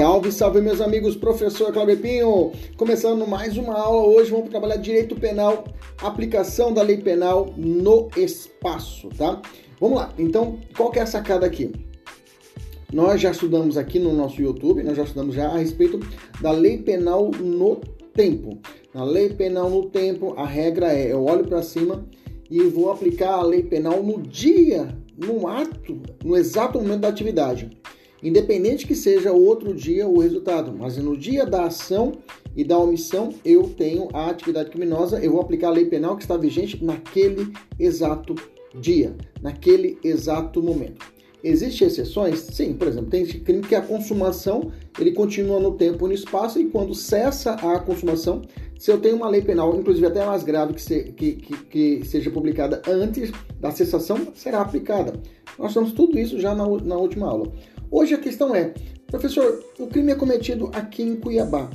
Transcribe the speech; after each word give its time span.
Salve, 0.00 0.32
salve 0.32 0.62
meus 0.62 0.80
amigos, 0.80 1.14
professor 1.14 1.74
Cláudio 1.74 1.98
Pinho. 1.98 2.52
Começando 2.78 3.26
mais 3.26 3.58
uma 3.58 3.74
aula 3.74 4.08
hoje, 4.08 4.30
vamos 4.30 4.48
trabalhar 4.48 4.76
direito 4.76 5.14
penal, 5.14 5.64
aplicação 5.98 6.72
da 6.72 6.80
lei 6.80 6.96
penal 6.96 7.52
no 7.54 8.08
espaço, 8.16 9.10
tá? 9.10 9.42
Vamos 9.78 9.98
lá. 9.98 10.10
Então, 10.16 10.58
qual 10.74 10.90
que 10.90 10.98
é 10.98 11.02
a 11.02 11.06
sacada 11.06 11.44
aqui? 11.44 11.70
Nós 12.90 13.20
já 13.20 13.30
estudamos 13.30 13.76
aqui 13.76 13.98
no 13.98 14.14
nosso 14.14 14.40
YouTube, 14.40 14.82
nós 14.82 14.96
já 14.96 15.02
estudamos 15.02 15.34
já 15.34 15.48
a 15.48 15.58
respeito 15.58 16.00
da 16.40 16.50
lei 16.50 16.78
penal 16.78 17.30
no 17.38 17.76
tempo. 18.14 18.58
Na 18.94 19.04
lei 19.04 19.28
penal 19.28 19.68
no 19.68 19.90
tempo, 19.90 20.32
a 20.34 20.46
regra 20.46 20.94
é: 20.94 21.12
eu 21.12 21.22
olho 21.26 21.46
para 21.46 21.60
cima 21.60 22.06
e 22.50 22.62
vou 22.62 22.90
aplicar 22.90 23.34
a 23.34 23.42
lei 23.42 23.64
penal 23.64 24.02
no 24.02 24.22
dia, 24.22 24.96
no 25.14 25.46
ato, 25.46 26.00
no 26.24 26.38
exato 26.38 26.78
momento 26.78 27.00
da 27.00 27.08
atividade. 27.08 27.78
Independente 28.22 28.86
que 28.86 28.94
seja 28.94 29.32
outro 29.32 29.74
dia 29.74 30.06
o 30.06 30.18
resultado, 30.18 30.74
mas 30.76 30.96
no 30.98 31.16
dia 31.16 31.46
da 31.46 31.64
ação 31.64 32.12
e 32.54 32.62
da 32.62 32.78
omissão, 32.78 33.32
eu 33.44 33.62
tenho 33.62 34.08
a 34.12 34.28
atividade 34.28 34.70
criminosa, 34.70 35.18
eu 35.20 35.32
vou 35.32 35.40
aplicar 35.40 35.68
a 35.68 35.72
lei 35.72 35.86
penal 35.86 36.16
que 36.16 36.22
está 36.22 36.36
vigente 36.36 36.84
naquele 36.84 37.52
exato 37.78 38.34
dia, 38.78 39.16
naquele 39.40 39.98
exato 40.04 40.62
momento. 40.62 41.20
Existem 41.42 41.86
exceções? 41.86 42.38
Sim, 42.38 42.74
por 42.74 42.86
exemplo, 42.86 43.08
tem 43.08 43.24
crime 43.24 43.62
que 43.62 43.74
a 43.74 43.80
consumação 43.80 44.70
ele 44.98 45.12
continua 45.12 45.58
no 45.58 45.72
tempo 45.72 46.04
e 46.04 46.08
no 46.08 46.14
espaço 46.14 46.60
e 46.60 46.66
quando 46.66 46.94
cessa 46.94 47.52
a 47.52 47.78
consumação, 47.78 48.42
se 48.78 48.90
eu 48.90 49.00
tenho 49.00 49.16
uma 49.16 49.28
lei 49.28 49.40
penal, 49.40 49.74
inclusive 49.74 50.06
até 50.06 50.24
mais 50.24 50.42
grave 50.42 50.74
que, 50.74 50.82
se, 50.82 51.04
que, 51.12 51.32
que, 51.36 51.56
que 51.64 52.04
seja 52.04 52.30
publicada 52.30 52.82
antes 52.86 53.30
da 53.58 53.70
cessação, 53.70 54.28
será 54.34 54.60
aplicada. 54.60 55.14
Nós 55.58 55.72
temos 55.72 55.92
tudo 55.92 56.18
isso 56.18 56.38
já 56.38 56.54
na, 56.54 56.66
na 56.66 56.96
última 56.96 57.26
aula. 57.26 57.50
Hoje 57.92 58.14
a 58.14 58.18
questão 58.18 58.54
é, 58.54 58.72
professor, 59.08 59.64
o 59.76 59.88
crime 59.88 60.12
é 60.12 60.14
cometido 60.14 60.70
aqui 60.72 61.02
em 61.02 61.16
Cuiabá 61.16 61.68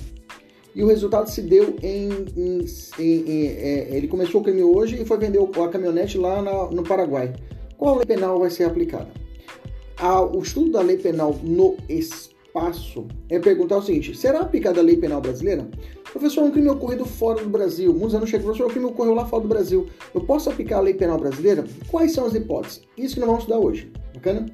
e 0.74 0.82
o 0.82 0.88
resultado 0.88 1.30
se 1.30 1.42
deu 1.42 1.76
em, 1.84 2.10
em, 2.38 2.66
em, 2.98 3.30
em 3.30 3.48
é, 3.48 3.88
ele 3.92 4.08
começou 4.08 4.40
o 4.40 4.44
crime 4.44 4.64
hoje 4.64 5.02
e 5.02 5.06
foi 5.06 5.18
vender 5.18 5.40
a 5.40 5.68
caminhonete 5.68 6.18
lá 6.18 6.42
na, 6.42 6.72
no 6.72 6.84
Paraguai. 6.84 7.34
Qual 7.78 7.98
lei 7.98 8.06
penal 8.06 8.40
vai 8.40 8.50
ser 8.50 8.64
aplicada? 8.64 9.10
o 10.34 10.40
estudo 10.40 10.72
da 10.72 10.82
lei 10.82 10.98
penal 10.98 11.38
no 11.42 11.76
espaço 11.90 13.08
é 13.30 13.38
perguntar 13.38 13.78
o 13.78 13.82
seguinte: 13.82 14.16
será 14.16 14.40
aplicada 14.40 14.80
a 14.80 14.84
lei 14.84 14.96
penal 14.96 15.20
brasileira? 15.20 15.68
Professor, 16.12 16.44
um 16.44 16.52
crime 16.52 16.70
ocorrido 16.70 17.06
fora 17.06 17.44
do 17.44 17.50
Brasil. 17.50 17.94
Muitos 17.94 18.16
anos 18.16 18.30
chegam, 18.30 18.46
professor, 18.46 18.70
o 18.70 18.72
crime 18.72 18.86
ocorreu 18.86 19.14
lá 19.14 19.26
fora 19.26 19.44
do 19.44 19.50
Brasil. 19.50 19.88
Eu 20.14 20.22
posso 20.22 20.50
aplicar 20.50 20.78
a 20.78 20.82
lei 20.82 20.94
penal 20.94 21.18
brasileira? 21.18 21.66
Quais 21.90 22.14
são 22.14 22.26
as 22.26 22.34
hipóteses? 22.34 22.82
Isso 22.98 23.16
que 23.16 23.20
nós 23.20 23.28
vamos 23.28 23.44
estudar 23.44 23.60
hoje. 23.60 23.92
Bacana? 24.14 24.46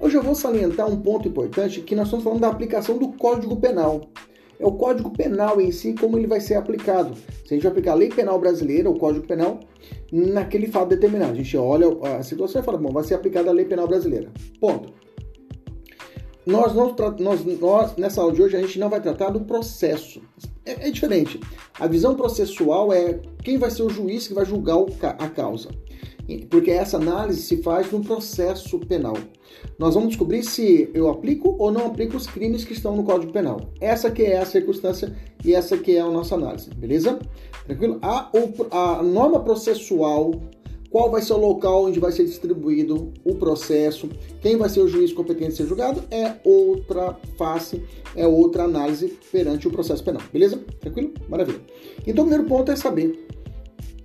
Hoje 0.00 0.16
eu 0.16 0.22
vou 0.22 0.34
salientar 0.34 0.90
um 0.90 0.98
ponto 0.98 1.28
importante 1.28 1.82
que 1.82 1.94
nós 1.94 2.06
estamos 2.06 2.24
falando 2.24 2.40
da 2.40 2.48
aplicação 2.48 2.96
do 2.96 3.08
Código 3.12 3.54
Penal. 3.56 4.00
É 4.58 4.66
o 4.66 4.72
Código 4.72 5.10
Penal 5.10 5.60
em 5.60 5.70
si, 5.70 5.94
como 5.94 6.16
ele 6.16 6.26
vai 6.26 6.40
ser 6.40 6.54
aplicado. 6.54 7.14
Se 7.44 7.52
a 7.52 7.54
gente 7.54 7.66
aplicar 7.66 7.92
a 7.92 7.96
lei 7.96 8.08
penal 8.08 8.38
brasileira, 8.38 8.88
o 8.88 8.98
Código 8.98 9.26
Penal, 9.26 9.60
naquele 10.10 10.68
fato 10.68 10.88
determinado. 10.88 11.32
A 11.32 11.34
gente 11.34 11.54
olha 11.54 11.86
a 12.18 12.22
situação 12.22 12.62
e 12.62 12.64
fala, 12.64 12.78
bom, 12.78 12.90
vai 12.90 13.04
ser 13.04 13.12
aplicada 13.12 13.50
a 13.50 13.52
lei 13.52 13.66
penal 13.66 13.86
brasileira. 13.86 14.32
Ponto. 14.58 14.90
Nós, 16.46 16.74
não, 16.74 16.96
nós, 17.18 17.44
nós, 17.60 17.96
nessa 17.96 18.22
aula 18.22 18.32
de 18.32 18.42
hoje, 18.42 18.56
a 18.56 18.60
gente 18.60 18.78
não 18.78 18.88
vai 18.88 19.02
tratar 19.02 19.28
do 19.28 19.40
processo. 19.40 20.22
É, 20.64 20.88
é 20.88 20.90
diferente. 20.90 21.38
A 21.78 21.86
visão 21.86 22.14
processual 22.14 22.90
é 22.90 23.20
quem 23.44 23.58
vai 23.58 23.70
ser 23.70 23.82
o 23.82 23.90
juiz 23.90 24.26
que 24.26 24.32
vai 24.32 24.46
julgar 24.46 24.78
a 25.18 25.28
causa. 25.28 25.68
Porque 26.38 26.70
essa 26.70 26.96
análise 26.96 27.42
se 27.42 27.62
faz 27.62 27.90
no 27.90 28.00
processo 28.00 28.78
penal. 28.80 29.16
Nós 29.78 29.94
vamos 29.94 30.10
descobrir 30.10 30.42
se 30.42 30.90
eu 30.94 31.08
aplico 31.08 31.56
ou 31.58 31.70
não 31.70 31.86
aplico 31.86 32.16
os 32.16 32.26
crimes 32.26 32.64
que 32.64 32.72
estão 32.72 32.96
no 32.96 33.04
Código 33.04 33.32
Penal. 33.32 33.60
Essa 33.80 34.10
que 34.10 34.22
é 34.22 34.38
a 34.38 34.46
circunstância 34.46 35.14
e 35.44 35.54
essa 35.54 35.76
que 35.76 35.96
é 35.96 36.00
a 36.00 36.10
nossa 36.10 36.34
análise, 36.34 36.70
beleza? 36.74 37.18
Tranquilo? 37.66 37.98
A, 38.02 38.30
a 38.70 39.02
norma 39.02 39.40
processual 39.40 40.40
qual 40.90 41.08
vai 41.08 41.22
ser 41.22 41.34
o 41.34 41.36
local 41.36 41.84
onde 41.84 42.00
vai 42.00 42.10
ser 42.10 42.24
distribuído 42.24 43.12
o 43.24 43.36
processo, 43.36 44.08
quem 44.40 44.56
vai 44.56 44.68
ser 44.68 44.80
o 44.80 44.88
juiz 44.88 45.12
competente 45.12 45.52
a 45.52 45.56
ser 45.56 45.66
julgado, 45.66 46.02
é 46.10 46.34
outra 46.44 47.16
face, 47.38 47.82
é 48.16 48.26
outra 48.26 48.64
análise 48.64 49.16
perante 49.30 49.68
o 49.68 49.70
processo 49.70 50.02
penal. 50.02 50.22
Beleza? 50.32 50.58
Tranquilo? 50.80 51.12
Maravilha. 51.28 51.60
Então, 52.04 52.24
o 52.24 52.28
primeiro 52.28 52.48
ponto 52.48 52.72
é 52.72 52.76
saber 52.76 53.28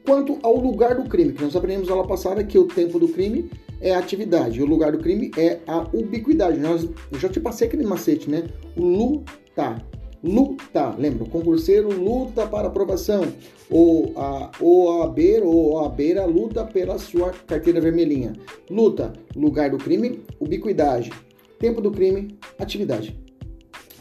quanto 0.05 0.37
ao 0.43 0.55
lugar 0.57 0.95
do 0.95 1.09
crime, 1.09 1.33
que 1.33 1.43
nós 1.43 1.55
aprendemos 1.55 1.87
na 1.87 1.95
aula 1.95 2.07
passada 2.07 2.43
que 2.43 2.57
o 2.57 2.67
tempo 2.67 2.99
do 2.99 3.07
crime 3.07 3.49
é 3.81 3.93
a 3.93 3.99
atividade, 3.99 4.61
o 4.61 4.65
lugar 4.65 4.91
do 4.91 4.99
crime 4.99 5.31
é 5.37 5.59
a 5.67 5.85
ubiquidade. 5.93 6.59
Nós, 6.59 6.87
eu 7.11 7.19
já 7.19 7.29
te 7.29 7.39
passei 7.39 7.67
aquele 7.67 7.85
macete, 7.85 8.29
né? 8.29 8.43
O 8.77 8.83
lutar 8.83 9.85
luta, 10.25 10.95
lembra, 10.97 11.23
o 11.23 11.29
concurseiro 11.29 11.89
luta 11.89 12.47
para 12.47 12.67
aprovação, 12.67 13.23
ou 13.69 14.13
a 14.15 14.51
OAB 14.59 15.19
ou 15.43 15.85
a 15.85 15.89
beira 15.89 16.25
luta 16.25 16.63
pela 16.65 16.97
sua 16.97 17.31
carteira 17.45 17.79
vermelhinha. 17.79 18.33
Luta, 18.69 19.13
lugar 19.35 19.69
do 19.69 19.77
crime, 19.77 20.23
ubiquidade, 20.39 21.11
tempo 21.59 21.79
do 21.79 21.91
crime, 21.91 22.37
atividade. 22.57 23.19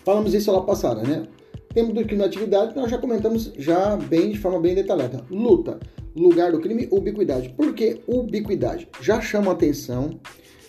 Falamos 0.04 0.34
isso 0.34 0.50
lá 0.50 0.62
passada, 0.62 1.02
né? 1.02 1.26
Tempo 1.74 1.92
do 1.92 2.04
crime, 2.04 2.22
atividade, 2.22 2.76
nós 2.76 2.88
já 2.88 2.98
comentamos 2.98 3.52
já 3.58 3.96
bem 3.96 4.30
de 4.30 4.38
forma 4.38 4.60
bem 4.60 4.76
detalhada. 4.76 5.24
Luta, 5.28 5.80
lugar 6.14 6.52
do 6.52 6.60
crime, 6.60 6.86
ubiquidade. 6.88 7.48
Por 7.48 7.74
que 7.74 8.00
ubiquidade? 8.06 8.88
Já 9.00 9.20
chama 9.20 9.50
atenção 9.50 10.20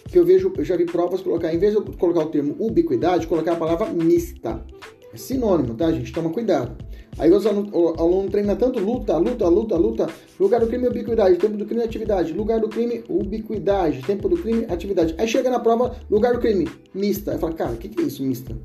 que 0.10 0.18
eu 0.18 0.26
vejo, 0.26 0.52
eu 0.58 0.66
já 0.66 0.76
vi 0.76 0.86
provas 0.86 1.22
colocar, 1.22 1.54
em 1.54 1.60
vez 1.60 1.74
de 1.74 1.78
eu 1.78 1.86
colocar 1.94 2.22
o 2.22 2.30
termo 2.30 2.56
ubiquidade, 2.58 3.28
colocar 3.28 3.54
a 3.54 3.56
palavra 3.56 3.88
mista. 3.92 4.66
É 5.14 5.18
sinônimo, 5.18 5.76
tá, 5.76 5.92
gente? 5.92 6.12
Toma 6.12 6.32
cuidado. 6.32 6.76
Aí 7.20 7.32
os 7.32 7.46
o 7.46 7.94
aluno 8.00 8.28
treina 8.30 8.56
tanto 8.56 8.80
luta, 8.80 9.16
luta, 9.16 9.48
luta, 9.48 9.78
luta. 9.78 10.10
Lugar 10.40 10.60
do 10.60 10.68
crime, 10.68 10.88
ubiquidade. 10.88 11.38
Tempo 11.38 11.56
do 11.56 11.68
crime, 11.68 11.84
atividade. 11.84 12.34
Lugar 12.34 12.60
do 12.60 12.68
crime, 12.68 13.04
ubiquidade. 13.08 14.02
Tempo 14.02 14.28
do 14.28 14.38
crime, 14.38 14.66
atividade. 14.68 15.14
Aí 15.20 15.28
chega 15.28 15.52
na 15.52 15.60
prova, 15.60 15.96
lugar 16.10 16.34
do 16.34 16.40
crime, 16.40 16.68
mista. 16.96 17.32
Aí 17.32 17.38
fala, 17.38 17.54
cara, 17.54 17.72
o 17.74 17.78
que, 17.78 17.90
que 17.90 18.02
é 18.02 18.06
isso, 18.06 18.24
mista? 18.24 18.58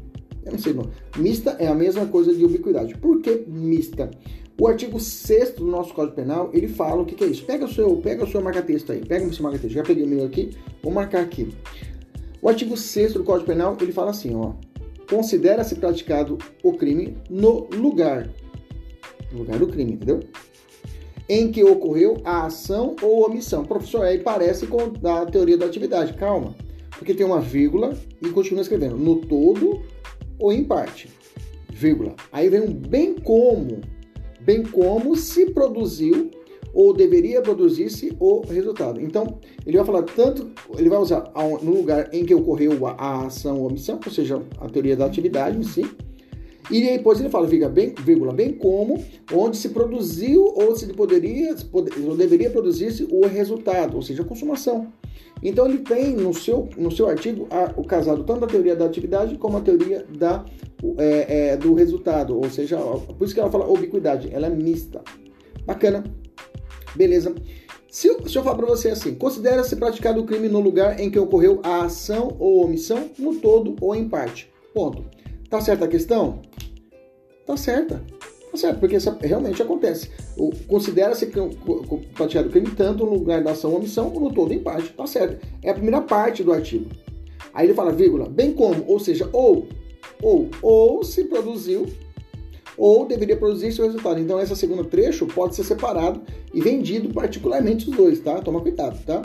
Eu 0.44 0.52
não 0.52 0.58
sei, 0.58 0.72
não. 0.72 0.90
Mista 1.16 1.56
é 1.58 1.66
a 1.66 1.74
mesma 1.74 2.06
coisa 2.06 2.34
de 2.34 2.44
ubiquidade. 2.44 2.96
Por 2.96 3.20
que 3.20 3.44
mista? 3.46 4.10
O 4.60 4.66
artigo 4.66 5.00
6 5.00 5.52
do 5.52 5.66
nosso 5.66 5.94
Código 5.94 6.16
Penal, 6.16 6.50
ele 6.52 6.68
fala 6.68 7.02
o 7.02 7.04
que, 7.06 7.14
que 7.14 7.24
é 7.24 7.26
isso. 7.26 7.44
Pega 7.44 7.64
o 7.64 7.72
seu, 7.72 7.96
pega 7.96 8.24
o 8.24 8.30
seu 8.30 8.40
marca-texto 8.40 8.92
aí. 8.92 9.04
Pega 9.04 9.26
o 9.26 9.32
seu 9.32 9.42
marca-texto. 9.42 9.74
Já 9.74 9.82
peguei 9.82 10.04
o 10.04 10.08
meu 10.08 10.24
aqui. 10.24 10.50
Vou 10.82 10.92
marcar 10.92 11.20
aqui. 11.22 11.54
O 12.42 12.48
artigo 12.48 12.76
6 12.76 13.14
do 13.14 13.24
Código 13.24 13.46
Penal, 13.46 13.76
ele 13.80 13.92
fala 13.92 14.10
assim, 14.10 14.34
ó 14.34 14.54
considera-se 15.10 15.74
praticado 15.74 16.38
o 16.62 16.72
crime 16.72 17.18
no 17.28 17.68
lugar, 17.74 18.30
no 19.32 19.40
lugar 19.40 19.58
do 19.58 19.66
crime, 19.66 19.94
entendeu? 19.94 20.20
Em 21.28 21.50
que 21.50 21.64
ocorreu 21.64 22.18
a 22.24 22.46
ação 22.46 22.94
ou 23.02 23.26
omissão. 23.26 23.64
Professor, 23.64 24.04
aí 24.04 24.18
parece 24.18 24.66
com 24.66 24.78
a 25.04 25.26
teoria 25.26 25.58
da 25.58 25.66
atividade. 25.66 26.14
Calma, 26.14 26.54
porque 26.90 27.12
tem 27.12 27.26
uma 27.26 27.40
vírgula 27.40 27.96
e 28.22 28.28
continua 28.28 28.62
escrevendo 28.62 28.96
no 28.96 29.16
todo 29.16 29.82
ou 30.40 30.52
em 30.52 30.64
parte, 30.64 31.08
vírgula. 31.72 32.14
Aí 32.32 32.48
vem 32.48 32.62
um 32.62 32.72
bem 32.72 33.14
como, 33.14 33.80
bem 34.40 34.62
como 34.62 35.14
se 35.16 35.46
produziu 35.46 36.30
ou 36.72 36.92
deveria 36.92 37.42
produzir-se 37.42 38.16
o 38.18 38.42
resultado. 38.46 39.00
Então, 39.00 39.38
ele 39.66 39.76
vai 39.76 39.86
falar 39.86 40.02
tanto, 40.02 40.50
ele 40.78 40.88
vai 40.88 40.98
usar 40.98 41.32
no 41.62 41.72
lugar 41.72 42.08
em 42.12 42.24
que 42.24 42.34
ocorreu 42.34 42.86
a, 42.86 43.26
ação 43.26 43.58
ou 43.58 43.66
omissão, 43.66 43.98
ou 44.04 44.12
seja, 44.12 44.42
a 44.58 44.68
teoria 44.68 44.96
da 44.96 45.06
atividade 45.06 45.58
em 45.58 45.62
si, 45.62 45.84
E 46.70 46.80
depois 46.80 47.18
ele 47.18 47.28
fala, 47.28 47.48
bem, 47.68 47.94
vírgula, 48.00 48.32
bem 48.32 48.52
como, 48.52 49.02
onde 49.32 49.56
se 49.56 49.70
produziu 49.70 50.44
ou 50.54 50.76
se 50.76 50.86
poderia, 50.92 51.56
ou 51.72 52.16
deveria 52.16 52.50
produzir-se 52.50 53.08
o 53.10 53.26
resultado, 53.26 53.96
ou 53.96 54.02
seja, 54.02 54.22
a 54.22 54.24
consumação. 54.24 54.92
Então 55.42 55.66
ele 55.66 55.78
tem 55.78 56.14
no 56.14 56.34
seu, 56.34 56.68
no 56.76 56.90
seu 56.90 57.08
artigo 57.08 57.46
a, 57.50 57.72
o 57.76 57.84
casado 57.84 58.24
tanto 58.24 58.40
da 58.40 58.46
teoria 58.46 58.76
da 58.76 58.84
atividade 58.84 59.38
como 59.38 59.56
a 59.56 59.60
teoria 59.60 60.04
da, 60.16 60.44
é, 60.98 61.52
é, 61.52 61.56
do 61.56 61.74
resultado, 61.74 62.36
ou 62.36 62.50
seja, 62.50 62.76
por 62.78 63.24
isso 63.24 63.34
que 63.34 63.40
ela 63.40 63.50
fala 63.50 63.68
ubiquidade, 63.68 64.28
ela 64.32 64.46
é 64.46 64.50
mista. 64.50 65.02
Bacana, 65.64 66.04
beleza. 66.94 67.34
Se, 67.90 68.08
se 68.28 68.38
eu 68.38 68.42
falar 68.44 68.56
para 68.56 68.66
você 68.66 68.90
assim, 68.90 69.14
considera-se 69.14 69.74
praticado 69.76 70.20
o 70.20 70.24
crime 70.24 70.48
no 70.48 70.60
lugar 70.60 71.00
em 71.00 71.10
que 71.10 71.18
ocorreu 71.18 71.60
a 71.64 71.84
ação 71.84 72.36
ou 72.38 72.64
omissão, 72.64 73.10
no 73.18 73.36
todo 73.36 73.74
ou 73.80 73.94
em 73.94 74.08
parte. 74.08 74.50
Ponto. 74.72 75.04
Tá 75.48 75.60
certa 75.60 75.86
a 75.86 75.88
questão? 75.88 76.40
Tá 77.44 77.56
certa. 77.56 78.00
Tá 78.50 78.56
certo, 78.56 78.80
porque 78.80 78.96
isso 78.96 79.16
realmente 79.20 79.62
acontece. 79.62 80.10
Considera-se 80.66 81.26
praticado 82.14 82.50
crime 82.50 82.70
tanto 82.76 83.04
no 83.04 83.14
lugar 83.14 83.42
da 83.42 83.52
ação 83.52 83.70
ou 83.70 83.76
omissão, 83.76 84.12
ou 84.12 84.20
no 84.20 84.32
todo 84.32 84.52
em 84.52 84.58
parte. 84.58 84.92
Tá 84.92 85.06
certo. 85.06 85.46
É 85.62 85.70
a 85.70 85.74
primeira 85.74 86.00
parte 86.00 86.42
do 86.42 86.52
artigo. 86.52 86.90
Aí 87.54 87.66
ele 87.66 87.74
fala, 87.74 87.92
vírgula, 87.92 88.28
bem 88.28 88.52
como, 88.52 88.84
ou 88.86 88.98
seja, 88.98 89.28
ou, 89.32 89.68
ou, 90.22 90.48
ou 90.62 91.04
se 91.04 91.24
produziu 91.24 91.86
ou 92.76 93.04
deveria 93.06 93.36
produzir 93.36 93.72
seu 93.72 93.84
resultado. 93.84 94.18
Então, 94.18 94.40
esse 94.40 94.56
segundo 94.56 94.84
trecho 94.84 95.26
pode 95.26 95.54
ser 95.54 95.64
separado 95.64 96.22
e 96.54 96.62
vendido 96.62 97.12
particularmente 97.12 97.90
os 97.90 97.94
dois, 97.94 98.20
tá? 98.20 98.40
Toma 98.40 98.60
cuidado, 98.62 98.98
tá? 99.04 99.22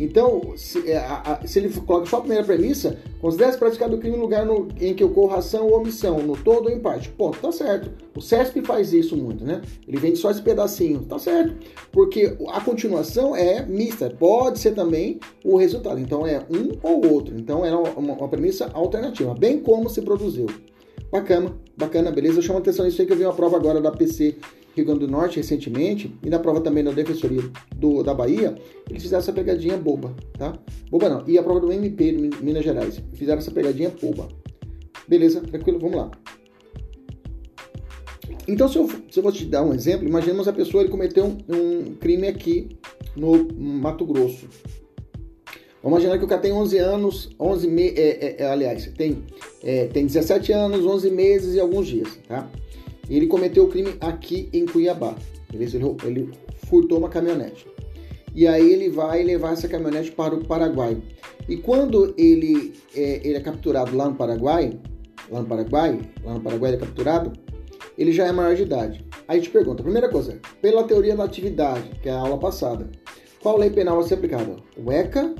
Então, 0.00 0.54
se, 0.56 0.90
é, 0.90 0.96
a, 0.96 1.40
a, 1.42 1.46
se, 1.46 1.58
ele 1.58 1.68
coloca 1.68 2.06
só 2.06 2.16
a 2.16 2.20
primeira 2.20 2.42
premissa, 2.42 2.96
considera-se 3.20 3.58
praticado 3.58 3.96
o 3.96 3.98
crime 3.98 4.16
no 4.16 4.22
lugar 4.22 4.46
no, 4.46 4.66
em 4.80 4.94
que 4.94 5.04
ocorra 5.04 5.36
ação 5.36 5.66
ou 5.66 5.78
omissão, 5.78 6.20
no 6.22 6.34
todo 6.38 6.70
ou 6.70 6.70
em 6.70 6.80
parte. 6.80 7.10
Ponto, 7.10 7.38
tá 7.38 7.52
certo. 7.52 7.90
O 8.16 8.22
CESP 8.22 8.62
faz 8.62 8.94
isso 8.94 9.14
muito, 9.14 9.44
né? 9.44 9.60
Ele 9.86 9.98
vende 9.98 10.16
só 10.16 10.30
esse 10.30 10.40
pedacinho, 10.40 11.00
tá 11.00 11.18
certo. 11.18 11.54
Porque 11.92 12.34
a 12.48 12.62
continuação 12.62 13.36
é 13.36 13.62
mista, 13.66 14.08
pode 14.08 14.58
ser 14.58 14.72
também 14.72 15.20
o 15.44 15.58
resultado. 15.58 16.00
Então, 16.00 16.26
é 16.26 16.38
um 16.50 16.78
ou 16.82 17.12
outro. 17.12 17.38
Então, 17.38 17.62
é 17.62 17.74
uma, 17.74 18.14
uma 18.14 18.28
premissa 18.28 18.70
alternativa, 18.72 19.34
bem 19.34 19.60
como 19.60 19.90
se 19.90 20.00
produziu. 20.00 20.46
Bacana, 21.12 21.52
bacana, 21.76 22.10
beleza. 22.10 22.40
Chama 22.40 22.60
atenção 22.60 22.86
isso 22.86 23.02
aí 23.02 23.06
que 23.06 23.12
eu 23.12 23.16
vi 23.16 23.24
uma 23.24 23.34
prova 23.34 23.56
agora 23.56 23.80
da 23.82 23.90
PC 23.90 24.36
Rio 24.74 24.84
Grande 24.84 25.00
do 25.00 25.08
Norte 25.08 25.36
recentemente, 25.36 26.14
e 26.22 26.30
na 26.30 26.38
prova 26.38 26.60
também 26.60 26.84
da 26.84 26.92
Defensoria 26.92 27.42
do, 27.76 28.02
da 28.02 28.14
Bahia, 28.14 28.54
eles 28.88 29.02
fizeram 29.02 29.20
essa 29.20 29.32
pegadinha 29.32 29.76
boba, 29.76 30.14
tá? 30.38 30.58
Boba 30.90 31.08
não. 31.08 31.28
E 31.28 31.38
a 31.38 31.42
prova 31.42 31.60
do 31.60 31.72
MP 31.72 32.12
de 32.12 32.42
Minas 32.42 32.64
Gerais, 32.64 33.02
fizeram 33.14 33.38
essa 33.38 33.50
pegadinha 33.50 33.90
boba. 34.00 34.28
Beleza, 35.08 35.40
tranquilo, 35.40 35.78
vamos 35.78 35.96
lá. 35.96 36.10
Então, 38.46 38.68
se 38.68 38.78
eu, 38.78 38.88
se 39.10 39.18
eu 39.18 39.22
vou 39.22 39.32
te 39.32 39.44
dar 39.44 39.62
um 39.62 39.72
exemplo, 39.72 40.08
imaginemos 40.08 40.48
a 40.48 40.52
pessoa 40.52 40.82
ele 40.82 40.90
cometeu 40.90 41.24
um, 41.24 41.38
um 41.48 41.94
crime 41.94 42.26
aqui 42.26 42.68
no 43.16 43.48
Mato 43.54 44.04
Grosso, 44.04 44.48
Vamos 45.82 45.98
imaginar 45.98 46.18
que 46.18 46.24
o 46.24 46.28
cara 46.28 46.42
tem 46.42 46.52
11 46.52 46.78
anos, 46.78 47.30
11 47.40 47.66
me 47.66 47.88
é, 47.88 47.92
é, 47.92 48.36
é, 48.42 48.50
aliás, 48.50 48.86
tem, 48.98 49.24
é, 49.62 49.86
tem 49.86 50.04
17 50.04 50.52
anos, 50.52 50.84
11 50.84 51.10
meses 51.10 51.54
e 51.54 51.60
alguns 51.60 51.86
dias, 51.86 52.18
tá? 52.28 52.50
Ele 53.10 53.26
cometeu 53.26 53.64
o 53.64 53.68
crime 53.68 53.94
aqui 54.00 54.48
em 54.52 54.64
Cuiabá. 54.64 55.14
Ele, 55.52 55.64
ele 56.04 56.30
furtou 56.66 56.98
uma 56.98 57.08
caminhonete. 57.08 57.66
E 58.34 58.46
aí 58.46 58.72
ele 58.72 58.88
vai 58.88 59.24
levar 59.24 59.52
essa 59.52 59.68
caminhonete 59.68 60.12
para 60.12 60.34
o 60.34 60.46
Paraguai. 60.46 60.96
E 61.48 61.56
quando 61.56 62.14
ele 62.16 62.72
é, 62.94 63.20
ele 63.26 63.36
é 63.36 63.40
capturado 63.40 63.96
lá 63.96 64.08
no 64.08 64.14
Paraguai, 64.14 64.78
lá 65.28 65.40
no 65.40 65.46
Paraguai, 65.46 65.98
lá 66.22 66.34
no 66.34 66.40
Paraguai 66.40 66.70
ele 66.70 66.76
é 66.76 66.86
capturado, 66.86 67.32
ele 67.98 68.12
já 68.12 68.26
é 68.26 68.32
maior 68.32 68.54
de 68.54 68.62
idade. 68.62 69.04
Aí 69.26 69.40
te 69.40 69.50
pergunta, 69.50 69.82
primeira 69.82 70.08
coisa, 70.08 70.38
pela 70.62 70.84
teoria 70.84 71.16
da 71.16 71.24
atividade, 71.24 71.90
que 72.00 72.08
é 72.08 72.12
a 72.12 72.18
aula 72.18 72.38
passada, 72.38 72.88
qual 73.42 73.58
lei 73.58 73.70
penal 73.70 73.96
vai 73.96 74.06
ser 74.06 74.14
aplicada? 74.14 74.56
O 74.76 74.92
ECA 74.92 75.34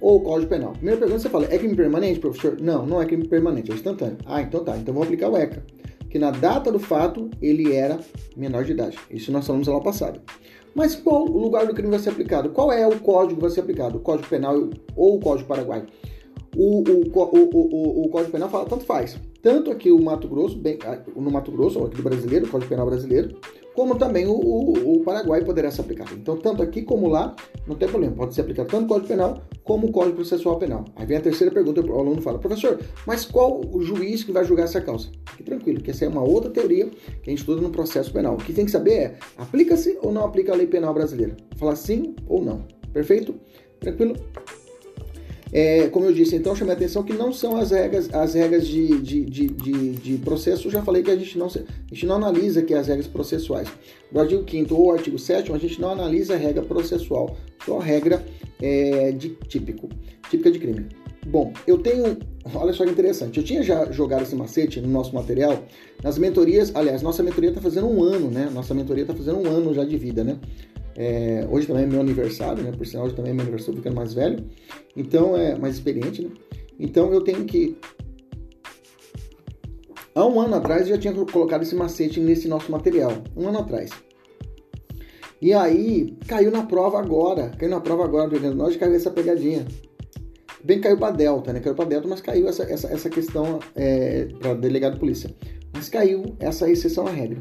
ou 0.00 0.16
o 0.16 0.20
Código 0.20 0.50
Penal? 0.50 0.72
Primeira 0.72 0.98
pergunta 0.98 1.20
você 1.20 1.28
fala, 1.28 1.46
é 1.46 1.56
crime 1.56 1.74
permanente, 1.74 2.20
professor? 2.20 2.58
Não, 2.60 2.84
não 2.84 3.00
é 3.00 3.06
crime 3.06 3.26
permanente, 3.26 3.70
é 3.70 3.74
instantâneo. 3.74 4.18
Ah, 4.26 4.42
então 4.42 4.62
tá, 4.62 4.76
então 4.76 4.92
vamos 4.92 5.06
aplicar 5.06 5.30
o 5.30 5.36
ECA. 5.36 5.64
Que 6.10 6.18
na 6.18 6.30
data 6.30 6.70
do 6.70 6.78
fato 6.78 7.30
ele 7.40 7.74
era 7.74 7.98
menor 8.36 8.64
de 8.64 8.72
idade. 8.72 8.98
Isso 9.10 9.32
nós 9.32 9.46
falamos 9.46 9.68
lá 9.68 9.80
passado. 9.80 10.20
Mas 10.74 10.94
qual 10.94 11.24
o 11.24 11.38
lugar 11.38 11.66
do 11.66 11.72
crime 11.72 11.90
vai 11.90 11.98
ser 11.98 12.10
aplicado? 12.10 12.50
Qual 12.50 12.70
é 12.70 12.86
o 12.86 13.00
código 13.00 13.36
que 13.36 13.40
vai 13.40 13.50
ser 13.50 13.60
aplicado? 13.60 13.96
O 13.96 14.00
Código 14.00 14.28
Penal 14.28 14.68
ou 14.94 15.16
o 15.16 15.20
Código 15.20 15.48
Paraguai? 15.48 15.86
O, 16.54 16.80
o, 16.80 17.02
o, 17.14 17.50
o, 17.54 18.06
o 18.06 18.08
Código 18.10 18.32
Penal 18.32 18.50
fala 18.50 18.66
tanto 18.66 18.84
faz. 18.84 19.18
Tanto 19.42 19.70
aqui 19.70 19.90
o 19.90 20.02
Mato 20.02 20.28
Grosso, 20.28 20.56
bem, 20.58 20.78
no 21.14 21.30
Mato 21.30 21.52
Grosso, 21.52 21.78
ou 21.78 21.86
aqui 21.86 21.96
do 21.96 22.02
brasileiro, 22.02 22.48
Código 22.48 22.68
Penal 22.68 22.86
brasileiro, 22.86 23.36
como 23.74 23.94
também 23.96 24.26
o, 24.26 24.32
o, 24.32 24.96
o, 24.96 25.00
Paraguai 25.04 25.44
poderá 25.44 25.70
ser 25.70 25.82
aplicado. 25.82 26.14
Então, 26.14 26.36
tanto 26.36 26.62
aqui 26.62 26.82
como 26.82 27.08
lá, 27.08 27.36
não 27.66 27.76
tem 27.76 27.86
problema, 27.86 28.14
pode 28.14 28.34
ser 28.34 28.40
aplicado 28.40 28.68
tanto 28.70 28.86
o 28.86 28.88
Código 28.88 29.08
Penal 29.08 29.42
como 29.62 29.88
o 29.88 29.92
Código 29.92 30.16
Processual 30.16 30.58
Penal. 30.58 30.84
Aí 30.96 31.04
vem 31.04 31.18
a 31.18 31.20
terceira 31.20 31.52
pergunta, 31.52 31.80
o 31.82 31.98
aluno 31.98 32.22
fala, 32.22 32.38
professor, 32.38 32.80
mas 33.06 33.26
qual 33.26 33.60
o 33.60 33.82
juiz 33.82 34.24
que 34.24 34.32
vai 34.32 34.44
julgar 34.44 34.64
essa 34.64 34.80
causa? 34.80 35.10
Fique 35.30 35.42
tranquilo, 35.42 35.82
que 35.82 35.90
essa 35.90 36.06
é 36.06 36.08
uma 36.08 36.22
outra 36.22 36.50
teoria 36.50 36.86
que 36.86 37.28
a 37.28 37.30
gente 37.30 37.40
estuda 37.40 37.60
no 37.60 37.70
processo 37.70 38.10
penal. 38.12 38.34
O 38.34 38.38
que 38.38 38.52
tem 38.52 38.64
que 38.64 38.70
saber 38.70 38.92
é, 38.92 39.14
aplica-se 39.36 39.98
ou 40.02 40.10
não 40.10 40.24
aplica 40.24 40.52
a 40.52 40.56
lei 40.56 40.66
penal 40.66 40.94
brasileira? 40.94 41.36
Falar 41.56 41.76
sim 41.76 42.16
ou 42.26 42.42
não. 42.42 42.64
Perfeito? 42.92 43.34
Tranquilo? 43.78 44.16
É, 45.52 45.86
como 45.88 46.06
eu 46.06 46.12
disse, 46.12 46.34
então 46.34 46.56
chamei 46.56 46.74
a 46.74 46.76
atenção 46.76 47.02
que 47.02 47.12
não 47.12 47.32
são 47.32 47.56
as 47.56 47.70
regras, 47.70 48.12
as 48.12 48.34
regras 48.34 48.66
de, 48.66 49.00
de, 49.00 49.24
de, 49.24 49.46
de, 49.46 49.90
de 49.92 50.18
processo. 50.18 50.66
Eu 50.66 50.72
já 50.72 50.82
falei 50.82 51.02
que 51.02 51.10
a 51.10 51.16
gente, 51.16 51.38
não, 51.38 51.46
a 51.46 51.94
gente 51.94 52.06
não 52.06 52.16
analisa 52.16 52.60
aqui 52.60 52.74
as 52.74 52.88
regras 52.88 53.06
processuais. 53.06 53.68
Do 54.10 54.20
artigo 54.20 54.44
5 54.48 54.74
ou 54.74 54.92
artigo 54.92 55.18
7 55.18 55.52
a 55.52 55.58
gente 55.58 55.80
não 55.80 55.90
analisa 55.90 56.34
a 56.34 56.36
regra 56.36 56.62
processual, 56.62 57.36
só 57.64 57.78
a 57.78 57.82
regra 57.82 58.24
é, 58.60 59.12
de 59.12 59.30
típico, 59.48 59.88
típica 60.28 60.50
de 60.50 60.58
crime. 60.58 60.86
Bom, 61.26 61.52
eu 61.66 61.78
tenho. 61.78 62.16
Olha 62.54 62.72
só 62.72 62.84
que 62.84 62.90
interessante. 62.92 63.38
Eu 63.38 63.44
tinha 63.44 63.60
já 63.62 63.90
jogado 63.90 64.22
esse 64.22 64.36
macete 64.36 64.80
no 64.80 64.88
nosso 64.88 65.12
material, 65.12 65.64
nas 66.02 66.18
mentorias. 66.18 66.70
Aliás, 66.74 67.02
nossa 67.02 67.20
mentoria 67.20 67.50
está 67.50 67.60
fazendo 67.60 67.88
um 67.88 68.02
ano, 68.02 68.30
né? 68.30 68.48
Nossa 68.52 68.72
mentoria 68.72 69.02
está 69.02 69.12
fazendo 69.12 69.38
um 69.38 69.46
ano 69.48 69.74
já 69.74 69.84
de 69.84 69.96
vida, 69.96 70.22
né? 70.22 70.38
É, 70.96 71.46
hoje 71.50 71.66
também 71.66 71.84
é 71.84 71.86
meu 71.86 72.00
aniversário, 72.00 72.62
né? 72.62 72.72
Por 72.72 72.86
sinal, 72.86 73.06
hoje 73.06 73.14
também 73.14 73.32
é 73.32 73.34
meu 73.34 73.42
aniversário, 73.42 73.76
ficando 73.76 73.96
mais 73.96 74.14
velho. 74.14 74.44
Então, 74.96 75.36
é 75.36 75.54
mais 75.56 75.74
experiente, 75.74 76.22
né? 76.22 76.30
Então, 76.78 77.12
eu 77.12 77.20
tenho 77.20 77.44
que... 77.44 77.76
Há 80.14 80.26
um 80.26 80.40
ano 80.40 80.54
atrás, 80.54 80.82
eu 80.82 80.88
já 80.88 80.98
tinha 80.98 81.12
colocado 81.26 81.62
esse 81.62 81.74
macete 81.74 82.18
nesse 82.18 82.48
nosso 82.48 82.72
material. 82.72 83.12
Um 83.36 83.48
ano 83.48 83.58
atrás. 83.58 83.90
E 85.40 85.52
aí, 85.52 86.16
caiu 86.26 86.50
na 86.50 86.62
prova 86.62 86.98
agora. 86.98 87.50
Caiu 87.50 87.70
na 87.70 87.80
prova 87.80 88.04
agora 88.04 88.30
do 88.30 88.38
do 88.38 88.54
Norte, 88.54 88.78
caiu 88.78 88.94
essa 88.94 89.10
pegadinha. 89.10 89.66
Bem 90.64 90.80
caiu 90.80 90.96
para 90.96 91.14
Delta, 91.14 91.52
né? 91.52 91.60
Caiu 91.60 91.74
para 91.74 91.84
Delta, 91.84 92.08
mas 92.08 92.22
caiu 92.22 92.48
essa, 92.48 92.62
essa, 92.64 92.88
essa 92.88 93.10
questão 93.10 93.60
é, 93.74 94.26
para 94.40 94.54
delegado 94.54 94.94
de 94.94 95.00
polícia. 95.00 95.30
Mas 95.72 95.90
caiu 95.90 96.34
essa 96.40 96.68
exceção 96.70 97.06
à 97.06 97.10
regra. 97.10 97.38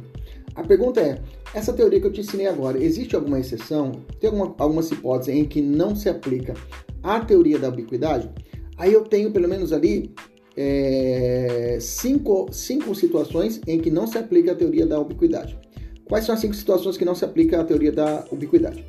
A 0.53 0.63
pergunta 0.63 0.99
é: 0.99 1.21
essa 1.55 1.71
teoria 1.71 2.01
que 2.01 2.05
eu 2.05 2.11
te 2.11 2.19
ensinei 2.19 2.47
agora, 2.47 2.83
existe 2.83 3.15
alguma 3.15 3.39
exceção? 3.39 3.93
Tem 4.19 4.29
alguma, 4.29 4.53
algumas 4.57 4.91
hipóteses 4.91 5.33
em 5.33 5.45
que 5.45 5.61
não 5.61 5.95
se 5.95 6.09
aplica 6.09 6.53
a 7.01 7.21
teoria 7.21 7.57
da 7.57 7.69
ubiquidade? 7.69 8.29
Aí 8.77 8.91
eu 8.91 9.05
tenho 9.05 9.31
pelo 9.31 9.47
menos 9.47 9.71
ali 9.71 10.13
é, 10.57 11.77
cinco, 11.79 12.49
cinco 12.51 12.93
situações 12.93 13.61
em 13.65 13.79
que 13.79 13.89
não 13.89 14.05
se 14.05 14.17
aplica 14.17 14.51
a 14.51 14.55
teoria 14.55 14.85
da 14.85 14.99
ubiquidade. 14.99 15.57
Quais 16.03 16.25
são 16.25 16.35
as 16.35 16.41
cinco 16.41 16.53
situações 16.53 16.97
que 16.97 17.05
não 17.05 17.15
se 17.15 17.23
aplica 17.23 17.61
a 17.61 17.63
teoria 17.63 17.91
da 17.93 18.25
ubiquidade? 18.29 18.85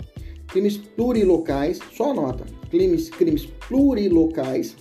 Crimes 0.48 0.76
plurilocais, 0.76 1.78
só 1.92 2.10
anota, 2.10 2.44
crimes, 2.68 3.08
crimes 3.10 3.46
plurilocais, 3.68 4.74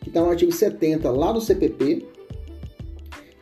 que 0.00 0.10
está 0.10 0.20
no 0.20 0.30
artigo 0.30 0.52
70 0.52 1.10
lá 1.10 1.32
do 1.32 1.40
CPP, 1.40 2.06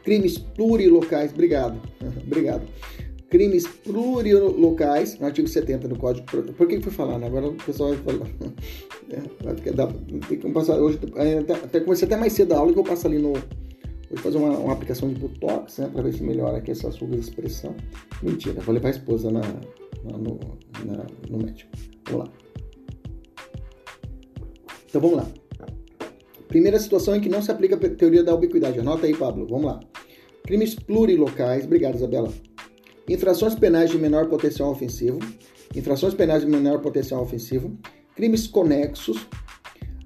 crimes 0.02 0.38
plurilocais, 0.38 1.32
obrigado, 1.32 1.78
obrigado. 2.26 2.62
Crimes 3.30 3.64
plurilocais, 3.64 5.16
no 5.20 5.26
artigo 5.26 5.46
70 5.46 5.86
do 5.86 5.96
Código. 5.96 6.26
Por 6.26 6.66
que 6.66 6.80
foi 6.80 6.92
falar, 6.92 7.16
né? 7.16 7.28
Agora 7.28 7.46
o 7.46 7.54
pessoal 7.54 7.94
vai 7.94 8.14
falar. 8.14 8.30
É, 9.12 9.18
tem 10.28 10.38
que 10.38 10.48
passar 10.50 10.76
hoje. 10.76 11.00
Até, 11.42 11.54
até 11.54 11.80
comecei 11.80 12.06
até 12.06 12.16
mais 12.16 12.32
cedo 12.32 12.52
a 12.52 12.58
aula 12.58 12.72
que 12.72 12.78
eu 12.78 12.84
passo 12.84 13.08
ali 13.08 13.18
no. 13.18 13.32
Vou 13.32 14.18
fazer 14.18 14.38
uma, 14.38 14.56
uma 14.56 14.72
aplicação 14.72 15.08
de 15.08 15.16
Botox, 15.16 15.78
né? 15.78 15.90
Para 15.92 16.02
ver 16.02 16.14
se 16.14 16.22
melhora 16.22 16.58
aqui 16.58 16.70
essa 16.70 16.92
suga 16.92 17.16
de 17.16 17.22
expressão. 17.22 17.74
Mentira, 18.22 18.60
vou 18.60 18.72
levar 18.72 18.86
a 18.86 18.92
esposa 18.92 19.28
na, 19.28 19.40
na, 19.40 20.16
no, 20.16 20.38
na, 20.84 21.06
no 21.28 21.38
médico. 21.38 21.72
Vamos 22.08 22.28
lá. 22.28 22.32
Então 24.88 25.00
vamos 25.00 25.16
lá. 25.16 25.26
Primeira 26.46 26.78
situação 26.78 27.16
em 27.16 27.20
que 27.20 27.28
não 27.28 27.42
se 27.42 27.50
aplica 27.50 27.74
a 27.74 27.78
teoria 27.78 28.22
da 28.22 28.32
ubiquidade. 28.32 28.78
Anota 28.78 29.06
aí, 29.06 29.16
Pablo. 29.16 29.44
Vamos 29.48 29.66
lá. 29.66 29.80
Crimes 30.44 30.76
plurilocais. 30.76 31.64
Obrigado, 31.64 31.96
Isabela. 31.96 32.32
Infrações 33.08 33.54
penais 33.54 33.90
de 33.90 33.98
menor 33.98 34.28
potencial 34.28 34.70
ofensivo. 34.70 35.18
Infrações 35.74 36.14
penais 36.14 36.42
de 36.42 36.48
menor 36.48 36.80
potencial 36.80 37.22
ofensivo. 37.22 37.76
Crimes 38.14 38.46
conexos. 38.46 39.26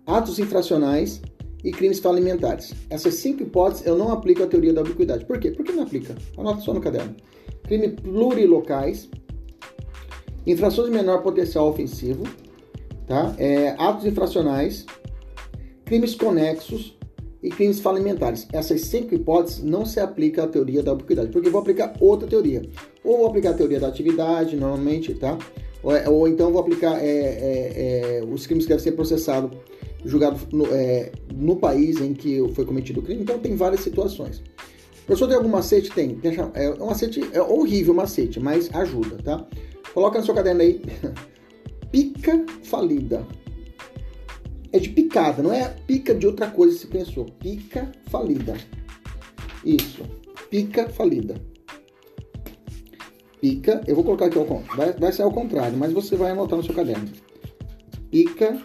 Atos 0.06 0.38
infracionais. 0.38 1.20
e 1.64 1.72
crimes 1.72 1.98
falimentares. 1.98 2.74
Essas 2.90 3.14
cinco 3.14 3.42
hipóteses 3.42 3.86
eu 3.86 3.96
não 3.96 4.12
aplico 4.12 4.42
a 4.42 4.46
teoria 4.46 4.72
da 4.72 4.82
ubiquidade. 4.82 5.24
Por 5.24 5.40
quê? 5.40 5.50
Por 5.50 5.64
que 5.64 5.72
não 5.72 5.82
aplica? 5.82 6.14
Anota 6.36 6.60
só 6.60 6.74
no 6.74 6.80
caderno. 6.80 7.16
Crime 7.62 7.88
plurilocais, 7.88 9.08
infrações 10.46 10.90
de 10.90 10.94
menor 10.94 11.22
potencial 11.22 11.66
ofensivo, 11.66 12.24
tá? 13.06 13.34
É, 13.38 13.70
atos 13.78 14.04
infracionais, 14.04 14.84
crimes 15.86 16.14
conexos 16.14 16.98
e 17.44 17.50
crimes 17.50 17.78
falimentares. 17.78 18.48
Essas 18.50 18.80
cinco 18.80 19.14
hipóteses 19.14 19.62
não 19.62 19.84
se 19.84 20.00
aplicam 20.00 20.46
à 20.46 20.48
teoria 20.48 20.82
da 20.82 20.94
ubiquidade, 20.94 21.28
porque 21.28 21.50
vou 21.50 21.60
aplicar 21.60 21.94
outra 22.00 22.26
teoria. 22.26 22.62
Ou 23.04 23.18
vou 23.18 23.26
aplicar 23.26 23.50
a 23.50 23.52
teoria 23.52 23.78
da 23.78 23.86
atividade, 23.86 24.56
normalmente, 24.56 25.12
tá? 25.12 25.36
Ou, 25.82 25.94
é, 25.94 26.08
ou 26.08 26.26
então 26.26 26.50
vou 26.50 26.62
aplicar 26.62 26.98
é, 26.98 27.06
é, 27.06 28.20
é, 28.20 28.24
os 28.24 28.46
crimes 28.46 28.64
que 28.64 28.70
devem 28.70 28.82
ser 28.82 28.92
processados, 28.92 29.54
julgados 30.06 30.40
no, 30.50 30.64
é, 30.72 31.12
no, 31.34 31.56
país 31.56 32.00
em 32.00 32.14
que 32.14 32.42
foi 32.54 32.64
cometido 32.64 33.00
o 33.00 33.02
crime. 33.02 33.20
Então 33.20 33.38
tem 33.38 33.54
várias 33.54 33.82
situações. 33.82 34.38
O 35.02 35.06
professor 35.06 35.28
tem 35.28 35.36
algum 35.36 35.50
macete? 35.50 35.90
Tem. 35.90 36.18
É 36.54 36.70
um 36.82 36.86
macete, 36.86 37.22
é 37.30 37.42
horrível 37.42 37.92
macete, 37.92 38.40
mas 38.40 38.74
ajuda, 38.74 39.18
tá? 39.22 39.46
Coloca 39.92 40.18
na 40.18 40.24
sua 40.24 40.34
caderno 40.34 40.62
aí. 40.62 40.80
Pica 41.92 42.42
falida. 42.62 43.26
É 44.74 44.78
de 44.80 44.88
picada, 44.88 45.40
não 45.40 45.52
é 45.52 45.68
pica 45.86 46.12
de 46.12 46.26
outra 46.26 46.50
coisa 46.50 46.74
que 46.74 46.80
você 46.80 46.88
pensou. 46.88 47.26
Pica 47.26 47.92
falida. 48.06 48.56
Isso. 49.64 50.02
Pica 50.50 50.88
falida. 50.88 51.40
Pica, 53.40 53.80
eu 53.86 53.94
vou 53.94 54.02
colocar 54.02 54.26
aqui 54.26 54.36
ao. 54.36 54.44
Vai, 54.44 54.92
vai 54.94 55.12
ser 55.12 55.22
ao 55.22 55.30
contrário, 55.30 55.78
mas 55.78 55.92
você 55.92 56.16
vai 56.16 56.32
anotar 56.32 56.56
no 56.56 56.64
seu 56.64 56.74
caderno. 56.74 57.08
Pica 58.10 58.60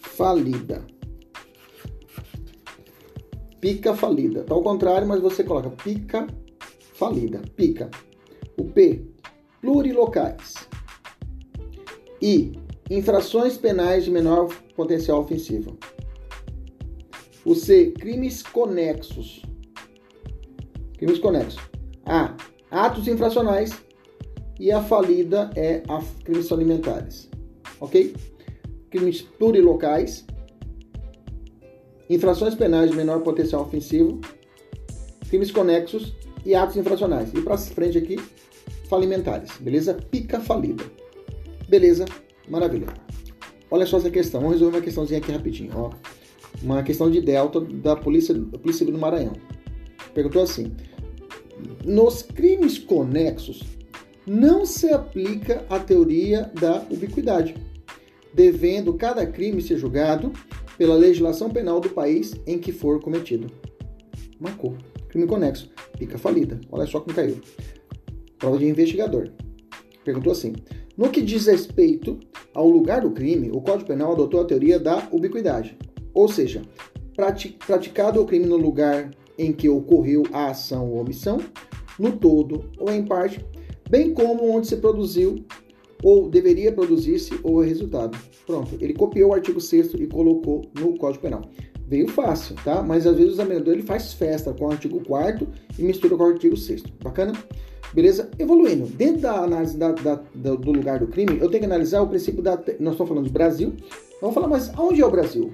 falida. 0.00 0.86
Pica 3.60 3.94
falida. 3.94 4.42
Tá 4.44 4.54
ao 4.54 4.62
contrário, 4.62 5.06
mas 5.06 5.20
você 5.20 5.44
coloca 5.44 5.68
pica 5.68 6.26
falida. 6.94 7.42
Pica. 7.56 7.90
O 8.56 8.64
P, 8.64 9.04
plurilocais. 9.60 10.66
I, 12.22 12.52
infrações 12.90 13.56
penais 13.56 14.04
de 14.04 14.10
menor 14.10 14.52
potencial 14.74 15.20
ofensivo. 15.20 15.78
O 17.44 17.54
C, 17.54 17.92
crimes 17.92 18.42
conexos. 18.42 19.42
Crimes 20.98 21.20
conexos. 21.20 21.62
A, 22.04 22.36
atos 22.70 23.06
infracionais. 23.06 23.70
E 24.58 24.70
a 24.70 24.82
falida 24.82 25.50
é 25.56 25.82
a 25.88 26.02
crimes 26.22 26.52
alimentares. 26.52 27.30
Ok? 27.80 28.14
Crimes 28.90 29.22
plurilocais. 29.22 30.26
Infrações 32.10 32.54
penais 32.56 32.90
de 32.90 32.96
menor 32.96 33.20
potencial 33.20 33.62
ofensivo. 33.62 34.20
Crimes 35.28 35.52
conexos 35.52 36.12
e 36.44 36.54
atos 36.54 36.76
infracionais. 36.76 37.32
E 37.32 37.40
para 37.40 37.56
frente 37.56 37.96
aqui, 37.96 38.16
falimentares. 38.88 39.52
Beleza? 39.58 39.94
Pica 39.94 40.40
falida. 40.40 40.84
Beleza? 41.68 42.04
Maravilha. 42.50 42.88
Olha 43.70 43.86
só 43.86 43.98
essa 43.98 44.10
questão. 44.10 44.40
Vamos 44.40 44.56
resolver 44.56 44.78
uma 44.78 44.82
questãozinha 44.82 45.20
aqui 45.20 45.30
rapidinho. 45.30 45.70
Ó. 45.74 45.90
Uma 46.60 46.82
questão 46.82 47.08
de 47.08 47.20
delta 47.20 47.60
da 47.60 47.94
Polícia, 47.94 48.34
Polícia 48.34 48.84
do 48.84 48.98
Maranhão. 48.98 49.34
Perguntou 50.12 50.42
assim: 50.42 50.72
Nos 51.84 52.22
crimes 52.22 52.78
conexos, 52.78 53.62
não 54.26 54.66
se 54.66 54.92
aplica 54.92 55.64
a 55.70 55.78
teoria 55.78 56.50
da 56.60 56.84
ubiquidade, 56.90 57.54
devendo 58.34 58.94
cada 58.94 59.24
crime 59.24 59.62
ser 59.62 59.78
julgado 59.78 60.32
pela 60.76 60.96
legislação 60.96 61.50
penal 61.50 61.80
do 61.80 61.90
país 61.90 62.34
em 62.46 62.58
que 62.58 62.72
for 62.72 63.00
cometido. 63.00 63.46
Marcou. 64.40 64.76
Crime 65.08 65.26
conexo. 65.26 65.70
Fica 65.96 66.18
falida. 66.18 66.60
Olha 66.70 66.86
só 66.86 67.00
como 67.00 67.14
caiu. 67.14 67.40
Prova 68.38 68.58
de 68.58 68.66
investigador. 68.66 69.30
Perguntou 70.04 70.32
assim: 70.32 70.54
no 70.96 71.10
que 71.10 71.22
diz 71.22 71.46
respeito 71.46 72.18
ao 72.54 72.68
lugar 72.68 73.02
do 73.02 73.10
crime, 73.10 73.50
o 73.50 73.60
Código 73.60 73.88
Penal 73.88 74.12
adotou 74.12 74.40
a 74.40 74.44
teoria 74.44 74.78
da 74.78 75.08
ubiquidade, 75.10 75.76
ou 76.12 76.28
seja, 76.28 76.62
praticado 77.66 78.20
o 78.20 78.26
crime 78.26 78.46
no 78.46 78.56
lugar 78.56 79.10
em 79.38 79.52
que 79.52 79.68
ocorreu 79.68 80.24
a 80.32 80.50
ação 80.50 80.90
ou 80.90 81.00
omissão, 81.00 81.38
no 81.98 82.12
todo 82.12 82.64
ou 82.78 82.90
em 82.90 83.04
parte, 83.04 83.44
bem 83.88 84.12
como 84.12 84.50
onde 84.50 84.66
se 84.66 84.76
produziu 84.76 85.44
ou 86.02 86.28
deveria 86.28 86.72
produzir-se 86.72 87.38
o 87.42 87.60
resultado. 87.60 88.18
Pronto, 88.46 88.76
ele 88.80 88.94
copiou 88.94 89.30
o 89.30 89.34
artigo 89.34 89.60
6 89.60 89.94
e 89.94 90.06
colocou 90.06 90.62
no 90.78 90.96
Código 90.96 91.22
Penal. 91.22 91.42
Veio 91.86 92.08
fácil, 92.08 92.54
tá? 92.64 92.82
Mas 92.82 93.06
às 93.06 93.16
vezes 93.16 93.32
o 93.32 93.34
examinador 93.34 93.74
ele 93.74 93.82
faz 93.82 94.12
festa 94.12 94.52
com 94.52 94.66
o 94.66 94.70
artigo 94.70 95.00
4 95.04 95.46
e 95.78 95.82
mistura 95.82 96.16
com 96.16 96.22
o 96.22 96.26
artigo 96.26 96.56
6 96.56 96.84
Bacana? 97.02 97.32
Beleza? 97.92 98.30
Evoluindo. 98.38 98.86
Dentro 98.86 99.22
da 99.22 99.42
análise 99.42 99.76
da, 99.76 99.92
da, 99.92 100.14
do 100.34 100.72
lugar 100.72 101.00
do 101.00 101.08
crime, 101.08 101.38
eu 101.40 101.48
tenho 101.48 101.60
que 101.60 101.66
analisar 101.66 102.02
o 102.02 102.08
princípio 102.08 102.42
da. 102.42 102.56
Nós 102.78 102.92
estamos 102.92 103.08
falando 103.08 103.26
de 103.26 103.32
Brasil. 103.32 103.74
Vamos 104.20 104.34
falar, 104.34 104.48
mas 104.48 104.70
aonde 104.76 105.00
é 105.00 105.06
o 105.06 105.10
Brasil? 105.10 105.52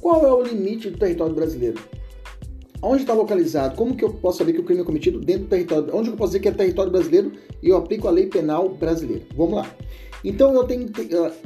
Qual 0.00 0.26
é 0.26 0.32
o 0.32 0.42
limite 0.42 0.90
do 0.90 0.98
território 0.98 1.34
brasileiro? 1.34 1.80
Onde 2.82 3.02
está 3.02 3.12
localizado? 3.12 3.76
Como 3.76 3.94
que 3.94 4.04
eu 4.04 4.10
posso 4.10 4.38
saber 4.38 4.54
que 4.54 4.60
o 4.60 4.64
crime 4.64 4.80
é 4.80 4.84
cometido 4.84 5.20
dentro 5.20 5.42
do 5.42 5.48
território? 5.48 5.94
Onde 5.94 6.10
eu 6.10 6.16
posso 6.16 6.30
dizer 6.30 6.40
que 6.40 6.48
é 6.48 6.52
território 6.52 6.90
brasileiro 6.90 7.32
e 7.62 7.68
eu 7.68 7.76
aplico 7.76 8.08
a 8.08 8.10
lei 8.10 8.26
penal 8.26 8.70
brasileira? 8.70 9.22
Vamos 9.36 9.54
lá. 9.54 9.70
Então 10.24 10.54
eu 10.54 10.64
tenho, 10.64 10.90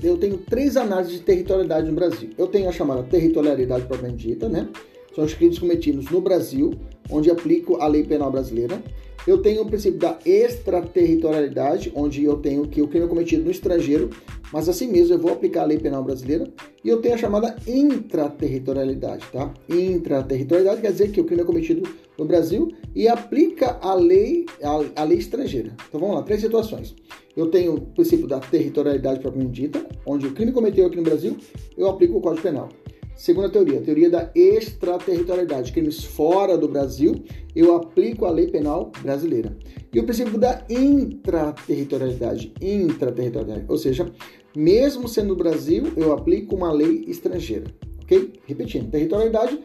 eu 0.03 0.17
tenho 0.17 0.39
três 0.39 0.77
análises 0.77 1.15
de 1.15 1.21
territorialidade 1.21 1.89
no 1.89 1.95
Brasil. 1.95 2.31
Eu 2.39 2.47
tenho 2.47 2.69
a 2.69 2.73
chamada 2.73 3.03
territorialidade 3.03 3.87
propriamente 3.87 4.29
dita, 4.29 4.49
né? 4.49 4.69
São 5.15 5.25
os 5.25 5.35
crimes 5.35 5.59
cometidos 5.59 6.11
no 6.11 6.21
Brasil, 6.21 6.73
onde 7.09 7.31
aplico 7.31 7.77
a 7.77 7.87
lei 7.87 8.03
penal 8.03 8.31
brasileira. 8.31 8.83
Eu 9.27 9.39
tenho 9.39 9.63
o 9.63 9.67
princípio 9.67 9.99
da 9.99 10.19
extraterritorialidade, 10.27 11.91
onde 11.95 12.23
eu 12.23 12.37
tenho 12.37 12.69
que 12.69 12.83
o 12.83 12.89
crime 12.89 13.07
é 13.07 13.09
cometido 13.09 13.43
no 13.43 13.51
estrangeiro, 13.51 14.11
mas 14.53 14.69
assim 14.69 14.87
mesmo 14.87 15.15
eu 15.15 15.19
vou 15.19 15.33
aplicar 15.33 15.63
a 15.63 15.67
lei 15.67 15.79
penal 15.79 16.05
brasileira. 16.05 16.47
E 16.85 16.89
eu 16.91 17.01
tenho 17.01 17.15
a 17.15 17.19
chamada 17.19 17.57
intraterritorialidade, 17.67 19.25
tá? 19.33 19.55
Intraterritorialidade 19.67 20.83
quer 20.83 20.93
dizer 20.93 21.11
que 21.11 21.21
o 21.21 21.25
crime 21.25 21.41
é 21.41 21.45
cometido 21.45 21.89
no 22.19 22.25
Brasil 22.27 22.71
e 22.95 23.09
aplica 23.09 23.79
a 23.81 23.95
lei, 23.95 24.45
a, 24.63 25.03
a 25.03 25.05
lei 25.05 25.19
estrangeira. 25.19 25.75
Então 25.89 25.99
vamos 25.99 26.17
lá, 26.17 26.23
três 26.23 26.43
situações. 26.43 26.95
Eu 27.35 27.47
tenho 27.47 27.75
o 27.75 27.81
princípio 27.81 28.27
da 28.27 28.41
territorialidade 28.41 29.21
propriamente 29.21 29.63
dita, 29.63 29.87
onde 30.05 30.27
o 30.27 30.33
crime 30.33 30.53
cometeu 30.53 30.87
aqui 30.87 30.97
no 30.97 31.03
Brasil, 31.03 31.37
eu 31.77 31.89
aplico 31.89 32.19
o 32.19 32.21
Código 32.21 32.43
Penal. 32.43 32.69
Segunda 33.17 33.49
teoria, 33.49 33.81
teoria 33.81 34.11
da 34.11 34.31
extraterritorialidade, 34.35 35.73
crimes 35.73 36.03
fora 36.03 36.59
do 36.59 36.69
Brasil, 36.69 37.23
eu 37.55 37.75
aplico 37.75 38.27
a 38.27 38.31
lei 38.31 38.49
penal 38.49 38.91
brasileira. 39.03 39.57
E 39.93 40.01
o 40.01 40.05
princípio 40.05 40.37
da 40.37 40.65
intraterritorialidade, 40.69 42.53
intraterritorialidade, 42.61 43.67
ou 43.69 43.79
seja, 43.79 44.13
mesmo 44.57 45.09
sendo 45.09 45.29
do 45.29 45.37
Brasil, 45.37 45.93
eu 45.97 46.13
aplico 46.13 46.57
uma 46.57 46.73
lei 46.73 47.05
estrangeira, 47.07 47.67
ok? 48.03 48.33
Repetindo, 48.47 48.91
territorialidade, 48.91 49.61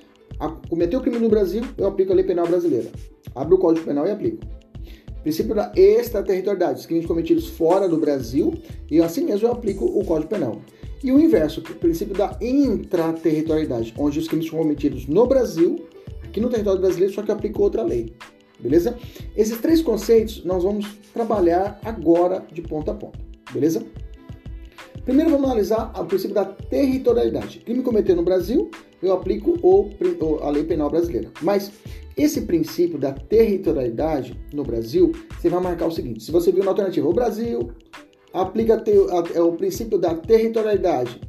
cometeu 0.69 1.01
crime 1.01 1.17
no 1.17 1.27
Brasil, 1.27 1.63
eu 1.75 1.87
aplico 1.87 2.11
a 2.13 2.15
lei 2.15 2.23
penal 2.23 2.47
brasileira. 2.47 2.91
Abro 3.33 3.55
o 3.55 3.59
Código 3.59 3.85
Penal 3.85 4.05
e 4.07 4.11
aplico. 4.11 4.45
Princípio 5.23 5.53
da 5.53 5.71
extraterritorialidade, 5.75 6.87
crimes 6.87 7.05
cometidos 7.05 7.47
fora 7.47 7.89
do 7.89 7.97
Brasil, 7.97 8.53
e 8.89 9.01
assim 9.01 9.25
mesmo 9.25 9.47
eu 9.47 9.51
aplico 9.51 9.85
o 9.85 10.05
Código 10.05 10.29
Penal. 10.29 10.61
E 11.03 11.11
o 11.11 11.19
inverso, 11.19 11.61
o 11.61 11.75
princípio 11.75 12.13
da 12.13 12.37
intraterritorialidade, 12.41 13.93
onde 13.97 14.19
os 14.19 14.27
crimes 14.27 14.49
são 14.49 14.59
cometidos 14.59 15.07
no 15.07 15.25
Brasil, 15.25 15.87
aqui 16.23 16.41
no 16.41 16.49
território 16.49 16.81
brasileiro, 16.81 17.13
só 17.13 17.21
que 17.21 17.31
aplica 17.31 17.61
outra 17.61 17.83
lei. 17.83 18.13
Beleza? 18.59 18.97
Esses 19.35 19.57
três 19.59 19.81
conceitos 19.81 20.43
nós 20.43 20.63
vamos 20.63 20.85
trabalhar 21.13 21.79
agora 21.83 22.45
de 22.51 22.61
ponta 22.61 22.91
a 22.91 22.93
ponta. 22.93 23.17
Beleza? 23.53 23.85
Primeiro 25.05 25.31
vamos 25.31 25.45
analisar 25.45 25.91
o 25.97 26.05
princípio 26.05 26.35
da 26.35 26.45
territorialidade. 26.45 27.59
Crime 27.59 27.81
cometido 27.81 28.17
no 28.17 28.23
Brasil, 28.23 28.69
eu 29.01 29.13
aplico 29.13 29.57
o, 29.63 29.89
a 30.41 30.49
lei 30.49 30.65
penal 30.65 30.89
brasileira. 30.89 31.31
Mas 31.41 31.71
esse 32.17 32.41
princípio 32.41 32.99
da 32.99 33.13
territorialidade 33.13 34.37
no 34.53 34.63
Brasil, 34.63 35.13
você 35.39 35.49
vai 35.49 35.61
marcar 35.61 35.87
o 35.87 35.91
seguinte: 35.91 36.21
se 36.21 36.31
você 36.31 36.51
viu 36.51 36.63
na 36.63 36.71
alternativa, 36.71 37.07
o 37.07 37.13
Brasil, 37.13 37.71
aplica 38.33 38.83
é 39.33 39.41
o 39.41 39.53
princípio 39.53 39.97
da 39.97 40.15
territorialidade. 40.15 41.19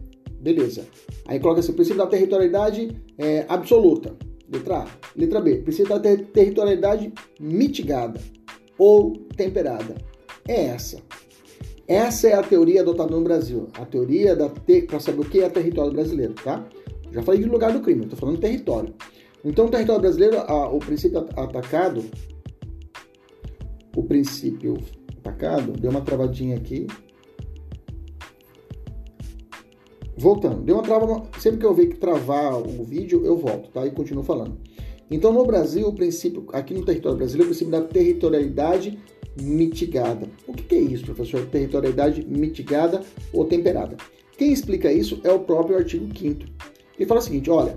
Beleza. 0.40 0.86
Aí 1.26 1.38
coloca 1.38 1.60
esse 1.60 1.72
princípio 1.72 1.98
da 1.98 2.06
territorialidade 2.06 2.96
é, 3.18 3.44
absoluta. 3.48 4.16
Letra 4.52 4.78
A. 4.78 4.86
Letra 5.16 5.40
B. 5.40 5.58
Princípio 5.58 5.90
da 5.90 6.00
ter 6.00 6.26
territorialidade 6.26 7.12
mitigada 7.38 8.20
ou 8.78 9.12
temperada. 9.36 9.94
É 10.48 10.66
essa. 10.66 10.98
Essa 11.86 12.28
é 12.28 12.34
a 12.34 12.42
teoria 12.42 12.80
adotada 12.80 13.14
no 13.14 13.22
Brasil. 13.22 13.68
A 13.74 13.84
teoria 13.84 14.34
da 14.34 14.48
te... 14.48 14.82
para 14.82 15.00
saber 15.00 15.20
o 15.20 15.24
que 15.24 15.40
é 15.40 15.48
território 15.48 15.92
brasileiro, 15.92 16.34
tá? 16.34 16.66
Já 17.12 17.22
falei 17.22 17.40
de 17.40 17.48
lugar 17.48 17.72
do 17.72 17.80
crime, 17.80 18.04
estou 18.04 18.18
falando 18.18 18.38
território. 18.38 18.94
Então, 19.44 19.66
o 19.66 19.70
território 19.70 20.00
brasileiro, 20.00 20.38
a, 20.38 20.68
o 20.68 20.78
princípio 20.78 21.18
atacado, 21.36 22.04
o 23.96 24.02
princípio 24.04 24.76
atacado, 25.20 25.72
deu 25.72 25.90
uma 25.90 26.00
travadinha 26.00 26.56
aqui. 26.56 26.86
voltando, 30.20 30.60
deu 30.60 30.76
uma 30.76 30.82
trava, 30.82 31.22
sempre 31.38 31.60
que 31.60 31.64
eu 31.64 31.72
ver 31.72 31.86
que 31.86 31.96
travar 31.96 32.54
o 32.60 32.84
vídeo, 32.84 33.24
eu 33.24 33.38
volto, 33.38 33.70
tá? 33.70 33.86
E 33.86 33.90
continuo 33.90 34.22
falando. 34.22 34.58
Então, 35.10 35.32
no 35.32 35.44
Brasil, 35.46 35.88
o 35.88 35.94
princípio, 35.94 36.46
aqui 36.52 36.74
no 36.74 36.84
território 36.84 37.16
brasileiro, 37.16 37.50
o 37.50 37.54
princípio 37.54 37.72
da 37.72 37.80
territorialidade 37.80 38.98
mitigada. 39.40 40.28
O 40.46 40.52
que 40.52 40.74
é 40.74 40.78
isso, 40.78 41.04
professor? 41.04 41.46
Territorialidade 41.46 42.24
mitigada 42.26 43.02
ou 43.32 43.46
temperada? 43.46 43.96
Quem 44.36 44.52
explica 44.52 44.92
isso 44.92 45.20
é 45.24 45.32
o 45.32 45.40
próprio 45.40 45.78
artigo 45.78 46.06
5 46.06 46.44
Ele 46.98 47.06
fala 47.06 47.20
o 47.20 47.22
seguinte, 47.22 47.50
olha, 47.50 47.76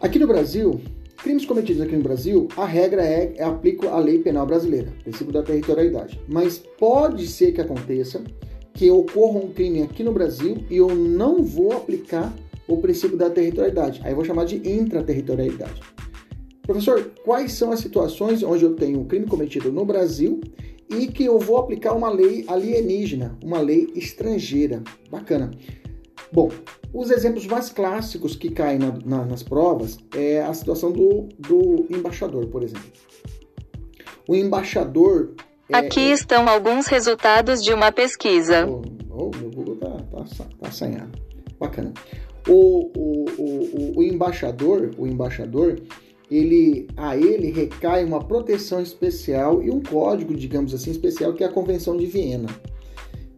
aqui 0.00 0.18
no 0.18 0.26
Brasil, 0.26 0.80
crimes 1.24 1.46
cometidos 1.46 1.80
aqui 1.80 1.96
no 1.96 2.02
Brasil, 2.02 2.48
a 2.54 2.66
regra 2.66 3.02
é, 3.02 3.32
é 3.38 3.44
aplico 3.44 3.88
a 3.88 3.98
lei 3.98 4.18
penal 4.18 4.44
brasileira, 4.44 4.92
princípio 5.02 5.32
da 5.32 5.42
territorialidade. 5.42 6.20
Mas 6.28 6.58
pode 6.58 7.26
ser 7.26 7.52
que 7.52 7.62
aconteça 7.62 8.22
que 8.74 8.90
ocorra 8.90 9.38
um 9.38 9.48
crime 9.48 9.80
aqui 9.80 10.04
no 10.04 10.12
Brasil 10.12 10.58
e 10.68 10.76
eu 10.76 10.94
não 10.94 11.42
vou 11.42 11.72
aplicar 11.72 12.30
o 12.68 12.76
princípio 12.76 13.16
da 13.16 13.30
territorialidade. 13.30 14.02
Aí 14.04 14.12
eu 14.12 14.16
vou 14.16 14.24
chamar 14.24 14.44
de 14.44 14.56
intraterritorialidade. 14.68 15.80
Professor, 16.60 17.10
quais 17.24 17.52
são 17.52 17.72
as 17.72 17.80
situações 17.80 18.42
onde 18.42 18.62
eu 18.62 18.74
tenho 18.74 19.00
um 19.00 19.06
crime 19.06 19.24
cometido 19.24 19.72
no 19.72 19.86
Brasil 19.86 20.42
e 20.90 21.06
que 21.06 21.24
eu 21.24 21.38
vou 21.38 21.56
aplicar 21.56 21.94
uma 21.94 22.10
lei 22.10 22.44
alienígena, 22.46 23.38
uma 23.42 23.60
lei 23.60 23.90
estrangeira? 23.94 24.82
Bacana. 25.10 25.50
Bom, 26.30 26.50
os 26.94 27.10
exemplos 27.10 27.44
mais 27.44 27.70
clássicos 27.70 28.36
que 28.36 28.48
caem 28.48 28.78
na, 28.78 28.96
na, 29.04 29.24
nas 29.24 29.42
provas 29.42 29.98
é 30.14 30.40
a 30.40 30.54
situação 30.54 30.92
do, 30.92 31.28
do 31.36 31.86
embaixador, 31.90 32.46
por 32.46 32.62
exemplo. 32.62 32.92
O 34.28 34.36
embaixador. 34.36 35.34
É, 35.68 35.76
Aqui 35.76 36.00
é... 36.00 36.12
estão 36.12 36.48
alguns 36.48 36.86
resultados 36.86 37.62
de 37.62 37.74
uma 37.74 37.90
pesquisa. 37.90 38.64
Oh, 38.66 38.82
oh 39.10 39.30
meu 39.36 39.50
Google 39.50 39.76
tá, 39.76 39.90
tá, 39.90 40.24
tá 40.60 40.68
assanhado. 40.68 41.18
Bacana. 41.58 41.92
O, 42.48 42.90
o, 42.96 43.24
o, 43.38 43.98
o, 43.98 44.02
embaixador, 44.02 44.92
o 44.96 45.06
embaixador, 45.06 45.80
ele, 46.30 46.86
a 46.96 47.16
ele 47.16 47.50
recai 47.50 48.04
uma 48.04 48.22
proteção 48.22 48.80
especial 48.80 49.62
e 49.62 49.70
um 49.70 49.82
código, 49.82 50.34
digamos 50.34 50.72
assim, 50.72 50.92
especial, 50.92 51.32
que 51.32 51.42
é 51.42 51.46
a 51.46 51.52
Convenção 51.52 51.96
de 51.96 52.06
Viena, 52.06 52.48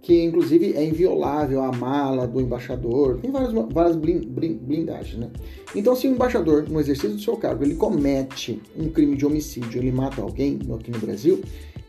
que 0.07 0.23
inclusive 0.23 0.73
é 0.77 0.85
inviolável 0.85 1.61
a 1.65 1.73
mala 1.73 2.29
do 2.29 2.41
embaixador, 2.41 3.19
tem 3.19 3.29
várias, 3.29 3.53
várias 3.53 3.97
blindagens, 3.97 5.19
né? 5.19 5.29
Então, 5.75 5.97
se 5.97 6.07
o 6.07 6.13
embaixador, 6.13 6.69
no 6.69 6.79
exercício 6.79 7.17
do 7.17 7.21
seu 7.21 7.37
cargo, 7.37 7.65
ele 7.65 7.75
comete 7.75 8.63
um 8.79 8.89
crime 8.89 9.17
de 9.17 9.27
homicídio, 9.27 9.81
ele 9.81 9.91
mata 9.91 10.23
alguém 10.23 10.61
aqui 10.73 10.93
no 10.93 11.01
Brasil, 11.01 11.43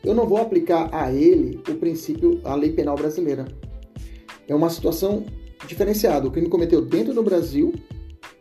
eu 0.04 0.16
não 0.16 0.26
vou 0.26 0.40
aplicar 0.40 0.90
a 0.92 1.14
ele 1.14 1.60
o 1.70 1.76
princípio, 1.76 2.42
a 2.44 2.56
lei 2.56 2.72
penal 2.72 2.96
brasileira. 2.96 3.46
É 4.48 4.56
uma 4.56 4.72
situação 4.72 5.24
diferenciada. 5.68 6.28
O 6.28 6.32
crime 6.32 6.50
cometeu 6.50 6.82
dentro 6.82 7.14
do 7.14 7.22
Brasil, 7.22 7.72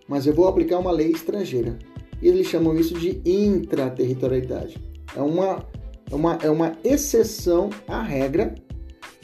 mas 0.09 0.27
eu 0.27 0.33
vou 0.33 0.49
aplicar 0.49 0.79
uma 0.79 0.91
lei 0.91 1.11
estrangeira 1.11 1.79
e 2.23 2.29
eles 2.29 2.47
chamam 2.47 2.75
isso 2.75 2.95
de 2.95 3.21
intraterritorialidade. 3.27 4.79
É 5.15 5.21
uma, 5.21 5.67
é 6.11 6.15
uma, 6.15 6.39
é 6.45 6.49
uma 6.49 6.73
exceção 6.83 7.69
à 7.87 8.01
regra 8.01 8.55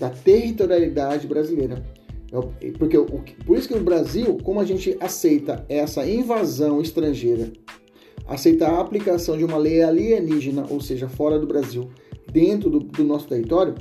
da 0.03 0.11
territorialidade 0.11 1.29
brasileira. 1.29 1.81
É 2.61 2.73
porque, 2.73 2.99
por 3.47 3.57
isso 3.57 3.69
que 3.69 3.75
no 3.77 3.85
Brasil, 3.85 4.37
como 4.43 4.59
a 4.59 4.65
gente 4.65 4.97
aceita 4.99 5.65
essa 5.69 6.05
invasão 6.05 6.81
estrangeira, 6.81 7.53
aceita 8.27 8.67
a 8.67 8.81
aplicação 8.81 9.37
de 9.37 9.45
uma 9.45 9.59
lei 9.59 9.81
alienígena, 9.81 10.67
ou 10.69 10.81
seja, 10.81 11.09
fora 11.09 11.39
do 11.39 11.47
Brasil, 11.47 11.89
dentro 12.33 12.69
do, 12.69 12.81
do 12.81 13.05
nosso 13.05 13.29
território, 13.29 13.77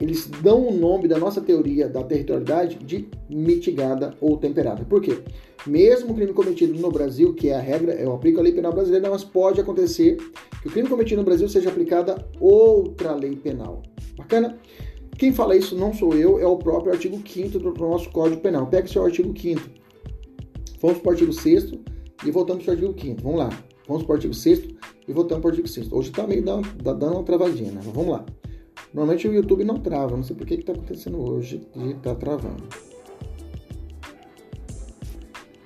eles 0.00 0.30
dão 0.42 0.66
o 0.66 0.72
nome 0.72 1.06
da 1.06 1.18
nossa 1.18 1.42
teoria 1.42 1.88
da 1.88 2.02
territorialidade 2.02 2.78
de 2.78 3.06
mitigada 3.28 4.14
ou 4.18 4.38
temperada. 4.38 4.82
Por 4.84 5.02
quê? 5.02 5.18
Mesmo 5.66 6.12
o 6.12 6.14
crime 6.14 6.32
cometido 6.32 6.80
no 6.80 6.90
Brasil, 6.90 7.34
que 7.34 7.50
é 7.50 7.56
a 7.56 7.60
regra, 7.60 7.92
eu 7.92 8.14
aplico 8.14 8.40
a 8.40 8.42
lei 8.42 8.52
penal 8.52 8.72
brasileira, 8.72 9.10
mas 9.10 9.24
pode 9.24 9.60
acontecer 9.60 10.16
que 10.62 10.68
o 10.68 10.70
crime 10.70 10.88
cometido 10.88 11.20
no 11.20 11.26
Brasil 11.26 11.46
seja 11.50 11.68
aplicada 11.68 12.24
outra 12.40 13.14
lei 13.14 13.36
penal. 13.36 13.82
Bacana? 14.16 14.58
Quem 15.20 15.34
fala 15.34 15.54
isso 15.54 15.76
não 15.76 15.92
sou 15.92 16.14
eu, 16.14 16.40
é 16.40 16.46
o 16.46 16.56
próprio 16.56 16.94
artigo 16.94 17.20
5 17.22 17.58
do 17.58 17.74
nosso 17.74 18.08
Código 18.08 18.40
Penal. 18.40 18.66
Pega 18.68 18.88
seu 18.88 19.04
artigo 19.04 19.38
5 19.38 19.60
Vamos 20.80 20.96
para 21.00 21.08
o 21.08 21.12
artigo 21.12 21.30
6 21.30 21.74
e 22.24 22.30
voltamos 22.30 22.64
para 22.64 22.70
o 22.70 22.74
artigo 22.74 22.98
5 22.98 23.22
Vamos 23.22 23.38
lá. 23.38 23.50
Vamos 23.86 24.04
para 24.04 24.12
o 24.12 24.14
artigo 24.14 24.32
6 24.32 24.68
e 25.06 25.12
voltamos 25.12 25.42
para 25.42 25.48
o 25.48 25.50
artigo 25.50 25.68
6 25.68 25.92
Hoje 25.92 26.08
está 26.08 26.26
meio 26.26 26.42
dando, 26.42 26.66
dando 26.82 27.12
uma 27.12 27.22
travadinha, 27.22 27.70
né? 27.70 27.82
Mas 27.84 27.94
vamos 27.94 28.12
lá. 28.12 28.24
Normalmente 28.94 29.28
o 29.28 29.34
YouTube 29.34 29.62
não 29.62 29.78
trava, 29.78 30.16
não 30.16 30.22
sei 30.22 30.34
por 30.34 30.46
que 30.46 30.54
está 30.54 30.72
acontecendo 30.72 31.20
hoje 31.20 31.68
de 31.76 31.90
estar 31.90 32.14
tá 32.14 32.14
travando. 32.14 32.64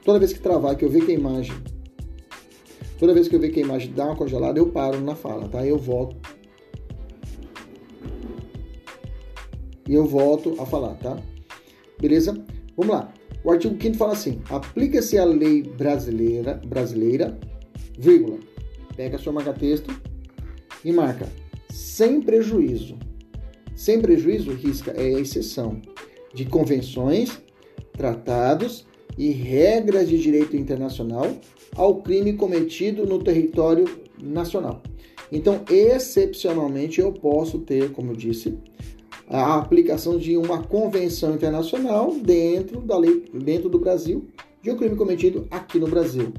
Toda 0.05 0.19
vez 0.19 0.33
que 0.33 0.40
travar, 0.40 0.75
que 0.75 0.85
eu 0.85 0.90
ver 0.90 1.07
que 1.07 1.12
a 1.12 1.14
imagem. 1.14 1.55
Toda 2.99 3.14
vez 3.14 3.29
que 3.29 3.37
eu 3.37 3.40
ver 3.40 3.51
que 3.51 3.61
a 3.61 3.62
imagem 3.62 3.93
dá 3.93 4.07
uma 4.07 4.17
congelada, 4.17 4.59
eu 4.59 4.67
paro 4.67 5.01
na 5.01 5.14
fala, 5.14 5.49
tá? 5.49 5.64
Eu 5.64 5.79
volto. 5.79 6.34
E 9.88 9.94
eu 9.94 10.07
volto 10.07 10.55
a 10.61 10.66
falar, 10.66 10.94
tá? 10.94 11.18
Beleza? 12.01 12.33
Vamos 12.77 12.94
lá. 12.94 13.12
O 13.44 13.51
artigo 13.51 13.77
5 13.81 13.97
fala 13.97 14.12
assim: 14.12 14.40
aplica-se 14.49 15.18
a 15.18 15.25
lei 15.25 15.62
brasileira, 15.62 16.61
brasileira, 16.66 17.38
vírgula. 17.99 18.38
Pega 18.97 19.18
seu 19.18 19.33
marca-texto 19.33 19.94
e 20.85 20.92
marca 20.92 21.29
sem 21.70 22.20
prejuízo. 22.20 22.97
Sem 23.75 24.01
prejuízo, 24.01 24.53
risca 24.53 24.92
é 24.92 25.16
a 25.16 25.20
exceção 25.20 25.83
de 26.33 26.44
convenções, 26.44 27.42
tratados 27.92 28.87
e 29.18 29.31
regras 29.31 30.09
de 30.09 30.18
direito 30.18 30.57
internacional 30.57 31.27
ao 31.75 32.03
crime 32.03 32.35
cometido 32.35 33.05
no 33.05 33.23
território 33.23 33.85
nacional. 34.23 34.83
Então, 35.31 35.64
excepcionalmente, 35.68 37.01
eu 37.01 37.12
posso 37.12 37.59
ter, 37.59 37.90
como 37.90 38.12
eu 38.12 38.16
disse, 38.16 38.57
a 39.29 39.57
aplicação 39.57 40.19
de 40.19 40.37
uma 40.37 40.63
convenção 40.63 41.35
internacional 41.35 42.15
dentro 42.15 42.81
da 42.81 42.97
lei, 42.97 43.25
dentro 43.33 43.69
do 43.69 43.79
Brasil, 43.79 44.27
de 44.63 44.71
um 44.71 44.77
crime 44.77 44.97
cometido 44.97 45.47
aqui 45.51 45.79
no 45.79 45.89
Brasil. 45.89 46.33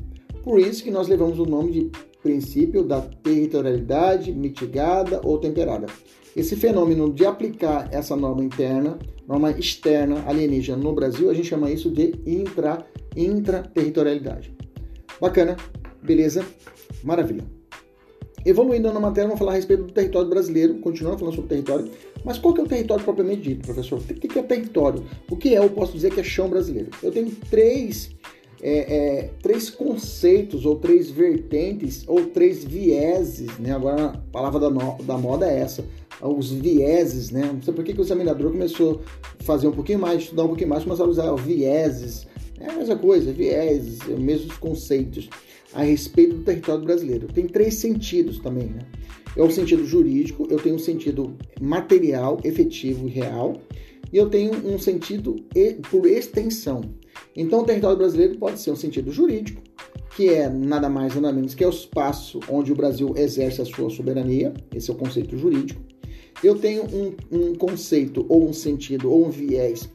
Por 0.44 0.60
isso 0.60 0.84
que 0.84 0.92
nós 0.92 1.08
levamos 1.08 1.40
o 1.40 1.46
nome 1.46 1.72
de 1.72 1.92
princípio 2.22 2.84
da 2.84 3.02
territorialidade 3.02 4.32
mitigada 4.32 5.22
ou 5.24 5.38
temperada. 5.38 5.88
Esse 6.36 6.56
fenômeno 6.56 7.12
de 7.12 7.26
aplicar 7.26 7.88
essa 7.92 8.16
norma 8.16 8.44
interna 8.44 9.00
norma 9.28 9.52
externa 9.52 10.24
alienígena 10.28 10.78
no 10.78 10.94
Brasil, 10.94 11.30
a 11.30 11.34
gente 11.34 11.48
chama 11.48 11.72
isso 11.72 11.90
de 11.90 12.14
intra, 12.26 12.86
intraterritorialidade. 13.16 14.54
Bacana, 15.20 15.58
beleza, 16.02 16.46
maravilha. 17.04 17.44
Evoluindo 18.46 18.94
na 18.94 19.00
matéria, 19.00 19.28
vamos 19.28 19.40
falar 19.40 19.54
a 19.54 19.56
respeito 19.56 19.84
do 19.84 19.94
território 19.94 20.30
brasileiro, 20.30 20.76
continuando 20.76 21.18
falando 21.18 21.36
sobre 21.36 21.50
território. 21.50 21.90
Mas 22.26 22.40
qual 22.40 22.54
que 22.54 22.60
é 22.60 22.64
o 22.64 22.68
território 22.68 23.04
propriamente 23.04 23.44
dito, 23.44 23.66
professor? 23.66 24.00
O 24.00 24.04
que 24.04 24.40
é 24.40 24.42
território? 24.42 25.06
O 25.30 25.38
que 25.38 25.56
é, 25.56 25.60
eu 25.60 25.70
posso 25.70 25.94
dizer 25.94 26.12
que 26.12 26.20
é 26.20 26.24
chão 26.24 26.50
brasileiro? 26.50 26.90
Eu 27.04 27.12
tenho 27.12 27.30
três, 27.50 28.10
é, 28.62 28.96
é, 28.96 29.30
três 29.44 29.70
conceitos, 29.70 30.66
ou 30.66 30.78
três 30.78 31.12
vertentes, 31.12 32.04
ou 32.08 32.26
três 32.26 32.64
vieses, 32.64 33.56
né? 33.60 33.72
Agora 33.72 34.06
a 34.06 34.18
palavra 34.32 34.60
da, 34.60 34.70
no, 34.72 34.98
da 35.04 35.18
moda 35.18 35.46
é 35.46 35.60
essa 35.60 35.86
os 36.22 36.50
vieses, 36.52 37.30
né? 37.30 37.52
Não 37.54 37.62
sei 37.62 37.74
por 37.74 37.84
que, 37.84 37.94
que 37.94 38.00
o 38.00 38.04
examinador 38.04 38.52
começou 38.52 39.02
a 39.40 39.44
fazer 39.44 39.68
um 39.68 39.72
pouquinho 39.72 40.00
mais, 40.00 40.24
estudar 40.24 40.46
um 40.46 40.48
pouquinho 40.48 40.70
mais, 40.70 40.84
começou 40.84 41.06
a 41.06 41.10
usar 41.10 41.36
vieses, 41.36 42.26
é 42.60 42.70
a 42.70 42.74
mesma 42.74 42.96
coisa, 42.96 43.32
vieses, 43.32 44.00
os 44.02 44.18
mesmos 44.18 44.58
conceitos 44.58 45.30
a 45.74 45.84
respeito 45.84 46.38
do 46.38 46.44
território 46.44 46.84
brasileiro. 46.84 47.28
Tem 47.28 47.46
três 47.46 47.76
sentidos 47.76 48.40
também, 48.40 48.68
né? 48.68 48.80
É 49.36 49.42
o 49.42 49.52
sentido 49.52 49.86
jurídico, 49.86 50.48
eu 50.50 50.58
tenho 50.58 50.76
um 50.76 50.80
sentido 50.80 51.36
material, 51.60 52.40
efetivo 52.44 53.08
e 53.08 53.12
real, 53.12 53.58
e 54.12 54.18
eu 54.18 54.30
tenho 54.30 54.54
um 54.66 54.80
sentido 54.80 55.36
por 55.90 56.06
extensão. 56.06 56.82
Então, 57.36 57.62
o 57.62 57.66
território 57.66 57.98
brasileiro 57.98 58.38
pode 58.38 58.60
ser 58.60 58.72
um 58.72 58.76
sentido 58.76 59.12
jurídico, 59.12 59.62
que 60.16 60.30
é 60.30 60.48
nada 60.48 60.90
mais 60.90 61.16
nada 61.16 61.34
menos 61.34 61.54
que 61.54 61.64
é 61.64 61.68
o 61.68 61.72
espaço 61.72 62.40
onde 62.50 62.72
o 62.72 62.76
Brasil 62.76 63.14
exerce 63.18 63.62
a 63.62 63.66
sua 63.66 63.90
soberania, 63.90 64.54
esse 64.74 64.90
é 64.90 64.94
o 64.94 64.98
conceito 64.98 65.38
jurídico 65.38 65.82
eu 66.44 66.58
tenho 66.58 66.84
um, 66.84 67.16
um 67.32 67.56
conceito 67.56 68.26
ou 68.30 68.48
um 68.48 68.54
sentido 68.54 69.12
ou 69.12 69.26
um 69.26 69.30
viés 69.30 69.90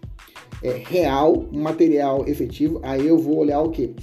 é, 0.63 0.83
real, 0.87 1.49
material, 1.53 2.25
efetivo, 2.27 2.81
aí 2.83 3.07
eu 3.07 3.19
vou 3.19 3.39
olhar 3.39 3.61
o 3.61 3.71
que? 3.71 3.95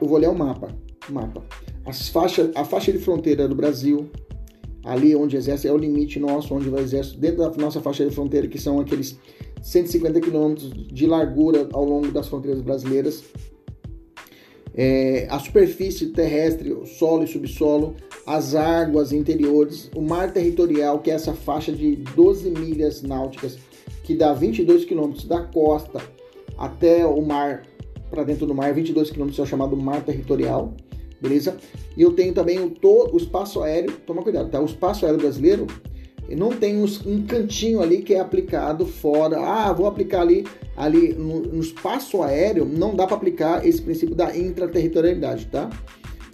Eu 0.00 0.06
vou 0.06 0.16
olhar 0.16 0.30
o 0.30 0.38
mapa. 0.38 0.74
mapa. 1.08 1.44
As 1.84 2.08
faixas, 2.08 2.50
a 2.54 2.64
faixa 2.64 2.92
de 2.92 2.98
fronteira 2.98 3.48
do 3.48 3.54
Brasil, 3.54 4.10
ali 4.84 5.14
onde 5.14 5.36
exerce, 5.36 5.68
é 5.68 5.72
o 5.72 5.76
limite 5.76 6.18
nosso, 6.18 6.54
onde 6.54 6.68
vai 6.68 6.82
exercer, 6.82 7.18
dentro 7.18 7.38
da 7.38 7.50
nossa 7.56 7.80
faixa 7.80 8.04
de 8.04 8.14
fronteira, 8.14 8.48
que 8.48 8.58
são 8.58 8.80
aqueles 8.80 9.18
150 9.62 10.20
quilômetros 10.20 10.72
de 10.72 11.06
largura 11.06 11.68
ao 11.72 11.84
longo 11.84 12.10
das 12.10 12.28
fronteiras 12.28 12.60
brasileiras. 12.60 13.24
É, 14.74 15.26
a 15.28 15.38
superfície 15.38 16.06
terrestre, 16.06 16.74
solo 16.86 17.24
e 17.24 17.26
subsolo, 17.26 17.96
as 18.26 18.54
águas 18.54 19.12
interiores, 19.12 19.90
o 19.94 20.00
mar 20.00 20.32
territorial, 20.32 21.00
que 21.00 21.10
é 21.10 21.14
essa 21.14 21.34
faixa 21.34 21.72
de 21.72 21.96
12 21.96 22.50
milhas 22.50 23.02
náuticas, 23.02 23.58
que 24.04 24.14
dá 24.14 24.32
22 24.32 24.84
quilômetros 24.84 25.24
da 25.24 25.42
costa 25.42 26.00
até 26.56 27.04
o 27.04 27.20
mar, 27.20 27.62
para 28.10 28.22
dentro 28.22 28.46
do 28.46 28.54
mar, 28.54 28.72
22 28.72 29.10
quilômetros 29.10 29.38
é 29.38 29.42
o 29.42 29.46
chamado 29.46 29.76
mar 29.76 30.02
territorial, 30.04 30.74
beleza? 31.20 31.56
E 31.96 32.02
eu 32.02 32.12
tenho 32.12 32.32
também 32.32 32.58
o, 32.60 32.70
todo, 32.70 33.14
o 33.14 33.16
espaço 33.16 33.62
aéreo, 33.62 33.92
toma 34.06 34.22
cuidado, 34.22 34.50
tá? 34.50 34.60
O 34.60 34.64
espaço 34.64 35.04
aéreo 35.04 35.20
brasileiro 35.20 35.66
não 36.36 36.50
tem 36.50 36.76
um 36.76 37.26
cantinho 37.26 37.80
ali 37.80 38.02
que 38.02 38.14
é 38.14 38.20
aplicado 38.20 38.86
fora. 38.86 39.40
Ah, 39.40 39.72
vou 39.72 39.86
aplicar 39.86 40.22
ali, 40.22 40.46
ali 40.76 41.12
no, 41.12 41.40
no 41.40 41.60
espaço 41.60 42.22
aéreo, 42.22 42.64
não 42.64 42.94
dá 42.94 43.06
para 43.06 43.16
aplicar 43.16 43.66
esse 43.66 43.82
princípio 43.82 44.14
da 44.14 44.36
intraterritorialidade, 44.36 45.46
tá? 45.46 45.68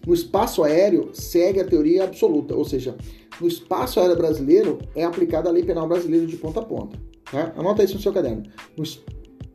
No 0.06 0.14
espaço 0.14 0.62
aéreo 0.62 1.10
segue 1.12 1.60
a 1.60 1.64
teoria 1.64 2.04
absoluta, 2.04 2.54
ou 2.54 2.64
seja, 2.64 2.94
no 3.40 3.48
espaço 3.48 3.98
aéreo 3.98 4.16
brasileiro 4.16 4.78
é 4.94 5.02
aplicada 5.02 5.48
a 5.48 5.52
lei 5.52 5.64
penal 5.64 5.88
brasileira 5.88 6.26
de 6.26 6.36
ponta 6.36 6.60
a 6.60 6.64
ponta. 6.64 6.98
Tá? 7.30 7.52
Anota 7.56 7.82
isso 7.82 7.94
no 7.94 8.00
seu 8.00 8.12
caderno. 8.12 8.44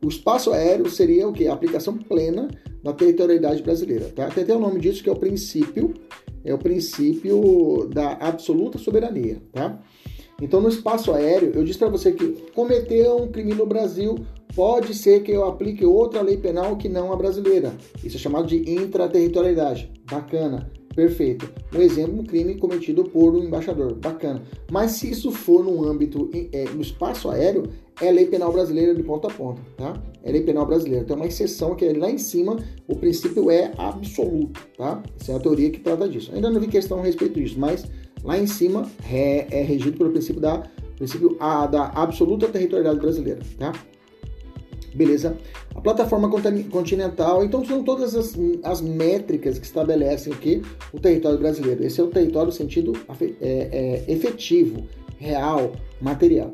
O 0.04 0.08
espaço 0.08 0.52
aéreo 0.52 0.90
seria 0.90 1.26
o 1.26 1.32
que? 1.32 1.46
A 1.46 1.54
aplicação 1.54 1.96
plena 1.96 2.48
da 2.82 2.92
territorialidade 2.92 3.62
brasileira. 3.62 4.10
Tá? 4.14 4.28
Tem 4.28 4.44
até 4.44 4.54
o 4.54 4.60
nome 4.60 4.80
disso 4.80 5.02
que 5.02 5.08
é 5.08 5.12
o 5.12 5.16
princípio, 5.16 5.94
é 6.44 6.52
o 6.52 6.58
princípio 6.58 7.88
da 7.92 8.12
absoluta 8.14 8.78
soberania. 8.78 9.42
Tá? 9.52 9.80
Então, 10.40 10.60
no 10.60 10.68
espaço 10.68 11.12
aéreo, 11.12 11.52
eu 11.54 11.62
disse 11.62 11.78
para 11.78 11.88
você 11.88 12.10
que 12.10 12.32
cometer 12.52 13.08
um 13.10 13.28
crime 13.28 13.54
no 13.54 13.64
Brasil 13.64 14.16
pode 14.56 14.92
ser 14.94 15.22
que 15.22 15.30
eu 15.30 15.44
aplique 15.44 15.84
outra 15.84 16.20
lei 16.20 16.36
penal 16.36 16.76
que 16.76 16.88
não 16.88 17.12
a 17.12 17.16
brasileira. 17.16 17.72
Isso 18.02 18.16
é 18.16 18.20
chamado 18.20 18.46
de 18.46 18.68
intraterritorialidade. 18.68 19.90
Bacana. 20.10 20.70
Perfeito. 20.94 21.50
Um 21.74 21.80
exemplo, 21.80 22.20
um 22.20 22.24
crime 22.24 22.56
cometido 22.56 23.04
por 23.04 23.34
um 23.34 23.42
embaixador. 23.42 23.94
Bacana. 23.94 24.42
Mas 24.70 24.92
se 24.92 25.10
isso 25.10 25.30
for 25.30 25.64
no 25.64 25.88
âmbito, 25.88 26.28
é, 26.52 26.64
no 26.64 26.82
espaço 26.82 27.30
aéreo, 27.30 27.62
é 28.02 28.10
lei 28.10 28.26
penal 28.26 28.52
brasileira 28.52 28.94
de 28.94 29.02
ponta 29.02 29.28
a 29.28 29.30
ponta, 29.30 29.62
tá? 29.76 30.02
É 30.24 30.32
lei 30.32 30.42
penal 30.42 30.66
brasileira. 30.66 31.04
Tem 31.04 31.14
uma 31.14 31.26
exceção 31.26 31.76
que 31.76 31.84
é 31.84 31.92
lá 31.92 32.10
em 32.10 32.18
cima, 32.18 32.56
o 32.88 32.96
princípio 32.96 33.48
é 33.50 33.72
absoluto, 33.78 34.60
tá? 34.76 35.00
Essa 35.20 35.32
é 35.32 35.34
a 35.36 35.38
teoria 35.38 35.70
que 35.70 35.78
trata 35.78 36.08
disso. 36.08 36.32
Ainda 36.34 36.50
não 36.50 36.60
vi 36.60 36.66
questão 36.66 36.98
a 36.98 37.02
respeito 37.02 37.40
disso, 37.40 37.58
mas 37.58 37.84
lá 38.24 38.36
em 38.36 38.46
cima 38.46 38.90
é, 39.08 39.46
é 39.50 39.62
regido 39.62 39.96
pelo 39.96 40.10
princípio 40.10 40.40
da, 40.40 40.64
princípio 40.96 41.36
a, 41.38 41.66
da 41.66 41.86
absoluta 41.94 42.48
territorialidade 42.48 43.00
brasileira, 43.00 43.40
tá? 43.56 43.72
Beleza? 44.94 45.38
A 45.74 45.80
plataforma 45.80 46.28
continental, 46.28 47.44
então 47.44 47.64
são 47.64 47.82
todas 47.82 48.14
as, 48.14 48.36
as 48.62 48.80
métricas 48.82 49.58
que 49.58 49.64
estabelecem 49.64 50.32
aqui 50.32 50.60
o 50.92 51.00
território 51.00 51.38
brasileiro. 51.38 51.84
Esse 51.84 52.00
é 52.00 52.04
o 52.04 52.08
território 52.08 52.48
no 52.48 52.52
sentido 52.52 52.92
é, 53.40 54.04
é, 54.10 54.12
efetivo, 54.12 54.86
real, 55.18 55.72
material. 56.00 56.52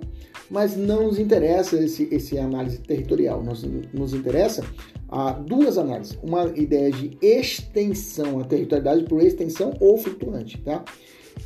Mas 0.51 0.77
não 0.77 1.05
nos 1.05 1.19
interessa 1.19 1.77
esse, 1.83 2.09
esse 2.11 2.39
análise 2.39 2.79
territorial, 2.79 3.43
nos, 3.43 3.63
nos 3.93 4.15
interessa 4.15 4.65
ah, 5.09 5.33
duas 5.33 5.79
análises. 5.79 6.19
Uma 6.23 6.45
ideia 6.55 6.91
de 6.91 7.17
extensão, 7.21 8.41
a 8.41 8.45
territorialidade 8.45 9.05
por 9.05 9.23
extensão 9.23 9.75
ou 9.81 9.99
flutuante, 9.99 10.59
tá? 10.59 10.85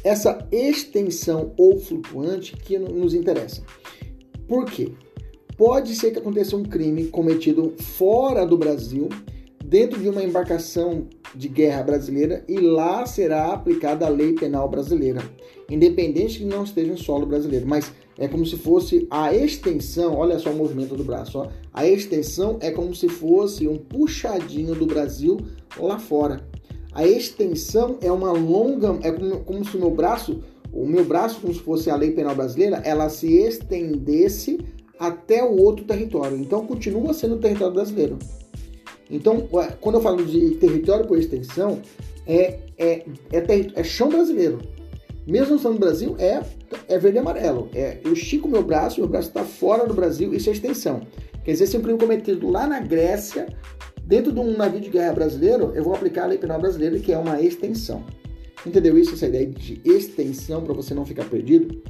Essa 0.05 0.47
extensão 0.51 1.53
ou 1.57 1.79
flutuante 1.79 2.57
que 2.57 2.79
nos 2.79 3.15
interessa. 3.15 3.63
Por 4.49 4.65
quê? 4.67 4.93
Pode 5.57 5.95
ser 5.95 6.11
que 6.11 6.19
aconteça 6.19 6.57
um 6.57 6.63
crime 6.63 7.07
cometido 7.07 7.75
fora 7.79 8.45
do 8.45 8.57
Brasil, 8.57 9.09
dentro 9.65 10.01
de 10.01 10.09
uma 10.09 10.23
embarcação 10.23 11.07
de 11.35 11.49
guerra 11.49 11.83
brasileira, 11.83 12.45
e 12.49 12.59
lá 12.59 13.07
será 13.07 13.53
aplicada 13.53 14.07
a 14.07 14.09
lei 14.09 14.33
penal 14.33 14.69
brasileira, 14.69 15.23
independente 15.71 16.39
que 16.39 16.45
não 16.45 16.65
esteja 16.65 16.93
em 16.93 16.97
solo 16.97 17.27
brasileiro. 17.27 17.67
Mas 17.67 17.93
é 18.23 18.29
como 18.29 18.47
se 18.47 18.57
fosse 18.57 19.05
a 19.11 19.35
extensão, 19.35 20.15
olha 20.15 20.39
só 20.39 20.51
o 20.51 20.55
movimento 20.55 20.95
do 20.95 21.03
braço, 21.03 21.41
ó. 21.41 21.49
a 21.75 21.85
extensão 21.85 22.57
é 22.61 22.71
como 22.71 22.95
se 22.95 23.09
fosse 23.09 23.67
um 23.67 23.77
puxadinho 23.77 24.77
do 24.77 24.87
Brasil 24.87 25.39
lá 25.77 25.99
fora. 25.99 26.47
A 26.93 27.05
extensão 27.05 27.99
é 28.01 28.13
uma 28.13 28.31
longa, 28.31 28.97
é 29.03 29.11
como, 29.11 29.41
como 29.41 29.65
se 29.65 29.77
o 29.77 29.81
meu 29.81 29.91
braço, 29.91 30.41
o 30.73 30.87
meu 30.87 31.05
braço, 31.05 31.41
como 31.41 31.53
se 31.53 31.59
fosse 31.59 31.91
a 31.91 31.97
lei 31.97 32.13
penal 32.13 32.37
brasileira, 32.37 32.81
ela 32.85 33.09
se 33.09 33.27
estendesse 33.27 34.61
até 35.01 35.43
o 35.43 35.57
outro 35.61 35.85
território. 35.85 36.39
Então 36.39 36.65
continua 36.65 37.13
sendo 37.13 37.39
território 37.39 37.75
brasileiro. 37.75 38.21
Então, 39.11 39.49
quando 39.81 39.97
eu 39.97 40.01
falo 40.01 40.25
de 40.25 40.53
território 40.53 41.09
por 41.09 41.19
extensão, 41.19 41.83
é, 42.25 42.61
é, 42.79 43.05
é, 43.33 43.71
é 43.75 43.83
chão 43.83 44.09
brasileiro. 44.09 44.61
Mesmo 45.27 45.57
estando 45.57 45.75
no 45.75 45.81
Brasil, 45.81 46.17
é, 46.19 46.43
é 46.89 46.99
verde 46.99 47.19
e 47.19 47.21
amarelo. 47.21 47.71
É, 47.75 47.99
eu 48.05 48.13
estico 48.13 48.49
meu 48.49 48.63
braço, 48.63 49.01
meu 49.01 49.09
braço 49.09 49.29
está 49.29 49.45
fora 49.45 49.87
do 49.87 49.95
Brasil, 49.95 50.35
isso 50.35 50.49
é 50.49 50.53
extensão. 50.53 51.03
Quer 51.45 51.53
dizer, 51.53 51.67
se 51.67 51.77
um 51.77 51.83
crime 51.83 51.99
cometido 51.99 52.49
lá 52.49 52.67
na 52.67 52.81
Grécia, 52.81 53.47
dentro 54.05 54.33
de 54.33 54.41
um 54.41 54.57
navio 54.57 54.81
de 54.81 54.91
guerra 54.91 55.13
brasileiro, 55.13 55.73
eu 55.75 55.85
vou 55.85 55.95
aplicar 55.95 56.25
a 56.25 56.27
lei 56.27 56.39
penal 56.39 56.61
brasileira, 56.61 56.99
que 56.99 57.13
é 57.13 57.19
uma 57.19 57.41
extensão. 57.41 58.05
Entendeu 58.67 58.97
isso? 58.99 59.15
Essa 59.15 59.27
ideia 59.27 59.47
de 59.47 59.81
extensão, 59.85 60.63
para 60.63 60.75
você 60.75 60.95
não 60.95 61.05
ficar 61.05 61.25
perdido? 61.25 61.83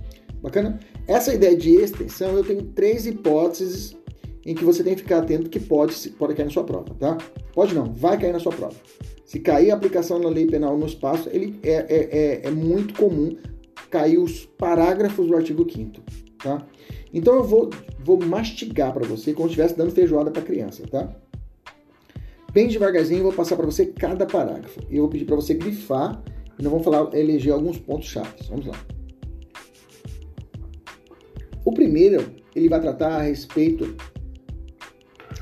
Bacana? 0.42 0.78
Essa 1.06 1.34
ideia 1.34 1.56
de 1.56 1.74
extensão, 1.74 2.36
eu 2.36 2.44
tenho 2.44 2.62
três 2.62 3.06
hipóteses 3.06 3.96
em 4.44 4.54
que 4.54 4.64
você 4.64 4.82
tem 4.82 4.94
que 4.94 5.02
ficar 5.02 5.18
atento 5.18 5.48
que 5.48 5.60
pode, 5.60 5.94
pode 6.10 6.34
cair 6.34 6.46
na 6.46 6.50
sua 6.50 6.64
prova, 6.64 6.94
tá? 6.98 7.16
Pode 7.54 7.74
não, 7.74 7.92
vai 7.92 8.18
cair 8.18 8.32
na 8.32 8.40
sua 8.40 8.52
prova. 8.52 8.74
Se 9.32 9.40
cair 9.40 9.70
a 9.70 9.74
aplicação 9.74 10.20
da 10.20 10.28
lei 10.28 10.46
penal 10.46 10.76
no 10.76 10.84
espaço, 10.84 11.30
ele 11.32 11.58
é, 11.62 11.70
é, 11.70 12.42
é, 12.44 12.48
é 12.48 12.50
muito 12.50 12.92
comum 12.92 13.34
cair 13.90 14.18
os 14.18 14.44
parágrafos 14.44 15.26
do 15.26 15.34
artigo 15.34 15.66
5 15.66 16.02
tá? 16.36 16.66
Então 17.14 17.36
eu 17.36 17.42
vou, 17.42 17.70
vou 17.98 18.22
mastigar 18.22 18.92
para 18.92 19.08
você 19.08 19.32
como 19.32 19.48
se 19.48 19.52
estivesse 19.52 19.74
dando 19.74 19.90
feijoada 19.90 20.30
para 20.30 20.42
criança, 20.42 20.86
tá? 20.86 21.16
Bem 22.52 22.68
devagarzinho 22.68 23.20
eu 23.20 23.24
vou 23.24 23.32
passar 23.32 23.56
para 23.56 23.64
você 23.64 23.86
cada 23.86 24.26
parágrafo. 24.26 24.80
E 24.90 24.96
eu 24.96 25.04
vou 25.04 25.08
pedir 25.08 25.24
para 25.24 25.36
você 25.36 25.54
grifar 25.54 26.22
e 26.58 26.62
nós 26.62 26.70
vamos 26.70 26.84
falar, 26.84 27.14
eleger 27.14 27.54
alguns 27.54 27.78
pontos 27.78 28.08
chaves. 28.08 28.48
Vamos 28.48 28.66
lá. 28.66 28.78
O 31.64 31.72
primeiro, 31.72 32.34
ele 32.54 32.68
vai 32.68 32.82
tratar 32.82 33.16
a 33.16 33.22
respeito, 33.22 33.96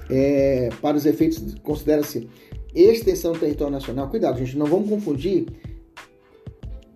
é, 0.09 0.69
para 0.81 0.97
os 0.97 1.07
efeitos, 1.07 1.57
considera-se 1.65 2.29
extensão 2.75 3.33
do 3.33 3.39
território 3.39 3.73
nacional. 3.73 4.09
Cuidado, 4.09 4.39
gente, 4.39 4.57
não 4.57 4.67
vamos 4.67 4.89
confundir, 4.89 5.47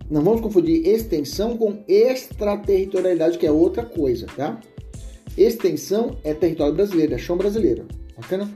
não 0.09 0.21
vamos 0.21 0.41
confundir 0.41 0.87
extensão 0.87 1.57
com 1.57 1.83
extraterritorialidade, 1.87 3.37
que 3.37 3.45
é 3.45 3.51
outra 3.51 3.83
coisa, 3.83 4.27
tá? 4.35 4.59
Extensão 5.37 6.17
é 6.23 6.33
território 6.33 6.73
brasileiro, 6.73 7.13
é 7.13 7.17
chão 7.17 7.37
brasileiro, 7.37 7.85
bacana? 8.15 8.49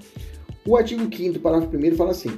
O 0.65 0.77
artigo 0.77 1.13
5 1.13 1.39
parágrafo 1.39 1.75
1 1.75 1.95
fala 1.95 2.11
assim: 2.11 2.31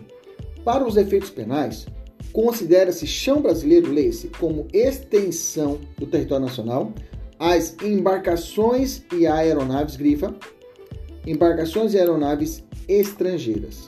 para 0.64 0.86
os 0.86 0.98
efeitos 0.98 1.30
penais, 1.30 1.86
considera-se 2.32 3.06
chão 3.06 3.42
brasileiro, 3.42 3.92
leia-se, 3.92 4.30
como 4.30 4.68
extensão 4.74 5.80
do 5.98 6.08
território 6.08 6.46
nacional, 6.46 6.94
as 7.38 7.76
embarcações 7.84 9.04
e 9.14 9.28
aeronaves, 9.28 9.96
grifa, 9.96 10.34
embarcações 11.26 11.94
e 11.94 12.00
aeronaves 12.00 12.64
estrangeiras 12.88 13.88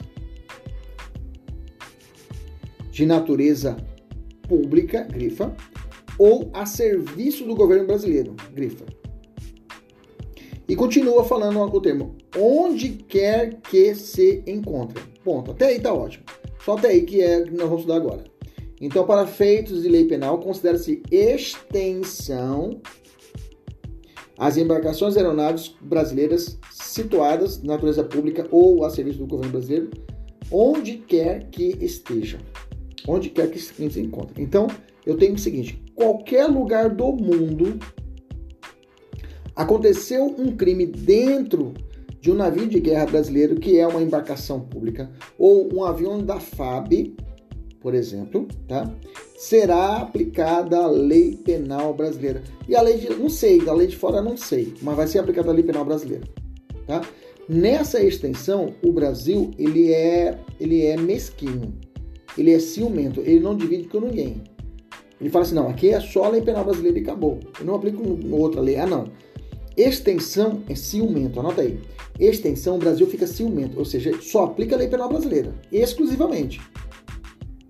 de 2.94 3.04
natureza 3.04 3.76
pública, 4.48 5.02
grifa, 5.02 5.52
ou 6.16 6.48
a 6.52 6.64
serviço 6.64 7.44
do 7.44 7.56
governo 7.56 7.88
brasileiro, 7.88 8.36
grifa. 8.52 8.84
E 10.68 10.76
continua 10.76 11.24
falando 11.24 11.60
o 11.60 11.80
termo 11.80 12.14
onde 12.38 12.90
quer 12.90 13.60
que 13.62 13.96
se 13.96 14.44
encontre. 14.46 15.02
Ponto. 15.24 15.50
Até 15.50 15.66
aí 15.66 15.80
tá 15.80 15.92
ótimo. 15.92 16.24
Só 16.64 16.76
até 16.76 16.88
aí 16.88 17.02
que 17.02 17.20
é 17.20 17.42
que 17.42 17.50
nós 17.50 17.62
vamos 17.62 17.80
estudar 17.80 17.96
agora. 17.96 18.24
Então, 18.80 19.04
para 19.04 19.26
feitos 19.26 19.82
de 19.82 19.88
lei 19.88 20.04
penal, 20.04 20.38
considera-se 20.38 21.02
extensão 21.10 22.80
as 24.38 24.56
embarcações 24.56 25.16
aeronaves 25.16 25.74
brasileiras 25.80 26.58
situadas 26.70 27.60
na 27.62 27.74
natureza 27.74 28.04
pública 28.04 28.46
ou 28.50 28.84
a 28.84 28.90
serviço 28.90 29.18
do 29.18 29.26
governo 29.26 29.52
brasileiro, 29.52 29.90
onde 30.50 30.98
quer 30.98 31.48
que 31.50 31.76
estejam. 31.80 32.40
Onde 33.06 33.30
quer 33.30 33.50
que 33.50 33.58
se 33.58 34.00
encontre. 34.00 34.42
Então, 34.42 34.66
eu 35.04 35.16
tenho 35.16 35.34
o 35.34 35.38
seguinte: 35.38 35.82
qualquer 35.94 36.46
lugar 36.46 36.90
do 36.90 37.12
mundo 37.12 37.78
aconteceu 39.54 40.34
um 40.38 40.56
crime 40.56 40.86
dentro 40.86 41.74
de 42.20 42.30
um 42.30 42.34
navio 42.34 42.66
de 42.66 42.80
guerra 42.80 43.06
brasileiro 43.06 43.56
que 43.56 43.78
é 43.78 43.86
uma 43.86 44.02
embarcação 44.02 44.60
pública 44.60 45.10
ou 45.38 45.72
um 45.74 45.84
avião 45.84 46.18
da 46.18 46.40
FAB, 46.40 47.14
por 47.80 47.94
exemplo, 47.94 48.48
tá? 48.66 48.90
será 49.36 49.98
aplicada 49.98 50.78
a 50.78 50.86
lei 50.86 51.36
penal 51.36 51.92
brasileira. 51.92 52.42
E 52.66 52.74
a 52.74 52.80
lei 52.80 52.96
de, 52.96 53.10
não 53.10 53.28
sei, 53.28 53.62
da 53.62 53.74
lei 53.74 53.86
de 53.86 53.96
fora 53.96 54.22
não 54.22 54.38
sei, 54.38 54.72
mas 54.80 54.96
vai 54.96 55.06
ser 55.06 55.18
aplicada 55.18 55.50
a 55.50 55.52
lei 55.52 55.62
penal 55.62 55.84
brasileira, 55.84 56.24
tá? 56.86 57.02
Nessa 57.46 58.02
extensão, 58.02 58.74
o 58.82 58.90
Brasil, 58.90 59.50
ele 59.58 59.92
é, 59.92 60.38
ele 60.58 60.86
é 60.86 60.96
mesquinho. 60.96 61.74
Ele 62.36 62.52
é 62.52 62.58
ciumento, 62.58 63.20
ele 63.20 63.40
não 63.40 63.56
divide 63.56 63.88
com 63.88 64.00
ninguém. 64.00 64.42
Ele 65.20 65.30
fala 65.30 65.44
assim: 65.44 65.54
"Não, 65.54 65.68
aqui 65.68 65.90
é 65.90 66.00
só 66.00 66.24
a 66.24 66.28
lei 66.28 66.42
penal 66.42 66.64
brasileira 66.64 66.98
e 66.98 67.02
acabou. 67.02 67.40
Eu 67.58 67.64
não 67.64 67.74
aplico 67.74 68.02
outra 68.30 68.60
lei". 68.60 68.76
Ah, 68.76 68.86
não. 68.86 69.10
Extensão 69.76 70.62
é 70.68 70.74
ciumento, 70.74 71.40
anota 71.40 71.62
aí. 71.62 71.80
Extensão, 72.18 72.76
o 72.76 72.78
Brasil 72.78 73.06
fica 73.08 73.26
ciumento, 73.26 73.78
ou 73.78 73.84
seja, 73.84 74.12
só 74.20 74.44
aplica 74.44 74.76
a 74.76 74.78
lei 74.78 74.88
penal 74.88 75.08
brasileira, 75.08 75.52
exclusivamente. 75.72 76.60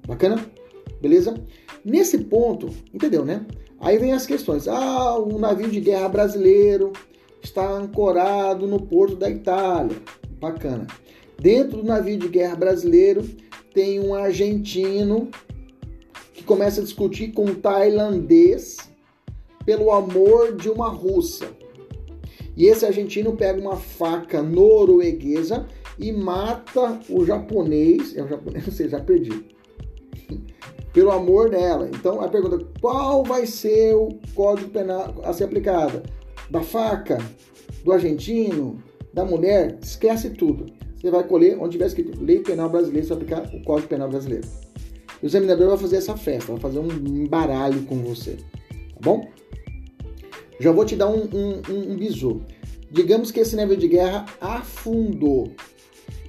Bacana? 0.07 0.45
Beleza? 1.01 1.35
Nesse 1.83 2.19
ponto, 2.19 2.69
entendeu, 2.93 3.25
né? 3.25 3.47
Aí 3.81 3.99
vem 3.99 4.13
as 4.13 4.27
questões. 4.27 4.69
Ah, 4.69 5.19
o 5.19 5.39
navio 5.39 5.71
de 5.71 5.81
guerra 5.81 6.09
brasileiro 6.09 6.93
está 7.43 7.71
ancorado 7.71 8.67
no 8.67 8.81
porto 8.81 9.17
da 9.17 9.31
Itália. 9.31 9.97
Bacana. 10.41 10.87
Dentro 11.39 11.79
do 11.79 11.85
navio 11.85 12.19
de 12.19 12.29
guerra 12.29 12.57
brasileiro 12.57 13.25
tem 13.75 14.01
um 14.01 14.15
argentino 14.15 15.29
que 16.33 16.45
começa 16.45 16.81
a 16.81 16.85
discutir 16.85 17.33
com 17.33 17.45
um 17.45 17.55
tailandês 17.55 18.79
pelo 19.67 19.91
amor 19.91 20.57
de 20.57 20.71
uma 20.71 20.89
russa. 20.89 21.49
E 22.57 22.67
esse 22.67 22.87
argentino 22.87 23.37
pega 23.37 23.61
uma 23.61 23.77
faca 23.77 24.41
norueguesa 24.41 25.67
e 25.99 26.13
mata 26.13 27.01
o 27.09 27.27
japonês. 27.27 28.17
É 28.17 28.23
o 28.23 28.29
japonês, 28.29 28.65
não 28.67 28.73
sei, 28.73 28.89
já 28.89 29.01
perdi. 29.01 29.45
Pelo 30.93 31.11
amor 31.11 31.51
dela. 31.51 31.91
Então 31.93 32.21
a 32.21 32.29
pergunta: 32.29 32.65
qual 32.81 33.25
vai 33.25 33.47
ser 33.47 33.95
o 33.97 34.11
código 34.35 34.71
penal 34.71 35.13
a 35.25 35.33
ser 35.33 35.45
aplicado? 35.45 36.03
Da 36.49 36.63
faca? 36.63 37.19
Do 37.83 37.91
argentino? 37.91 38.81
Da 39.13 39.25
mulher? 39.25 39.77
Esquece 39.83 40.31
tudo. 40.31 40.67
Você 41.05 41.11
vai 41.11 41.23
colher 41.23 41.59
onde 41.61 41.73
tiver 41.73 41.85
escrito 41.85 42.25
Lei 42.25 42.39
Penal 42.39 42.71
Brasileira, 42.71 43.07
você 43.07 43.15
vai 43.15 43.23
aplicar 43.23 43.55
o 43.55 43.63
Código 43.63 43.89
Penal 43.89 44.09
Brasileiro. 44.09 44.49
O 45.23 45.27
examinador 45.27 45.69
vai 45.69 45.77
fazer 45.77 45.97
essa 45.97 46.17
festa, 46.17 46.53
vai 46.53 46.61
fazer 46.63 46.79
um 46.79 47.27
baralho 47.27 47.83
com 47.83 47.97
você. 47.97 48.39
Tá 48.71 49.01
bom? 49.03 49.29
Já 50.59 50.73
vou 50.73 50.83
te 50.87 50.97
dar 50.97 51.11
um, 51.11 51.25
um, 51.25 51.61
um, 51.69 51.95
bizu. 51.95 52.41
Digamos 52.91 53.31
que 53.31 53.41
esse 53.41 53.55
navio 53.55 53.77
de 53.77 53.87
guerra 53.87 54.25
afundou. 54.41 55.53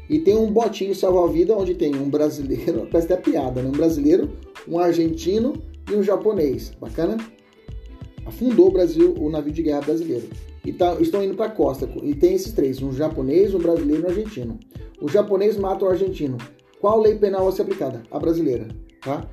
E 0.10 0.20
tem 0.20 0.36
um 0.36 0.52
botinho 0.52 0.94
salva-vida 0.94 1.56
onde 1.56 1.74
tem 1.74 1.96
um 1.96 2.10
brasileiro, 2.10 2.86
parece 2.92 3.14
até 3.14 3.32
piada, 3.32 3.62
né? 3.62 3.70
Um 3.70 3.72
brasileiro, 3.72 4.34
um 4.68 4.78
argentino 4.78 5.54
e 5.90 5.96
um 5.96 6.04
japonês. 6.04 6.74
Bacana? 6.82 7.16
Afundou 8.26 8.68
o 8.68 8.72
Brasil, 8.72 9.16
o 9.18 9.30
navio 9.30 9.54
de 9.54 9.64
guerra 9.64 9.80
brasileiro. 9.80 10.28
E 10.66 10.74
tá, 10.74 10.96
estão 11.00 11.24
indo 11.24 11.36
para 11.36 11.46
a 11.46 11.52
costa. 11.52 11.88
E 12.04 12.16
tem 12.16 12.34
esses 12.34 12.52
três: 12.52 12.82
um 12.82 12.92
japonês, 12.92 13.54
um 13.54 13.60
brasileiro 13.60 14.02
e 14.02 14.06
um 14.06 14.10
argentino. 14.10 14.60
O 15.02 15.08
japonês 15.08 15.58
mata 15.58 15.86
o 15.86 15.88
argentino. 15.88 16.38
Qual 16.82 17.00
lei 17.00 17.16
penal 17.16 17.44
vai 17.44 17.52
ser 17.52 17.62
aplicada? 17.62 18.04
A 18.12 18.20
brasileira. 18.20 18.68
Tá? 19.02 19.30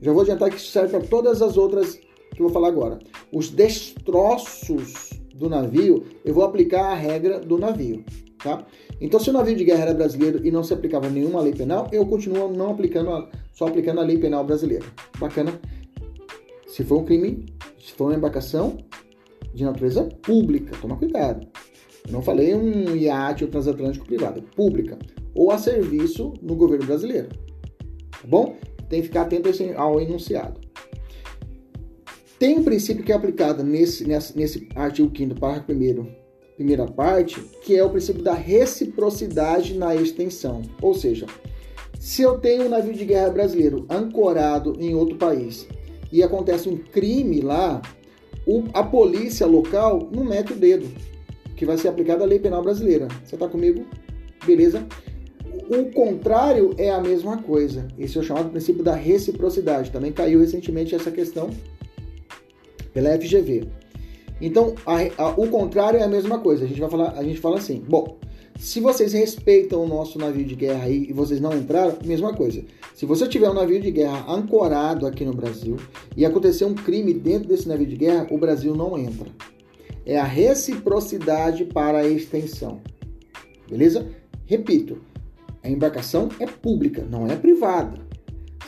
Já 0.00 0.12
vou 0.12 0.22
adiantar 0.22 0.50
que 0.50 0.56
isso 0.56 0.70
serve 0.72 0.98
para 0.98 1.06
todas 1.06 1.40
as 1.40 1.56
outras 1.56 1.94
que 2.34 2.40
eu 2.40 2.46
vou 2.46 2.50
falar 2.50 2.68
agora. 2.68 2.98
Os 3.32 3.50
destroços 3.50 5.10
do 5.34 5.48
navio, 5.48 6.04
eu 6.24 6.34
vou 6.34 6.44
aplicar 6.44 6.92
a 6.92 6.94
regra 6.94 7.40
do 7.40 7.58
navio, 7.58 8.04
tá? 8.42 8.64
Então, 9.00 9.18
se 9.18 9.30
o 9.30 9.32
navio 9.32 9.56
de 9.56 9.64
guerra 9.64 9.82
era 9.82 9.94
brasileiro 9.94 10.40
e 10.46 10.50
não 10.50 10.62
se 10.62 10.72
aplicava 10.72 11.08
nenhuma 11.08 11.40
lei 11.40 11.52
penal, 11.52 11.88
eu 11.90 12.06
continuo 12.06 12.52
não 12.52 12.70
aplicando, 12.70 13.10
a, 13.10 13.28
só 13.52 13.66
aplicando 13.66 14.00
a 14.00 14.04
lei 14.04 14.18
penal 14.18 14.44
brasileira. 14.44 14.84
Bacana? 15.18 15.60
Se 16.66 16.84
for 16.84 17.00
um 17.00 17.04
crime, 17.04 17.46
se 17.78 17.92
for 17.92 18.04
uma 18.06 18.14
embarcação 18.14 18.78
de 19.54 19.64
natureza 19.64 20.04
pública, 20.22 20.76
toma 20.80 20.96
cuidado. 20.96 21.46
Eu 22.06 22.12
não 22.12 22.22
falei 22.22 22.54
um 22.54 22.96
iate 22.96 23.44
ou 23.44 23.50
transatlântico 23.50 24.06
privado, 24.06 24.40
é 24.40 24.56
pública, 24.56 24.98
ou 25.34 25.50
a 25.50 25.58
serviço 25.58 26.34
no 26.42 26.56
governo 26.56 26.86
brasileiro. 26.86 27.28
Tá 28.10 28.26
bom? 28.26 28.56
Tem 28.88 29.00
que 29.00 29.08
ficar 29.08 29.22
atento 29.22 29.48
ao 29.76 30.00
enunciado. 30.00 30.60
Tem 32.38 32.58
um 32.58 32.64
princípio 32.64 33.04
que 33.04 33.12
é 33.12 33.14
aplicado 33.14 33.62
nesse, 33.62 34.04
nesse, 34.04 34.36
nesse 34.36 34.68
artigo 34.74 35.10
5 35.16 35.38
parágrafo 35.38 35.72
1 35.72 36.22
primeira 36.56 36.86
parte, 36.86 37.40
que 37.64 37.76
é 37.76 37.84
o 37.84 37.90
princípio 37.90 38.22
da 38.22 38.34
reciprocidade 38.34 39.74
na 39.74 39.94
extensão. 39.94 40.62
Ou 40.80 40.94
seja, 40.94 41.26
se 41.98 42.22
eu 42.22 42.38
tenho 42.38 42.66
um 42.66 42.68
navio 42.68 42.94
de 42.94 43.04
guerra 43.04 43.30
brasileiro 43.30 43.86
ancorado 43.90 44.74
em 44.78 44.94
outro 44.94 45.16
país 45.16 45.66
e 46.12 46.22
acontece 46.22 46.68
um 46.68 46.76
crime 46.76 47.40
lá, 47.40 47.80
o, 48.46 48.64
a 48.72 48.82
polícia 48.82 49.46
local 49.46 50.08
não 50.12 50.24
mete 50.24 50.52
o 50.52 50.56
dedo, 50.56 50.88
que 51.56 51.64
vai 51.64 51.78
ser 51.78 51.88
aplicada 51.88 52.24
a 52.24 52.26
lei 52.26 52.38
penal 52.38 52.62
brasileira. 52.62 53.08
Você 53.24 53.36
está 53.36 53.48
comigo? 53.48 53.84
Beleza? 54.44 54.86
O 55.68 55.90
contrário 55.92 56.74
é 56.78 56.90
a 56.90 57.00
mesma 57.00 57.38
coisa. 57.38 57.86
Esse 57.98 58.18
é 58.18 58.20
o 58.20 58.24
chamado 58.24 58.50
princípio 58.50 58.82
da 58.82 58.94
reciprocidade. 58.94 59.90
Também 59.90 60.12
caiu 60.12 60.40
recentemente 60.40 60.94
essa 60.94 61.10
questão 61.10 61.50
pela 62.92 63.16
FGV. 63.18 63.68
Então, 64.40 64.74
a, 64.84 65.22
a, 65.22 65.28
o 65.30 65.48
contrário 65.48 66.00
é 66.00 66.02
a 66.02 66.08
mesma 66.08 66.40
coisa. 66.40 66.64
A 66.64 66.68
gente 66.68 66.80
vai 66.80 66.90
falar, 66.90 67.12
a 67.12 67.22
gente 67.22 67.38
fala 67.38 67.58
assim: 67.58 67.80
bom, 67.86 68.18
se 68.62 68.78
vocês 68.78 69.12
respeitam 69.12 69.82
o 69.82 69.88
nosso 69.88 70.20
navio 70.20 70.44
de 70.44 70.54
guerra 70.54 70.84
aí 70.84 71.08
e 71.10 71.12
vocês 71.12 71.40
não 71.40 71.52
entraram, 71.52 71.98
mesma 72.04 72.32
coisa. 72.32 72.62
Se 72.94 73.04
você 73.04 73.26
tiver 73.26 73.50
um 73.50 73.54
navio 73.54 73.80
de 73.80 73.90
guerra 73.90 74.24
ancorado 74.32 75.04
aqui 75.04 75.24
no 75.24 75.34
Brasil 75.34 75.76
e 76.16 76.24
acontecer 76.24 76.64
um 76.64 76.74
crime 76.74 77.12
dentro 77.12 77.48
desse 77.48 77.68
navio 77.68 77.86
de 77.86 77.96
guerra, 77.96 78.28
o 78.30 78.38
Brasil 78.38 78.72
não 78.76 78.96
entra. 78.96 79.28
É 80.06 80.16
a 80.16 80.22
reciprocidade 80.22 81.64
para 81.64 81.98
a 81.98 82.08
extensão. 82.08 82.80
Beleza? 83.68 84.06
Repito, 84.46 84.98
a 85.60 85.68
embarcação 85.68 86.28
é 86.38 86.46
pública, 86.46 87.04
não 87.10 87.26
é 87.26 87.34
privada. 87.34 87.98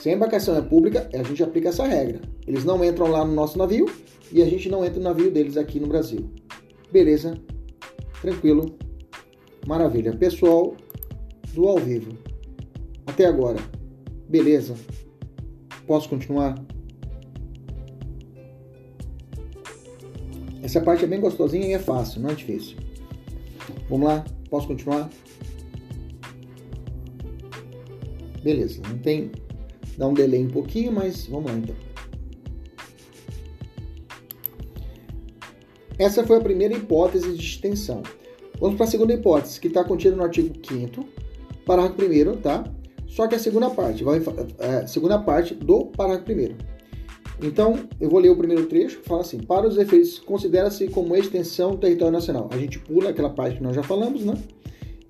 Se 0.00 0.10
a 0.10 0.12
embarcação 0.12 0.56
é 0.56 0.60
pública, 0.60 1.08
a 1.14 1.22
gente 1.22 1.40
aplica 1.40 1.68
essa 1.68 1.86
regra. 1.86 2.20
Eles 2.48 2.64
não 2.64 2.84
entram 2.84 3.06
lá 3.06 3.24
no 3.24 3.32
nosso 3.32 3.56
navio, 3.56 3.88
e 4.32 4.42
a 4.42 4.46
gente 4.46 4.68
não 4.68 4.84
entra 4.84 4.98
no 4.98 5.04
navio 5.04 5.30
deles 5.30 5.56
aqui 5.56 5.78
no 5.78 5.86
Brasil. 5.86 6.28
Beleza? 6.90 7.38
Tranquilo? 8.20 8.76
Maravilha. 9.66 10.14
Pessoal 10.14 10.76
do 11.54 11.66
ao 11.66 11.78
vivo, 11.78 12.12
até 13.06 13.26
agora, 13.26 13.58
beleza? 14.28 14.74
Posso 15.86 16.08
continuar? 16.08 16.54
Essa 20.62 20.80
parte 20.80 21.04
é 21.04 21.06
bem 21.06 21.20
gostosinha 21.20 21.66
e 21.66 21.72
é 21.72 21.78
fácil, 21.78 22.20
não 22.20 22.30
é 22.30 22.34
difícil. 22.34 22.76
Vamos 23.88 24.08
lá? 24.08 24.24
Posso 24.50 24.66
continuar? 24.66 25.08
Beleza, 28.42 28.82
não 28.88 28.98
tem. 28.98 29.30
Dá 29.96 30.08
um 30.08 30.14
delay 30.14 30.42
um 30.42 30.50
pouquinho, 30.50 30.92
mas 30.92 31.26
vamos 31.26 31.50
lá 31.50 31.56
então. 31.56 31.76
Essa 35.98 36.26
foi 36.26 36.38
a 36.38 36.40
primeira 36.40 36.74
hipótese 36.74 37.36
de 37.36 37.42
extensão. 37.42 38.02
Vamos 38.64 38.78
para 38.78 38.86
a 38.86 38.90
segunda 38.90 39.12
hipótese, 39.12 39.60
que 39.60 39.68
está 39.68 39.84
contida 39.84 40.16
no 40.16 40.22
artigo 40.22 40.48
5 40.66 41.06
parágrafo 41.66 42.00
1 42.02 42.36
tá? 42.40 42.64
Só 43.06 43.26
que 43.26 43.34
a 43.34 43.38
segunda 43.38 43.68
parte, 43.68 44.02
vai, 44.02 44.22
é, 44.58 44.86
segunda 44.86 45.18
parte 45.18 45.54
do 45.54 45.88
parágrafo 45.88 46.32
1 46.32 47.46
Então, 47.46 47.78
eu 48.00 48.08
vou 48.08 48.18
ler 48.20 48.30
o 48.30 48.36
primeiro 48.36 48.64
trecho, 48.64 49.02
fala 49.04 49.20
assim: 49.20 49.36
para 49.36 49.68
os 49.68 49.76
efeitos, 49.76 50.18
considera-se 50.18 50.88
como 50.88 51.14
extensão 51.14 51.72
do 51.72 51.76
território 51.76 52.14
nacional. 52.14 52.48
A 52.50 52.56
gente 52.56 52.78
pula 52.78 53.10
aquela 53.10 53.28
parte 53.28 53.58
que 53.58 53.62
nós 53.62 53.76
já 53.76 53.82
falamos, 53.82 54.24
né? 54.24 54.32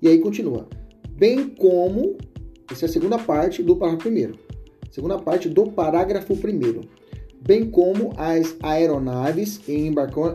E 0.01 0.09
aí 0.09 0.19
continua. 0.19 0.67
Bem 1.11 1.47
como, 1.47 2.17
essa 2.69 2.83
é 2.83 2.89
a 2.89 2.91
segunda 2.91 3.17
parte 3.17 3.63
do 3.63 3.77
parágrafo 3.77 4.09
1 4.09 4.33
Segunda 4.91 5.17
parte 5.17 5.47
do 5.47 5.71
parágrafo 5.71 6.33
1 6.33 6.81
bem 7.39 7.69
como 7.69 8.11
as 8.17 8.57
aeronaves 8.61 9.61
em 9.69 9.93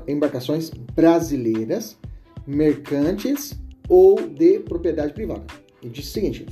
embarcações 0.09 0.71
brasileiras, 0.95 1.99
mercantes 2.47 3.59
ou 3.89 4.17
de 4.29 4.61
propriedade 4.61 5.13
privada. 5.13 5.45
E 5.83 5.89
diz 5.89 6.09
o 6.09 6.13
seguinte: 6.13 6.47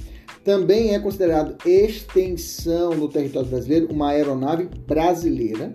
também 0.45 0.95
é 0.95 0.99
considerado 0.99 1.57
extensão 1.67 2.99
do 2.99 3.09
território 3.09 3.49
brasileiro 3.49 3.89
uma 3.91 4.11
aeronave 4.11 4.69
brasileira 4.87 5.73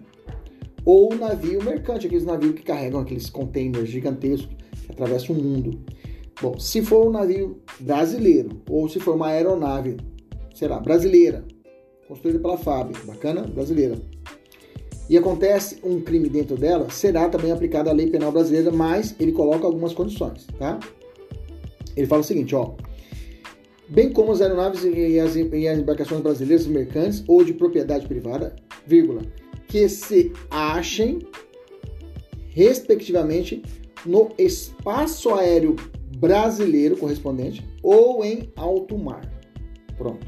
ou 0.86 1.16
navio 1.16 1.64
mercante, 1.64 2.08
aqueles 2.08 2.26
navios 2.26 2.56
que 2.56 2.64
carregam 2.64 3.00
aqueles 3.00 3.30
containers 3.30 3.90
gigantescos 3.90 4.50
que 4.86 4.92
atravessam 4.92 5.36
o 5.36 5.42
mundo. 5.42 5.80
Bom, 6.42 6.60
se 6.60 6.82
for 6.82 7.08
um 7.08 7.12
navio 7.12 7.62
brasileiro 7.80 8.62
ou 8.70 8.90
se 8.90 9.00
for 9.00 9.16
uma 9.16 9.28
aeronave, 9.28 9.98
sei 10.54 10.68
lá, 10.68 10.80
brasileira, 10.80 11.46
construída 12.08 12.40
pela 12.40 12.58
FAB, 12.58 12.94
bacana, 13.06 13.44
brasileira, 13.44 13.98
e 15.10 15.18
acontece 15.18 15.80
um 15.84 16.02
crime 16.02 16.30
dentro 16.30 16.56
dela, 16.56 16.90
será 16.90 17.28
também 17.30 17.52
aplicada 17.52 17.90
a 17.90 17.94
lei 17.94 18.08
penal 18.08 18.32
brasileira, 18.32 18.72
mas 18.72 19.16
ele 19.20 19.32
coloca 19.32 19.66
algumas 19.66 19.94
condições, 19.94 20.48
tá? 20.58 20.80
Ele 21.96 22.08
fala 22.08 22.22
o 22.22 22.26
seguinte, 22.26 22.56
ó. 22.56 22.74
Bem 23.90 24.12
como 24.12 24.32
as 24.32 24.42
aeronaves 24.42 24.84
e 24.84 25.20
as, 25.20 25.36
e 25.36 25.68
as 25.68 25.78
embarcações 25.78 26.22
brasileiras 26.22 26.66
mercantes 26.66 27.24
ou 27.28 27.44
de 27.44 27.54
propriedade 27.54 28.08
privada, 28.08 28.56
vírgula, 28.88 29.22
que 29.68 29.88
se 29.90 30.32
achem, 30.50 31.20
respectivamente, 32.50 33.62
no 34.06 34.32
espaço 34.38 35.34
aéreo 35.34 35.76
brasileiro 36.18 36.98
correspondente 36.98 37.68
ou 37.82 38.24
em 38.24 38.52
alto 38.56 38.98
mar. 38.98 39.30
Pronto. 39.98 40.26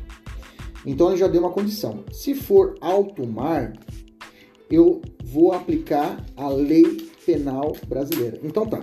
Então 0.86 1.10
ele 1.10 1.18
já 1.18 1.28
deu 1.28 1.42
uma 1.42 1.52
condição. 1.52 2.04
Se 2.12 2.36
for 2.36 2.76
alto 2.82 3.26
mar, 3.26 3.74
eu 4.70 5.02
vou 5.24 5.52
aplicar 5.52 6.24
a 6.36 6.48
lei 6.50 7.10
penal 7.26 7.76
brasileira. 7.88 8.40
Então 8.44 8.66
tá. 8.66 8.82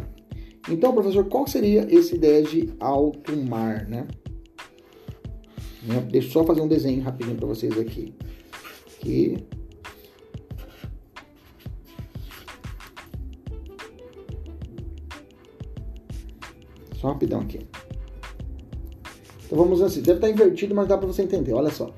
Então, 0.69 0.93
professor, 0.93 1.25
qual 1.25 1.47
seria 1.47 1.87
essa 1.91 2.15
ideia 2.15 2.43
de 2.43 2.73
alto 2.79 3.37
mar, 3.37 3.87
né? 3.89 4.07
né? 5.83 6.01
Deixa 6.11 6.29
eu 6.29 6.33
só 6.33 6.45
fazer 6.45 6.61
um 6.61 6.69
desenho 6.69 7.03
rapidinho 7.03 7.37
para 7.37 7.47
vocês 7.47 7.77
aqui. 7.79 8.15
Aqui. 8.97 9.37
Só 17.01 17.09
rapidão 17.09 17.41
aqui. 17.41 17.59
Então 19.45 19.59
vamos 19.59 19.83
assim, 19.83 20.01
deve 20.01 20.19
estar 20.19 20.31
invertido, 20.31 20.75
mas 20.75 20.87
dá 20.87 20.97
para 20.97 21.09
você 21.09 21.23
entender. 21.23 21.53
Olha 21.53 21.71
só. 21.71 21.93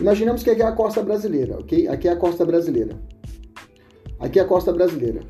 Imaginamos 0.00 0.42
que 0.42 0.50
aqui 0.50 0.62
é 0.62 0.66
a 0.66 0.72
costa 0.72 1.02
brasileira, 1.02 1.58
ok? 1.58 1.86
Aqui 1.88 2.08
é 2.08 2.12
a 2.12 2.16
costa 2.16 2.44
brasileira. 2.44 2.98
Aqui 4.18 4.38
é 4.38 4.42
a 4.42 4.46
costa 4.46 4.72
brasileira. 4.72 5.20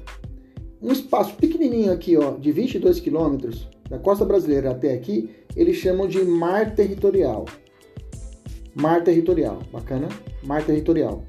Um 0.81 0.92
espaço 0.92 1.35
pequenininho 1.35 1.92
aqui, 1.92 2.16
ó, 2.16 2.33
de 2.33 2.50
22 2.50 3.00
quilômetros, 3.00 3.68
da 3.88 3.98
costa 3.98 4.24
brasileira 4.24 4.70
até 4.70 4.92
aqui, 4.92 5.31
eles 5.55 5.77
chamam 5.77 6.09
de 6.09 6.22
mar 6.24 6.74
territorial. 6.74 7.44
Mar 8.74 9.05
territorial, 9.05 9.61
bacana? 9.72 10.09
Mar 10.42 10.64
territorial. 10.64 11.22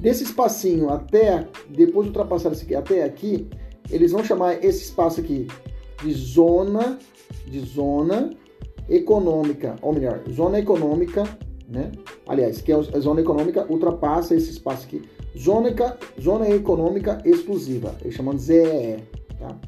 Desse 0.00 0.24
espacinho 0.24 0.90
até, 0.90 1.46
depois 1.68 2.04
de 2.04 2.10
ultrapassar 2.10 2.52
esse 2.52 2.64
aqui, 2.64 2.74
até 2.74 3.04
aqui, 3.04 3.48
eles 3.90 4.12
vão 4.12 4.24
chamar 4.24 4.64
esse 4.64 4.84
espaço 4.84 5.20
aqui 5.20 5.46
de 6.02 6.12
zona, 6.12 6.98
de 7.46 7.60
zona 7.60 8.30
econômica, 8.88 9.76
ou 9.82 9.92
melhor, 9.92 10.22
zona 10.30 10.58
econômica, 10.58 11.24
né? 11.68 11.92
Aliás, 12.26 12.60
que 12.60 12.72
é 12.72 12.74
a 12.74 13.00
zona 13.00 13.20
econômica 13.20 13.66
ultrapassa 13.70 14.34
esse 14.34 14.50
espaço 14.50 14.86
aqui. 14.86 15.02
Zona, 15.36 15.74
zona 16.20 16.48
econômica 16.48 17.20
exclusiva, 17.24 17.94
eles 18.02 18.14
chamam 18.14 18.34
de 18.34 18.42
ZEE, 18.42 19.02
tá? 19.38 19.58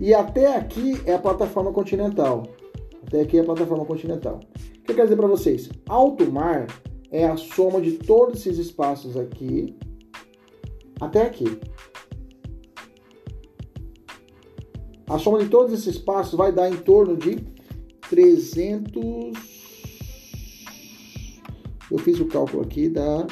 E 0.00 0.14
até 0.14 0.56
aqui 0.56 1.00
é 1.06 1.14
a 1.14 1.18
plataforma 1.18 1.72
continental. 1.72 2.44
Até 3.06 3.20
aqui 3.20 3.38
é 3.38 3.40
a 3.40 3.44
plataforma 3.44 3.84
continental. 3.84 4.40
O 4.78 4.84
que 4.84 4.92
eu 4.92 4.94
quero 4.94 5.08
dizer 5.08 5.16
para 5.16 5.26
vocês? 5.26 5.70
Alto 5.88 6.30
mar 6.30 6.66
é 7.10 7.26
a 7.26 7.36
soma 7.36 7.80
de 7.80 7.92
todos 7.92 8.40
esses 8.40 8.58
espaços 8.58 9.16
aqui 9.16 9.76
até 11.00 11.22
aqui. 11.22 11.58
A 15.08 15.18
soma 15.18 15.40
de 15.40 15.48
todos 15.48 15.72
esses 15.72 15.98
passos 15.98 16.34
vai 16.34 16.52
dar 16.52 16.70
em 16.70 16.76
torno 16.76 17.16
de 17.16 17.36
300. 18.08 19.51
Eu 21.92 21.98
fiz 21.98 22.18
o 22.18 22.24
cálculo 22.24 22.62
aqui, 22.62 22.88
dá. 22.88 23.26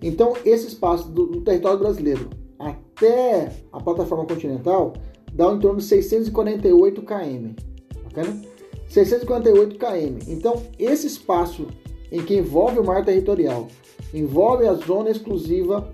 Então, 0.00 0.34
esse 0.44 0.68
espaço 0.68 1.10
do, 1.10 1.26
do 1.26 1.40
território 1.40 1.80
brasileiro 1.80 2.30
até 2.60 3.50
a 3.72 3.80
plataforma 3.80 4.24
continental 4.24 4.92
dá 5.34 5.52
em 5.52 5.58
torno 5.58 5.78
de 5.78 5.84
648 5.84 7.02
km. 7.02 7.56
Bacana? 8.04 8.40
648 8.86 9.76
km. 9.76 10.18
Então, 10.28 10.62
esse 10.78 11.08
espaço 11.08 11.66
em 12.12 12.22
que 12.22 12.36
envolve 12.36 12.78
o 12.78 12.84
mar 12.84 13.04
territorial, 13.04 13.66
envolve 14.12 14.66
a 14.66 14.74
zona 14.74 15.10
exclusiva, 15.10 15.92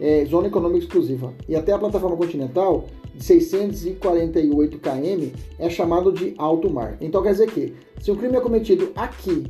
é, 0.00 0.24
zona 0.24 0.48
econômica 0.48 0.84
exclusiva, 0.84 1.34
e 1.48 1.54
até 1.54 1.72
a 1.72 1.78
plataforma 1.78 2.16
continental, 2.16 2.86
de 3.14 3.24
648 3.24 4.78
km, 4.78 5.36
é 5.58 5.68
chamado 5.68 6.12
de 6.12 6.34
alto 6.38 6.70
mar. 6.70 6.96
Então, 7.00 7.22
quer 7.22 7.32
dizer 7.32 7.50
que, 7.50 7.74
se 8.00 8.10
o 8.10 8.16
crime 8.16 8.36
é 8.36 8.40
cometido 8.40 8.92
aqui 8.96 9.44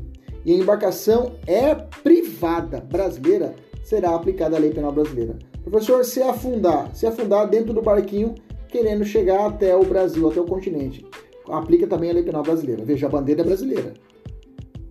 e 0.45 0.53
a 0.53 0.57
embarcação 0.57 1.33
é 1.47 1.75
privada 1.75 2.81
brasileira, 2.81 3.55
será 3.85 4.15
aplicada 4.15 4.57
a 4.57 4.59
lei 4.59 4.71
penal 4.71 4.93
brasileira. 4.93 5.39
Professor, 5.63 6.05
se 6.05 6.23
afundar, 6.23 6.95
se 6.95 7.07
afundar 7.07 7.49
dentro 7.49 7.73
do 7.73 7.83
barquinho, 7.83 8.35
querendo 8.69 9.05
chegar 9.05 9.47
até 9.47 9.77
o 9.77 9.85
Brasil, 9.85 10.29
até 10.29 10.41
o 10.41 10.47
continente 10.47 11.05
aplica 11.51 11.87
também 11.87 12.11
a 12.11 12.15
lei 12.15 12.23
penal 12.23 12.43
brasileira. 12.43 12.85
Veja, 12.85 13.07
a 13.07 13.11
bandeira 13.11 13.43
é 13.43 13.45
brasileira. 13.45 13.95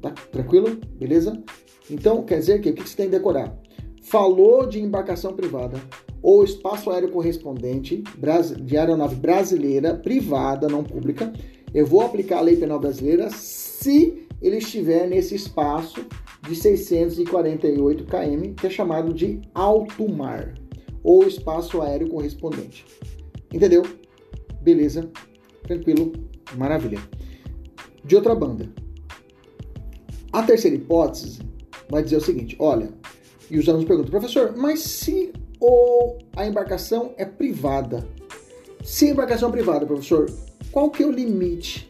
Tá 0.01 0.11
tranquilo? 0.31 0.77
Beleza? 0.97 1.41
Então, 1.89 2.23
quer 2.23 2.39
dizer 2.39 2.61
que 2.61 2.69
o 2.69 2.73
que 2.73 2.87
você 2.87 2.95
tem 2.95 3.05
que 3.07 3.17
decorar? 3.17 3.57
Falou 4.01 4.65
de 4.67 4.79
embarcação 4.79 5.33
privada 5.33 5.79
ou 6.21 6.43
espaço 6.43 6.89
aéreo 6.89 7.11
correspondente 7.11 8.03
de 8.61 8.77
aeronave 8.77 9.15
brasileira, 9.15 9.95
privada, 9.95 10.67
não 10.67 10.83
pública, 10.83 11.31
eu 11.73 11.85
vou 11.85 12.01
aplicar 12.01 12.39
a 12.39 12.41
lei 12.41 12.57
penal 12.57 12.79
brasileira 12.79 13.29
se 13.29 14.27
ele 14.41 14.57
estiver 14.57 15.07
nesse 15.07 15.35
espaço 15.35 16.05
de 16.41 16.55
648 16.55 18.05
km, 18.05 18.53
que 18.55 18.67
é 18.67 18.69
chamado 18.69 19.13
de 19.13 19.41
alto 19.53 20.07
mar, 20.09 20.53
ou 21.03 21.27
espaço 21.27 21.81
aéreo 21.81 22.09
correspondente. 22.09 22.85
Entendeu? 23.53 23.83
Beleza? 24.61 25.09
Tranquilo? 25.63 26.13
Maravilha. 26.57 26.99
De 28.03 28.15
outra 28.15 28.33
banda, 28.33 28.69
a 30.31 30.43
terceira 30.43 30.75
hipótese 30.75 31.48
vai 31.89 32.03
dizer 32.03 32.17
o 32.17 32.21
seguinte: 32.21 32.55
olha, 32.59 32.89
e 33.49 33.57
os 33.57 33.67
alunos 33.67 33.87
perguntam, 33.87 34.11
professor, 34.11 34.53
mas 34.55 34.81
se 34.81 35.33
ou 35.59 36.19
a 36.35 36.45
embarcação 36.45 37.13
é 37.17 37.25
privada? 37.25 38.07
Se 38.83 39.07
a 39.07 39.09
embarcação 39.09 39.49
é 39.49 39.51
privada, 39.51 39.85
professor, 39.85 40.29
qual 40.71 40.89
que 40.89 41.03
é 41.03 41.05
o 41.05 41.11
limite 41.11 41.89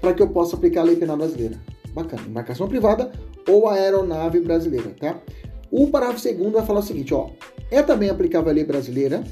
para 0.00 0.14
que 0.14 0.22
eu 0.22 0.28
possa 0.28 0.56
aplicar 0.56 0.82
a 0.82 0.84
lei 0.84 0.96
penal 0.96 1.16
brasileira? 1.16 1.60
Bacana, 1.92 2.22
embarcação 2.26 2.68
privada 2.68 3.12
ou 3.46 3.68
aeronave 3.68 4.40
brasileira, 4.40 4.94
tá? 4.98 5.20
O 5.70 5.88
parágrafo 5.88 6.20
segundo 6.20 6.52
vai 6.52 6.64
falar 6.64 6.80
o 6.80 6.82
seguinte, 6.82 7.12
ó, 7.12 7.30
é 7.70 7.82
também 7.82 8.08
aplicável 8.08 8.50
a 8.50 8.54
lei 8.54 8.64
brasileira 8.64 9.22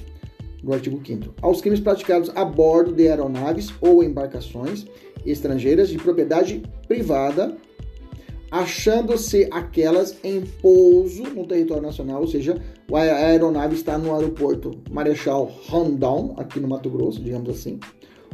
no 0.63 0.73
artigo 0.73 1.01
5 1.05 1.35
aos 1.41 1.61
crimes 1.61 1.81
praticados 1.81 2.31
a 2.35 2.45
bordo 2.45 2.93
de 2.93 3.09
aeronaves 3.09 3.73
ou 3.81 4.03
embarcações 4.03 4.87
estrangeiras 5.25 5.89
de 5.89 5.99
propriedade 5.99 6.63
privada, 6.87 7.57
achando-se 8.61 9.49
aquelas 9.51 10.17
em 10.25 10.41
pouso 10.41 11.23
no 11.25 11.47
território 11.47 11.83
nacional, 11.83 12.21
ou 12.21 12.27
seja, 12.27 12.61
a 12.93 12.99
aeronave 12.99 13.75
está 13.75 13.99
no 13.99 14.15
aeroporto 14.15 14.81
Marechal 14.91 15.53
Rondon, 15.67 16.35
aqui 16.39 16.59
no 16.59 16.69
Mato 16.69 16.89
Grosso, 16.89 17.21
digamos 17.21 17.51
assim, 17.51 17.79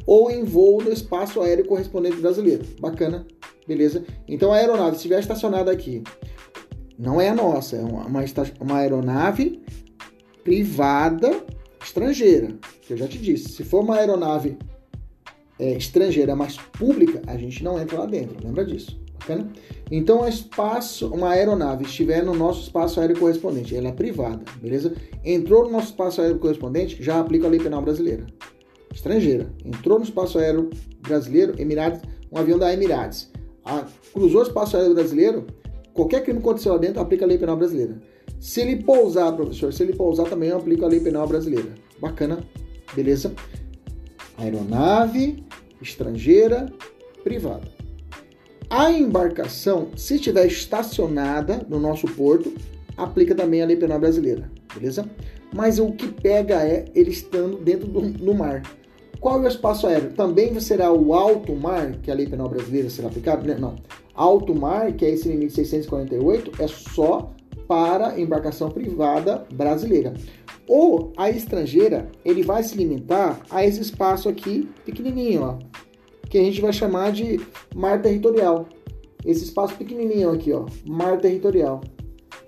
ou 0.06 0.30
em 0.30 0.44
voo 0.44 0.82
no 0.82 0.92
espaço 0.92 1.40
aéreo 1.40 1.66
correspondente 1.66 2.16
brasileiro. 2.16 2.64
Bacana, 2.80 3.26
beleza? 3.66 4.04
Então 4.28 4.52
a 4.52 4.56
aeronave 4.56 4.96
estiver 4.96 5.18
estacionada 5.18 5.70
aqui, 5.70 6.02
não 6.98 7.20
é 7.20 7.28
a 7.28 7.34
nossa, 7.34 7.76
é 7.76 7.80
uma, 7.80 8.06
uma 8.60 8.76
aeronave 8.78 9.60
privada 10.44 11.44
estrangeira, 11.82 12.54
que 12.82 12.92
eu 12.92 12.96
já 12.96 13.08
te 13.08 13.18
disse, 13.18 13.48
se 13.48 13.64
for 13.64 13.82
uma 13.82 13.96
aeronave 13.96 14.56
é, 15.58 15.72
estrangeira, 15.72 16.36
mas 16.36 16.56
pública, 16.56 17.22
a 17.26 17.36
gente 17.36 17.64
não 17.64 17.80
entra 17.80 17.98
lá 17.98 18.06
dentro, 18.06 18.36
lembra 18.44 18.64
disso, 18.64 19.01
bacana? 19.22 19.50
Então, 19.90 20.26
espaço, 20.26 21.06
uma 21.08 21.30
aeronave 21.30 21.84
estiver 21.84 22.24
no 22.24 22.34
nosso 22.34 22.62
espaço 22.62 23.00
aéreo 23.00 23.18
correspondente, 23.18 23.74
ela 23.74 23.88
é 23.88 23.92
privada, 23.92 24.42
beleza? 24.60 24.92
Entrou 25.24 25.64
no 25.64 25.70
nosso 25.70 25.86
espaço 25.86 26.20
aéreo 26.20 26.38
correspondente, 26.38 27.02
já 27.02 27.20
aplica 27.20 27.46
a 27.46 27.50
lei 27.50 27.60
penal 27.60 27.82
brasileira. 27.82 28.26
Estrangeira, 28.92 29.50
entrou 29.64 29.98
no 29.98 30.04
espaço 30.04 30.38
aéreo 30.38 30.70
brasileiro, 31.00 31.54
Emirados, 31.60 32.00
um 32.30 32.38
avião 32.38 32.58
da 32.58 32.72
Emirates, 32.72 33.30
a, 33.64 33.86
cruzou 34.12 34.40
o 34.40 34.44
espaço 34.44 34.76
aéreo 34.76 34.94
brasileiro, 34.94 35.46
qualquer 35.94 36.22
crime 36.22 36.40
que 36.40 36.46
aconteceu 36.46 36.72
lá 36.72 36.78
dentro, 36.78 37.00
aplica 37.00 37.24
a 37.24 37.28
lei 37.28 37.38
penal 37.38 37.56
brasileira. 37.56 38.00
Se 38.40 38.60
ele 38.60 38.82
pousar, 38.82 39.32
professor, 39.36 39.72
se 39.72 39.82
ele 39.82 39.92
pousar 39.92 40.28
também 40.28 40.48
eu 40.48 40.56
aplico 40.56 40.84
a 40.84 40.88
lei 40.88 41.00
penal 41.00 41.26
brasileira. 41.28 41.74
Bacana, 42.00 42.38
beleza? 42.94 43.32
Aeronave 44.36 45.44
estrangeira 45.80 46.66
privada. 47.22 47.71
A 48.74 48.90
embarcação, 48.90 49.88
se 49.94 50.14
estiver 50.14 50.46
estacionada 50.46 51.60
no 51.68 51.78
nosso 51.78 52.06
porto, 52.06 52.54
aplica 52.96 53.34
também 53.34 53.60
a 53.60 53.66
lei 53.66 53.76
penal 53.76 54.00
brasileira, 54.00 54.50
beleza? 54.74 55.04
Mas 55.54 55.78
o 55.78 55.92
que 55.92 56.08
pega 56.08 56.66
é 56.66 56.86
ele 56.94 57.10
estando 57.10 57.58
dentro 57.58 57.86
do, 57.86 58.34
mar. 58.34 58.62
Qual 59.20 59.42
é 59.42 59.44
o 59.44 59.46
espaço 59.46 59.86
aéreo? 59.86 60.12
Também 60.12 60.58
será 60.58 60.90
o 60.90 61.12
alto 61.12 61.54
mar, 61.54 61.96
que 62.02 62.10
a 62.10 62.14
lei 62.14 62.26
penal 62.26 62.48
brasileira 62.48 62.88
será 62.88 63.08
aplicada? 63.08 63.54
Não. 63.58 63.76
Alto 64.14 64.54
mar, 64.54 64.90
que 64.94 65.04
é 65.04 65.10
esse 65.10 65.28
limite 65.28 65.52
648, 65.52 66.62
é 66.62 66.66
só 66.66 67.30
para 67.68 68.18
embarcação 68.18 68.70
privada 68.70 69.44
brasileira. 69.52 70.14
Ou 70.66 71.12
a 71.18 71.28
estrangeira, 71.28 72.08
ele 72.24 72.42
vai 72.42 72.62
se 72.62 72.74
limitar 72.74 73.38
a 73.50 73.66
esse 73.66 73.82
espaço 73.82 74.30
aqui 74.30 74.66
pequenininho, 74.86 75.42
ó, 75.42 75.58
que 76.32 76.38
a 76.38 76.42
gente 76.42 76.62
vai 76.62 76.72
chamar 76.72 77.12
de 77.12 77.38
mar 77.74 78.00
territorial. 78.00 78.66
Esse 79.22 79.44
espaço 79.44 79.76
pequenininho 79.76 80.30
aqui, 80.30 80.50
ó, 80.50 80.64
mar 80.86 81.20
territorial. 81.20 81.82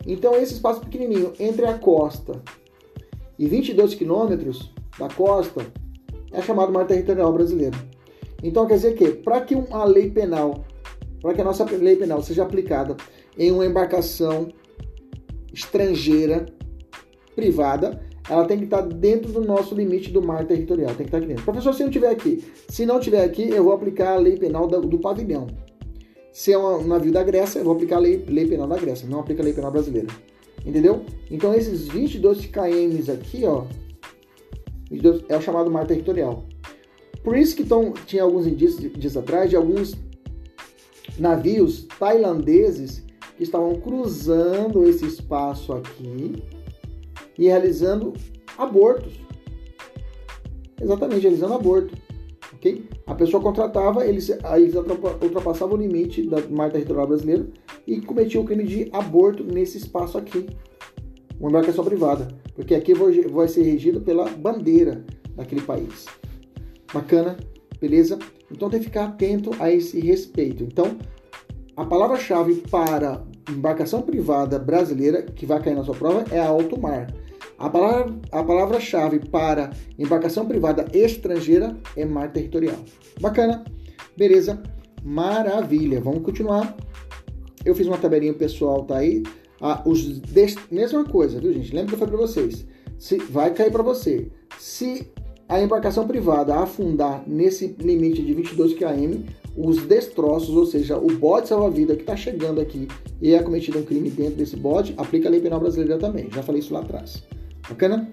Então 0.06 0.34
esse 0.36 0.54
espaço 0.54 0.80
pequenininho 0.80 1.34
entre 1.38 1.66
a 1.66 1.76
costa 1.76 2.42
e 3.38 3.46
22 3.46 3.94
quilômetros 3.94 4.72
da 4.98 5.06
costa 5.08 5.66
é 6.32 6.40
chamado 6.40 6.72
mar 6.72 6.86
territorial 6.86 7.30
brasileiro. 7.30 7.76
Então 8.42 8.66
quer 8.66 8.76
dizer 8.76 8.94
que 8.94 9.10
para 9.16 9.42
que 9.42 9.54
uma 9.54 9.84
lei 9.84 10.10
penal, 10.10 10.64
para 11.20 11.34
que 11.34 11.42
a 11.42 11.44
nossa 11.44 11.64
lei 11.64 11.96
penal 11.96 12.22
seja 12.22 12.42
aplicada 12.42 12.96
em 13.36 13.52
uma 13.52 13.66
embarcação 13.66 14.48
estrangeira 15.52 16.46
privada, 17.36 18.02
ela 18.28 18.46
tem 18.46 18.58
que 18.58 18.64
estar 18.64 18.80
dentro 18.80 19.32
do 19.32 19.44
nosso 19.44 19.74
limite 19.74 20.10
do 20.10 20.22
mar 20.22 20.46
territorial, 20.46 20.88
tem 20.88 20.98
que 20.98 21.04
estar 21.04 21.18
aqui 21.18 21.26
dentro. 21.26 21.44
Professor, 21.44 21.74
se 21.74 21.82
não 21.82 21.90
tiver 21.90 22.08
aqui, 22.08 22.44
se 22.68 22.86
não 22.86 22.98
tiver 22.98 23.22
aqui, 23.22 23.50
eu 23.50 23.64
vou 23.64 23.72
aplicar 23.72 24.14
a 24.14 24.18
lei 24.18 24.36
penal 24.36 24.66
do, 24.66 24.98
pavilhão. 24.98 25.46
Se 26.32 26.52
é 26.52 26.58
um 26.58 26.86
navio 26.86 27.12
da 27.12 27.22
Grécia, 27.22 27.58
eu 27.58 27.64
vou 27.64 27.74
aplicar 27.74 27.96
a 27.96 28.00
lei, 28.00 28.24
lei 28.26 28.46
penal 28.46 28.66
da 28.66 28.78
Grécia, 28.78 29.06
não 29.08 29.20
aplica 29.20 29.42
a 29.42 29.44
lei 29.44 29.52
penal 29.52 29.70
brasileira. 29.70 30.08
Entendeu? 30.64 31.04
Então 31.30 31.54
esses 31.54 31.86
22 31.86 32.46
km 32.46 33.12
aqui, 33.12 33.44
ó, 33.44 33.64
22, 34.90 35.24
é 35.28 35.36
o 35.36 35.42
chamado 35.42 35.70
mar 35.70 35.86
territorial. 35.86 36.44
Por 37.22 37.36
isso 37.36 37.54
que 37.54 37.64
tão, 37.64 37.92
tinha 38.06 38.22
alguns 38.22 38.46
indícios 38.46 38.90
dias 38.92 39.16
atrás 39.16 39.50
de 39.50 39.56
alguns 39.56 39.94
navios 41.18 41.86
tailandeses 41.98 43.04
que 43.36 43.42
estavam 43.42 43.74
cruzando 43.80 44.88
esse 44.88 45.04
espaço 45.04 45.72
aqui 45.74 46.42
e 47.38 47.46
realizando 47.46 48.12
abortos. 48.56 49.14
Exatamente, 50.80 51.22
realizando 51.22 51.54
aborto. 51.54 51.94
ok? 52.54 52.88
A 53.06 53.14
pessoa 53.14 53.42
contratava, 53.42 54.06
eles, 54.06 54.30
eles 54.30 54.74
ultrapassavam 54.74 55.76
o 55.76 55.80
limite 55.80 56.26
da 56.28 56.40
mar 56.48 56.70
territorial 56.70 57.06
brasileira 57.06 57.46
e 57.86 58.00
cometiam 58.00 58.42
o 58.42 58.46
crime 58.46 58.64
de 58.64 58.88
aborto 58.92 59.44
nesse 59.44 59.78
espaço 59.78 60.18
aqui. 60.18 60.46
Uma 61.38 61.50
embarcação 61.50 61.84
privada. 61.84 62.28
Porque 62.54 62.74
aqui 62.74 62.92
vai 62.94 63.48
ser 63.48 63.62
regido 63.62 64.00
pela 64.00 64.28
bandeira 64.28 65.04
daquele 65.34 65.60
país. 65.60 66.06
Bacana? 66.92 67.36
Beleza? 67.80 68.18
Então 68.50 68.70
tem 68.70 68.78
que 68.78 68.86
ficar 68.86 69.06
atento 69.06 69.50
a 69.58 69.70
esse 69.70 69.98
respeito. 70.00 70.62
Então, 70.62 70.96
a 71.76 71.84
palavra-chave 71.84 72.62
para 72.70 73.24
embarcação 73.50 74.02
privada 74.02 74.58
brasileira, 74.58 75.22
que 75.22 75.46
vai 75.46 75.62
cair 75.62 75.74
na 75.74 75.84
sua 75.84 75.94
prova, 75.94 76.24
é 76.30 76.40
alto 76.40 76.80
mar. 76.80 77.12
A 77.58 77.68
palavra, 77.70 78.14
a 78.32 78.42
palavra-chave 78.42 79.20
para 79.20 79.70
embarcação 79.98 80.46
privada 80.46 80.86
estrangeira 80.92 81.76
é 81.96 82.04
mar 82.04 82.32
territorial. 82.32 82.76
Bacana? 83.20 83.64
Beleza? 84.16 84.62
Maravilha. 85.02 86.00
Vamos 86.00 86.22
continuar. 86.22 86.76
Eu 87.64 87.74
fiz 87.74 87.86
uma 87.86 87.98
tabelinha 87.98 88.34
pessoal, 88.34 88.84
tá 88.84 88.98
aí. 88.98 89.22
Ah, 89.60 89.82
os 89.86 90.18
dest... 90.20 90.58
Mesma 90.70 91.04
coisa, 91.04 91.40
viu, 91.40 91.52
gente? 91.52 91.74
Lembra 91.74 91.88
que 91.88 91.94
eu 91.94 91.98
falei 91.98 92.14
para 92.16 92.26
vocês. 92.26 92.66
Se... 92.98 93.18
Vai 93.18 93.52
cair 93.54 93.70
para 93.70 93.82
você. 93.82 94.28
Se 94.58 95.10
a 95.48 95.60
embarcação 95.60 96.06
privada 96.06 96.56
afundar 96.56 97.22
nesse 97.26 97.68
limite 97.78 98.22
de 98.22 98.34
22 98.34 98.74
km, 98.74 99.22
os 99.56 99.82
destroços, 99.86 100.54
ou 100.54 100.66
seja, 100.66 100.98
o 100.98 101.06
bote 101.16 101.48
salva-vida 101.48 101.94
que 101.94 102.02
está 102.02 102.16
chegando 102.16 102.60
aqui 102.60 102.88
e 103.20 103.34
é 103.34 103.42
cometido 103.42 103.78
um 103.78 103.84
crime 103.84 104.10
dentro 104.10 104.34
desse 104.34 104.56
bote, 104.56 104.94
aplica 104.96 105.28
a 105.28 105.30
lei 105.30 105.40
penal 105.40 105.60
brasileira 105.60 105.98
também. 105.98 106.28
Já 106.32 106.42
falei 106.42 106.60
isso 106.60 106.74
lá 106.74 106.80
atrás. 106.80 107.22
Bacana? 107.68 108.10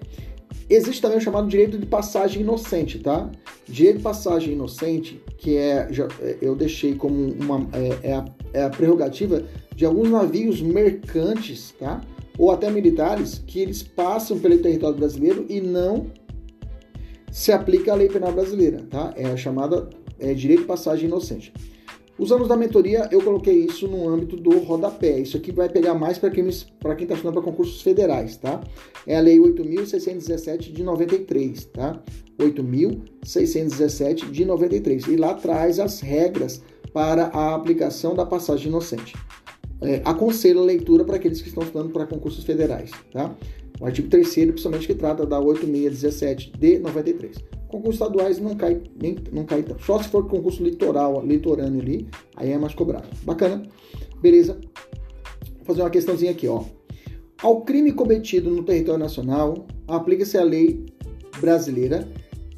Existe 0.70 1.02
também 1.02 1.18
o 1.18 1.20
chamado 1.20 1.48
direito 1.48 1.76
de 1.78 1.86
passagem 1.86 2.42
inocente, 2.42 2.98
tá? 2.98 3.30
Direito 3.68 3.98
de 3.98 4.02
passagem 4.02 4.54
inocente, 4.54 5.20
que 5.36 5.56
é, 5.56 5.88
já, 5.90 6.08
é, 6.20 6.38
eu 6.40 6.54
deixei 6.54 6.94
como 6.94 7.32
uma, 7.32 7.68
é, 7.72 8.10
é, 8.10 8.12
a, 8.14 8.24
é 8.52 8.62
a 8.64 8.70
prerrogativa 8.70 9.42
de 9.74 9.84
alguns 9.84 10.08
navios 10.10 10.62
mercantes, 10.62 11.74
tá? 11.78 12.00
Ou 12.38 12.50
até 12.50 12.70
militares, 12.70 13.42
que 13.46 13.60
eles 13.60 13.82
passam 13.82 14.38
pelo 14.38 14.56
território 14.58 14.96
brasileiro 14.96 15.44
e 15.48 15.60
não 15.60 16.06
se 17.30 17.50
aplica 17.52 17.92
a 17.92 17.94
lei 17.94 18.08
penal 18.08 18.32
brasileira, 18.32 18.86
tá? 18.88 19.12
É 19.16 19.26
a 19.26 19.36
chamada 19.36 19.88
é, 20.22 20.32
direito 20.34 20.60
de 20.60 20.66
passagem 20.66 21.06
inocente. 21.06 21.52
Os 22.18 22.30
anos 22.30 22.46
da 22.46 22.56
mentoria, 22.56 23.08
eu 23.10 23.20
coloquei 23.22 23.64
isso 23.64 23.88
no 23.88 24.08
âmbito 24.08 24.36
do 24.36 24.58
rodapé. 24.58 25.18
Isso 25.18 25.36
aqui 25.36 25.50
vai 25.50 25.68
pegar 25.68 25.94
mais 25.94 26.18
para 26.18 26.30
quem 26.30 26.46
está 26.48 27.14
estudando 27.14 27.32
para 27.32 27.42
concursos 27.42 27.82
federais, 27.82 28.36
tá? 28.36 28.60
É 29.06 29.16
a 29.16 29.20
Lei 29.20 29.38
8.617 29.38 30.72
de 30.72 30.82
93, 30.82 31.64
tá? 31.64 32.00
8.617 32.38 34.30
de 34.30 34.44
93. 34.44 35.06
E 35.08 35.16
lá 35.16 35.34
traz 35.34 35.80
as 35.80 36.00
regras 36.00 36.62
para 36.92 37.24
a 37.28 37.54
aplicação 37.54 38.14
da 38.14 38.26
passagem 38.26 38.68
inocente. 38.68 39.16
É, 39.80 40.02
aconselho 40.04 40.60
a 40.60 40.64
leitura 40.64 41.04
para 41.04 41.16
aqueles 41.16 41.42
que 41.42 41.48
estão 41.48 41.64
estudando 41.64 41.90
para 41.90 42.06
concursos 42.06 42.44
federais, 42.44 42.92
tá? 43.10 43.34
O 43.80 43.86
artigo 43.86 44.08
3 44.08 44.32
principalmente 44.32 44.86
que 44.86 44.94
trata 44.94 45.26
da 45.26 45.40
8617 45.40 46.52
de 46.56 46.78
93. 46.78 47.36
Concursos 47.72 47.94
estaduais 47.94 48.38
não 48.38 48.54
cai, 48.54 48.80
nem, 49.00 49.16
não 49.32 49.46
cai. 49.46 49.64
Só 49.80 49.98
se 49.98 50.10
for 50.10 50.28
concurso 50.28 50.62
litoral, 50.62 51.24
litorâneo 51.24 51.80
ali, 51.80 52.06
aí 52.36 52.52
é 52.52 52.58
mais 52.58 52.74
cobrado. 52.74 53.08
Bacana? 53.22 53.62
Beleza? 54.20 54.60
Vou 55.56 55.64
fazer 55.64 55.80
uma 55.80 55.88
questãozinha 55.88 56.32
aqui, 56.32 56.46
ó. 56.46 56.64
Ao 57.42 57.62
crime 57.62 57.92
cometido 57.92 58.50
no 58.50 58.62
território 58.62 59.00
nacional, 59.00 59.66
aplica-se 59.88 60.36
a 60.36 60.44
lei 60.44 60.84
brasileira, 61.40 62.06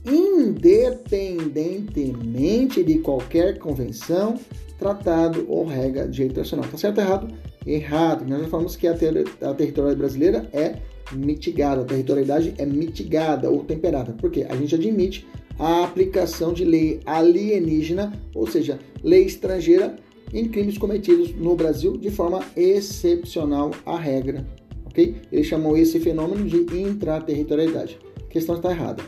independentemente 0.04 2.82
de 2.82 2.98
qualquer 2.98 3.60
convenção, 3.60 4.34
tratado 4.80 5.46
ou 5.48 5.64
regra 5.64 6.06
de 6.06 6.10
direito 6.10 6.32
internacional. 6.32 6.68
Tá 6.68 6.76
certo 6.76 6.98
ou 6.98 7.04
errado? 7.04 7.32
Errado. 7.64 8.28
Nós 8.28 8.42
já 8.42 8.48
falamos 8.48 8.74
que 8.74 8.88
a, 8.88 8.94
ter 8.94 9.28
a 9.40 9.54
territorial 9.54 9.94
brasileira 9.94 10.50
é 10.52 10.80
mitigada, 11.12 11.82
a 11.82 11.84
territorialidade 11.84 12.54
é 12.58 12.66
mitigada 12.66 13.50
ou 13.50 13.64
temperada, 13.64 14.14
porque 14.18 14.46
a 14.48 14.54
gente 14.56 14.74
admite 14.74 15.26
a 15.58 15.84
aplicação 15.84 16.52
de 16.52 16.64
lei 16.64 17.00
alienígena, 17.04 18.12
ou 18.34 18.46
seja, 18.46 18.78
lei 19.02 19.24
estrangeira 19.24 19.96
em 20.32 20.48
crimes 20.48 20.78
cometidos 20.78 21.34
no 21.34 21.54
Brasil 21.54 21.96
de 21.96 22.10
forma 22.10 22.40
excepcional 22.56 23.70
à 23.86 23.96
regra, 23.96 24.46
ok? 24.86 25.16
Eles 25.30 25.46
chamam 25.46 25.76
esse 25.76 26.00
fenômeno 26.00 26.44
de 26.44 26.80
intraterritorialidade. 26.80 27.98
A 28.24 28.28
questão 28.28 28.56
está 28.56 28.70
errada. 28.70 29.02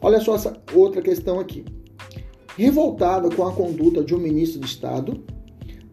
Olha 0.00 0.20
só 0.20 0.34
essa 0.34 0.62
outra 0.72 1.02
questão 1.02 1.38
aqui. 1.38 1.64
Revoltado 2.56 3.34
com 3.34 3.46
a 3.46 3.52
conduta 3.52 4.02
de 4.02 4.14
um 4.14 4.18
ministro 4.18 4.60
de 4.60 4.66
Estado, 4.66 5.22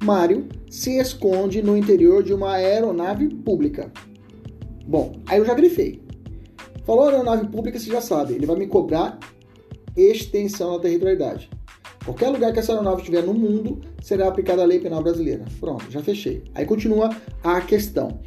Mário 0.01 0.47
se 0.69 0.97
esconde 0.97 1.61
no 1.61 1.75
interior 1.75 2.23
de 2.23 2.33
uma 2.33 2.53
aeronave 2.53 3.27
pública 3.27 3.91
Bom, 4.89 5.17
aí 5.27 5.37
eu 5.37 5.45
já 5.45 5.53
grifei. 5.53 6.01
Falou 6.83 7.07
aeronave 7.07 7.47
pública, 7.47 7.77
você 7.77 7.91
já 7.91 8.01
sabe, 8.01 8.33
ele 8.33 8.47
vai 8.47 8.55
me 8.55 8.65
cobrar 8.65 9.19
extensão 9.95 10.71
da 10.71 10.79
territorialidade. 10.79 11.47
Qualquer 12.03 12.29
lugar 12.29 12.51
que 12.51 12.57
essa 12.57 12.71
aeronave 12.71 13.01
estiver 13.01 13.21
no 13.21 13.35
mundo, 13.35 13.81
será 14.01 14.27
aplicada 14.27 14.63
a 14.63 14.65
lei 14.65 14.79
penal 14.79 15.03
brasileira. 15.03 15.45
Pronto, 15.59 15.85
já 15.91 16.01
fechei. 16.01 16.41
Aí 16.55 16.65
continua 16.65 17.15
a 17.43 17.61
questão. 17.61 18.19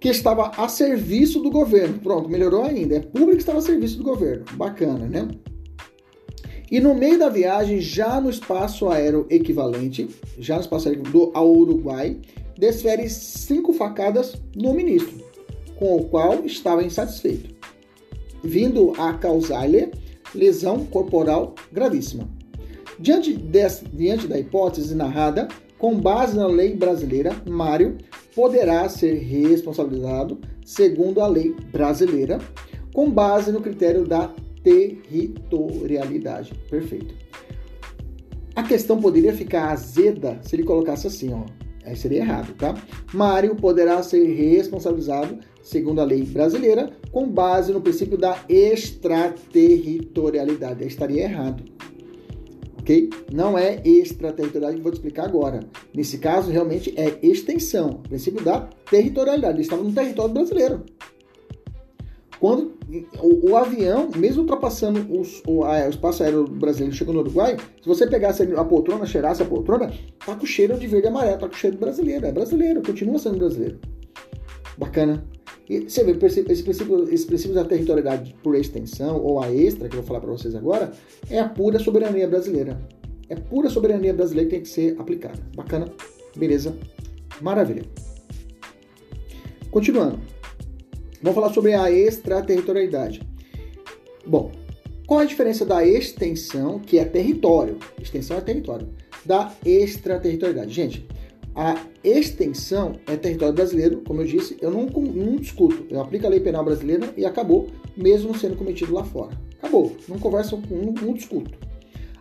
Que 0.00 0.08
estava 0.08 0.52
a 0.56 0.68
serviço 0.68 1.42
do 1.42 1.50
governo. 1.50 1.98
Pronto, 1.98 2.30
melhorou 2.30 2.64
ainda. 2.64 2.96
É 2.96 3.00
público 3.00 3.32
que 3.32 3.42
estava 3.42 3.58
a 3.58 3.62
serviço 3.62 3.98
do 3.98 4.04
governo. 4.04 4.46
Bacana, 4.54 5.06
né? 5.06 5.28
E 6.70 6.80
no 6.80 6.94
meio 6.94 7.18
da 7.18 7.28
viagem, 7.28 7.78
já 7.78 8.18
no 8.18 8.30
espaço 8.30 8.88
aéreo 8.88 9.26
equivalente, 9.28 10.08
já 10.38 10.54
no 10.54 10.62
espaço 10.62 10.88
aéreo 10.88 11.02
do 11.02 11.38
Uruguai, 11.38 12.18
desfere 12.56 13.10
cinco 13.10 13.74
facadas 13.74 14.40
no 14.56 14.72
ministro 14.72 15.27
com 15.78 15.96
o 15.96 16.04
qual 16.04 16.44
estava 16.44 16.82
insatisfeito, 16.82 17.54
vindo 18.42 18.92
a 18.98 19.12
causar-lhe 19.14 19.90
lesão 20.34 20.84
corporal 20.84 21.54
gravíssima. 21.72 22.28
Diante, 22.98 23.32
desse, 23.32 23.84
diante 23.86 24.26
da 24.26 24.38
hipótese 24.38 24.94
narrada, 24.94 25.48
com 25.78 25.98
base 25.98 26.36
na 26.36 26.46
lei 26.46 26.74
brasileira, 26.74 27.30
Mário 27.48 27.96
poderá 28.34 28.88
ser 28.88 29.14
responsabilizado, 29.14 30.40
segundo 30.64 31.20
a 31.20 31.26
lei 31.26 31.54
brasileira, 31.70 32.38
com 32.92 33.08
base 33.08 33.52
no 33.52 33.60
critério 33.60 34.04
da 34.04 34.32
territorialidade. 34.64 36.52
Perfeito. 36.68 37.14
A 38.56 38.62
questão 38.64 39.00
poderia 39.00 39.32
ficar 39.32 39.70
azeda 39.70 40.40
se 40.42 40.56
ele 40.56 40.64
colocasse 40.64 41.06
assim, 41.06 41.32
ó. 41.32 41.44
Aí 41.84 41.94
seria 41.96 42.18
errado, 42.18 42.54
tá? 42.54 42.74
Mário 43.14 43.54
poderá 43.54 44.02
ser 44.02 44.24
responsabilizado 44.24 45.38
segundo 45.62 46.00
a 46.00 46.04
lei 46.04 46.24
brasileira, 46.24 46.90
com 47.10 47.28
base 47.28 47.72
no 47.72 47.80
princípio 47.80 48.16
da 48.16 48.38
extraterritorialidade. 48.48 50.82
Eu 50.82 50.88
estaria 50.88 51.24
errado. 51.24 51.64
Ok? 52.80 53.10
Não 53.32 53.58
é 53.58 53.82
extraterritorialidade 53.84 54.76
que 54.78 54.82
vou 54.82 54.92
te 54.92 54.96
explicar 54.96 55.26
agora. 55.26 55.60
Nesse 55.94 56.18
caso, 56.18 56.50
realmente 56.50 56.92
é 56.96 57.18
extensão. 57.22 58.00
Princípio 58.08 58.42
da 58.42 58.68
territorialidade. 58.90 59.56
Ele 59.56 59.62
estava 59.62 59.82
no 59.82 59.92
território 59.92 60.32
brasileiro. 60.32 60.84
Quando 62.40 62.78
o, 63.20 63.50
o 63.50 63.56
avião, 63.56 64.10
mesmo 64.16 64.42
ultrapassando 64.42 65.20
os, 65.20 65.42
o, 65.46 65.64
a, 65.64 65.86
o, 65.86 65.90
espaço 65.90 66.22
aéreo 66.22 66.44
brasileiro, 66.44 66.94
chegou 66.94 67.12
no 67.12 67.20
Uruguai, 67.20 67.56
se 67.82 67.88
você 67.88 68.06
pegasse 68.06 68.42
a 68.42 68.64
poltrona, 68.64 69.04
cheirasse 69.06 69.42
a 69.42 69.46
poltrona, 69.46 69.92
tá 70.24 70.36
com 70.36 70.46
cheiro 70.46 70.78
de 70.78 70.86
verde 70.86 71.08
e 71.08 71.10
amarelo, 71.10 71.38
tá 71.38 71.48
com 71.48 71.54
cheiro 71.54 71.76
brasileiro. 71.76 72.26
É 72.26 72.32
brasileiro, 72.32 72.82
continua 72.82 73.18
sendo 73.18 73.38
brasileiro. 73.38 73.80
Bacana. 74.78 75.24
E 75.68 75.80
você 75.80 76.02
vê, 76.02 76.12
esse 76.26 76.62
princípio, 76.62 77.12
esse 77.12 77.26
princípio 77.26 77.54
da 77.54 77.64
territorialidade 77.64 78.34
por 78.42 78.54
extensão, 78.54 79.20
ou 79.22 79.40
a 79.40 79.52
extra, 79.52 79.88
que 79.88 79.94
eu 79.94 80.00
vou 80.00 80.08
falar 80.08 80.20
para 80.20 80.30
vocês 80.30 80.54
agora, 80.54 80.92
é 81.28 81.38
a 81.38 81.48
pura 81.48 81.78
soberania 81.78 82.26
brasileira. 82.26 82.80
É 83.28 83.36
pura 83.36 83.68
soberania 83.68 84.14
brasileira 84.14 84.48
que 84.48 84.56
tem 84.56 84.62
que 84.62 84.68
ser 84.68 84.96
aplicada. 84.98 85.38
Bacana? 85.54 85.92
Beleza? 86.34 86.74
Maravilha. 87.42 87.82
Continuando. 89.70 90.18
Vamos 91.20 91.34
falar 91.34 91.52
sobre 91.52 91.74
a 91.74 91.90
extraterritorialidade. 91.90 93.20
Bom, 94.26 94.52
qual 95.06 95.20
a 95.20 95.24
diferença 95.24 95.66
da 95.66 95.86
extensão, 95.86 96.78
que 96.78 96.98
é 96.98 97.04
território? 97.04 97.78
Extensão 98.00 98.38
é 98.38 98.40
território. 98.40 98.88
Da 99.26 99.52
extraterritorialidade. 99.64 100.72
Gente, 100.72 101.06
a 101.54 101.76
extensão 102.04 102.98
é 103.06 103.16
território 103.16 103.54
brasileiro, 103.54 104.02
como 104.06 104.22
eu 104.22 104.26
disse, 104.26 104.56
eu 104.60 104.70
não, 104.70 104.86
não 104.86 105.36
discuto. 105.36 105.86
Eu 105.90 106.00
aplico 106.00 106.26
a 106.26 106.30
lei 106.30 106.40
penal 106.40 106.64
brasileira 106.64 107.12
e 107.16 107.24
acabou, 107.24 107.68
mesmo 107.96 108.36
sendo 108.38 108.56
cometido 108.56 108.92
lá 108.92 109.04
fora. 109.04 109.36
Acabou. 109.58 109.96
Não 110.08 110.18
converso, 110.18 110.60
não, 110.70 110.92
não 110.92 111.14
discuto. 111.14 111.58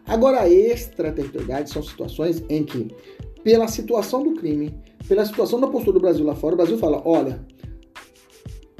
Agora, 0.07 0.41
a 0.41 0.49
extraterritorialidade 0.49 1.69
são 1.69 1.83
situações 1.83 2.43
em 2.49 2.63
que, 2.63 2.87
pela 3.43 3.67
situação 3.67 4.23
do 4.23 4.33
crime, 4.35 4.73
pela 5.07 5.25
situação 5.25 5.59
da 5.59 5.67
postura 5.67 5.93
do 5.93 5.99
Brasil 5.99 6.25
lá 6.25 6.33
fora, 6.33 6.53
o 6.53 6.57
Brasil 6.57 6.77
fala: 6.77 7.01
olha, 7.05 7.45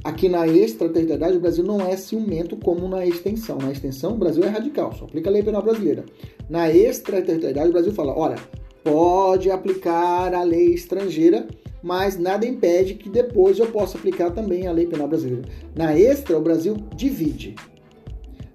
aqui 0.03 0.29
na 0.29 0.47
extraterritorialidade 0.47 1.37
o 1.37 1.41
Brasil 1.41 1.63
não 1.63 1.81
é 1.81 1.97
ciumento 1.97 2.55
como 2.55 2.87
na 2.87 3.05
extensão. 3.05 3.57
Na 3.57 3.71
extensão, 3.71 4.13
o 4.13 4.17
Brasil 4.17 4.43
é 4.43 4.47
radical, 4.47 4.93
só 4.95 5.05
aplica 5.05 5.29
a 5.29 5.33
lei 5.33 5.43
penal 5.43 5.61
brasileira. 5.61 6.05
Na 6.49 6.71
extraterritorialidade, 6.71 7.69
o 7.69 7.73
Brasil 7.73 7.93
fala: 7.93 8.17
olha, 8.17 8.37
pode 8.87 9.51
aplicar 9.51 10.33
a 10.33 10.43
lei 10.43 10.73
estrangeira, 10.73 11.45
mas 11.83 12.17
nada 12.17 12.45
impede 12.45 12.93
que 12.93 13.09
depois 13.09 13.59
eu 13.59 13.67
possa 13.67 13.97
aplicar 13.97 14.31
também 14.31 14.65
a 14.65 14.71
lei 14.71 14.87
penal 14.87 15.09
brasileira. 15.09 15.43
Na 15.75 15.97
extra, 15.97 16.37
o 16.37 16.41
Brasil 16.41 16.77
divide. 16.95 17.53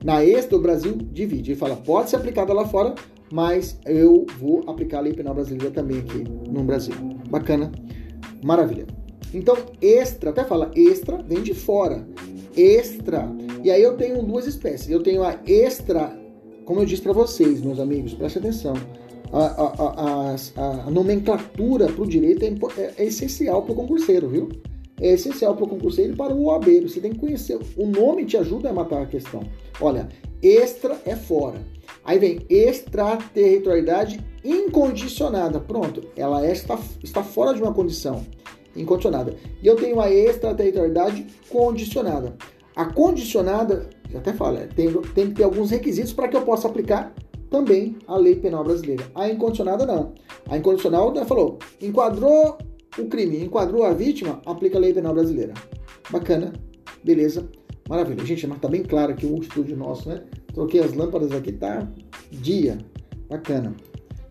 Na 0.02 0.24
extra, 0.24 0.56
o 0.56 0.60
Brasil 0.60 0.96
divide. 0.96 1.50
Ele 1.50 1.58
fala, 1.58 1.76
pode 1.76 2.08
ser 2.08 2.16
aplicada 2.16 2.52
lá 2.54 2.66
fora, 2.66 2.94
mas 3.30 3.78
eu 3.84 4.24
vou 4.38 4.62
aplicar 4.66 4.98
a 4.98 5.00
lei 5.02 5.12
penal 5.12 5.34
brasileira 5.34 5.70
também 5.70 5.98
aqui 5.98 6.24
no 6.50 6.64
Brasil. 6.64 6.94
Bacana? 7.28 7.70
Maravilha. 8.42 8.86
Então, 9.34 9.56
extra, 9.82 10.30
até 10.30 10.44
fala, 10.44 10.70
extra 10.74 11.18
vem 11.18 11.42
de 11.42 11.52
fora. 11.52 12.06
Extra. 12.56 13.30
E 13.62 13.70
aí 13.70 13.82
eu 13.82 13.98
tenho 13.98 14.22
duas 14.22 14.46
espécies. 14.46 14.90
Eu 14.90 15.02
tenho 15.02 15.22
a 15.22 15.38
extra, 15.46 16.18
como 16.64 16.80
eu 16.80 16.86
disse 16.86 17.02
para 17.02 17.12
vocês, 17.12 17.60
meus 17.60 17.78
amigos, 17.78 18.14
preste 18.14 18.38
atenção 18.38 18.74
a, 19.32 19.46
a, 19.46 20.36
a, 20.56 20.86
a 20.86 20.90
nomenclatura 20.90 21.86
para 21.86 22.02
o 22.02 22.06
direito 22.06 22.44
é, 22.44 22.80
é, 22.80 22.94
é 22.98 23.04
essencial 23.04 23.62
para 23.62 23.72
o 23.72 23.76
concurseiro, 23.76 24.28
viu? 24.28 24.50
É 25.00 25.14
essencial 25.14 25.56
para 25.56 25.64
o 25.64 25.68
concurseiro 25.68 26.12
e 26.12 26.16
para 26.16 26.34
o 26.34 26.44
OAB. 26.44 26.82
Você 26.82 27.00
tem 27.00 27.12
que 27.12 27.18
conhecer. 27.18 27.58
O 27.76 27.86
nome 27.86 28.24
te 28.24 28.36
ajuda 28.36 28.70
a 28.70 28.72
matar 28.72 29.02
a 29.02 29.06
questão. 29.06 29.42
Olha, 29.80 30.08
extra 30.42 31.00
é 31.04 31.16
fora. 31.16 31.60
Aí 32.04 32.18
vem 32.18 32.44
extraterritorialidade 32.48 34.20
incondicionada. 34.44 35.58
Pronto, 35.58 36.02
ela 36.16 36.46
é, 36.46 36.52
está, 36.52 36.78
está 37.02 37.22
fora 37.22 37.54
de 37.54 37.62
uma 37.62 37.72
condição 37.72 38.24
incondicionada. 38.76 39.34
E 39.62 39.66
eu 39.66 39.76
tenho 39.76 40.00
a 40.00 40.10
extraterritorialidade 40.10 41.26
condicionada. 41.48 42.36
A 42.76 42.84
condicionada, 42.84 43.88
até 44.14 44.32
fala, 44.32 44.60
é, 44.60 44.66
tem, 44.66 44.92
tem 45.14 45.28
que 45.28 45.34
ter 45.34 45.44
alguns 45.44 45.70
requisitos 45.70 46.12
para 46.12 46.28
que 46.28 46.36
eu 46.36 46.42
possa 46.42 46.68
aplicar 46.68 47.12
também 47.52 47.96
a 48.08 48.16
lei 48.16 48.34
penal 48.34 48.64
brasileira. 48.64 49.04
A 49.14 49.28
incondicionada 49.28 49.86
não. 49.86 50.14
A 50.48 50.56
incondicional 50.56 51.14
falou, 51.26 51.58
enquadrou 51.80 52.56
o 52.98 53.06
crime, 53.06 53.44
enquadrou 53.44 53.84
a 53.84 53.92
vítima, 53.92 54.40
aplica 54.46 54.78
a 54.78 54.80
lei 54.80 54.92
penal 54.92 55.12
brasileira. 55.12 55.52
Bacana, 56.10 56.52
beleza, 57.04 57.48
maravilha. 57.88 58.24
Gente, 58.24 58.46
mas 58.46 58.58
tá 58.58 58.68
bem 58.68 58.82
claro 58.82 59.12
aqui 59.12 59.26
o 59.26 59.38
estúdio 59.38 59.76
nosso, 59.76 60.08
né? 60.08 60.24
Troquei 60.54 60.80
as 60.80 60.94
lâmpadas 60.94 61.30
aqui, 61.32 61.52
tá 61.52 61.86
dia. 62.30 62.78
Bacana. 63.28 63.74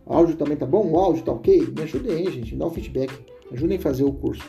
O 0.05 0.13
áudio 0.13 0.35
também 0.35 0.57
tá 0.57 0.65
bom? 0.65 0.91
O 0.91 0.97
áudio 0.97 1.23
tá 1.23 1.31
ok? 1.31 1.67
Me 1.75 1.83
ajudem 1.83 2.29
gente. 2.31 2.53
Me 2.53 2.59
dá 2.59 2.65
o 2.65 2.69
um 2.69 2.71
feedback. 2.71 3.13
Me 3.49 3.57
ajudem 3.57 3.77
a 3.77 3.81
fazer 3.81 4.03
o 4.03 4.11
curso. 4.11 4.43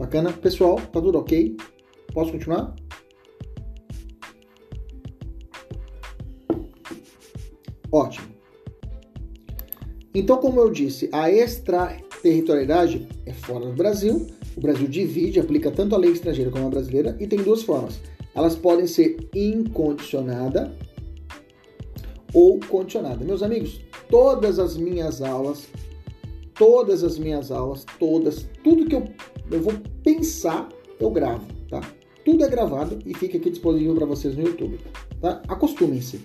Bacana? 0.00 0.32
Pessoal, 0.32 0.76
tá 0.76 0.98
tudo 0.98 1.18
ok? 1.18 1.54
Posso 2.14 2.32
continuar? 2.32 2.74
Ótimo. 7.92 8.28
Então, 10.14 10.38
como 10.38 10.58
eu 10.58 10.70
disse, 10.70 11.10
a 11.12 11.30
extraterritorialidade 11.30 13.06
é 13.26 13.34
fora 13.34 13.66
do 13.66 13.74
Brasil. 13.74 14.26
O 14.56 14.60
Brasil 14.62 14.88
divide, 14.88 15.38
aplica 15.38 15.70
tanto 15.70 15.94
a 15.94 15.98
lei 15.98 16.12
estrangeira 16.12 16.50
como 16.50 16.66
a 16.66 16.70
brasileira 16.70 17.14
e 17.20 17.26
tem 17.26 17.42
duas 17.42 17.62
formas. 17.62 18.00
Elas 18.34 18.56
podem 18.56 18.86
ser 18.86 19.28
incondicionada 19.34 20.74
ou 22.32 22.58
condicionada. 22.58 23.22
Meus 23.22 23.42
amigos, 23.42 23.82
todas 24.08 24.58
as 24.58 24.78
minhas 24.78 25.20
aulas, 25.20 25.68
todas 26.54 27.04
as 27.04 27.18
minhas 27.18 27.50
aulas, 27.50 27.84
todas, 27.98 28.46
tudo 28.64 28.86
que 28.86 28.94
eu 28.94 29.04
eu 29.50 29.60
vou 29.60 29.72
pensar, 30.02 30.68
eu 30.98 31.10
gravo, 31.10 31.46
tá? 31.68 31.80
Tudo 32.24 32.44
é 32.44 32.48
gravado 32.48 32.98
e 33.04 33.14
fica 33.14 33.38
aqui 33.38 33.50
disponível 33.50 33.94
para 33.94 34.06
vocês 34.06 34.36
no 34.36 34.42
YouTube, 34.42 34.78
tá? 35.20 35.42
Acostumem-se. 35.48 36.20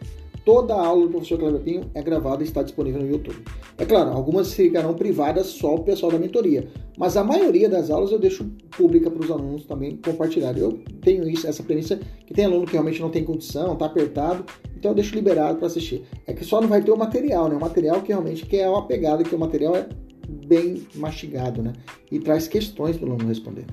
Toda 0.46 0.76
a 0.76 0.86
aula 0.86 1.08
do 1.08 1.10
professor 1.10 1.40
Cleber 1.40 1.62
Pinho 1.62 1.90
é 1.96 2.04
gravada 2.04 2.44
e 2.44 2.46
está 2.46 2.62
disponível 2.62 3.02
no 3.02 3.10
YouTube. 3.10 3.44
É 3.80 3.86
claro, 3.86 4.12
algumas 4.12 4.54
ficarão 4.54 4.94
privadas 4.94 5.48
só 5.48 5.74
o 5.74 5.84
pessoal 5.84 6.12
da 6.12 6.20
mentoria, 6.20 6.68
mas 6.96 7.18
a 7.18 7.24
maioria 7.24 7.68
das 7.68 7.90
aulas 7.90 8.12
eu 8.12 8.20
deixo 8.20 8.46
pública 8.78 9.10
para 9.10 9.24
os 9.24 9.32
alunos 9.32 9.66
também 9.66 9.98
compartilharem. 10.06 10.62
Eu 10.62 10.80
tenho 11.02 11.28
isso, 11.28 11.48
essa 11.48 11.64
premissa 11.64 12.00
que 12.28 12.34
tem 12.34 12.46
aluno 12.46 12.68
que 12.68 12.74
realmente 12.74 13.02
não 13.02 13.10
tem 13.10 13.24
condição, 13.24 13.74
está 13.74 13.88
apertado, 13.88 14.46
então 14.78 14.92
eu 14.92 14.96
deixo 14.96 15.16
liberado 15.16 15.58
para 15.58 15.66
assistir. 15.66 16.04
É 16.28 16.34
que 16.34 16.46
só 16.46 16.62
não 16.62 16.68
vai 16.68 16.84
ter 16.84 16.92
o 16.92 16.98
material, 16.98 17.50
né? 17.50 17.56
O 17.56 17.60
material 17.60 18.04
que 18.04 18.10
realmente 18.10 18.46
que 18.46 18.58
é 18.58 18.68
a 18.68 18.82
pegada, 18.84 19.24
que 19.24 19.34
o 19.34 19.40
material 19.40 19.76
é 19.76 19.90
bem 20.28 20.88
mastigado, 20.96 21.62
né? 21.62 21.74
E 22.12 22.20
traz 22.20 22.48
questões 22.48 22.98
para 22.98 23.08
o 23.08 23.12
aluno 23.14 23.28
responder. 23.28 23.66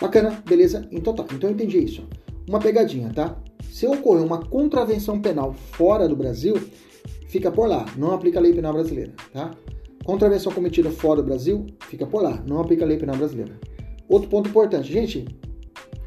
Bacana, 0.00 0.42
beleza? 0.46 0.86
Então 0.90 1.14
tá, 1.14 1.24
então 1.34 1.50
eu 1.50 1.54
entendi 1.54 1.78
isso. 1.78 2.06
Uma 2.48 2.58
pegadinha, 2.58 3.12
tá? 3.14 3.36
Se 3.70 3.86
ocorrer 3.86 4.24
uma 4.24 4.44
contravenção 4.44 5.20
penal 5.20 5.52
fora 5.52 6.08
do 6.08 6.16
Brasil, 6.16 6.54
fica 7.28 7.50
por 7.50 7.68
lá, 7.68 7.86
não 7.96 8.12
aplica 8.12 8.38
a 8.38 8.42
lei 8.42 8.52
penal 8.52 8.72
brasileira, 8.72 9.12
tá? 9.32 9.50
Contravenção 10.04 10.52
cometida 10.52 10.90
fora 10.90 11.22
do 11.22 11.26
Brasil, 11.26 11.66
fica 11.88 12.04
por 12.04 12.22
lá, 12.22 12.42
não 12.46 12.60
aplica 12.60 12.84
a 12.84 12.88
lei 12.88 12.98
penal 12.98 13.16
brasileira. 13.16 13.58
Outro 14.08 14.28
ponto 14.28 14.48
importante, 14.48 14.92
gente, 14.92 15.24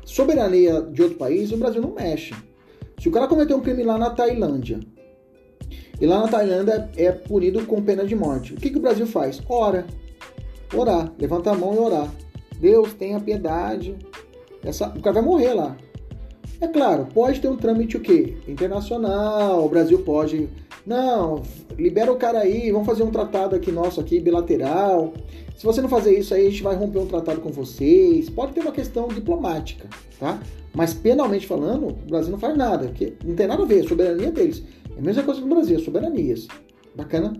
soberania 0.03 0.81
de 0.81 1.01
outro 1.01 1.17
país, 1.17 1.51
o 1.51 1.57
Brasil 1.57 1.81
não 1.81 1.93
mexe. 1.93 2.35
Se 2.99 3.07
o 3.07 3.11
cara 3.11 3.27
cometeu 3.27 3.57
um 3.57 3.61
crime 3.61 3.83
lá 3.83 3.97
na 3.97 4.09
Tailândia, 4.09 4.79
e 5.99 6.05
lá 6.05 6.21
na 6.21 6.27
Tailândia 6.27 6.89
é 6.97 7.11
punido 7.11 7.65
com 7.65 7.81
pena 7.81 8.05
de 8.05 8.15
morte. 8.15 8.53
O 8.53 8.57
que, 8.57 8.69
que 8.69 8.77
o 8.77 8.81
Brasil 8.81 9.07
faz? 9.07 9.41
Ora. 9.47 9.85
Orar. 10.73 11.11
Levanta 11.19 11.51
a 11.51 11.55
mão 11.55 11.73
e 11.73 11.77
orar. 11.77 12.11
Deus 12.59 12.93
tenha 12.93 13.19
piedade. 13.19 13.95
Essa, 14.63 14.87
o 14.89 15.01
cara 15.01 15.15
vai 15.15 15.23
morrer 15.23 15.53
lá. 15.53 15.75
É 16.59 16.67
claro, 16.67 17.07
pode 17.13 17.41
ter 17.41 17.47
um 17.49 17.57
trâmite 17.57 17.97
o 17.97 17.99
quê? 17.99 18.37
Internacional, 18.47 19.65
o 19.65 19.69
Brasil 19.69 19.99
pode. 19.99 20.49
Não, 20.85 21.41
libera 21.77 22.11
o 22.11 22.15
cara 22.15 22.39
aí, 22.39 22.71
vamos 22.71 22.87
fazer 22.87 23.03
um 23.03 23.11
tratado 23.11 23.55
aqui 23.55 23.71
nosso 23.71 23.99
aqui, 23.99 24.19
bilateral. 24.19 25.13
Se 25.57 25.65
você 25.65 25.81
não 25.81 25.89
fazer 25.89 26.17
isso 26.17 26.33
aí, 26.33 26.47
a 26.47 26.49
gente 26.49 26.63
vai 26.63 26.75
romper 26.75 26.99
um 26.99 27.07
tratado 27.07 27.41
com 27.41 27.49
vocês. 27.49 28.29
Pode 28.29 28.53
ter 28.53 28.61
uma 28.61 28.71
questão 28.71 29.07
diplomática, 29.07 29.87
tá? 30.19 30.39
Mas 30.73 30.93
penalmente 30.93 31.47
falando, 31.47 31.87
o 31.87 31.93
Brasil 31.93 32.31
não 32.31 32.39
faz 32.39 32.57
nada, 32.57 32.87
porque 32.87 33.13
não 33.23 33.35
tem 33.35 33.47
nada 33.47 33.63
a 33.63 33.65
ver, 33.65 33.85
a 33.85 33.87
soberania 33.87 34.31
deles. 34.31 34.63
É 34.95 34.99
a 34.99 35.01
mesma 35.01 35.23
coisa 35.23 35.41
no 35.41 35.47
Brasil, 35.47 35.79
soberanias. 35.79 36.47
Bacana? 36.95 37.33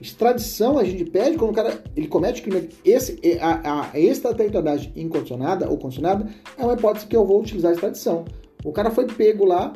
Extradição 0.00 0.78
a 0.78 0.84
gente 0.84 1.04
pede 1.04 1.36
quando 1.36 1.50
o 1.50 1.54
cara 1.54 1.82
ele 1.96 2.08
comete 2.08 2.42
crime. 2.42 2.68
Esse, 2.84 3.18
a, 3.40 3.90
a 3.92 4.00
extraterritorialidade 4.00 4.92
incondicionada 4.96 5.68
ou 5.68 5.76
condicionada 5.76 6.28
é 6.56 6.64
uma 6.64 6.74
hipótese 6.74 7.06
que 7.06 7.16
eu 7.16 7.26
vou 7.26 7.40
utilizar 7.40 7.70
a 7.70 7.74
extradição. 7.74 8.24
O 8.64 8.72
cara 8.72 8.90
foi 8.90 9.06
pego 9.06 9.44
lá 9.44 9.72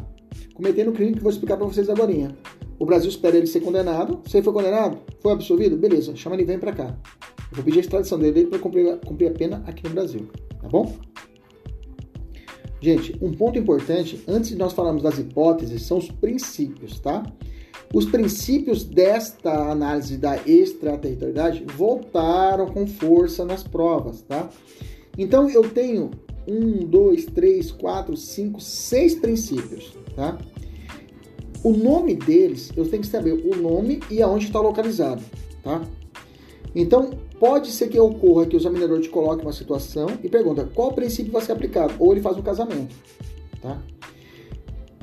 cometendo 0.55 0.93
crime 0.93 1.15
que 1.15 1.21
vou 1.21 1.31
explicar 1.31 1.57
para 1.57 1.67
vocês 1.67 1.89
agora. 1.89 2.13
O 2.79 2.85
Brasil 2.85 3.09
espera 3.09 3.37
ele 3.37 3.47
ser 3.47 3.61
condenado. 3.61 4.21
Se 4.27 4.37
ele 4.37 4.45
foi 4.45 4.53
condenado, 4.53 4.99
foi 5.21 5.33
absolvido, 5.33 5.77
beleza, 5.77 6.15
chama 6.15 6.37
ele 6.37 6.43
e 6.43 6.47
vem 6.47 6.59
para 6.59 6.73
cá. 6.73 6.97
Eu 7.51 7.57
vou 7.57 7.65
pedir 7.65 7.79
a 7.79 7.81
extradição 7.81 8.19
dele 8.19 8.47
para 8.47 8.59
cumprir, 8.59 8.97
cumprir 8.99 9.29
a 9.29 9.33
pena 9.33 9.63
aqui 9.67 9.85
no 9.85 9.91
Brasil. 9.91 10.29
Tá 10.61 10.69
bom? 10.69 10.95
Gente, 12.81 13.17
um 13.23 13.33
ponto 13.33 13.59
importante, 13.59 14.23
antes 14.29 14.51
de 14.51 14.57
nós 14.57 14.73
falarmos 14.73 15.03
das 15.03 15.19
hipóteses, 15.19 15.83
são 15.83 15.99
os 15.99 16.11
princípios, 16.11 17.01
tá? 17.01 17.23
Os 17.95 18.05
princípios 18.05 18.85
desta 18.85 19.71
análise 19.71 20.19
da 20.19 20.37
extraterritorialidade 20.47 21.65
voltaram 21.75 22.67
com 22.67 22.87
força 22.87 23.45
nas 23.45 23.63
provas, 23.63 24.23
tá? 24.23 24.51
Então 25.17 25.49
eu 25.49 25.69
tenho 25.71 26.11
um, 26.47 26.85
dois, 26.85 27.25
três, 27.25 27.71
quatro, 27.71 28.17
cinco, 28.17 28.61
seis 28.61 29.15
princípios, 29.15 29.97
tá? 30.15 30.37
O 31.65 31.73
nome 31.73 32.15
deles, 32.15 32.71
eu 32.77 32.87
tenho 32.87 33.03
que 33.03 33.09
saber 33.09 33.33
o 33.33 33.57
nome 33.57 34.01
e 34.11 34.23
aonde 34.23 34.47
está 34.47 34.61
localizado, 34.61 35.23
tá? 35.63 35.83
Então, 36.75 37.11
pode 37.39 37.71
ser 37.71 37.89
que 37.89 37.99
ocorra 37.99 38.47
que 38.47 38.57
o 38.57 38.59
examinador 38.59 39.01
te 39.01 39.09
coloque 39.09 39.43
uma 39.43 39.53
situação 39.53 40.09
e 40.23 40.29
pergunta 40.29 40.69
qual 40.75 40.93
princípio 40.93 41.33
vai 41.33 41.43
ser 41.43 41.53
aplicado, 41.53 41.95
ou 41.99 42.13
ele 42.13 42.21
faz 42.21 42.37
um 42.37 42.43
casamento, 42.43 42.95
tá? 43.61 43.81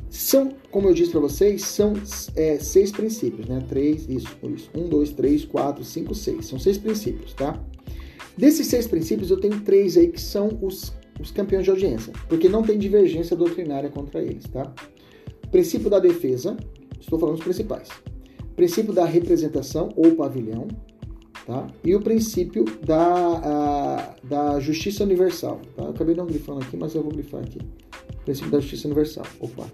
São, 0.10 0.52
como 0.70 0.88
eu 0.88 0.94
disse 0.94 1.12
para 1.12 1.22
vocês, 1.22 1.64
são 1.64 1.94
é, 2.36 2.60
seis 2.60 2.92
princípios, 2.92 3.48
né? 3.48 3.64
Três, 3.68 4.08
isso, 4.08 4.28
isso. 4.44 4.70
Um, 4.76 4.88
dois, 4.88 5.12
três, 5.12 5.44
quatro, 5.44 5.84
cinco, 5.84 6.14
seis. 6.14 6.46
São 6.46 6.60
seis 6.60 6.78
princípios, 6.78 7.34
tá? 7.34 7.60
Desses 8.38 8.68
seis 8.68 8.86
princípios, 8.86 9.32
eu 9.32 9.40
tenho 9.40 9.60
três 9.62 9.98
aí 9.98 10.08
que 10.10 10.22
são 10.22 10.58
os, 10.62 10.94
os 11.20 11.32
campeões 11.32 11.64
de 11.64 11.72
audiência, 11.72 12.14
porque 12.30 12.48
não 12.48 12.62
tem 12.62 12.78
divergência 12.78 13.36
doutrinária 13.36 13.90
contra 13.90 14.22
eles, 14.22 14.44
tá? 14.46 14.72
Princípio 15.50 15.90
da 15.90 16.00
defesa, 16.00 16.58
estou 17.00 17.18
falando 17.18 17.38
os 17.38 17.44
principais. 17.44 17.90
Princípio 18.56 18.94
da 18.94 19.06
representação 19.06 19.90
ou 19.96 20.16
pavilhão, 20.16 20.68
tá? 21.46 21.68
E 21.84 21.96
o 21.96 22.02
princípio 22.02 22.66
da, 22.86 23.06
a, 23.44 24.16
da 24.24 24.60
justiça 24.60 25.04
universal, 25.04 25.62
tá? 25.76 25.84
Eu 25.84 25.90
acabei 25.90 26.16
não 26.16 26.26
grifando 26.26 26.62
aqui, 26.62 26.78
mas 26.78 26.96
eu 26.96 27.04
vou 27.04 27.12
grifar 27.12 27.42
aqui. 27.42 27.60
Princípio 28.24 28.52
da 28.52 28.60
justiça 28.60 28.88
universal. 28.88 29.26
Opa. 29.40 29.68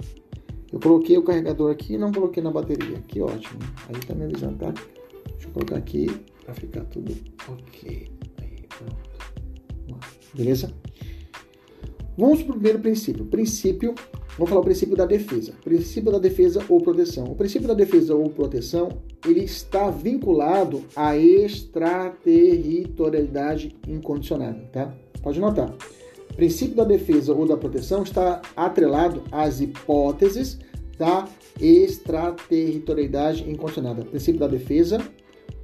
Eu 0.71 0.79
coloquei 0.79 1.17
o 1.17 1.23
carregador 1.23 1.71
aqui 1.71 1.93
e 1.93 1.97
não 1.97 2.11
coloquei 2.11 2.43
na 2.43 2.51
bateria. 2.51 2.99
Que 3.07 3.21
ótimo. 3.21 3.59
Aí 3.87 3.99
tá 4.05 4.13
me 4.13 4.25
avisando, 4.25 4.57
tá? 4.57 4.71
Deixa 4.71 5.47
eu 5.47 5.51
colocar 5.51 5.77
aqui 5.77 6.07
para 6.45 6.53
ficar 6.53 6.83
tudo 6.85 7.15
ok. 7.47 8.11
Aí, 8.41 8.65
pronto. 8.67 9.09
Beleza? 10.33 10.71
Vamos 12.17 12.43
para 12.43 12.51
o 12.51 12.53
primeiro 12.55 12.79
princípio. 12.79 13.25
Princípio, 13.25 13.95
vamos 14.37 14.49
falar 14.49 14.61
o 14.61 14.65
princípio 14.65 14.95
da 14.95 15.05
defesa. 15.05 15.53
Princípio 15.63 16.11
da 16.11 16.19
defesa 16.19 16.63
ou 16.69 16.79
proteção. 16.81 17.25
O 17.25 17.35
princípio 17.35 17.67
da 17.67 17.73
defesa 17.73 18.15
ou 18.15 18.29
proteção, 18.29 18.99
ele 19.25 19.43
está 19.43 19.89
vinculado 19.89 20.83
à 20.95 21.17
extraterritorialidade 21.17 23.75
incondicionada, 23.87 24.59
tá? 24.71 24.93
Pode 25.21 25.39
notar 25.39 25.75
princípio 26.39 26.77
da 26.77 26.85
defesa 26.85 27.33
ou 27.33 27.45
da 27.45 27.57
proteção 27.57 28.01
está 28.01 28.41
atrelado 28.55 29.21
às 29.29 29.59
hipóteses 29.59 30.57
da 30.97 31.27
extraterritorialidade 31.59 33.49
incondicionada. 33.49 34.05
Princípio 34.05 34.39
da 34.39 34.47
defesa 34.47 35.01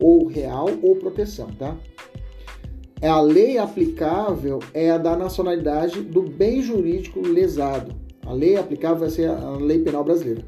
ou 0.02 0.28
real 0.28 0.68
ou 0.82 0.98
proteção, 0.98 1.48
tá? 1.58 1.78
A 3.02 3.22
lei 3.22 3.58
aplicável 3.58 4.60
é 4.74 4.92
a 4.92 4.98
da 4.98 5.16
nacionalidade 5.16 6.02
do 6.02 6.24
bem 6.24 6.62
jurídico 6.62 7.22
lesado. 7.22 7.96
A 8.26 8.34
lei 8.34 8.58
aplicável 8.58 8.98
vai 8.98 9.10
ser 9.10 9.30
a 9.30 9.52
lei 9.52 9.80
penal 9.80 10.04
brasileira. 10.04 10.44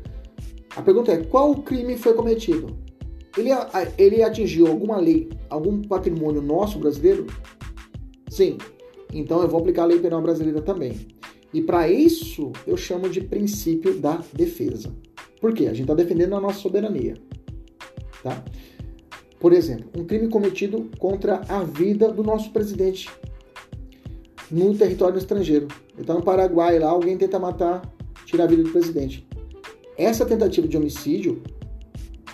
A 0.75 0.81
pergunta 0.81 1.11
é: 1.11 1.23
qual 1.23 1.55
crime 1.55 1.97
foi 1.97 2.13
cometido? 2.13 2.75
Ele, 3.37 3.49
ele 3.97 4.23
atingiu 4.23 4.67
alguma 4.67 4.97
lei, 4.97 5.29
algum 5.49 5.81
patrimônio 5.81 6.41
nosso 6.41 6.79
brasileiro? 6.79 7.27
Sim, 8.29 8.57
então 9.13 9.41
eu 9.41 9.47
vou 9.47 9.59
aplicar 9.59 9.83
a 9.83 9.85
lei 9.85 9.99
penal 9.99 10.21
brasileira 10.21 10.61
também. 10.61 11.07
E 11.53 11.61
para 11.61 11.87
isso 11.87 12.51
eu 12.65 12.75
chamo 12.75 13.09
de 13.09 13.21
princípio 13.21 13.99
da 13.99 14.21
defesa. 14.33 14.93
Por 15.39 15.53
quê? 15.53 15.67
A 15.67 15.69
gente 15.69 15.81
está 15.81 15.93
defendendo 15.93 16.35
a 16.35 16.41
nossa 16.41 16.59
soberania. 16.59 17.13
Tá? 18.23 18.43
Por 19.39 19.53
exemplo, 19.53 19.89
um 19.95 20.03
crime 20.03 20.27
cometido 20.27 20.89
contra 20.97 21.41
a 21.47 21.63
vida 21.63 22.11
do 22.11 22.23
nosso 22.23 22.51
presidente 22.51 23.09
no 24.51 24.73
território 24.75 25.17
estrangeiro. 25.17 25.67
Ele 25.93 26.01
está 26.01 26.13
no 26.13 26.23
Paraguai 26.23 26.79
lá, 26.79 26.89
alguém 26.89 27.17
tenta 27.17 27.39
matar, 27.39 27.81
tirar 28.25 28.45
a 28.45 28.47
vida 28.47 28.63
do 28.63 28.71
presidente. 28.71 29.27
Essa 29.97 30.25
tentativa 30.25 30.67
de 30.67 30.77
homicídio, 30.77 31.41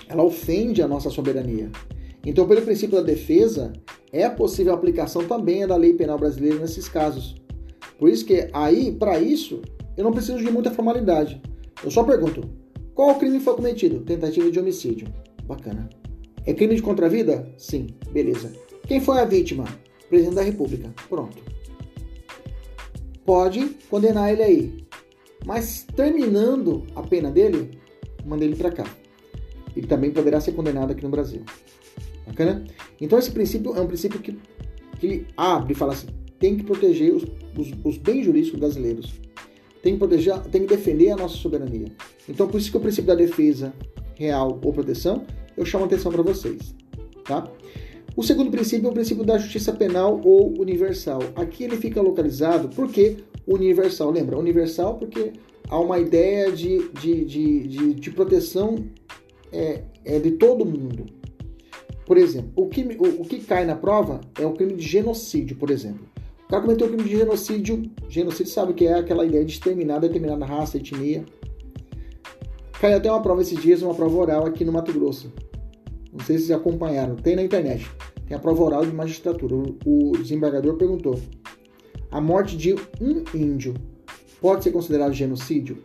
ela 0.07 0.23
ofende 0.23 0.81
a 0.81 0.87
nossa 0.87 1.09
soberania. 1.09 1.71
Então, 2.25 2.47
pelo 2.47 2.61
princípio 2.61 2.97
da 2.97 3.03
defesa, 3.03 3.73
é 4.11 4.29
possível 4.29 4.73
a 4.73 4.75
aplicação 4.75 5.25
também 5.25 5.65
da 5.65 5.75
lei 5.75 5.93
penal 5.93 6.17
brasileira 6.17 6.59
nesses 6.59 6.87
casos. 6.87 7.35
Por 7.97 8.09
isso 8.09 8.25
que 8.25 8.49
aí, 8.53 8.91
para 8.91 9.19
isso, 9.19 9.61
eu 9.95 10.03
não 10.03 10.11
preciso 10.11 10.37
de 10.37 10.51
muita 10.51 10.71
formalidade. 10.71 11.41
Eu 11.83 11.91
só 11.91 12.03
pergunto: 12.03 12.41
qual 12.93 13.15
crime 13.15 13.39
foi 13.39 13.55
cometido? 13.55 14.01
Tentativa 14.01 14.49
de 14.51 14.59
homicídio. 14.59 15.07
Bacana. 15.45 15.89
É 16.45 16.53
crime 16.53 16.75
de 16.75 16.81
contra 16.81 17.05
a 17.05 17.09
vida? 17.09 17.47
Sim, 17.57 17.87
beleza. 18.11 18.51
Quem 18.87 18.99
foi 18.99 19.19
a 19.19 19.25
vítima? 19.25 19.65
Presidente 20.09 20.35
da 20.35 20.41
República. 20.41 20.93
Pronto. 21.09 21.52
Pode 23.25 23.65
condenar 23.89 24.31
ele 24.31 24.43
aí. 24.43 24.85
Mas 25.45 25.85
terminando 25.95 26.85
a 26.95 27.01
pena 27.01 27.29
dele, 27.29 27.71
manda 28.25 28.43
ele 28.43 28.55
para 28.55 28.71
cá. 28.71 28.85
Ele 29.75 29.87
também 29.87 30.11
poderá 30.11 30.39
ser 30.39 30.53
condenado 30.53 30.91
aqui 30.91 31.03
no 31.03 31.09
Brasil. 31.09 31.41
Bacana? 32.25 32.63
Então 32.99 33.19
esse 33.19 33.31
princípio 33.31 33.75
é 33.75 33.81
um 33.81 33.87
princípio 33.87 34.19
que, 34.19 34.37
que 34.99 35.05
ele 35.05 35.27
abre 35.35 35.73
e 35.73 35.75
fala 35.75 35.93
assim, 35.93 36.07
tem 36.39 36.55
que 36.55 36.63
proteger 36.63 37.13
os, 37.13 37.23
os, 37.57 37.71
os 37.83 37.97
bens 37.97 38.25
jurídicos 38.25 38.59
brasileiros. 38.59 39.13
Tem 39.81 39.93
que 39.93 39.99
proteger, 39.99 40.39
tem 40.43 40.61
que 40.61 40.67
defender 40.67 41.11
a 41.11 41.17
nossa 41.17 41.35
soberania. 41.35 41.87
Então 42.27 42.47
por 42.47 42.59
isso 42.59 42.71
que 42.71 42.77
o 42.77 42.79
princípio 42.79 43.07
da 43.07 43.15
defesa 43.15 43.73
real 44.15 44.59
ou 44.63 44.71
proteção, 44.71 45.25
eu 45.57 45.65
chamo 45.65 45.85
atenção 45.85 46.11
para 46.11 46.21
vocês. 46.21 46.73
Tá? 47.25 47.49
O 48.15 48.21
segundo 48.21 48.51
princípio 48.51 48.87
é 48.87 48.91
o 48.91 48.93
princípio 48.93 49.23
da 49.23 49.37
justiça 49.37 49.73
penal 49.73 50.21
ou 50.23 50.53
universal. 50.59 51.19
Aqui 51.35 51.63
ele 51.63 51.77
fica 51.77 51.99
localizado 51.99 52.69
porque 52.69 53.17
universal, 53.47 54.11
lembra? 54.11 54.37
Universal 54.37 54.97
porque 54.97 55.33
há 55.67 55.79
uma 55.79 55.99
ideia 55.99 56.51
de, 56.51 56.89
de, 56.89 57.25
de, 57.25 57.67
de, 57.67 57.93
de 57.95 58.11
proteção 58.11 58.75
é, 59.51 59.81
é 60.05 60.19
de 60.19 60.31
todo 60.31 60.63
mundo. 60.63 61.05
Por 62.05 62.17
exemplo, 62.17 62.51
o 62.55 62.67
que, 62.67 62.81
o, 62.81 63.21
o 63.21 63.25
que 63.25 63.39
cai 63.39 63.65
na 63.65 63.75
prova 63.75 64.21
é 64.39 64.45
o 64.45 64.53
crime 64.53 64.75
de 64.75 64.85
genocídio, 64.85 65.55
por 65.55 65.71
exemplo. 65.71 66.05
O 66.45 66.47
cara 66.49 66.61
cometeu 66.61 66.85
o 66.85 66.89
crime 66.91 67.09
de 67.09 67.17
genocídio. 67.17 67.89
Genocídio 68.07 68.51
sabe 68.51 68.73
o 68.73 68.75
que 68.75 68.85
é 68.85 68.93
aquela 68.93 69.25
ideia 69.25 69.43
de 69.43 69.53
exterminar 69.53 69.99
determinada 69.99 70.45
raça, 70.45 70.77
etnia. 70.77 71.25
Caiu 72.79 72.97
até 72.97 73.09
uma 73.09 73.21
prova 73.21 73.41
esses 73.41 73.59
dias, 73.59 73.81
uma 73.81 73.95
prova 73.95 74.15
oral 74.17 74.45
aqui 74.45 74.63
no 74.63 74.71
Mato 74.71 74.93
Grosso. 74.93 75.31
Não 76.13 76.23
sei 76.23 76.37
se 76.37 76.45
vocês 76.45 76.59
acompanharam. 76.59 77.15
Tem 77.15 77.35
na 77.35 77.43
internet. 77.43 77.89
Tem 78.27 78.37
a 78.37 78.39
prova 78.39 78.61
oral 78.63 78.85
de 78.85 78.93
magistratura. 78.93 79.55
O, 79.83 80.11
desembargador 80.17 80.75
perguntou: 80.75 81.19
a 82.11 82.21
morte 82.21 82.55
de 82.55 82.75
um 83.01 83.23
índio 83.33 83.73
pode 84.39 84.63
ser 84.63 84.71
considerado 84.71 85.13
genocídio? 85.13 85.83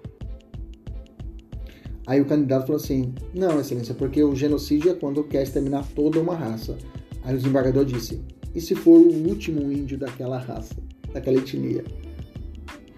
Aí 2.07 2.21
o 2.21 2.27
candidato 2.27 2.67
falou 2.67 2.81
assim: 2.81 3.15
Não, 3.35 3.59
Excelência, 3.59 3.95
porque 3.95 4.23
o 4.23 4.35
genocídio 4.35 4.91
é 4.91 4.95
quando 4.95 5.25
quer 5.25 5.43
exterminar 5.43 5.87
toda 5.95 6.21
uma 6.21 6.35
raça. 6.35 6.77
Aí 7.23 7.35
o 7.35 7.39
desembargador 7.39 7.87
disse: 7.87 8.21
E 8.55 8.61
se 8.61 8.75
for 8.75 8.99
o 8.99 9.29
último 9.29 9.73
índio 9.73 9.97
daquela 9.97 10.39
raça, 10.39 10.77
daquela 11.13 11.39
etnia? 11.39 11.85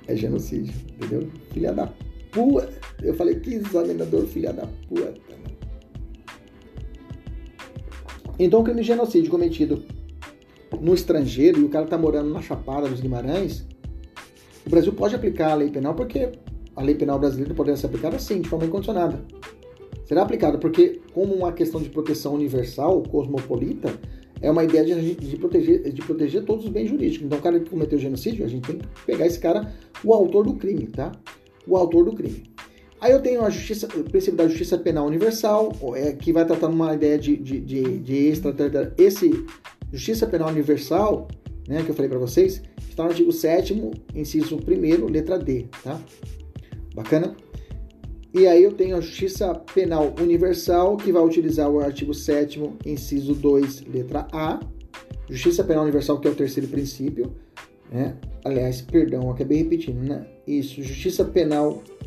É 0.09 0.17
genocídio, 0.17 0.75
entendeu? 0.93 1.29
Filha 1.53 1.73
da 1.73 1.87
puta. 2.33 2.73
Eu 3.01 3.15
falei: 3.15 3.37
Que 3.37 3.55
examinador, 3.55 4.27
filha 4.27 4.53
da 4.53 4.67
puta. 4.89 5.15
Então, 8.43 8.61
o 8.61 8.65
crime 8.65 8.81
de 8.81 8.87
genocídio 8.87 9.31
cometido 9.31 9.83
no 10.81 10.95
estrangeiro 10.95 11.61
e 11.61 11.65
o 11.65 11.69
cara 11.69 11.85
tá 11.85 11.99
morando 11.99 12.31
na 12.31 12.41
Chapada 12.41 12.89
dos 12.89 12.99
Guimarães, 12.99 13.67
o 14.67 14.71
Brasil 14.71 14.95
pode 14.95 15.15
aplicar 15.15 15.51
a 15.51 15.55
lei 15.55 15.69
penal 15.69 15.95
porque 15.95 16.31
a 16.75 16.83
lei 16.83 16.95
penal 16.95 17.19
brasileira 17.19 17.53
poderia 17.53 17.77
ser 17.77 17.85
aplicada 17.85 18.19
sim, 18.19 18.41
de 18.41 18.49
forma 18.49 18.65
incondicionada. 18.65 19.23
Será 20.07 20.23
aplicada 20.23 20.57
porque, 20.57 21.03
como 21.13 21.35
uma 21.35 21.53
questão 21.53 21.83
de 21.83 21.91
proteção 21.91 22.33
universal, 22.33 23.03
cosmopolita, 23.03 23.93
é 24.41 24.51
uma 24.51 24.65
ideia 24.65 24.87
de, 24.87 25.15
de, 25.17 25.37
proteger, 25.37 25.93
de 25.93 26.01
proteger 26.01 26.43
todos 26.43 26.65
os 26.65 26.71
bens 26.71 26.89
jurídicos. 26.89 27.27
Então, 27.27 27.39
o 27.39 27.43
cara 27.43 27.61
que 27.61 27.69
cometeu 27.69 27.99
genocídio, 27.99 28.43
a 28.43 28.49
gente 28.49 28.67
tem 28.67 28.79
que 28.79 28.89
pegar 29.05 29.27
esse 29.27 29.39
cara, 29.39 29.71
o 30.03 30.15
autor 30.15 30.47
do 30.47 30.55
crime, 30.55 30.87
tá? 30.87 31.13
O 31.67 31.77
autor 31.77 32.07
do 32.07 32.15
crime. 32.15 32.50
Aí 33.01 33.13
eu 33.13 33.21
tenho 33.23 33.43
a 33.43 33.51
justiça, 33.51 33.87
o 33.87 34.05
princípio 34.05 34.37
da 34.37 34.47
justiça 34.47 34.77
penal 34.77 35.07
universal, 35.07 35.73
é, 35.95 36.13
que 36.13 36.33
vai 36.33 36.45
tratar 36.45 36.69
uma 36.69 36.95
ideia 36.95 37.19
de, 37.19 37.37
de, 37.37 37.61
de, 37.61 37.99
de 37.99 38.17
extra, 38.29 38.55
esse 38.99 39.47
justiça 39.91 40.27
penal 40.27 40.49
universal, 40.49 41.29
né, 41.67 41.83
que 41.83 41.91
eu 41.91 41.95
falei 41.95 42.09
para 42.09 42.19
vocês, 42.19 42.63
está 42.89 43.05
no 43.05 43.11
artigo 43.11 43.33
7 43.33 43.91
inciso 44.15 44.57
1 44.57 45.07
letra 45.07 45.39
D, 45.39 45.67
tá? 45.83 46.01
Bacana? 46.95 47.35
E 48.33 48.47
aí 48.47 48.63
eu 48.63 48.73
tenho 48.73 48.97
a 48.97 49.01
Justiça 49.01 49.53
Penal 49.75 50.15
Universal, 50.21 50.97
que 50.97 51.11
vai 51.11 51.23
utilizar 51.23 51.69
o 51.69 51.81
artigo 51.81 52.15
7 52.15 52.63
inciso 52.87 53.35
2, 53.35 53.87
letra 53.93 54.29
A. 54.33 54.61
Justiça 55.29 55.65
Penal 55.65 55.83
Universal, 55.83 56.21
que 56.21 56.29
é 56.29 56.31
o 56.31 56.35
terceiro 56.35 56.69
princípio. 56.69 57.35
Né? 57.91 58.17
Aliás, 58.45 58.81
perdão, 58.83 59.29
acabei 59.31 59.59
repetindo, 59.59 60.01
né? 60.01 60.25
Isso, 60.47 60.81
Justiça 60.81 61.25
Penal 61.25 61.83
Universal, 61.83 62.00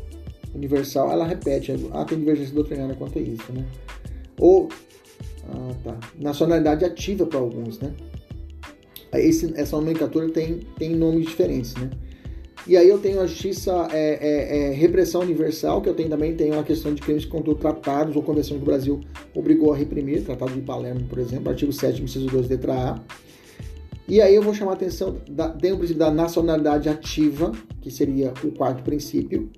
ela 1.11 1.25
repete, 1.25 1.73
ah, 1.91 2.05
tem 2.05 2.19
divergência 2.19 2.53
doutrinária 2.53 2.95
quanto 2.95 3.17
a 3.17 3.21
isso, 3.21 3.51
né? 3.51 3.65
Ou, 4.39 4.69
ah, 5.49 5.73
tá, 5.83 5.97
nacionalidade 6.19 6.85
ativa 6.85 7.25
para 7.25 7.39
alguns, 7.39 7.79
né? 7.79 7.93
Esse, 9.13 9.53
essa 9.55 9.75
nomenclatura 9.75 10.29
tem, 10.29 10.59
tem 10.77 10.95
nomes 10.95 11.27
diferentes, 11.27 11.75
né? 11.75 11.89
E 12.65 12.77
aí 12.77 12.87
eu 12.87 12.97
tenho 12.97 13.19
a 13.19 13.27
justiça 13.27 13.89
é, 13.91 14.19
é, 14.21 14.57
é, 14.57 14.71
repressão 14.71 15.21
universal, 15.21 15.81
que 15.81 15.89
eu 15.89 15.93
tenho 15.93 16.09
também 16.09 16.33
tenho 16.33 16.57
a 16.57 16.63
questão 16.63 16.93
de 16.93 17.01
crimes 17.01 17.25
contra 17.25 17.53
tratados 17.53 18.15
ou 18.15 18.23
convenção 18.23 18.55
que 18.55 18.63
o 18.63 18.65
Brasil 18.65 19.01
obrigou 19.35 19.73
a 19.73 19.75
reprimir, 19.75 20.23
Tratado 20.23 20.53
de 20.53 20.61
Palermo, 20.61 21.03
por 21.09 21.19
exemplo, 21.19 21.49
artigo 21.49 21.73
7 21.73 22.01
inciso 22.01 22.27
2, 22.27 22.47
letra 22.47 22.73
A. 22.73 22.99
E 24.07 24.21
aí 24.21 24.33
eu 24.33 24.41
vou 24.41 24.53
chamar 24.53 24.71
a 24.71 24.75
atenção, 24.75 25.17
da, 25.29 25.49
tem 25.49 25.73
o 25.73 25.77
princípio 25.77 25.99
da 25.99 26.11
nacionalidade 26.11 26.87
ativa, 26.87 27.51
que 27.81 27.91
seria 27.91 28.33
o 28.43 28.51
quarto 28.51 28.81
princípio, 28.81 29.49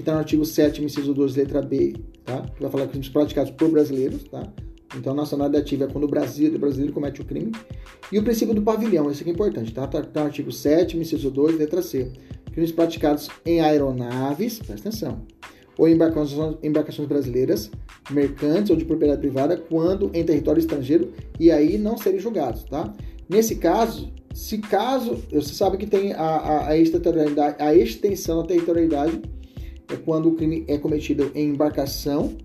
que 0.00 0.02
está 0.02 0.12
no 0.12 0.18
artigo 0.18 0.44
7 0.44 0.82
inciso 0.82 1.14
2, 1.14 1.36
letra 1.36 1.62
B, 1.62 1.94
tá? 2.24 2.42
que 2.42 2.62
vai 2.62 2.70
falar 2.70 2.86
crimes 2.86 3.08
praticados 3.08 3.50
por 3.52 3.70
brasileiros, 3.70 4.24
tá? 4.24 4.42
Então, 4.96 5.14
nacionalidade 5.14 5.62
ativa 5.62 5.84
é 5.84 5.86
quando 5.86 6.04
o 6.04 6.08
Brasil, 6.08 6.52
o 6.52 6.58
brasileiro 6.58 6.92
comete 6.92 7.20
o 7.20 7.24
crime. 7.24 7.52
E 8.10 8.18
o 8.18 8.24
princípio 8.24 8.52
do 8.52 8.62
pavilhão, 8.62 9.08
esse 9.10 9.20
aqui 9.20 9.30
é 9.30 9.32
importante, 9.32 9.72
tá? 9.72 9.84
Está 9.84 10.02
tá 10.02 10.20
no 10.20 10.26
artigo 10.26 10.50
7 10.50 10.96
inciso 10.96 11.30
2, 11.30 11.58
letra 11.58 11.80
C 11.80 12.10
crimes 12.52 12.72
praticados 12.72 13.28
em 13.44 13.60
aeronaves, 13.60 14.58
presta 14.58 14.88
atenção, 14.88 15.22
ou 15.78 15.88
embarcações, 15.88 16.56
embarcações 16.62 17.08
brasileiras, 17.08 17.70
mercantes 18.10 18.70
ou 18.70 18.76
de 18.76 18.84
propriedade 18.84 19.20
privada, 19.20 19.56
quando 19.56 20.10
em 20.12 20.24
território 20.24 20.60
estrangeiro, 20.60 21.12
e 21.38 21.50
aí 21.50 21.78
não 21.78 21.96
serem 21.96 22.20
julgados, 22.20 22.64
tá? 22.64 22.92
Nesse 23.28 23.56
caso, 23.56 24.12
se 24.34 24.58
caso, 24.58 25.22
você 25.32 25.54
sabe 25.54 25.76
que 25.76 25.86
tem 25.86 26.12
a, 26.12 26.18
a, 26.18 26.68
a 26.68 27.74
extensão 27.74 28.42
da 28.42 28.48
territorialidade 28.48 29.22
é 29.90 29.96
quando 29.96 30.28
o 30.28 30.34
crime 30.34 30.64
é 30.68 30.78
cometido 30.78 31.30
em 31.34 31.50
embarcação 31.50 32.36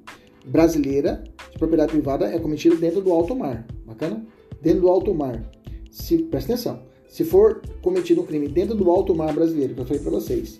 brasileira 0.46 1.24
de 1.52 1.58
propriedade 1.58 1.92
privada, 1.92 2.26
é 2.26 2.40
cometido 2.40 2.76
dentro 2.76 3.02
do 3.02 3.12
alto 3.12 3.36
mar, 3.36 3.66
bacana? 3.86 4.26
Dentro 4.62 4.82
do 4.82 4.90
alto 4.90 5.14
mar. 5.14 5.44
Se, 5.92 6.18
presta 6.24 6.54
atenção. 6.54 6.84
Se 7.08 7.24
for 7.24 7.62
cometido 7.82 8.22
um 8.22 8.26
crime 8.26 8.48
dentro 8.48 8.76
do 8.76 8.90
alto 8.90 9.16
mar 9.16 9.34
brasileiro, 9.34 9.74
que 9.74 9.82
eu 9.82 9.86
falei 9.86 10.02
para 10.02 10.12
vocês, 10.12 10.58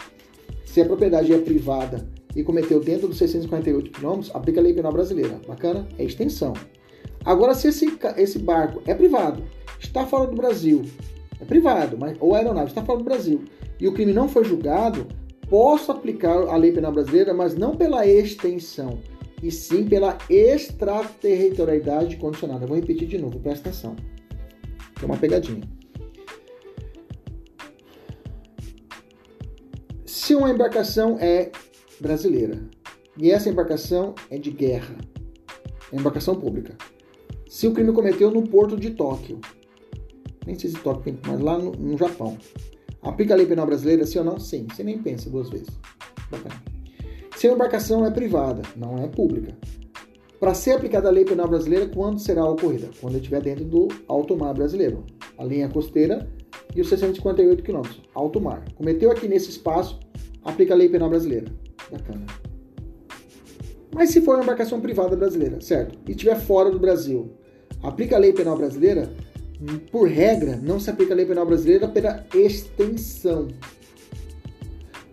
se 0.64 0.82
a 0.82 0.86
propriedade 0.86 1.34
é 1.34 1.38
privada 1.38 2.08
e 2.36 2.44
cometeu 2.44 2.80
dentro 2.80 3.08
dos 3.08 3.18
648 3.18 3.92
quilômetros, 3.92 4.32
aplica 4.34 4.60
a 4.60 4.64
lei 4.64 4.74
penal 4.74 4.92
brasileira. 4.92 5.40
Bacana? 5.48 5.88
É 5.98 6.04
extensão. 6.04 6.54
Agora, 7.24 7.56
se 7.56 7.68
esse, 7.68 7.98
esse 8.18 8.40
barco 8.40 8.82
é 8.86 8.94
privado, 8.94 9.44
está 9.80 10.06
fora 10.06 10.28
do 10.28 10.36
Brasil, 10.36 10.84
é 11.40 11.46
privado, 11.46 11.98
mas, 11.98 12.16
ou 12.20 12.36
a 12.36 12.38
aeronave 12.38 12.70
está 12.70 12.84
fora 12.84 13.00
do 13.00 13.04
Brasil, 13.04 13.44
e 13.80 13.88
o 13.88 13.94
crime 13.94 14.14
não 14.14 14.30
foi 14.30 14.44
julgado, 14.44 15.08
posso 15.50 15.92
aplicar 15.92 16.36
a 16.36 16.56
lei 16.56 16.72
penal 16.72 16.92
brasileira, 16.92 17.34
mas 17.34 17.56
não 17.56 17.76
pela 17.76 18.06
extensão, 18.06 19.00
e 19.42 19.52
sim 19.52 19.86
pela 19.86 20.18
extraterritorialidade 20.30 22.18
condicionada. 22.18 22.66
Vou 22.66 22.76
repetir 22.76 23.08
de 23.08 23.18
novo, 23.18 23.40
presta 23.40 23.70
atenção. 23.70 23.96
É 25.02 25.06
uma 25.06 25.18
pegadinha. 25.18 25.64
Se 30.06 30.34
uma 30.34 30.50
embarcação 30.50 31.18
é 31.20 31.52
brasileira 32.00 32.60
e 33.18 33.30
essa 33.30 33.50
embarcação 33.50 34.16
é 34.32 34.38
de 34.40 34.50
guerra, 34.50 34.96
é 35.92 35.96
embarcação 35.96 36.36
pública, 36.36 36.76
se 37.48 37.68
o 37.68 37.74
crime 37.74 37.94
cometeu 37.94 38.32
no 38.32 38.42
porto 38.48 38.76
de 38.76 38.92
Tóquio, 38.92 39.40
nem 40.46 40.58
sei 40.58 40.72
se 40.72 40.78
Tóquio, 40.78 41.18
mas 41.28 41.40
lá 41.40 41.58
no, 41.58 41.72
no 41.72 41.98
Japão, 41.98 42.38
aplica 43.06 43.34
a 43.34 43.38
lei 43.38 43.46
penal 43.46 43.66
brasileira, 43.66 44.06
sim 44.06 44.20
ou 44.20 44.26
não? 44.26 44.40
Sim, 44.40 44.68
você 44.70 44.84
nem 44.84 44.98
pensa 44.98 45.30
duas 45.30 45.50
vezes. 45.50 45.70
Bacana. 46.30 46.62
Se 47.36 47.48
a 47.48 47.54
embarcação 47.54 48.06
é 48.06 48.12
privada, 48.12 48.62
não 48.76 48.98
é 48.98 49.08
pública, 49.08 49.56
para 50.40 50.54
ser 50.54 50.72
aplicada 50.72 51.08
a 51.08 51.12
lei 51.12 51.26
penal 51.26 51.48
brasileira, 51.48 51.88
quando 51.88 52.20
será 52.20 52.46
ocorrida? 52.46 52.90
Quando 53.00 53.16
estiver 53.16 53.42
dentro 53.42 53.66
do 53.66 53.88
alto 54.08 54.38
mar 54.38 54.54
brasileiro. 54.54 55.04
A 55.38 55.44
linha 55.44 55.70
costeira 55.70 56.30
e 56.76 56.82
os 56.82 56.90
658 56.90 57.64
quilômetros, 57.64 58.02
alto 58.14 58.40
mar. 58.40 58.64
Cometeu 58.76 59.12
aqui 59.12 59.28
nesse 59.28 59.50
espaço, 59.50 60.00
aplica 60.44 60.74
a 60.74 60.78
lei 60.78 60.90
penal 60.90 61.10
brasileira. 61.10 61.52
Bacana. 61.92 62.26
Mas 63.94 64.10
se 64.10 64.22
for 64.22 64.36
uma 64.36 64.44
embarcação 64.44 64.82
privada 64.82 65.16
brasileira, 65.16 65.62
certo? 65.62 65.98
E 66.08 66.12
estiver 66.12 66.40
fora 66.40 66.70
do 66.70 66.78
Brasil, 66.78 67.32
aplica 67.82 68.16
a 68.16 68.20
lei 68.20 68.34
penal 68.34 68.58
brasileira? 68.58 69.10
Por 69.92 70.08
regra, 70.10 70.60
não 70.62 70.80
se 70.80 70.90
aplica 70.90 71.14
a 71.14 71.16
lei 71.16 71.26
penal 71.26 71.46
brasileira 71.46 71.88
pela 71.88 72.26
extensão. 72.34 73.48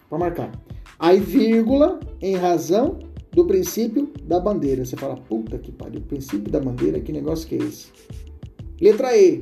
para 0.10 0.18
marcar. 0.18 0.52
Aí 1.00 1.20
vírgula 1.20 2.00
em 2.22 2.36
razão 2.36 3.00
do 3.32 3.46
princípio 3.46 4.12
da 4.24 4.40
bandeira. 4.40 4.84
Você 4.84 4.96
fala, 4.96 5.16
puta 5.16 5.58
que 5.58 5.72
pariu, 5.72 6.02
princípio 6.02 6.52
da 6.52 6.60
bandeira, 6.60 7.00
que 7.00 7.12
negócio 7.12 7.48
que 7.48 7.56
é 7.56 7.60
esse? 7.60 7.88
Letra 8.82 9.16
E, 9.16 9.42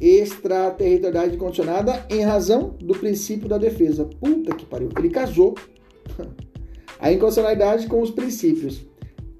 extraterritorialidade 0.00 1.36
condicionada 1.36 2.06
em 2.10 2.22
razão 2.22 2.74
do 2.80 2.94
princípio 2.94 3.48
da 3.48 3.58
defesa. 3.58 4.04
Puta 4.04 4.54
que 4.54 4.66
pariu, 4.66 4.88
ele 4.98 5.10
casou 5.10 5.54
a 6.98 7.12
incondicionalidade 7.12 7.86
com 7.86 8.00
os 8.00 8.10
princípios. 8.10 8.84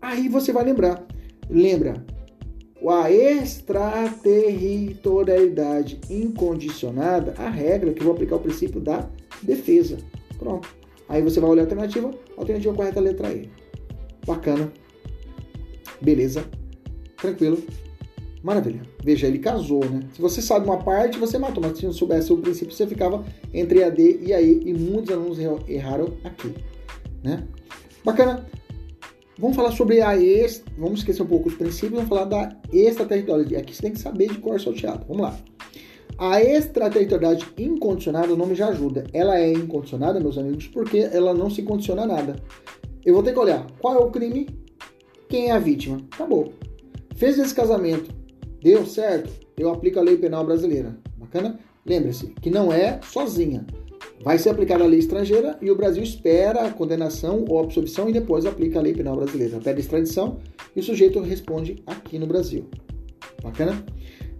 Aí 0.04 0.28
você 0.28 0.52
vai 0.52 0.62
lembrar, 0.64 1.04
lembra, 1.48 2.04
a 2.86 3.10
extraterritorialidade 3.10 5.98
incondicionada, 6.10 7.32
a 7.38 7.48
regra 7.48 7.94
que 7.94 8.02
eu 8.02 8.04
vou 8.04 8.12
aplicar 8.12 8.36
o 8.36 8.40
princípio 8.40 8.82
da 8.82 9.08
defesa. 9.42 9.96
Pronto. 10.38 10.68
Aí 11.08 11.22
você 11.22 11.40
vai 11.40 11.48
olhar 11.48 11.62
a 11.62 11.64
alternativa, 11.64 12.10
a 12.36 12.40
alternativa 12.40 12.74
correta 12.74 12.98
é 12.98 13.00
a 13.00 13.02
letra 13.02 13.32
E. 13.32 13.48
Bacana. 14.26 14.70
Beleza. 16.02 16.44
Tranquilo. 17.16 17.62
Maravilha. 18.42 18.82
Veja, 19.02 19.26
ele 19.26 19.38
casou, 19.38 19.86
né? 19.86 20.00
Se 20.12 20.20
você 20.20 20.42
sabe 20.42 20.66
uma 20.66 20.84
parte, 20.84 21.18
você 21.18 21.38
matou, 21.38 21.62
mas 21.62 21.78
se 21.78 21.86
não 21.86 21.94
soubesse 21.94 22.30
o 22.30 22.36
princípio, 22.36 22.74
você 22.74 22.86
ficava 22.86 23.24
entre 23.54 23.82
a 23.82 23.88
D 23.88 24.18
e 24.20 24.34
a 24.34 24.42
E, 24.42 24.60
e 24.66 24.74
muitos 24.74 25.10
alunos 25.10 25.38
erraram 25.66 26.12
aqui, 26.22 26.52
né? 27.22 27.48
Bacana. 28.04 28.44
Vamos 29.38 29.56
falar 29.56 29.72
sobre 29.72 30.00
a 30.00 30.16
ex, 30.16 30.62
vamos 30.78 31.00
esquecer 31.00 31.22
um 31.22 31.26
pouco 31.26 31.48
os 31.48 31.54
princípios, 31.56 31.94
vamos 31.94 32.08
falar 32.08 32.24
da 32.24 32.56
extraterritorialidade. 32.72 33.56
Aqui 33.56 33.74
você 33.74 33.82
tem 33.82 33.92
que 33.92 33.98
saber 33.98 34.28
de 34.28 34.38
cor 34.38 34.60
salteado. 34.60 35.04
Vamos 35.08 35.22
lá. 35.22 35.36
A 36.16 36.40
extraterritorialidade 36.40 37.52
incondicionada, 37.58 38.32
o 38.32 38.36
nome 38.36 38.54
já 38.54 38.68
ajuda. 38.68 39.04
Ela 39.12 39.38
é 39.38 39.52
incondicionada, 39.52 40.20
meus 40.20 40.38
amigos, 40.38 40.68
porque 40.68 40.98
ela 40.98 41.34
não 41.34 41.50
se 41.50 41.62
condiciona 41.62 42.02
a 42.02 42.06
nada. 42.06 42.36
Eu 43.04 43.14
vou 43.14 43.22
ter 43.22 43.32
que 43.32 43.38
olhar 43.38 43.66
qual 43.80 43.94
é 43.94 43.98
o 43.98 44.10
crime, 44.10 44.48
quem 45.28 45.50
é 45.50 45.52
a 45.52 45.58
vítima. 45.58 46.00
Acabou. 46.12 46.52
Fez 47.16 47.36
esse 47.36 47.54
casamento, 47.54 48.14
deu 48.62 48.86
certo, 48.86 49.32
eu 49.56 49.70
aplico 49.70 49.98
a 49.98 50.02
lei 50.02 50.16
penal 50.16 50.44
brasileira. 50.44 50.96
Bacana? 51.16 51.58
Lembre-se 51.84 52.28
que 52.40 52.50
não 52.50 52.72
é 52.72 53.00
sozinha. 53.02 53.66
Vai 54.22 54.38
ser 54.38 54.50
aplicada 54.50 54.84
a 54.84 54.86
lei 54.86 54.98
estrangeira 54.98 55.58
e 55.60 55.70
o 55.70 55.76
Brasil 55.76 56.02
espera 56.02 56.66
a 56.66 56.70
condenação 56.72 57.44
ou 57.48 57.58
absolvição 57.58 58.08
e 58.08 58.12
depois 58.12 58.46
aplica 58.46 58.78
a 58.78 58.82
lei 58.82 58.94
penal 58.94 59.16
brasileira. 59.16 59.58
Pede 59.58 59.80
extradição 59.80 60.38
e 60.74 60.80
o 60.80 60.82
sujeito 60.82 61.20
responde 61.20 61.82
aqui 61.86 62.18
no 62.18 62.26
Brasil. 62.26 62.66
Bacana? 63.42 63.84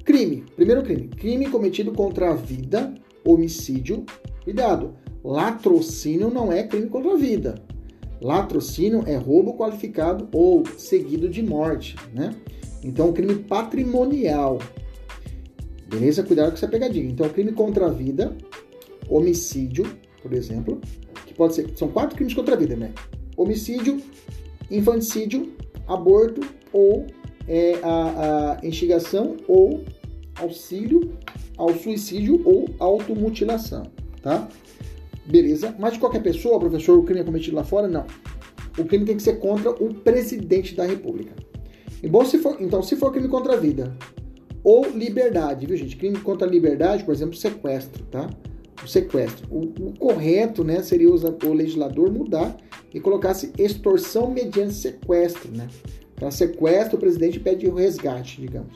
Crime. 0.05 0.45
Primeiro 0.57 0.83
crime. 0.83 1.09
Crime 1.09 1.51
cometido 1.51 1.93
contra 1.93 2.31
a 2.31 2.35
vida, 2.35 2.95
homicídio. 3.25 4.05
Cuidado. 4.43 4.95
Latrocínio 5.23 6.31
não 6.31 6.53
é 6.53 6.63
crime 6.63 6.89
contra 6.89 7.13
a 7.13 7.17
vida. 7.17 7.55
Latrocínio 8.21 9.03
é 9.07 9.17
roubo 9.17 9.55
qualificado 9.55 10.29
ou 10.33 10.65
seguido 10.79 11.29
de 11.29 11.43
morte, 11.43 11.97
né? 12.13 12.35
Então, 12.83 13.13
crime 13.13 13.35
patrimonial. 13.37 14.59
Beleza? 15.89 16.23
Cuidado 16.23 16.49
com 16.49 16.55
essa 16.55 16.69
pegadinha. 16.69 17.07
Então, 17.07 17.29
crime 17.29 17.53
contra 17.53 17.87
a 17.87 17.91
vida, 17.91 18.37
homicídio, 19.09 19.85
por 20.23 20.33
exemplo, 20.33 20.81
que 21.27 21.35
pode 21.35 21.55
ser. 21.55 21.71
São 21.77 21.89
quatro 21.89 22.17
crimes 22.17 22.35
contra 22.35 22.55
a 22.55 22.59
vida, 22.59 22.77
né? 22.77 22.93
Homicídio, 23.37 24.01
infanticídio, 24.71 25.53
aborto 25.87 26.41
ou 26.73 27.07
é, 27.49 27.79
a, 27.83 28.59
a 28.61 28.67
instigação 28.67 29.37
ou 29.47 29.85
auxílio 30.37 31.13
ao 31.57 31.75
suicídio 31.75 32.43
ou 32.45 32.69
automutilação, 32.79 33.85
tá? 34.23 34.49
Beleza. 35.27 35.75
Mas 35.79 35.95
de 35.95 35.99
qualquer 35.99 36.23
pessoa, 36.23 36.59
professor, 36.59 36.99
o 36.99 37.03
crime 37.03 37.21
é 37.21 37.25
cometido 37.25 37.57
lá 37.57 37.65
fora? 37.65 37.89
Não. 37.89 38.05
O 38.77 38.85
crime 38.85 39.05
tem 39.05 39.17
que 39.17 39.23
ser 39.23 39.35
contra 39.35 39.71
o 39.71 39.95
presidente 39.95 40.75
da 40.75 40.85
república. 40.85 41.33
E 42.03 42.09
bom, 42.09 42.25
se 42.25 42.39
for, 42.39 42.57
então, 42.61 42.83
se 42.83 42.97
for 42.97 43.13
crime 43.13 43.29
contra 43.29 43.55
a 43.55 43.57
vida 43.57 43.97
ou 44.63 44.89
liberdade, 44.91 45.67
viu, 45.67 45.77
gente? 45.77 45.97
Crime 45.97 46.19
contra 46.19 46.47
a 46.47 46.51
liberdade, 46.51 47.05
por 47.05 47.15
exemplo, 47.15 47.37
sequestro, 47.37 48.05
tá? 48.05 48.29
O 48.85 48.89
sequestro. 48.89 49.47
O, 49.51 49.61
o 49.89 49.99
correto, 49.99 50.63
né, 50.63 50.83
seria 50.83 51.11
o 51.11 51.53
legislador 51.53 52.13
mudar 52.13 52.57
e 52.93 53.01
colocasse 53.01 53.53
extorsão 53.59 54.31
mediante 54.31 54.75
sequestro, 54.75 55.51
né? 55.51 55.69
Para 56.15 56.31
sequestro, 56.31 56.97
o 56.97 57.01
presidente 57.01 57.41
pede 57.41 57.67
o 57.67 57.75
resgate, 57.75 58.41
digamos. 58.41 58.75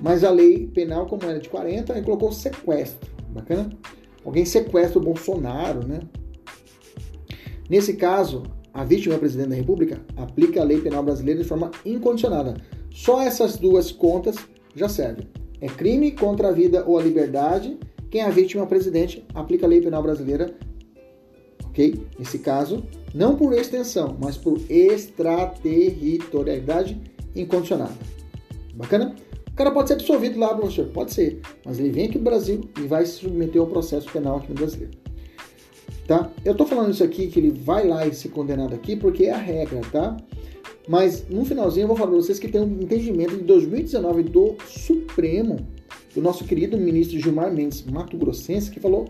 Mas 0.00 0.24
a 0.24 0.30
lei 0.30 0.66
penal, 0.66 1.06
como 1.06 1.22
era 1.24 1.38
de 1.38 1.48
40, 1.48 1.92
aí 1.92 2.02
colocou 2.02 2.32
sequestro. 2.32 3.08
Bacana? 3.28 3.70
Alguém 4.24 4.44
sequestra 4.44 4.98
o 4.98 5.02
Bolsonaro, 5.02 5.86
né? 5.86 6.00
Nesse 7.68 7.94
caso, 7.94 8.42
a 8.72 8.82
vítima 8.84 9.14
é 9.14 9.16
o 9.16 9.20
presidente 9.20 9.50
da 9.50 9.54
República 9.54 10.00
aplica 10.16 10.60
a 10.60 10.64
lei 10.64 10.80
penal 10.80 11.02
brasileira 11.02 11.42
de 11.42 11.48
forma 11.48 11.70
incondicionada. 11.84 12.56
Só 12.90 13.22
essas 13.22 13.56
duas 13.56 13.92
contas 13.92 14.36
já 14.74 14.88
servem. 14.88 15.28
É 15.60 15.68
crime 15.68 16.10
contra 16.10 16.48
a 16.48 16.52
vida 16.52 16.84
ou 16.86 16.98
a 16.98 17.02
liberdade. 17.02 17.78
Quem 18.14 18.22
é 18.22 18.26
a 18.26 18.30
vítima 18.30 18.62
é 18.62 18.64
o 18.64 18.68
presidente, 18.68 19.26
aplica 19.34 19.66
a 19.66 19.68
lei 19.68 19.80
penal 19.80 20.00
brasileira. 20.00 20.54
Ok? 21.64 22.00
Nesse 22.16 22.38
caso, 22.38 22.84
não 23.12 23.34
por 23.34 23.52
extensão, 23.52 24.16
mas 24.22 24.36
por 24.36 24.60
extraterritorialidade 24.70 26.96
incondicionada. 27.34 27.96
Bacana? 28.72 29.16
O 29.50 29.54
cara 29.56 29.72
pode 29.72 29.88
ser 29.88 29.94
absolvido 29.94 30.38
lá, 30.38 30.54
professor? 30.54 30.86
Pode 30.90 31.12
ser. 31.12 31.40
Mas 31.64 31.80
ele 31.80 31.90
vem 31.90 32.06
aqui 32.06 32.18
no 32.18 32.22
Brasil 32.22 32.60
e 32.78 32.82
vai 32.82 33.04
se 33.04 33.14
submeter 33.14 33.60
ao 33.60 33.66
processo 33.66 34.08
penal 34.08 34.36
aqui 34.36 34.50
no 34.50 34.54
Brasil. 34.54 34.88
Tá? 36.06 36.30
Eu 36.44 36.54
tô 36.54 36.64
falando 36.66 36.92
isso 36.92 37.02
aqui, 37.02 37.26
que 37.26 37.40
ele 37.40 37.50
vai 37.50 37.84
lá 37.84 38.06
e 38.06 38.14
ser 38.14 38.28
condenado 38.28 38.76
aqui, 38.76 38.94
porque 38.94 39.24
é 39.24 39.32
a 39.32 39.38
regra, 39.38 39.80
tá? 39.90 40.16
Mas 40.86 41.28
no 41.28 41.44
finalzinho 41.44 41.82
eu 41.82 41.88
vou 41.88 41.96
falar 41.96 42.12
para 42.12 42.20
vocês 42.20 42.38
que 42.38 42.46
tem 42.46 42.60
um 42.60 42.80
entendimento 42.80 43.36
de 43.36 43.42
2019 43.42 44.22
do 44.22 44.54
Supremo, 44.68 45.73
do 46.14 46.22
nosso 46.22 46.44
querido 46.44 46.76
ministro 46.76 47.18
Gilmar 47.18 47.52
Mendes 47.52 47.82
Mato 47.82 48.16
Grossense, 48.16 48.70
que 48.70 48.80
falou 48.80 49.06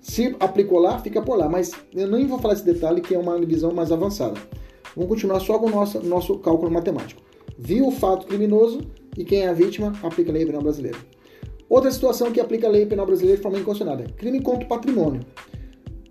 se 0.00 0.34
aplicou 0.40 0.78
lá, 0.78 0.98
fica 0.98 1.22
por 1.22 1.36
lá. 1.36 1.48
Mas 1.48 1.72
eu 1.94 2.08
nem 2.08 2.26
vou 2.26 2.38
falar 2.38 2.54
esse 2.54 2.64
detalhe 2.64 3.00
que 3.00 3.14
é 3.14 3.18
uma 3.18 3.38
visão 3.38 3.72
mais 3.72 3.92
avançada. 3.92 4.40
Vamos 4.96 5.10
continuar 5.10 5.38
só 5.38 5.58
com 5.58 5.66
o 5.66 5.70
nosso, 5.70 6.02
nosso 6.02 6.38
cálculo 6.38 6.70
matemático 6.70 7.28
viu 7.58 7.88
o 7.88 7.90
fato 7.90 8.26
criminoso 8.26 8.80
e 9.16 9.24
quem 9.24 9.42
é 9.42 9.48
a 9.48 9.52
vítima 9.52 9.92
aplica 10.02 10.30
a 10.30 10.34
lei 10.34 10.46
penal 10.46 10.62
brasileira. 10.62 10.96
Outra 11.68 11.90
situação 11.90 12.30
que 12.30 12.40
aplica 12.40 12.68
a 12.68 12.70
lei 12.70 12.86
penal 12.86 13.04
brasileira 13.04 13.36
de 13.36 13.42
forma 13.42 13.58
incondicionada 13.58 14.04
é 14.04 14.06
crime 14.06 14.40
contra 14.40 14.64
o 14.64 14.68
patrimônio. 14.68 15.20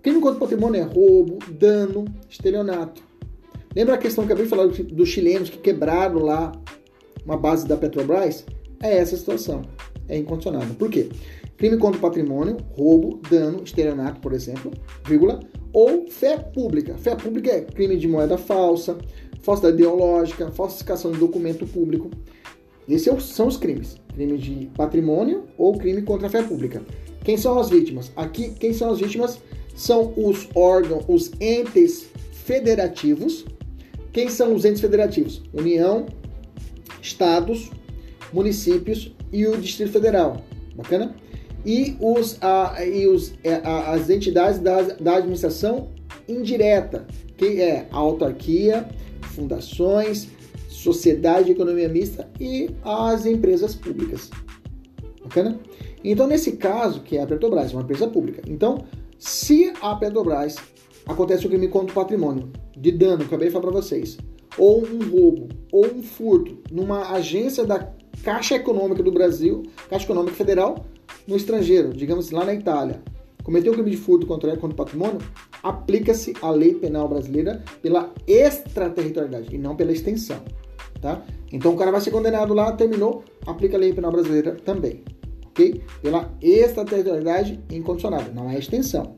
Crime 0.02 0.20
contra 0.20 0.36
o 0.36 0.40
patrimônio 0.40 0.80
é 0.80 0.84
roubo, 0.84 1.38
dano, 1.50 2.04
estelionato. 2.28 3.02
Lembra 3.74 3.94
a 3.94 3.98
questão 3.98 4.24
que 4.24 4.32
eu 4.32 4.36
acabei 4.36 4.44
de 4.44 4.50
falar 4.50 4.94
dos 4.94 5.08
chilenos 5.08 5.48
que 5.48 5.58
quebraram 5.58 6.20
lá 6.20 6.52
uma 7.24 7.36
base 7.36 7.66
da 7.66 7.76
Petrobras? 7.76 8.44
É 8.82 8.98
essa 8.98 9.16
situação. 9.16 9.62
É 10.08 10.16
incondicionada. 10.16 10.72
Por 10.74 10.90
quê? 10.90 11.08
Crime 11.56 11.76
contra 11.76 11.98
o 11.98 12.00
patrimônio, 12.00 12.56
roubo, 12.76 13.20
dano, 13.28 13.62
estelionato, 13.64 14.20
por 14.20 14.32
exemplo, 14.32 14.72
vírgula, 15.04 15.40
ou 15.72 16.06
fé 16.08 16.38
pública. 16.38 16.96
Fé 16.96 17.16
pública 17.16 17.50
é 17.50 17.60
crime 17.62 17.96
de 17.96 18.06
moeda 18.06 18.38
falsa, 18.38 18.96
falsidade 19.42 19.74
ideológica, 19.74 20.50
falsificação 20.50 21.10
de 21.10 21.18
documento 21.18 21.66
público. 21.66 22.10
Esses 22.88 23.08
é 23.08 23.20
são 23.20 23.48
os 23.48 23.56
crimes. 23.56 23.96
Crime 24.14 24.38
de 24.38 24.70
patrimônio 24.74 25.44
ou 25.58 25.76
crime 25.76 26.02
contra 26.02 26.26
a 26.26 26.30
fé 26.30 26.42
pública. 26.42 26.82
Quem 27.22 27.36
são 27.36 27.58
as 27.58 27.68
vítimas? 27.68 28.10
Aqui, 28.16 28.50
quem 28.50 28.72
são 28.72 28.90
as 28.90 29.00
vítimas? 29.00 29.38
São 29.74 30.14
os 30.16 30.48
órgãos, 30.54 31.04
os 31.06 31.30
entes 31.40 32.08
federativos. 32.32 33.44
Quem 34.12 34.28
são 34.28 34.54
os 34.54 34.64
entes 34.64 34.80
federativos? 34.80 35.42
União, 35.52 36.06
estados, 37.02 37.70
municípios 38.32 39.14
e 39.32 39.46
o 39.46 39.56
Distrito 39.56 39.92
Federal. 39.92 40.42
Bacana? 40.74 41.14
E, 41.64 41.96
os, 42.00 42.38
a, 42.40 42.84
e 42.84 43.06
os, 43.06 43.34
é, 43.42 43.54
a, 43.64 43.92
as 43.92 44.08
entidades 44.08 44.60
da, 44.60 44.82
da 44.82 45.16
administração 45.16 45.88
indireta, 46.28 47.06
que 47.36 47.60
é 47.60 47.88
a 47.90 47.96
autarquia, 47.96 48.88
fundações, 49.22 50.28
sociedade 50.68 51.46
de 51.46 51.52
economia 51.52 51.88
mista 51.88 52.28
e 52.38 52.70
as 52.84 53.26
empresas 53.26 53.74
públicas. 53.74 54.30
Bacana? 55.22 55.58
Então, 56.04 56.26
nesse 56.26 56.52
caso, 56.52 57.00
que 57.00 57.16
é 57.16 57.22
a 57.22 57.26
Petrobras, 57.26 57.72
uma 57.72 57.82
empresa 57.82 58.06
pública. 58.06 58.42
Então, 58.46 58.84
se 59.18 59.72
a 59.82 59.96
Petrobras 59.96 60.56
acontece 61.06 61.46
um 61.46 61.50
crime 61.50 61.68
contra 61.68 61.90
o 61.90 61.94
patrimônio, 61.94 62.50
de 62.76 62.92
dano, 62.92 63.24
acabei 63.24 63.48
de 63.48 63.52
falar 63.52 63.64
para 63.64 63.80
vocês, 63.80 64.16
ou 64.56 64.86
um 64.86 65.10
roubo, 65.10 65.48
ou 65.72 65.86
um 65.86 66.02
furto 66.02 66.58
numa 66.70 67.10
agência 67.12 67.64
da 67.64 67.92
Caixa 68.22 68.56
Econômica 68.56 69.02
do 69.02 69.12
Brasil, 69.12 69.62
Caixa 69.88 70.04
Econômica 70.04 70.34
Federal, 70.34 70.84
no 71.26 71.36
estrangeiro, 71.36 71.92
digamos 71.92 72.30
lá 72.30 72.44
na 72.44 72.54
Itália, 72.54 73.02
cometeu 73.42 73.72
um 73.72 73.74
crime 73.74 73.90
de 73.90 73.96
furto 73.96 74.26
contra, 74.26 74.56
contra 74.56 74.74
o 74.74 74.76
patrimônio, 74.76 75.18
aplica-se 75.62 76.34
a 76.42 76.50
lei 76.50 76.74
penal 76.74 77.08
brasileira 77.08 77.62
pela 77.80 78.12
extraterritorialidade 78.26 79.54
e 79.54 79.58
não 79.58 79.76
pela 79.76 79.92
extensão. 79.92 80.42
Tá? 81.00 81.22
Então 81.52 81.74
o 81.74 81.76
cara 81.76 81.90
vai 81.90 82.00
ser 82.00 82.10
condenado 82.10 82.52
lá, 82.52 82.72
terminou, 82.72 83.22
aplica 83.46 83.76
a 83.76 83.80
lei 83.80 83.92
penal 83.92 84.10
brasileira 84.10 84.56
também. 84.64 85.02
Ok? 85.46 85.82
Pela 86.02 86.30
extraterritorialidade 86.42 87.60
incondicionada, 87.70 88.30
não 88.32 88.50
é 88.50 88.58
extensão. 88.58 89.14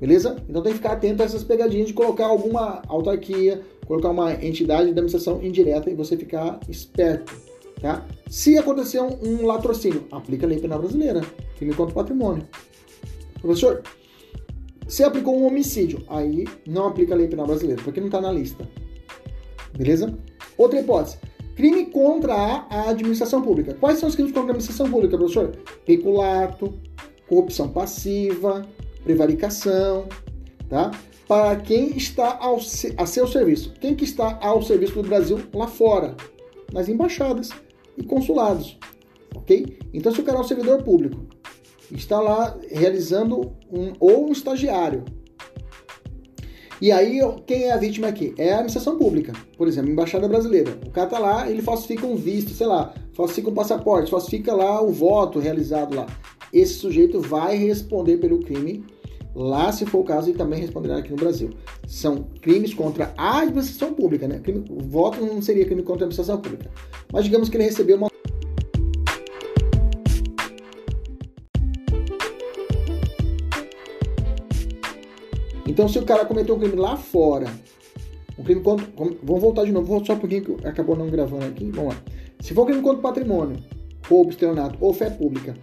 Beleza? 0.00 0.36
Então 0.48 0.62
tem 0.62 0.72
que 0.72 0.78
ficar 0.78 0.92
atento 0.92 1.22
a 1.22 1.26
essas 1.26 1.42
pegadinhas 1.42 1.88
de 1.88 1.94
colocar 1.94 2.26
alguma 2.26 2.82
autarquia, 2.86 3.62
colocar 3.86 4.10
uma 4.10 4.32
entidade 4.32 4.84
de 4.84 4.90
administração 4.90 5.42
indireta 5.42 5.90
e 5.90 5.94
você 5.94 6.16
ficar 6.16 6.60
esperto. 6.68 7.45
Tá? 7.80 8.06
Se 8.28 8.56
acontecer 8.56 9.00
um, 9.00 9.18
um 9.22 9.46
latrocínio, 9.46 10.06
aplica 10.10 10.46
a 10.46 10.48
lei 10.48 10.58
penal 10.58 10.78
brasileira, 10.78 11.20
crime 11.58 11.74
contra 11.74 11.92
o 11.92 11.94
patrimônio. 11.94 12.46
Professor, 13.40 13.82
se 14.88 15.04
aplicou 15.04 15.36
um 15.36 15.46
homicídio, 15.46 16.02
aí 16.08 16.46
não 16.66 16.86
aplica 16.86 17.14
a 17.14 17.16
lei 17.16 17.28
penal 17.28 17.46
brasileira, 17.46 17.82
porque 17.82 18.00
não 18.00 18.08
está 18.08 18.20
na 18.20 18.32
lista. 18.32 18.68
Beleza? 19.76 20.16
Outra 20.56 20.80
hipótese. 20.80 21.18
Crime 21.54 21.86
contra 21.86 22.34
a 22.34 22.90
administração 22.90 23.42
pública. 23.42 23.74
Quais 23.74 23.98
são 23.98 24.08
os 24.08 24.14
crimes 24.14 24.32
contra 24.32 24.48
a 24.48 24.50
administração 24.52 24.90
pública, 24.90 25.16
professor? 25.16 25.52
Peculato, 25.84 26.74
corrupção 27.28 27.68
passiva, 27.68 28.66
prevaricação, 29.04 30.06
tá? 30.68 30.90
Para 31.26 31.56
quem 31.56 31.96
está 31.96 32.38
ao, 32.38 32.58
a 32.96 33.06
seu 33.06 33.26
serviço. 33.26 33.74
Quem 33.80 33.94
que 33.94 34.04
está 34.04 34.38
ao 34.40 34.62
serviço 34.62 34.94
do 34.94 35.08
Brasil 35.08 35.40
lá 35.52 35.66
fora? 35.66 36.16
Nas 36.72 36.88
embaixadas 36.88 37.50
e 37.96 38.02
consulados, 38.02 38.78
ok? 39.34 39.78
Então, 39.92 40.12
se 40.12 40.20
o 40.20 40.24
cara 40.24 40.38
é 40.38 40.40
um 40.40 40.44
servidor 40.44 40.82
público, 40.82 41.26
está 41.90 42.20
lá 42.20 42.56
realizando 42.70 43.52
um 43.70 43.92
ou 43.98 44.28
um 44.28 44.32
estagiário. 44.32 45.04
E 46.80 46.92
aí, 46.92 47.20
quem 47.46 47.64
é 47.64 47.72
a 47.72 47.78
vítima 47.78 48.08
aqui? 48.08 48.34
É 48.36 48.50
a 48.50 48.56
administração 48.56 48.98
pública. 48.98 49.32
Por 49.56 49.66
exemplo, 49.66 49.88
a 49.88 49.92
embaixada 49.92 50.28
brasileira. 50.28 50.78
O 50.86 50.90
cara 50.90 51.08
tá 51.08 51.18
lá, 51.18 51.50
ele 51.50 51.62
falsifica 51.62 52.06
um 52.06 52.16
visto, 52.16 52.50
sei 52.50 52.66
lá, 52.66 52.92
falsifica 53.14 53.48
um 53.48 53.54
passaporte, 53.54 54.10
falsifica 54.10 54.54
lá 54.54 54.82
o 54.82 54.92
voto 54.92 55.38
realizado 55.38 55.94
lá. 55.94 56.06
Esse 56.52 56.74
sujeito 56.74 57.18
vai 57.18 57.56
responder 57.56 58.18
pelo 58.18 58.40
crime 58.40 58.84
lá, 59.36 59.70
se 59.70 59.84
for 59.84 59.98
o 59.98 60.04
caso, 60.04 60.30
e 60.30 60.32
também 60.32 60.58
responderá 60.58 60.96
aqui 60.96 61.10
no 61.10 61.16
Brasil. 61.16 61.50
São 61.86 62.22
crimes 62.40 62.72
contra 62.72 63.12
a 63.18 63.40
administração 63.40 63.92
pública, 63.92 64.26
né? 64.26 64.38
Crime, 64.38 64.64
o 64.70 64.82
voto 64.82 65.20
não 65.20 65.42
seria 65.42 65.66
crime 65.66 65.82
contra 65.82 66.04
a 66.04 66.06
administração 66.06 66.40
pública. 66.40 66.70
Mas 67.12 67.24
digamos 67.24 67.50
que 67.50 67.56
ele 67.56 67.64
recebeu 67.64 67.98
uma 67.98 68.08
Então, 75.68 75.86
se 75.88 75.98
o 75.98 76.06
cara 76.06 76.24
cometeu 76.24 76.54
um 76.54 76.58
crime 76.58 76.76
lá 76.76 76.96
fora, 76.96 77.48
um 78.38 78.42
crime 78.42 78.62
contra. 78.62 78.86
Vamos 79.22 79.42
voltar 79.42 79.64
de 79.64 79.72
novo, 79.72 80.02
só 80.06 80.14
um 80.14 80.18
pouquinho 80.18 80.42
que 80.42 80.66
acabou 80.66 80.96
não 80.96 81.10
gravando 81.10 81.44
aqui. 81.44 81.70
Vamos 81.70 81.94
lá. 81.94 82.02
Se 82.40 82.54
for 82.54 82.62
um 82.62 82.66
crime 82.66 82.80
contra 82.80 82.98
o 83.00 83.02
patrimônio, 83.02 83.58
roubo, 84.08 84.30
estelionato 84.30 84.78
ou 84.80 84.94
fé 84.94 85.10
pública, 85.10 85.54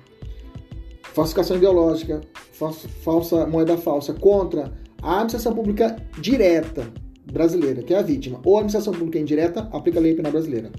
falsificação 1.01 1.57
ideológica, 1.57 2.21
falsa, 2.53 2.87
falsa 2.87 3.45
moeda 3.45 3.77
falsa 3.77 4.13
contra 4.13 4.71
a 5.01 5.15
administração 5.15 5.53
pública 5.53 5.97
direta 6.19 6.87
brasileira, 7.31 7.81
que 7.81 7.93
é 7.93 7.97
a 7.97 8.01
vítima, 8.01 8.39
ou 8.43 8.55
a 8.55 8.59
administração 8.59 8.93
pública 8.93 9.19
indireta, 9.19 9.67
aplica 9.71 9.99
a 9.99 10.01
lei 10.01 10.13
penal 10.13 10.31
brasileira. 10.31 10.71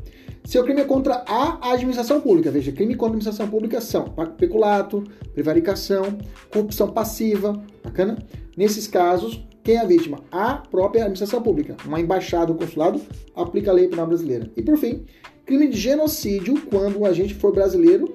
Se 0.45 0.59
o 0.59 0.65
crime 0.65 0.83
é 0.83 0.85
contra 0.85 1.25
a 1.27 1.73
administração 1.73 2.21
pública, 2.21 2.51
veja, 2.51 2.71
crime 2.71 2.95
contra 2.95 3.15
a 3.15 3.17
administração 3.17 3.49
pública 3.49 3.81
são 3.81 4.05
peculato, 4.37 5.03
prevaricação, 5.33 6.19
corrupção 6.51 6.89
passiva, 6.91 7.63
bacana? 7.83 8.19
Nesses 8.57 8.87
casos, 8.87 9.43
quem 9.63 9.77
é 9.77 9.81
a 9.81 9.85
vítima? 9.85 10.21
A 10.31 10.57
própria 10.57 11.03
administração 11.03 11.43
pública. 11.43 11.77
Uma 11.87 11.99
embaixada 11.99 12.53
ou 12.53 12.59
consulado 12.59 13.01
aplica 13.35 13.71
a 13.71 13.75
lei 13.75 13.89
penal 13.89 14.07
brasileira. 14.07 14.51
E 14.55 14.63
por 14.63 14.77
fim, 14.77 15.05
crime 15.47 15.69
de 15.69 15.79
genocídio 15.79 16.61
quando 16.67 17.01
um 17.01 17.07
agente 17.07 17.35
for 17.35 17.53
brasileiro. 17.53 18.15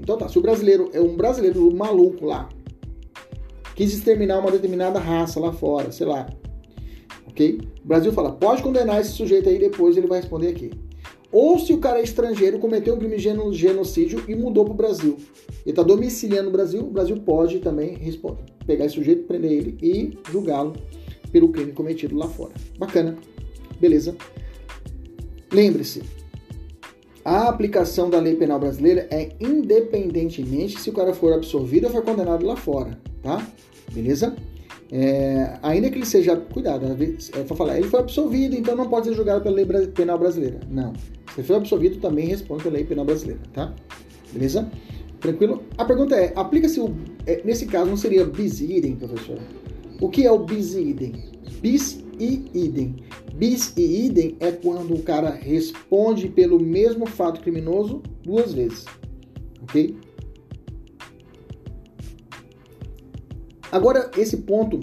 Então 0.00 0.18
tá, 0.18 0.28
se 0.28 0.38
o 0.38 0.42
brasileiro 0.42 0.90
é 0.92 1.00
um 1.00 1.16
brasileiro 1.16 1.72
maluco 1.74 2.26
lá, 2.26 2.48
quis 3.78 3.92
exterminar 3.92 4.40
uma 4.40 4.50
determinada 4.50 4.98
raça 4.98 5.38
lá 5.38 5.52
fora, 5.52 5.92
sei 5.92 6.04
lá. 6.04 6.28
Ok? 7.28 7.60
O 7.84 7.86
Brasil 7.86 8.12
fala, 8.12 8.32
pode 8.32 8.60
condenar 8.60 9.00
esse 9.00 9.12
sujeito 9.12 9.48
aí, 9.48 9.56
depois 9.56 9.96
ele 9.96 10.08
vai 10.08 10.18
responder 10.18 10.48
aqui. 10.48 10.72
Ou 11.30 11.60
se 11.60 11.72
o 11.72 11.78
cara 11.78 12.00
é 12.00 12.02
estrangeiro, 12.02 12.58
cometeu 12.58 12.96
um 12.96 12.98
crime 12.98 13.16
de 13.16 13.56
genocídio 13.56 14.24
e 14.26 14.34
mudou 14.34 14.64
para 14.64 14.74
o 14.74 14.76
Brasil. 14.76 15.16
Ele 15.64 15.70
está 15.70 15.84
domiciliando 15.84 16.46
no 16.46 16.50
Brasil, 16.50 16.80
o 16.80 16.90
Brasil 16.90 17.20
pode 17.20 17.60
também 17.60 17.94
responder 17.94 18.42
pegar 18.66 18.84
esse 18.84 18.96
sujeito, 18.96 19.28
prender 19.28 19.52
ele 19.52 19.78
e 19.80 20.18
julgá-lo 20.28 20.74
pelo 21.30 21.50
crime 21.50 21.70
cometido 21.70 22.16
lá 22.16 22.26
fora. 22.26 22.54
Bacana. 22.80 23.16
Beleza? 23.80 24.16
Lembre-se, 25.52 26.02
a 27.24 27.48
aplicação 27.48 28.10
da 28.10 28.18
lei 28.18 28.34
penal 28.34 28.58
brasileira 28.58 29.06
é 29.08 29.36
independentemente 29.38 30.80
se 30.80 30.90
o 30.90 30.92
cara 30.92 31.14
for 31.14 31.32
absolvido 31.32 31.86
ou 31.86 31.92
for 31.92 32.02
condenado 32.02 32.44
lá 32.44 32.56
fora, 32.56 33.00
tá? 33.22 33.46
Beleza? 33.92 34.36
É, 34.90 35.58
ainda 35.62 35.90
que 35.90 35.98
ele 35.98 36.06
seja, 36.06 36.36
cuidado, 36.36 36.86
é 36.86 37.42
para 37.42 37.56
falar, 37.56 37.78
ele 37.78 37.88
foi 37.88 38.00
absolvido, 38.00 38.56
então 38.56 38.74
não 38.74 38.88
pode 38.88 39.06
ser 39.06 39.14
julgado 39.14 39.42
pela 39.42 39.54
lei 39.54 39.66
penal 39.88 40.18
brasileira. 40.18 40.60
Não. 40.70 40.94
Se 41.34 41.42
foi 41.42 41.56
absolvido, 41.56 42.00
também 42.00 42.26
responde 42.26 42.62
pela 42.62 42.76
lei 42.76 42.84
penal 42.84 43.04
brasileira, 43.04 43.40
tá? 43.52 43.74
Beleza? 44.32 44.70
Tranquilo? 45.20 45.62
A 45.76 45.84
pergunta 45.84 46.14
é, 46.16 46.32
aplica-se 46.34 46.80
o... 46.80 46.94
É, 47.26 47.42
nesse 47.44 47.66
caso, 47.66 47.90
não 47.90 47.96
seria 47.96 48.24
bis 48.24 48.60
idem, 48.60 48.96
professor? 48.96 49.38
O 50.00 50.08
que 50.08 50.24
é 50.24 50.32
o 50.32 50.38
bis 50.38 50.74
idem? 50.74 51.12
Bis 51.60 52.02
e 52.18 52.44
idem. 52.54 52.96
Bis 53.34 53.72
e 53.76 54.06
idem 54.06 54.36
é 54.40 54.50
quando 54.52 54.94
o 54.94 55.02
cara 55.02 55.30
responde 55.30 56.28
pelo 56.28 56.58
mesmo 56.58 57.04
fato 57.04 57.40
criminoso 57.40 58.02
duas 58.22 58.54
vezes. 58.54 58.84
Ok? 59.62 59.96
Agora, 63.70 64.10
esse 64.16 64.38
ponto, 64.38 64.80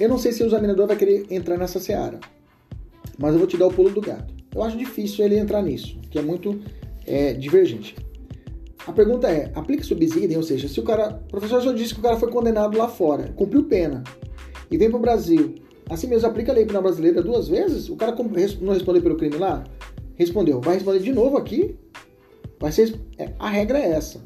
eu 0.00 0.08
não 0.08 0.18
sei 0.18 0.32
se 0.32 0.42
o 0.42 0.46
examinador 0.46 0.86
vai 0.86 0.96
querer 0.96 1.26
entrar 1.30 1.58
nessa 1.58 1.78
seara, 1.78 2.18
mas 3.18 3.32
eu 3.32 3.38
vou 3.38 3.46
te 3.46 3.56
dar 3.56 3.66
o 3.66 3.72
pulo 3.72 3.90
do 3.90 4.00
gato. 4.00 4.32
Eu 4.54 4.62
acho 4.62 4.76
difícil 4.76 5.24
ele 5.24 5.38
entrar 5.38 5.62
nisso, 5.62 5.98
que 6.10 6.18
é 6.18 6.22
muito 6.22 6.60
é, 7.06 7.32
divergente. 7.32 7.94
A 8.86 8.92
pergunta 8.92 9.28
é, 9.28 9.50
aplica 9.54 9.84
subsídio, 9.84 10.36
ou 10.36 10.42
seja, 10.42 10.66
se 10.66 10.80
o 10.80 10.82
cara, 10.82 11.20
o 11.24 11.28
professor 11.28 11.62
só 11.62 11.72
disse 11.72 11.94
que 11.94 12.00
o 12.00 12.02
cara 12.02 12.16
foi 12.16 12.30
condenado 12.30 12.76
lá 12.76 12.88
fora, 12.88 13.32
cumpriu 13.36 13.64
pena 13.64 14.02
e 14.70 14.76
vem 14.76 14.90
para 14.90 14.98
o 14.98 15.02
Brasil, 15.02 15.54
assim 15.88 16.08
mesmo 16.08 16.26
aplica 16.26 16.50
a 16.50 16.54
lei 16.54 16.66
penal 16.66 16.82
brasileira 16.82 17.22
duas 17.22 17.48
vezes, 17.48 17.88
o 17.88 17.96
cara 17.96 18.14
não 18.60 18.72
respondeu 18.72 19.02
pelo 19.02 19.16
crime 19.16 19.36
lá? 19.36 19.62
Respondeu. 20.16 20.60
Vai 20.60 20.74
responder 20.74 21.00
de 21.00 21.12
novo 21.12 21.36
aqui? 21.36 21.76
Vai 22.58 22.72
ser, 22.72 22.94
é, 23.18 23.32
a 23.38 23.48
regra 23.48 23.78
é 23.78 23.90
essa. 23.90 24.20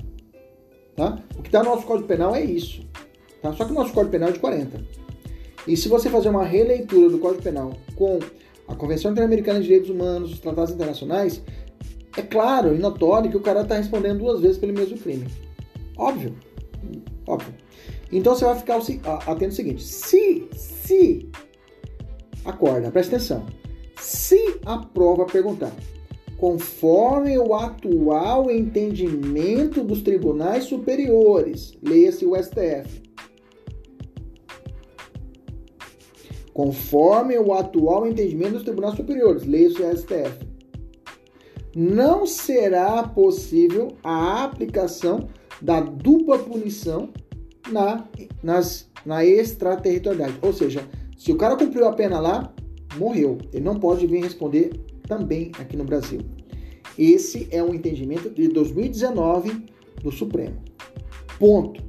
Tá? 0.94 1.18
O 1.38 1.42
que 1.42 1.48
está 1.48 1.62
no 1.62 1.70
nosso 1.70 1.86
Código 1.86 2.08
Penal 2.08 2.34
é 2.34 2.42
isso. 2.42 2.82
Tá? 3.46 3.52
Só 3.52 3.64
que 3.64 3.72
o 3.72 3.74
nosso 3.74 3.92
Código 3.92 4.12
Penal 4.12 4.30
é 4.30 4.32
de 4.32 4.38
40. 4.38 4.80
E 5.66 5.76
se 5.76 5.88
você 5.88 6.08
fazer 6.08 6.28
uma 6.28 6.44
releitura 6.44 7.08
do 7.08 7.18
Código 7.18 7.42
Penal 7.42 7.72
com 7.94 8.18
a 8.68 8.74
Convenção 8.74 9.12
Interamericana 9.12 9.60
de 9.60 9.66
Direitos 9.66 9.90
Humanos, 9.90 10.32
os 10.32 10.38
tratados 10.38 10.72
internacionais, 10.72 11.42
é 12.16 12.22
claro 12.22 12.74
e 12.74 12.78
notório 12.78 13.30
que 13.30 13.36
o 13.36 13.40
cara 13.40 13.62
está 13.62 13.76
respondendo 13.76 14.20
duas 14.20 14.40
vezes 14.40 14.58
pelo 14.58 14.72
mesmo 14.72 14.98
crime. 14.98 15.26
Óbvio. 15.96 16.34
Óbvio. 17.26 17.54
Então 18.10 18.34
você 18.34 18.44
vai 18.44 18.56
ficar 18.56 18.76
atento 18.76 19.44
ao 19.44 19.50
seguinte: 19.50 19.82
se, 19.82 20.48
se, 20.52 21.28
acorda, 22.44 22.90
presta 22.90 23.16
atenção. 23.16 23.46
Se 24.00 24.58
a 24.64 24.78
prova 24.78 25.24
perguntar, 25.24 25.72
conforme 26.36 27.38
o 27.38 27.54
atual 27.54 28.50
entendimento 28.50 29.82
dos 29.82 30.02
tribunais 30.02 30.64
superiores, 30.64 31.76
leia-se 31.82 32.24
o 32.24 32.36
STF, 32.36 33.05
conforme 36.56 37.38
o 37.38 37.52
atual 37.52 38.06
entendimento 38.06 38.54
dos 38.54 38.62
tribunais 38.62 38.96
superiores, 38.96 39.44
leia-se 39.44 39.82
o 39.82 39.94
STF, 39.94 40.46
não 41.76 42.24
será 42.24 43.02
possível 43.02 43.88
a 44.02 44.44
aplicação 44.44 45.28
da 45.60 45.80
dupla 45.80 46.38
punição 46.38 47.10
na, 47.70 48.08
nas, 48.42 48.88
na 49.04 49.22
extraterritorialidade. 49.22 50.38
Ou 50.40 50.50
seja, 50.50 50.82
se 51.14 51.30
o 51.30 51.36
cara 51.36 51.56
cumpriu 51.56 51.86
a 51.86 51.92
pena 51.92 52.18
lá, 52.18 52.50
morreu. 52.96 53.36
Ele 53.52 53.62
não 53.62 53.78
pode 53.78 54.06
vir 54.06 54.22
responder 54.22 54.70
também 55.06 55.52
aqui 55.58 55.76
no 55.76 55.84
Brasil. 55.84 56.20
Esse 56.98 57.48
é 57.50 57.62
um 57.62 57.74
entendimento 57.74 58.30
de 58.30 58.48
2019 58.48 59.66
do 60.02 60.10
Supremo. 60.10 60.56
Ponto. 61.38 61.84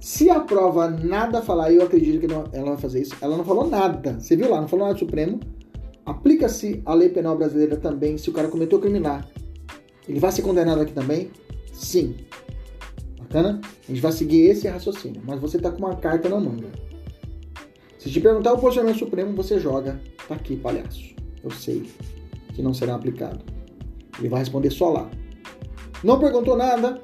Se 0.00 0.30
a 0.30 0.40
prova 0.40 0.88
nada 0.88 1.42
falar, 1.42 1.72
eu 1.72 1.82
acredito 1.82 2.20
que 2.20 2.26
não, 2.26 2.44
ela 2.52 2.70
vai 2.70 2.78
fazer 2.78 3.02
isso. 3.02 3.14
Ela 3.20 3.36
não 3.36 3.44
falou 3.44 3.68
nada. 3.68 4.18
Você 4.18 4.34
viu 4.34 4.50
lá? 4.50 4.60
Não 4.60 4.68
falou 4.68 4.86
nada 4.86 4.94
do 4.94 5.00
Supremo 5.00 5.38
Aplica-se 6.10 6.82
a 6.84 6.92
lei 6.92 7.08
penal 7.08 7.36
brasileira 7.36 7.76
também 7.76 8.18
se 8.18 8.30
o 8.30 8.32
cara 8.32 8.48
cometeu 8.48 8.80
crime 8.80 8.98
lá. 8.98 9.24
Ele 10.08 10.18
vai 10.18 10.32
ser 10.32 10.42
condenado 10.42 10.80
aqui 10.80 10.92
também? 10.92 11.30
Sim. 11.72 12.16
Bacana? 13.18 13.60
A 13.62 13.92
gente 13.92 14.00
vai 14.00 14.10
seguir 14.10 14.46
esse 14.46 14.66
raciocínio, 14.66 15.22
mas 15.24 15.40
você 15.40 15.56
tá 15.56 15.70
com 15.70 15.78
uma 15.78 15.94
carta 15.94 16.28
na 16.28 16.40
manga. 16.40 16.66
Se 17.96 18.10
te 18.10 18.20
perguntar 18.20 18.54
o 18.54 18.58
posicionamento 18.58 18.98
supremo, 18.98 19.36
você 19.36 19.60
joga. 19.60 20.00
Tá 20.26 20.34
aqui, 20.34 20.56
palhaço. 20.56 21.14
Eu 21.44 21.50
sei 21.50 21.88
que 22.54 22.60
não 22.60 22.74
será 22.74 22.96
aplicado. 22.96 23.44
Ele 24.18 24.28
vai 24.28 24.40
responder 24.40 24.70
só 24.70 24.90
lá. 24.90 25.08
Não 26.02 26.18
perguntou 26.18 26.56
nada? 26.56 27.00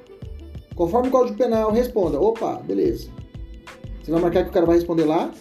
Conforme 0.76 1.08
o 1.08 1.10
Código 1.10 1.36
Penal, 1.36 1.72
responda. 1.72 2.20
Opa, 2.20 2.56
beleza. 2.58 3.08
Você 4.02 4.10
vai 4.12 4.20
marcar 4.20 4.44
que 4.44 4.50
o 4.50 4.52
cara 4.52 4.66
vai 4.66 4.76
responder 4.76 5.04
lá. 5.04 5.32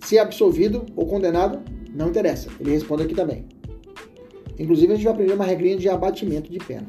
Se 0.00 0.16
é 0.16 0.20
absolvido 0.20 0.86
ou 0.96 1.06
condenado, 1.06 1.60
não 1.94 2.08
interessa. 2.08 2.48
Ele 2.58 2.70
responde 2.70 3.02
aqui 3.02 3.14
também. 3.14 3.44
Inclusive, 4.58 4.92
a 4.92 4.96
gente 4.96 5.04
vai 5.04 5.12
aprender 5.12 5.34
uma 5.34 5.44
regrinha 5.44 5.76
de 5.76 5.88
abatimento 5.88 6.50
de 6.50 6.58
pena. 6.58 6.88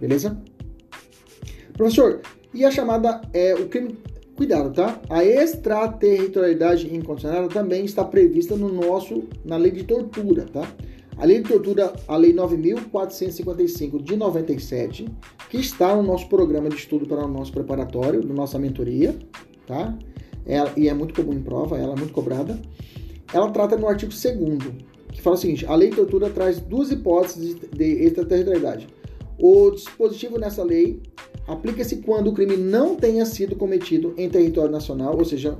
Beleza? 0.00 0.42
Professor, 1.74 2.20
e 2.52 2.64
a 2.64 2.70
chamada 2.70 3.20
é 3.32 3.54
o 3.54 3.68
crime. 3.68 3.96
Cuidado, 4.36 4.72
tá? 4.72 5.00
A 5.08 5.24
extraterritorialidade 5.24 6.94
incondicionada 6.94 7.48
também 7.48 7.84
está 7.84 8.04
prevista 8.04 8.54
no 8.54 8.72
nosso 8.72 9.24
na 9.44 9.56
lei 9.56 9.72
de 9.72 9.84
tortura, 9.84 10.44
tá? 10.44 10.62
A 11.18 11.24
lei 11.24 11.42
de 11.42 11.48
tortura, 11.48 11.92
a 12.06 12.16
lei 12.16 12.32
9455 12.32 14.00
de 14.00 14.16
97, 14.16 15.08
que 15.50 15.56
está 15.56 15.96
no 15.96 16.02
nosso 16.04 16.28
programa 16.28 16.68
de 16.68 16.76
estudo 16.76 17.06
para 17.06 17.24
o 17.24 17.28
nosso 17.28 17.50
preparatório, 17.52 18.24
na 18.24 18.32
nossa 18.32 18.56
mentoria, 18.56 19.18
tá? 19.66 19.98
Ela, 20.46 20.72
e 20.76 20.88
é 20.88 20.94
muito 20.94 21.12
comum 21.12 21.36
em 21.36 21.42
prova, 21.42 21.76
ela 21.76 21.94
é 21.94 21.96
muito 21.96 22.12
cobrada. 22.12 22.56
Ela 23.34 23.50
trata 23.50 23.76
no 23.76 23.88
artigo 23.88 24.12
2 24.12 24.88
que 25.12 25.20
fala 25.20 25.34
o 25.34 25.38
seguinte: 25.38 25.66
a 25.66 25.74
lei 25.74 25.90
de 25.90 25.96
tortura 25.96 26.30
traz 26.30 26.60
duas 26.60 26.92
hipóteses 26.92 27.56
de 27.56 28.04
extraterritorialidade. 28.04 28.86
O 29.40 29.72
dispositivo 29.72 30.38
nessa 30.38 30.62
lei 30.62 31.02
aplica-se 31.48 31.96
quando 31.96 32.28
o 32.28 32.32
crime 32.32 32.56
não 32.56 32.94
tenha 32.94 33.26
sido 33.26 33.56
cometido 33.56 34.14
em 34.16 34.28
território 34.30 34.70
nacional, 34.70 35.16
ou 35.18 35.24
seja, 35.24 35.58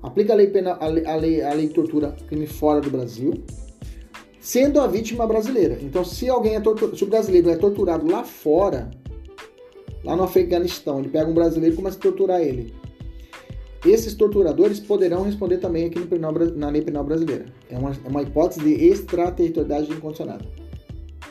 aplica 0.00 0.32
a 0.32 0.36
lei, 0.36 0.46
penal, 0.46 0.76
a 0.80 0.86
lei, 0.86 1.04
a 1.04 1.16
lei, 1.16 1.42
a 1.42 1.52
lei 1.52 1.66
de 1.66 1.74
tortura 1.74 2.14
crime 2.28 2.46
fora 2.46 2.80
do 2.80 2.90
Brasil, 2.90 3.34
sendo 4.44 4.78
a 4.78 4.86
vítima 4.86 5.26
brasileira. 5.26 5.78
Então, 5.80 6.04
se 6.04 6.28
alguém 6.28 6.54
é 6.54 6.60
torturado, 6.60 6.98
se 6.98 7.02
o 7.02 7.06
brasileiro 7.06 7.48
é 7.48 7.56
torturado 7.56 8.06
lá 8.06 8.22
fora, 8.22 8.90
lá 10.04 10.14
no 10.14 10.22
Afeganistão, 10.22 10.98
ele 10.98 11.08
pega 11.08 11.30
um 11.30 11.32
brasileiro 11.32 11.72
e 11.72 11.76
começa 11.76 11.96
a 11.96 12.00
torturar 12.02 12.42
ele. 12.42 12.74
Esses 13.86 14.12
torturadores 14.12 14.78
poderão 14.78 15.22
responder 15.22 15.56
também 15.58 15.86
aqui 15.86 15.98
no 15.98 16.06
penal, 16.06 16.30
na 16.56 16.68
lei 16.68 16.82
penal 16.82 17.02
brasileira. 17.02 17.46
É 17.70 17.78
uma, 17.78 17.92
é 17.92 18.08
uma 18.08 18.20
hipótese 18.20 18.60
de 18.60 18.84
extraterritorialidade 18.84 19.90
incondicionada. 19.90 20.44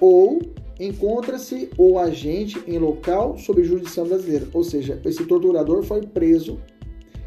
Ou 0.01 0.41
encontra-se 0.79 1.69
o 1.77 1.99
agente 1.99 2.63
em 2.65 2.79
local 2.79 3.37
sob 3.37 3.63
jurisdição 3.63 4.07
brasileira, 4.07 4.47
ou 4.51 4.63
seja, 4.63 4.99
esse 5.05 5.23
torturador 5.25 5.83
foi 5.83 6.01
preso, 6.01 6.59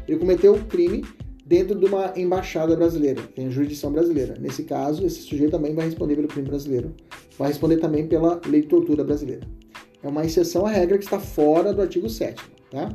ele 0.05 0.17
cometeu 0.17 0.53
o 0.53 0.65
crime 0.65 1.05
dentro 1.47 1.79
de 1.79 1.85
uma 1.85 2.11
embaixada 2.17 2.75
brasileira, 2.75 3.21
tem 3.33 3.49
jurisdição 3.49 3.89
brasileira. 3.89 4.35
Nesse 4.37 4.63
caso, 4.63 5.05
esse 5.05 5.21
sujeito 5.21 5.51
também 5.51 5.73
vai 5.73 5.85
responder 5.85 6.15
pelo 6.15 6.27
crime 6.27 6.49
brasileiro, 6.49 6.93
vai 7.37 7.47
responder 7.47 7.77
também 7.77 8.05
pela 8.05 8.41
lei 8.45 8.61
de 8.61 8.67
tortura 8.67 9.01
brasileira. 9.01 9.47
É 10.03 10.09
uma 10.09 10.25
exceção 10.25 10.65
à 10.65 10.69
regra 10.69 10.97
que 10.97 11.05
está 11.05 11.19
fora 11.19 11.73
do 11.73 11.81
artigo 11.81 12.09
7 12.09 12.35
tá? 12.69 12.89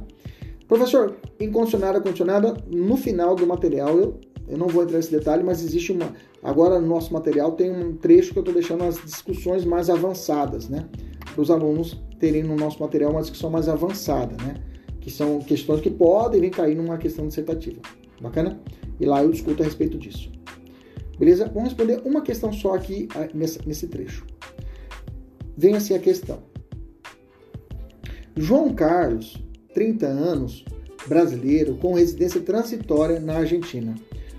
Professor, 0.68 1.16
incondicionada, 1.40 2.00
condicionada, 2.00 2.56
no 2.70 2.96
final 2.96 3.34
do 3.34 3.46
material, 3.46 3.98
eu, 3.98 4.20
eu 4.46 4.58
não 4.58 4.68
vou 4.68 4.82
entrar 4.82 4.98
nesse 4.98 5.10
detalhe, 5.10 5.42
mas 5.42 5.62
existe 5.62 5.92
uma. 5.92 6.14
Agora 6.42 6.78
no 6.78 6.86
nosso 6.86 7.12
material 7.12 7.52
tem 7.52 7.70
um 7.70 7.96
trecho 7.96 8.32
que 8.32 8.38
eu 8.38 8.42
estou 8.42 8.54
deixando 8.54 8.84
as 8.84 8.96
discussões 9.02 9.64
mais 9.64 9.88
avançadas, 9.88 10.68
né? 10.68 10.88
Para 11.32 11.40
os 11.40 11.50
alunos 11.50 12.02
terem 12.18 12.42
no 12.42 12.54
nosso 12.56 12.80
material 12.80 13.12
uma 13.12 13.22
discussão 13.22 13.50
mais 13.50 13.68
avançada, 13.68 14.36
né? 14.42 14.54
Que 15.00 15.10
são 15.10 15.40
questões 15.40 15.80
que 15.80 15.90
podem 15.90 16.40
vir 16.40 16.50
cair 16.50 16.76
numa 16.76 16.98
questão 16.98 17.26
dissertativa. 17.26 17.80
Bacana? 18.22 18.60
E 19.00 19.04
lá 19.04 19.22
eu 19.22 19.30
discuto 19.30 19.62
a 19.62 19.66
respeito 19.66 19.98
disso. 19.98 20.30
Beleza? 21.18 21.46
Vamos 21.46 21.70
responder 21.70 22.00
uma 22.04 22.22
questão 22.22 22.52
só 22.52 22.74
aqui 22.74 23.08
nesse 23.34 23.86
trecho. 23.88 24.24
Vem 25.56 25.74
assim 25.74 25.94
a 25.94 25.98
questão. 25.98 26.38
João 28.36 28.72
Carlos 28.72 29.42
30 29.74 30.06
anos, 30.06 30.64
brasileiro, 31.06 31.74
com 31.76 31.94
residência 31.94 32.40
transitória 32.40 33.18
na 33.18 33.38
Argentina, 33.38 33.94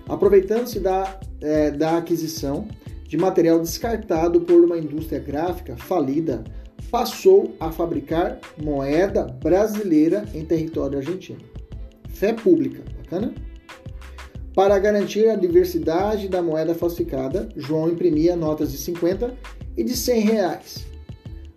aproveitando-se 0.08 0.80
da, 0.80 1.18
é, 1.40 1.70
da 1.70 1.98
aquisição 1.98 2.66
de 3.06 3.16
material 3.16 3.60
descartado 3.60 4.40
por 4.40 4.64
uma 4.64 4.78
indústria 4.78 5.20
gráfica 5.20 5.76
falida, 5.76 6.42
passou 6.90 7.54
a 7.60 7.70
fabricar 7.70 8.38
moeda 8.62 9.24
brasileira 9.24 10.24
em 10.32 10.44
território 10.44 10.98
argentino. 10.98 11.40
Fé 12.08 12.32
pública, 12.32 12.82
bacana? 12.96 13.34
Para 14.54 14.78
garantir 14.78 15.28
a 15.28 15.34
diversidade 15.34 16.28
da 16.28 16.40
moeda 16.40 16.76
falsificada, 16.76 17.48
João 17.56 17.90
imprimia 17.90 18.36
notas 18.36 18.70
de 18.70 18.78
50 18.78 19.34
e 19.76 19.82
de 19.82 19.96
100 19.96 20.20
reais. 20.20 20.86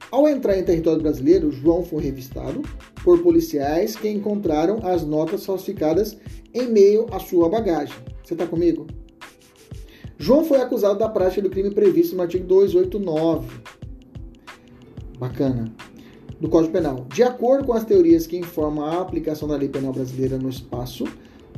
Ao 0.10 0.28
entrar 0.28 0.58
em 0.58 0.64
território 0.64 1.02
brasileiro, 1.02 1.52
João 1.52 1.84
foi 1.84 2.02
revistado 2.02 2.64
por 3.04 3.22
policiais 3.22 3.96
que 3.96 4.10
encontraram 4.10 4.80
as 4.84 5.04
notas 5.04 5.46
falsificadas 5.46 6.18
em 6.52 6.68
meio 6.70 7.06
à 7.12 7.20
sua 7.20 7.48
bagagem. 7.50 7.96
Você 8.24 8.34
está 8.34 8.48
comigo? 8.48 8.88
João 10.18 10.44
foi 10.44 10.60
acusado 10.60 10.98
da 10.98 11.08
prática 11.08 11.44
do 11.44 11.52
crime 11.52 11.70
previsto 11.70 12.16
no 12.16 12.24
artigo 12.24 12.46
289. 12.46 13.48
Bacana. 15.20 15.72
Do 16.40 16.50
Código 16.50 16.74
Penal. 16.74 17.06
De 17.14 17.22
acordo 17.22 17.66
com 17.66 17.74
as 17.74 17.86
teorias 17.86 18.26
que 18.26 18.38
informam 18.38 18.86
a 18.86 19.02
aplicação 19.02 19.48
da 19.48 19.56
lei 19.56 19.70
penal 19.70 19.94
brasileira 19.94 20.38
no 20.38 20.50
espaço, 20.50 21.06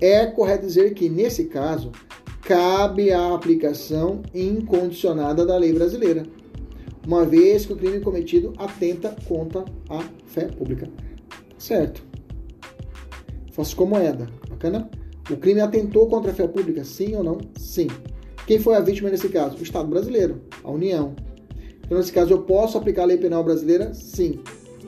é 0.02 0.26
correto 0.26 0.66
dizer 0.66 0.94
que, 0.94 1.10
nesse 1.10 1.46
caso, 1.46 1.92
cabe 2.42 3.12
a 3.12 3.34
aplicação 3.34 4.22
incondicionada 4.34 5.46
da 5.46 5.58
lei 5.58 5.74
brasileira, 5.74 6.24
uma 7.06 7.26
vez 7.26 7.66
que 7.66 7.74
o 7.74 7.78
crime 7.78 8.00
cometido 8.00 8.54
atenta 8.58 9.16
contra 9.28 9.66
a 9.90 10.04
fé 10.28 10.46
pública. 10.46 10.90
Certo. 11.58 12.04
Falsificou 13.52 13.88
moeda. 13.88 14.28
Bacana? 14.50 14.90
O 15.30 15.38
crime 15.38 15.60
atentou 15.62 16.08
contra 16.08 16.32
a 16.32 16.34
fé 16.34 16.48
pública, 16.48 16.84
sim 16.84 17.16
ou 17.16 17.24
não? 17.24 17.38
Sim. 17.58 17.88
Quem 18.48 18.60
foi 18.60 18.76
a 18.76 18.80
vítima 18.80 19.10
nesse 19.10 19.30
caso? 19.30 19.58
O 19.58 19.64
Estado 19.64 19.88
brasileiro, 19.88 20.42
a 20.64 20.72
União. 20.72 21.16
Então, 21.86 21.98
nesse 21.98 22.12
caso, 22.12 22.32
eu 22.32 22.44
posso 22.44 22.78
aplicar 22.78 23.04
a 23.04 23.06
lei 23.06 23.18
penal 23.18 23.44
brasileira? 23.44 23.94
Sim. 23.94 24.40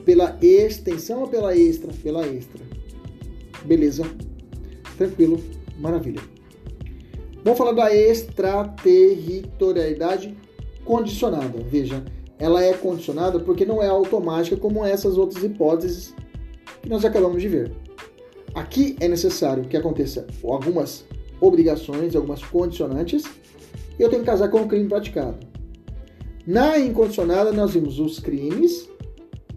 Pela 0.04 0.36
extensão 0.42 1.20
ou 1.20 1.28
pela 1.28 1.56
extra? 1.56 1.92
Pela 2.02 2.26
extra. 2.26 2.60
Beleza. 3.64 4.04
Tranquilo. 5.06 5.40
Maravilha. 5.78 6.20
Vamos 7.42 7.58
falar 7.58 7.72
da 7.72 7.92
extraterritorialidade 7.94 10.36
condicionada. 10.84 11.58
Veja, 11.68 12.04
ela 12.38 12.62
é 12.62 12.72
condicionada 12.72 13.40
porque 13.40 13.64
não 13.64 13.82
é 13.82 13.88
automática 13.88 14.56
como 14.56 14.84
essas 14.84 15.18
outras 15.18 15.42
hipóteses 15.42 16.14
que 16.80 16.88
nós 16.88 17.04
acabamos 17.04 17.42
de 17.42 17.48
ver. 17.48 17.72
Aqui 18.54 18.94
é 19.00 19.08
necessário 19.08 19.64
que 19.64 19.76
aconteça 19.76 20.24
algumas 20.44 21.04
obrigações, 21.40 22.14
algumas 22.14 22.44
condicionantes, 22.44 23.24
e 23.98 24.02
eu 24.02 24.08
tenho 24.08 24.22
que 24.22 24.26
casar 24.26 24.48
com 24.48 24.62
o 24.62 24.68
crime 24.68 24.88
praticado. 24.88 25.44
Na 26.46 26.78
incondicionada, 26.78 27.50
nós 27.50 27.72
vimos 27.72 27.98
os 27.98 28.20
crimes 28.20 28.88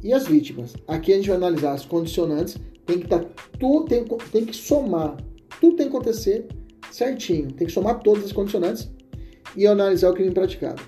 e 0.03 0.11
as 0.11 0.25
vítimas. 0.27 0.73
Aqui 0.87 1.13
a 1.13 1.17
gente 1.17 1.27
vai 1.27 1.37
analisar 1.37 1.73
as 1.73 1.85
condicionantes, 1.85 2.57
tem 2.85 2.99
que, 2.99 3.07
tá, 3.07 3.23
tudo, 3.59 3.85
tem, 3.85 4.03
tem 4.31 4.45
que 4.45 4.55
somar, 4.55 5.17
tudo 5.59 5.75
tem 5.75 5.89
que 5.89 5.95
acontecer 5.95 6.47
certinho, 6.91 7.51
tem 7.51 7.67
que 7.67 7.73
somar 7.73 7.99
todas 7.99 8.23
as 8.23 8.31
condicionantes 8.31 8.89
e 9.55 9.67
analisar 9.67 10.11
o 10.11 10.13
crime 10.13 10.31
praticado. 10.31 10.81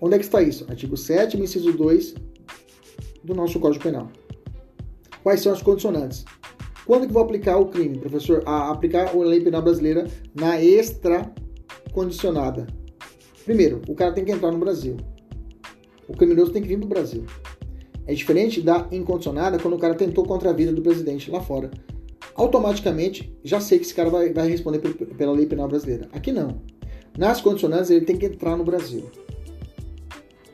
Onde 0.00 0.16
é 0.16 0.18
que 0.18 0.24
está 0.24 0.42
isso? 0.42 0.66
Artigo 0.68 0.96
7, 0.96 1.40
inciso 1.40 1.72
2 1.72 2.14
do 3.22 3.34
nosso 3.34 3.60
Código 3.60 3.84
Penal. 3.84 4.10
Quais 5.22 5.40
são 5.40 5.52
as 5.52 5.62
condicionantes? 5.62 6.24
Quando 6.84 7.06
que 7.06 7.12
vou 7.12 7.22
aplicar 7.22 7.56
o 7.58 7.66
crime, 7.66 7.98
professor? 7.98 8.42
A 8.44 8.70
aplicar 8.70 9.08
a 9.08 9.16
lei 9.16 9.40
penal 9.40 9.62
brasileira 9.62 10.08
na 10.34 10.60
extra 10.60 11.32
condicionada. 11.92 12.66
Primeiro, 13.44 13.80
o 13.88 13.94
cara 13.94 14.12
tem 14.12 14.24
que 14.24 14.32
entrar 14.32 14.50
no 14.50 14.58
Brasil. 14.58 14.96
O 16.08 16.14
criminoso 16.14 16.52
tem 16.52 16.60
que 16.60 16.68
vir 16.68 16.78
para 16.78 16.86
o 16.86 16.88
Brasil. 16.88 17.24
É 18.04 18.12
diferente 18.12 18.60
da 18.60 18.88
incondicionada 18.90 19.58
quando 19.58 19.74
o 19.74 19.78
cara 19.78 19.94
tentou 19.94 20.24
contra 20.24 20.50
a 20.50 20.52
vida 20.52 20.72
do 20.72 20.82
presidente 20.82 21.30
lá 21.30 21.40
fora. 21.40 21.70
Automaticamente, 22.34 23.36
já 23.44 23.60
sei 23.60 23.78
que 23.78 23.84
esse 23.84 23.94
cara 23.94 24.10
vai, 24.10 24.32
vai 24.32 24.48
responder 24.48 24.78
pela 24.78 25.32
lei 25.32 25.46
penal 25.46 25.68
brasileira. 25.68 26.08
Aqui 26.12 26.32
não. 26.32 26.60
Nas 27.16 27.40
condicionadas, 27.40 27.90
ele 27.90 28.06
tem 28.06 28.16
que 28.16 28.26
entrar 28.26 28.56
no 28.56 28.64
Brasil. 28.64 29.10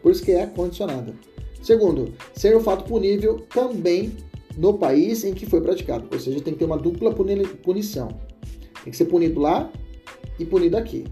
Por 0.02 0.12
isso 0.12 0.24
que 0.24 0.32
é 0.32 0.46
condicionada. 0.46 1.14
Segundo, 1.62 2.12
ser 2.34 2.56
o 2.56 2.60
fato 2.60 2.84
punível 2.84 3.40
também 3.52 4.12
no 4.56 4.74
país 4.74 5.24
em 5.24 5.32
que 5.34 5.46
foi 5.46 5.60
praticado. 5.60 6.08
Ou 6.10 6.18
seja, 6.18 6.40
tem 6.40 6.52
que 6.52 6.58
ter 6.58 6.64
uma 6.64 6.78
dupla 6.78 7.14
punição. 7.62 8.08
Tem 8.82 8.90
que 8.90 8.96
ser 8.96 9.04
punido 9.04 9.40
lá 9.40 9.70
e 10.38 10.44
punido 10.44 10.76
aqui. 10.76 11.04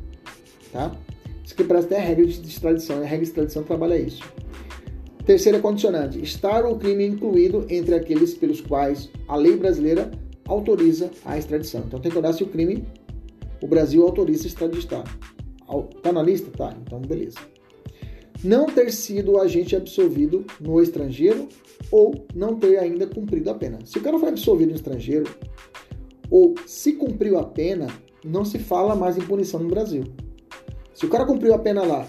tá? 0.72 0.96
Isso 1.44 1.54
que 1.54 1.62
parece 1.62 1.86
até 1.86 1.98
a 1.98 2.00
regra 2.00 2.26
de 2.26 2.48
extradição, 2.48 2.98
a 2.98 3.02
regra 3.02 3.18
de 3.18 3.24
extradição 3.24 3.62
trabalha 3.62 3.96
isso. 3.96 4.22
Terceira 5.24 5.60
condicionante: 5.60 6.22
estar 6.22 6.64
o 6.64 6.76
crime 6.76 7.06
incluído 7.06 7.66
entre 7.68 7.94
aqueles 7.94 8.34
pelos 8.34 8.60
quais 8.60 9.10
a 9.28 9.36
lei 9.36 9.56
brasileira 9.56 10.10
autoriza 10.46 11.10
a 11.24 11.36
extradição. 11.36 11.82
Então 11.86 12.00
tem 12.00 12.10
que 12.10 12.18
olhar 12.18 12.32
se 12.32 12.42
o 12.42 12.48
crime 12.48 12.84
o 13.60 13.66
Brasil 13.66 14.02
autoriza 14.02 14.46
extraditar. 14.46 15.04
Tá 16.02 16.12
na 16.12 16.22
lista? 16.22 16.50
Tá, 16.50 16.76
então 16.84 17.00
beleza. 17.00 17.38
Não 18.44 18.66
ter 18.66 18.92
sido 18.92 19.40
agente 19.40 19.74
absolvido 19.74 20.44
no 20.60 20.80
estrangeiro 20.80 21.48
ou 21.90 22.26
não 22.34 22.56
ter 22.56 22.78
ainda 22.78 23.06
cumprido 23.06 23.50
a 23.50 23.54
pena. 23.54 23.78
Se 23.84 23.98
o 23.98 24.02
cara 24.02 24.18
foi 24.18 24.28
absolvido 24.28 24.70
no 24.70 24.76
estrangeiro 24.76 25.24
ou 26.30 26.54
se 26.66 26.92
cumpriu 26.92 27.38
a 27.38 27.44
pena, 27.44 27.86
não 28.24 28.44
se 28.44 28.58
fala 28.58 28.94
mais 28.94 29.16
em 29.16 29.22
punição 29.22 29.60
no 29.60 29.68
Brasil. 29.68 30.04
Se 30.92 31.06
o 31.06 31.08
cara 31.08 31.24
cumpriu 31.24 31.54
a 31.54 31.58
pena 31.58 31.82
lá, 31.82 32.06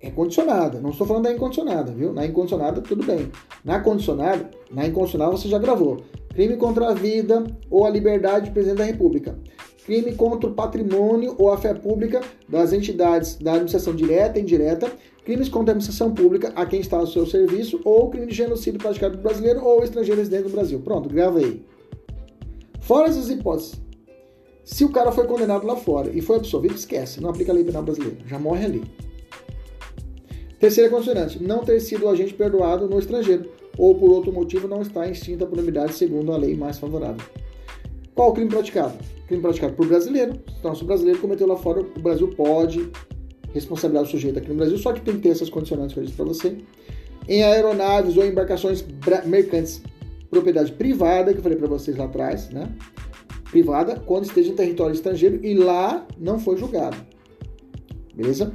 é 0.00 0.10
condicionada. 0.10 0.80
Não 0.80 0.90
estou 0.90 1.06
falando 1.06 1.24
da 1.24 1.32
incondicionada, 1.32 1.92
viu? 1.92 2.12
Na 2.12 2.24
incondicionada, 2.24 2.80
tudo 2.80 3.04
bem. 3.04 3.30
Na 3.64 3.80
condicionada, 3.80 4.50
na 4.70 4.86
incondicional 4.86 5.32
você 5.32 5.48
já 5.48 5.58
gravou. 5.58 5.98
Crime 6.30 6.56
contra 6.56 6.88
a 6.88 6.94
vida 6.94 7.44
ou 7.70 7.84
a 7.84 7.90
liberdade 7.90 8.50
do 8.50 8.52
presidente 8.52 8.78
da 8.78 8.84
República. 8.84 9.38
Crime 9.84 10.14
contra 10.14 10.48
o 10.48 10.54
patrimônio 10.54 11.34
ou 11.38 11.52
a 11.52 11.58
fé 11.58 11.74
pública 11.74 12.20
das 12.48 12.72
entidades 12.72 13.36
da 13.36 13.52
administração 13.52 13.94
direta 13.94 14.38
e 14.38 14.42
indireta. 14.42 14.90
Crimes 15.24 15.48
contra 15.48 15.72
a 15.72 15.74
administração 15.74 16.14
pública 16.14 16.52
a 16.54 16.64
quem 16.64 16.80
está 16.80 16.96
ao 16.96 17.06
seu 17.06 17.26
serviço 17.26 17.80
ou 17.84 18.08
crime 18.08 18.26
de 18.26 18.34
genocídio 18.34 18.80
praticado 18.80 19.16
por 19.16 19.24
brasileiro 19.24 19.64
ou 19.64 19.82
estrangeiro 19.84 20.18
residente 20.18 20.44
no 20.44 20.50
Brasil. 20.50 20.80
Pronto, 20.80 21.08
grava 21.08 21.38
aí. 21.38 21.62
Fora 22.80 23.08
essas 23.08 23.28
hipóteses, 23.28 23.80
se 24.64 24.84
o 24.84 24.88
cara 24.90 25.12
foi 25.12 25.26
condenado 25.26 25.66
lá 25.66 25.76
fora 25.76 26.10
e 26.10 26.20
foi 26.20 26.36
absolvido, 26.36 26.74
esquece, 26.74 27.20
não 27.20 27.30
aplica 27.30 27.52
a 27.52 27.54
lei 27.54 27.64
penal 27.64 27.82
brasileira, 27.82 28.18
já 28.26 28.38
morre 28.38 28.64
ali. 28.64 28.84
Terceira 30.60 30.90
condicionante, 30.90 31.42
não 31.42 31.64
ter 31.64 31.80
sido 31.80 32.04
o 32.04 32.08
agente 32.10 32.34
perdoado 32.34 32.86
no 32.86 32.98
estrangeiro 32.98 33.50
ou 33.78 33.94
por 33.94 34.10
outro 34.10 34.30
motivo 34.30 34.68
não 34.68 34.82
está 34.82 35.08
extinta 35.08 35.44
a 35.44 35.46
punibilidade 35.46 35.94
segundo 35.94 36.32
a 36.32 36.36
lei 36.36 36.54
mais 36.54 36.78
favorável. 36.78 37.26
Qual 38.14 38.28
o 38.28 38.32
crime 38.34 38.50
praticado? 38.50 38.92
Crime 39.26 39.40
praticado 39.40 39.72
por 39.72 39.86
brasileiro. 39.86 40.38
Então, 40.58 40.74
se 40.74 40.82
o 40.82 40.86
brasileiro 40.86 41.18
cometeu 41.18 41.46
lá 41.46 41.56
fora, 41.56 41.80
o 41.80 42.00
Brasil 42.00 42.28
pode 42.28 42.90
responsabilizar 43.54 44.06
o 44.06 44.10
sujeito 44.10 44.38
aqui 44.38 44.50
no 44.50 44.56
Brasil, 44.56 44.76
só 44.76 44.92
que 44.92 45.00
tem 45.00 45.14
que 45.14 45.22
ter 45.22 45.30
essas 45.30 45.48
condicionantes 45.48 45.94
que 45.94 46.00
eu 46.00 46.04
disse 46.04 46.16
para 46.16 46.26
você. 46.26 46.58
Em 47.26 47.42
aeronaves 47.42 48.18
ou 48.18 48.26
embarcações 48.26 48.84
mercantes, 49.24 49.80
propriedade 50.30 50.72
privada, 50.72 51.32
que 51.32 51.38
eu 51.38 51.42
falei 51.42 51.56
para 51.56 51.68
vocês 51.68 51.96
lá 51.96 52.04
atrás, 52.04 52.50
né? 52.50 52.70
privada 53.50 53.96
quando 54.06 54.24
esteja 54.24 54.50
em 54.50 54.54
território 54.54 54.94
estrangeiro 54.94 55.40
e 55.42 55.54
lá 55.54 56.06
não 56.18 56.38
foi 56.38 56.56
julgado. 56.56 56.96
Beleza? 58.14 58.52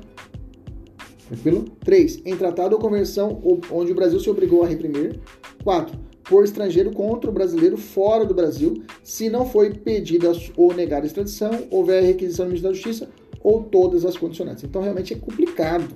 Tranquilo? 1.27 1.65
3. 1.83 2.21
Em 2.25 2.35
tratado 2.35 2.75
ou 2.75 2.81
conversão 2.81 3.41
onde 3.71 3.91
o 3.91 3.95
Brasil 3.95 4.19
se 4.19 4.29
obrigou 4.29 4.63
a 4.63 4.67
reprimir. 4.67 5.19
4. 5.63 5.97
Por 6.23 6.43
estrangeiro 6.43 6.91
contra 6.91 7.29
o 7.29 7.33
brasileiro 7.33 7.77
fora 7.77 8.25
do 8.25 8.33
Brasil, 8.33 8.83
se 9.03 9.29
não 9.29 9.45
foi 9.45 9.71
pedida 9.71 10.31
ou 10.55 10.73
negada 10.73 11.05
extradição, 11.05 11.51
houver 11.69 12.03
requisição 12.03 12.45
do 12.45 12.49
Ministério 12.49 12.75
da 12.75 12.81
Justiça 12.81 13.09
ou 13.41 13.63
todas 13.63 14.05
as 14.05 14.17
condicionantes. 14.17 14.63
Então 14.63 14.81
realmente 14.81 15.13
é 15.13 15.17
complicado. 15.17 15.87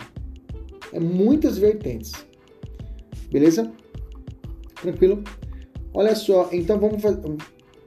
É 0.94 1.00
muitas 1.00 1.58
vertentes. 1.58 2.14
Beleza? 3.32 3.72
Tranquilo? 4.82 5.24
Olha 5.94 6.16
só, 6.16 6.50
então 6.52 6.80
vamos 6.80 7.02
fazer 7.02 7.20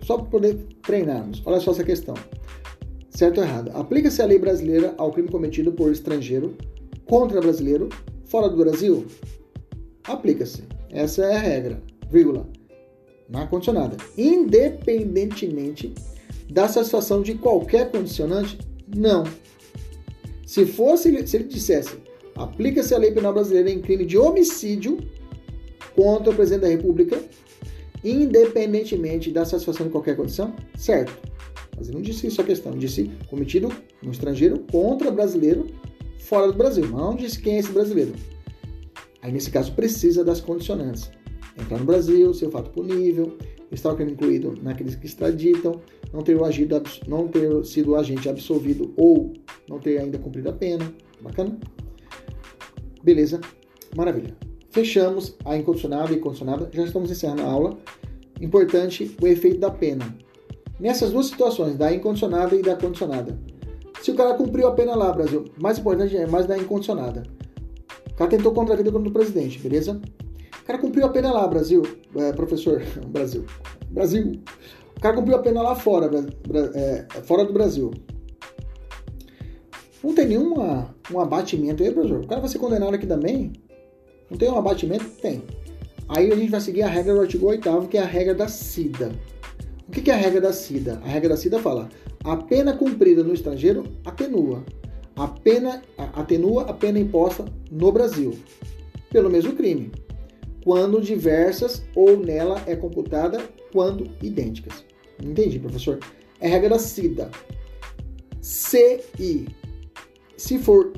só 0.02 0.16
para 0.16 0.26
poder 0.26 0.54
treinarmos. 0.82 1.42
Olha 1.44 1.60
só 1.60 1.70
essa 1.70 1.84
questão. 1.84 2.14
Certo 3.10 3.38
ou 3.38 3.44
errado? 3.44 3.70
Aplica-se 3.74 4.20
a 4.20 4.26
lei 4.26 4.38
brasileira 4.38 4.94
ao 4.98 5.12
crime 5.12 5.28
cometido 5.28 5.72
por 5.72 5.92
estrangeiro 5.92 6.56
contra 7.12 7.42
brasileiro 7.42 7.90
fora 8.24 8.48
do 8.48 8.56
Brasil? 8.56 9.04
Aplica-se. 10.04 10.62
Essa 10.88 11.22
é 11.26 11.36
a 11.36 11.38
regra. 11.38 11.82
Vírgula. 12.10 12.48
Na 13.28 13.46
condicionada. 13.46 13.98
Independentemente 14.16 15.92
da 16.50 16.66
satisfação 16.68 17.20
de 17.20 17.34
qualquer 17.34 17.90
condicionante? 17.90 18.58
Não. 18.96 19.24
Se 20.46 20.64
fosse, 20.64 21.26
se 21.26 21.36
ele 21.36 21.44
dissesse, 21.44 21.98
aplica-se 22.34 22.94
a 22.94 22.98
lei 22.98 23.12
penal 23.12 23.34
brasileira 23.34 23.70
em 23.70 23.82
crime 23.82 24.06
de 24.06 24.16
homicídio 24.16 24.96
contra 25.94 26.32
o 26.32 26.34
presidente 26.34 26.62
da 26.62 26.68
República, 26.68 27.22
independentemente 28.02 29.30
da 29.30 29.44
satisfação 29.44 29.84
de 29.84 29.92
qualquer 29.92 30.16
condição, 30.16 30.54
certo. 30.78 31.12
Mas 31.76 31.88
ele 31.88 31.98
não 31.98 32.02
disse 32.02 32.26
isso 32.26 32.40
a 32.40 32.44
questão, 32.44 32.72
disse 32.72 33.10
cometido 33.28 33.70
no 34.02 34.12
estrangeiro 34.12 34.60
contra 34.70 35.10
brasileiro 35.10 35.66
fora 36.32 36.46
do 36.46 36.56
Brasil. 36.56 36.88
Não 36.88 37.14
disse 37.14 37.38
quem 37.38 37.56
é 37.56 37.58
esse 37.58 37.70
brasileiro. 37.70 38.14
Aí 39.20 39.30
nesse 39.30 39.50
caso 39.50 39.70
precisa 39.72 40.24
das 40.24 40.40
condicionantes. 40.40 41.10
Entrar 41.60 41.78
no 41.78 41.84
Brasil, 41.84 42.32
ser 42.32 42.50
fato 42.50 42.70
punível, 42.70 43.36
estar 43.70 44.00
incluído 44.00 44.54
naqueles 44.62 44.94
que 44.94 45.04
extraditam, 45.04 45.78
não 46.10 46.22
ter, 46.22 46.42
agido, 46.42 46.82
não 47.06 47.28
ter 47.28 47.62
sido 47.66 47.94
agente 47.96 48.30
absolvido 48.30 48.94
ou 48.96 49.34
não 49.68 49.78
ter 49.78 50.00
ainda 50.00 50.16
cumprido 50.16 50.48
a 50.48 50.54
pena. 50.54 50.90
Bacana? 51.20 51.58
Beleza? 53.04 53.38
Maravilha. 53.94 54.34
Fechamos 54.70 55.36
a 55.44 55.54
incondicionada 55.54 56.14
e 56.14 56.16
condicionada. 56.18 56.66
Já 56.72 56.84
estamos 56.84 57.10
encerrando 57.10 57.42
a 57.42 57.46
aula. 57.46 57.78
Importante 58.40 59.14
o 59.20 59.26
efeito 59.26 59.58
da 59.58 59.70
pena. 59.70 60.16
Nessas 60.80 61.10
duas 61.10 61.26
situações, 61.26 61.76
da 61.76 61.92
incondicionada 61.92 62.56
e 62.56 62.62
da 62.62 62.74
condicionada. 62.74 63.38
Se 64.02 64.10
o 64.10 64.14
cara 64.16 64.34
cumpriu 64.34 64.66
a 64.66 64.72
pena 64.72 64.96
lá, 64.96 65.12
Brasil, 65.12 65.44
mais 65.60 65.78
importante 65.78 66.16
é 66.16 66.26
mais 66.26 66.44
da 66.44 66.58
incondicionada. 66.58 67.22
O 68.10 68.14
cara 68.14 68.28
tentou 68.28 68.52
contra 68.52 68.74
a 68.74 68.76
vida 68.76 68.90
o 68.90 69.10
presidente, 69.12 69.60
beleza? 69.60 70.00
O 70.60 70.64
cara 70.64 70.78
cumpriu 70.78 71.06
a 71.06 71.08
pena 71.08 71.32
lá, 71.32 71.46
Brasil. 71.46 71.82
É, 72.16 72.32
professor, 72.32 72.82
Brasil. 73.06 73.44
Brasil. 73.90 74.40
O 74.96 75.00
cara 75.00 75.14
cumpriu 75.14 75.36
a 75.36 75.40
pena 75.40 75.62
lá 75.62 75.76
fora, 75.76 76.10
é, 76.74 77.06
fora 77.22 77.44
do 77.44 77.52
Brasil. 77.52 77.92
Não 80.02 80.12
tem 80.14 80.26
nenhum 80.26 80.54
um 81.12 81.20
abatimento 81.20 81.82
aí, 81.82 81.92
professor. 81.92 82.24
O 82.24 82.26
cara 82.26 82.40
vai 82.40 82.50
ser 82.50 82.58
condenado 82.58 82.94
aqui 82.94 83.06
também? 83.06 83.52
Não 84.28 84.36
tem 84.36 84.50
um 84.50 84.58
abatimento? 84.58 85.04
Tem. 85.20 85.44
Aí 86.08 86.32
a 86.32 86.36
gente 86.36 86.50
vai 86.50 86.60
seguir 86.60 86.82
a 86.82 86.88
regra 86.88 87.14
do 87.14 87.20
artigo 87.20 87.46
8 87.46 87.86
que 87.88 87.98
é 87.98 88.02
a 88.02 88.06
regra 88.06 88.34
da 88.34 88.48
SIDA. 88.48 89.12
O 89.86 89.92
que 89.92 90.10
é 90.10 90.14
a 90.14 90.16
regra 90.16 90.40
da 90.40 90.52
SIDA? 90.52 91.00
A 91.04 91.08
regra 91.08 91.28
da 91.28 91.36
SIDA 91.36 91.60
fala: 91.60 91.88
a 92.24 92.36
pena 92.36 92.76
cumprida 92.76 93.22
no 93.22 93.34
estrangeiro 93.34 93.84
atenua. 94.04 94.64
A 95.16 95.28
pena 95.28 95.82
atenua 96.14 96.62
a 96.62 96.72
pena 96.72 96.98
imposta 96.98 97.44
no 97.70 97.92
Brasil 97.92 98.38
pelo 99.10 99.28
mesmo 99.28 99.54
crime, 99.54 99.92
quando 100.64 101.00
diversas 101.00 101.84
ou 101.94 102.16
nela 102.16 102.62
é 102.66 102.74
computada 102.74 103.42
quando 103.72 104.10
idênticas. 104.22 104.84
Entendi, 105.22 105.58
professor? 105.58 105.98
É 106.40 106.48
regra 106.48 106.70
da 106.70 106.78
SIDA. 106.78 107.30
CI. 108.40 109.46
Se 110.36 110.58
for, 110.58 110.92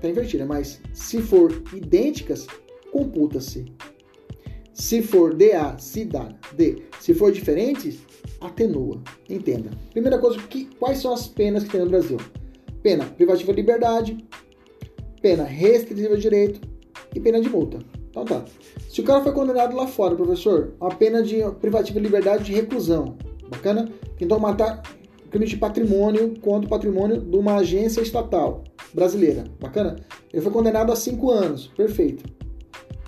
tá 0.00 0.08
invertida, 0.08 0.44
mas 0.44 0.80
se 0.92 1.22
for 1.22 1.50
idênticas, 1.72 2.46
computa-se. 2.92 3.64
Se 4.74 5.00
for 5.02 5.34
DA, 5.34 5.76
dá 6.06 6.34
D. 6.54 6.82
Se 7.00 7.14
for 7.14 7.30
diferente, 7.30 8.00
atenua. 8.40 9.00
Entenda. 9.28 9.70
Primeira 9.90 10.18
coisa, 10.18 10.38
que, 10.38 10.66
quais 10.78 10.98
são 10.98 11.12
as 11.12 11.26
penas 11.26 11.64
que 11.64 11.70
tem 11.70 11.80
no 11.80 11.88
Brasil? 11.88 12.18
Pena 12.82 13.04
privativa 13.04 13.52
de 13.52 13.60
liberdade, 13.60 14.18
pena 15.20 15.44
restritiva 15.44 16.16
de 16.16 16.22
direito 16.22 16.60
e 17.14 17.20
pena 17.20 17.40
de 17.40 17.48
multa. 17.48 17.78
Então 18.10 18.24
tá. 18.24 18.44
Se 18.88 19.00
o 19.00 19.04
cara 19.04 19.22
foi 19.22 19.32
condenado 19.32 19.76
lá 19.76 19.86
fora, 19.86 20.16
professor, 20.16 20.72
a 20.80 20.94
pena 20.94 21.22
de 21.22 21.38
privativa 21.60 21.98
de 21.98 22.06
liberdade 22.06 22.44
de 22.44 22.52
reclusão. 22.52 23.16
Bacana? 23.48 23.88
Tentou 24.18 24.38
matar 24.38 24.82
crime 25.30 25.46
de 25.46 25.56
patrimônio 25.56 26.38
contra 26.40 26.66
o 26.66 26.70
patrimônio 26.70 27.20
de 27.20 27.36
uma 27.36 27.56
agência 27.56 28.00
estatal 28.00 28.64
brasileira. 28.92 29.44
Bacana? 29.60 29.96
Ele 30.32 30.42
foi 30.42 30.52
condenado 30.52 30.90
a 30.90 30.96
cinco 30.96 31.30
anos. 31.30 31.68
Perfeito 31.68 32.40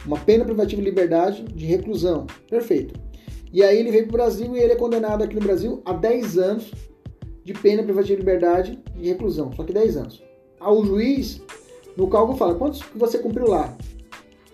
uma 0.06 0.18
pena 0.18 0.44
privativa 0.44 0.80
de 0.80 0.88
liberdade 0.88 1.44
de 1.44 1.64
reclusão. 1.64 2.26
Perfeito. 2.48 2.98
E 3.52 3.62
aí 3.62 3.78
ele 3.78 3.90
vem 3.90 4.02
para 4.02 4.08
o 4.08 4.12
Brasil 4.12 4.56
e 4.56 4.58
ele 4.58 4.72
é 4.72 4.76
condenado 4.76 5.22
aqui 5.22 5.34
no 5.34 5.40
Brasil 5.40 5.82
a 5.84 5.92
10 5.92 6.38
anos 6.38 6.72
de 7.44 7.52
pena 7.52 7.82
privativa 7.82 8.14
de 8.14 8.20
liberdade 8.20 8.82
de 8.96 9.08
reclusão. 9.08 9.52
Só 9.54 9.62
que 9.62 9.72
10 9.72 9.96
anos. 9.96 10.22
O 10.60 10.84
juiz, 10.84 11.42
no 11.96 12.08
cálculo, 12.08 12.38
fala: 12.38 12.54
quantos 12.54 12.80
você 12.94 13.18
cumpriu 13.18 13.48
lá? 13.48 13.76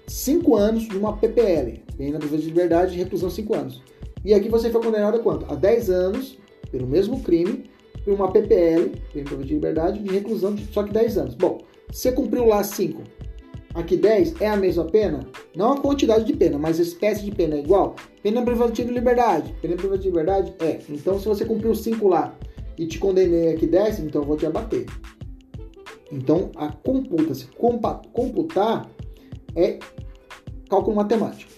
5 0.06 0.56
anos 0.56 0.88
de 0.88 0.96
uma 0.96 1.16
PPL, 1.16 1.80
pena 1.96 2.18
privativa 2.18 2.38
de 2.38 2.48
liberdade 2.48 2.92
de 2.92 2.98
reclusão 2.98 3.30
5 3.30 3.54
anos. 3.54 3.82
E 4.24 4.34
aqui 4.34 4.48
você 4.48 4.70
foi 4.70 4.82
condenado 4.82 5.18
a 5.18 5.20
quanto? 5.20 5.52
A 5.52 5.54
10 5.54 5.90
anos, 5.90 6.38
pelo 6.72 6.86
mesmo 6.86 7.22
crime, 7.22 7.70
por 8.04 8.14
uma 8.14 8.32
PPL, 8.32 8.90
pena 9.12 9.24
privativa 9.24 9.44
de 9.44 9.54
liberdade 9.54 10.02
de 10.02 10.10
reclusão, 10.10 10.54
de, 10.54 10.64
só 10.72 10.82
que 10.82 10.92
10 10.92 11.18
anos. 11.18 11.34
Bom, 11.34 11.60
você 11.92 12.10
cumpriu 12.10 12.46
lá 12.46 12.64
5 12.64 13.02
aqui 13.78 13.96
10 13.96 14.40
é 14.40 14.48
a 14.48 14.56
mesma 14.56 14.84
pena? 14.84 15.26
Não 15.54 15.72
a 15.72 15.80
quantidade 15.80 16.24
de 16.24 16.32
pena, 16.34 16.58
mas 16.58 16.78
a 16.78 16.82
espécie 16.82 17.24
de 17.24 17.30
pena 17.30 17.56
é 17.56 17.60
igual? 17.60 17.96
Pena 18.22 18.42
privativa 18.42 18.88
de 18.88 18.94
liberdade. 18.94 19.54
Pena 19.60 19.76
privativa 19.76 20.02
de 20.02 20.08
liberdade? 20.08 20.54
É. 20.60 20.78
Então, 20.88 21.18
se 21.18 21.26
você 21.26 21.44
cumpriu 21.44 21.74
5 21.74 22.08
lá 22.08 22.36
e 22.76 22.86
te 22.86 22.98
condenei 22.98 23.54
aqui 23.54 23.66
10, 23.66 24.00
então 24.00 24.22
eu 24.22 24.26
vou 24.26 24.36
te 24.36 24.46
abater. 24.46 24.86
Então, 26.10 26.50
a 26.56 26.68
computa-se. 26.68 27.46
Computar 28.12 28.90
é 29.54 29.78
cálculo 30.68 30.96
matemático. 30.96 31.50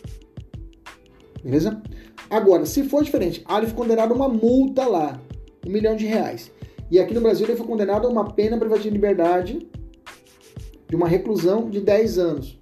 Beleza? 1.43 1.81
Agora, 2.29 2.67
se 2.67 2.85
for 2.85 3.03
diferente, 3.03 3.43
ah, 3.47 3.59
ele 3.59 3.67
foi 3.67 3.77
condenado 3.77 4.13
a 4.13 4.17
uma 4.17 4.29
multa 4.29 4.87
lá, 4.87 5.21
um 5.67 5.71
milhão 5.71 5.97
de 5.97 6.07
reais. 6.07 6.53
E 6.91 6.99
aqui 6.99 7.15
no 7.15 7.21
Brasil 7.21 7.47
ele 7.47 7.57
foi 7.57 7.67
condenado 7.67 8.07
a 8.07 8.11
uma 8.11 8.33
pena 8.33 8.57
privativa 8.59 8.89
de 8.89 8.95
liberdade 8.95 9.69
de 10.91 10.97
uma 10.97 11.07
reclusão 11.07 11.71
de 11.71 11.81
10 11.81 12.19
anos. 12.19 12.59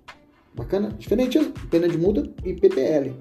Bacana? 0.54 0.90
Diferente 0.98 1.38
pena 1.70 1.88
de 1.88 1.96
multa 1.96 2.30
e 2.44 2.52
PPL. 2.52 3.14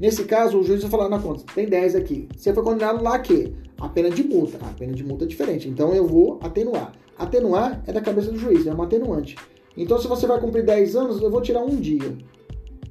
Nesse 0.00 0.24
caso, 0.24 0.58
o 0.58 0.64
juiz 0.64 0.82
vai 0.82 0.90
falar 0.90 1.08
na 1.08 1.20
conta, 1.20 1.44
tem 1.54 1.66
10 1.66 1.94
aqui. 1.94 2.28
Você 2.36 2.52
foi 2.52 2.64
condenado 2.64 3.04
lá 3.04 3.20
que 3.20 3.54
a 3.78 3.88
pena 3.88 4.10
de 4.10 4.24
multa. 4.24 4.58
A 4.60 4.72
pena 4.72 4.92
de 4.92 5.04
multa 5.04 5.24
é 5.24 5.28
diferente. 5.28 5.68
Então 5.68 5.94
eu 5.94 6.06
vou 6.06 6.40
atenuar. 6.42 6.92
Atenuar 7.16 7.80
é 7.86 7.92
da 7.92 8.00
cabeça 8.00 8.32
do 8.32 8.38
juiz, 8.38 8.66
é 8.66 8.74
uma 8.74 8.84
atenuante. 8.84 9.36
Então 9.76 9.96
se 10.00 10.08
você 10.08 10.26
vai 10.26 10.40
cumprir 10.40 10.64
10 10.64 10.96
anos, 10.96 11.22
eu 11.22 11.30
vou 11.30 11.40
tirar 11.40 11.62
um 11.62 11.76
dia. 11.76 12.16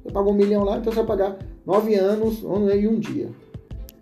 Você 0.02 0.10
pagou 0.10 0.32
um 0.32 0.36
milhão 0.36 0.64
lá, 0.64 0.78
então 0.78 0.90
você 0.90 1.00
vai 1.00 1.06
pagar 1.06 1.38
9 1.66 1.94
anos 1.96 2.38
e 2.40 2.88
um 2.88 2.98
dia. 2.98 3.28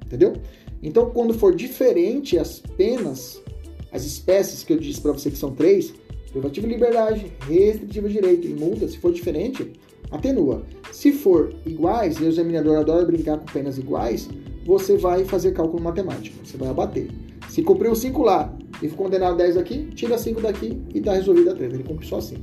Entendeu? 0.06 0.34
Então 0.80 1.10
quando 1.10 1.34
for 1.34 1.52
diferente 1.52 2.38
as 2.38 2.60
penas, 2.60 3.42
as 3.90 4.04
espécies 4.04 4.62
que 4.62 4.72
eu 4.72 4.78
disse 4.78 5.00
para 5.00 5.10
você 5.10 5.32
que 5.32 5.36
são 5.36 5.52
três, 5.52 5.92
privativa 6.30 6.66
de 6.66 6.72
liberdade, 6.74 7.32
restritiva 7.46 8.08
de 8.08 8.14
direito 8.14 8.46
e 8.46 8.54
multa, 8.54 8.88
se 8.88 8.98
for 8.98 9.12
diferente, 9.12 9.72
atenua. 10.10 10.62
Se 10.92 11.12
for 11.12 11.54
iguais, 11.66 12.18
e 12.18 12.24
o 12.24 12.28
examinador 12.28 12.78
adora 12.78 13.04
brincar 13.04 13.38
com 13.38 13.46
penas 13.46 13.78
iguais, 13.78 14.28
você 14.64 14.96
vai 14.96 15.24
fazer 15.24 15.52
cálculo 15.52 15.82
matemático, 15.82 16.36
você 16.44 16.56
vai 16.56 16.68
abater. 16.68 17.08
Se 17.48 17.62
cumpriu 17.62 17.94
5 17.94 18.22
lá 18.22 18.56
e 18.82 18.88
for 18.88 18.96
condenado 18.96 19.36
10 19.36 19.56
aqui, 19.56 19.86
tira 19.94 20.16
5 20.16 20.40
daqui 20.40 20.80
e 20.94 20.98
está 20.98 21.14
resolvida 21.14 21.52
a 21.52 21.54
treta. 21.54 21.74
Ele 21.74 21.84
cumpriu 21.84 22.08
só 22.08 22.20
5. 22.20 22.40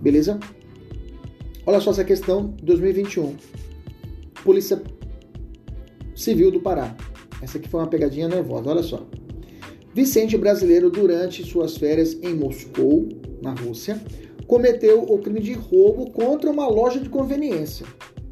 Beleza? 0.00 0.40
Olha 1.66 1.80
só 1.80 1.90
essa 1.90 2.04
questão 2.04 2.54
2021. 2.62 3.36
Polícia 4.42 4.82
Civil 6.14 6.50
do 6.50 6.60
Pará. 6.60 6.96
Essa 7.40 7.58
aqui 7.58 7.68
foi 7.68 7.80
uma 7.80 7.86
pegadinha 7.86 8.28
nervosa, 8.28 8.70
olha 8.70 8.82
só. 8.82 9.06
Vicente 9.94 10.38
brasileiro, 10.38 10.90
durante 10.90 11.44
suas 11.44 11.76
férias 11.76 12.14
em 12.22 12.34
Moscou, 12.34 13.08
na 13.42 13.52
Rússia, 13.52 14.00
cometeu 14.46 15.02
o 15.02 15.18
crime 15.18 15.40
de 15.40 15.52
roubo 15.52 16.10
contra 16.10 16.50
uma 16.50 16.66
loja 16.66 16.98
de 16.98 17.10
conveniência. 17.10 17.84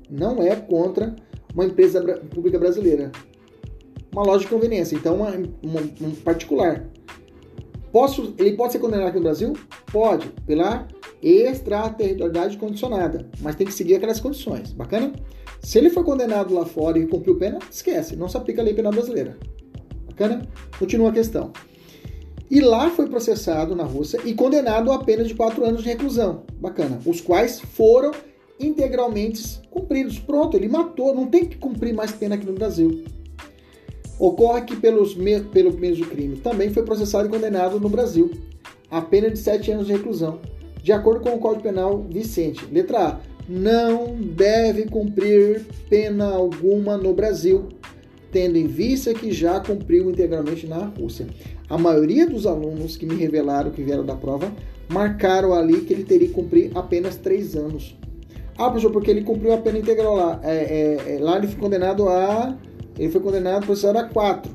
Não 0.09 0.43
é 0.43 0.57
contra 0.57 1.15
uma 1.55 1.67
empresa 1.67 2.03
pública 2.35 2.59
brasileira. 2.59 3.13
Uma 4.11 4.23
loja 4.23 4.45
de 4.45 4.51
conveniência, 4.51 4.97
então 4.97 5.17
uma, 5.17 5.31
uma, 5.63 5.81
um 6.01 6.15
particular. 6.25 6.89
Posso, 7.93 8.35
ele 8.39 8.57
pode 8.57 8.73
ser 8.73 8.79
condenado 8.79 9.09
aqui 9.09 9.19
no 9.19 9.25
Brasil? 9.25 9.53
Pode, 9.93 10.29
pela 10.47 10.89
extraterritorialidade 11.23 12.57
condicionada, 12.57 13.29
mas 13.41 13.55
tem 13.55 13.67
que 13.67 13.75
seguir 13.75 13.97
aquelas 13.97 14.19
condições. 14.19 14.73
Bacana? 14.73 15.13
Se 15.61 15.77
ele 15.77 15.91
for 15.91 16.05
condenado 16.05 16.55
lá 16.55 16.65
fora 16.65 16.99
e 16.99 17.07
cumpriu 17.07 17.37
pena, 17.37 17.59
esquece, 17.71 18.17
não 18.17 18.29
se 18.29 18.37
aplica 18.37 18.63
a 18.63 18.65
lei 18.65 18.73
penal 18.73 18.93
brasileira. 18.93 19.37
Bacana? 20.21 20.47
Continua 20.79 21.09
a 21.09 21.13
questão. 21.13 21.51
E 22.51 22.61
lá 22.61 22.91
foi 22.91 23.09
processado 23.09 23.75
na 23.75 23.85
Rússia 23.85 24.21
e 24.25 24.35
condenado 24.35 24.93
a 24.93 24.97
apenas 24.97 25.29
de 25.29 25.35
quatro 25.35 25.65
anos 25.65 25.83
de 25.83 25.89
reclusão. 25.89 26.43
Bacana. 26.61 27.01
Os 27.07 27.23
quais 27.23 27.59
foram 27.59 28.13
integralmente 28.59 29.63
cumpridos. 29.71 30.19
Pronto, 30.19 30.57
ele 30.59 30.69
matou, 30.69 31.15
não 31.15 31.27
tem 31.27 31.47
que 31.47 31.57
cumprir 31.57 31.95
mais 31.95 32.13
pena 32.13 32.35
aqui 32.35 32.45
no 32.45 32.53
Brasil. 32.53 33.03
Ocorre 34.19 34.63
que 34.63 34.77
pelos, 34.77 35.17
pelo 35.53 35.73
mesmo 35.73 36.05
crime 36.05 36.37
também 36.37 36.69
foi 36.71 36.83
processado 36.83 37.27
e 37.27 37.31
condenado 37.31 37.81
no 37.81 37.89
Brasil. 37.89 38.31
A 38.91 39.01
pena 39.01 39.31
de 39.31 39.39
sete 39.39 39.71
anos 39.71 39.87
de 39.87 39.93
reclusão. 39.93 40.39
De 40.83 40.93
acordo 40.93 41.21
com 41.21 41.31
o 41.31 41.39
Código 41.39 41.63
Penal 41.63 42.03
Vicente. 42.11 42.67
Letra 42.71 43.09
A. 43.09 43.21
Não 43.49 44.17
deve 44.17 44.85
cumprir 44.85 45.65
pena 45.89 46.27
alguma 46.27 46.99
no 46.99 47.15
Brasil 47.15 47.69
tendo 48.31 48.57
em 48.57 48.67
vista 48.67 49.13
que 49.13 49.33
já 49.33 49.61
cumpriu 49.61 50.11
integralmente 50.11 50.67
na 50.67 50.85
Rússia. 50.85 51.27
A 51.69 51.77
maioria 51.77 52.27
dos 52.29 52.47
alunos 52.47 52.97
que 52.97 53.07
me 53.07 53.15
revelaram 53.15 53.71
que 53.71 53.83
vieram 53.83 54.05
da 54.05 54.15
prova 54.15 54.53
marcaram 54.89 55.53
ali 55.53 55.81
que 55.83 55.93
ele 55.93 56.05
teria 56.05 56.29
que 56.29 56.35
cumprir 56.35 56.71
apenas 56.75 57.17
três 57.17 57.55
anos. 57.55 57.97
Ah, 58.57 58.65
professor, 58.65 58.93
porque 58.93 59.11
ele 59.11 59.23
cumpriu 59.23 59.53
a 59.53 59.59
pena 59.59 59.79
integral 59.79 60.17
lá. 60.17 60.41
É, 60.43 60.57
é, 60.57 61.15
é, 61.15 61.19
lá 61.19 61.39
ele 61.39 61.47
foi 61.47 61.59
condenado 61.59 62.09
a. 62.09 62.57
Ele 62.99 63.11
foi 63.11 63.21
condenado 63.21 63.67
por 63.67 63.97
a 63.97 64.05
quatro. 64.05 64.53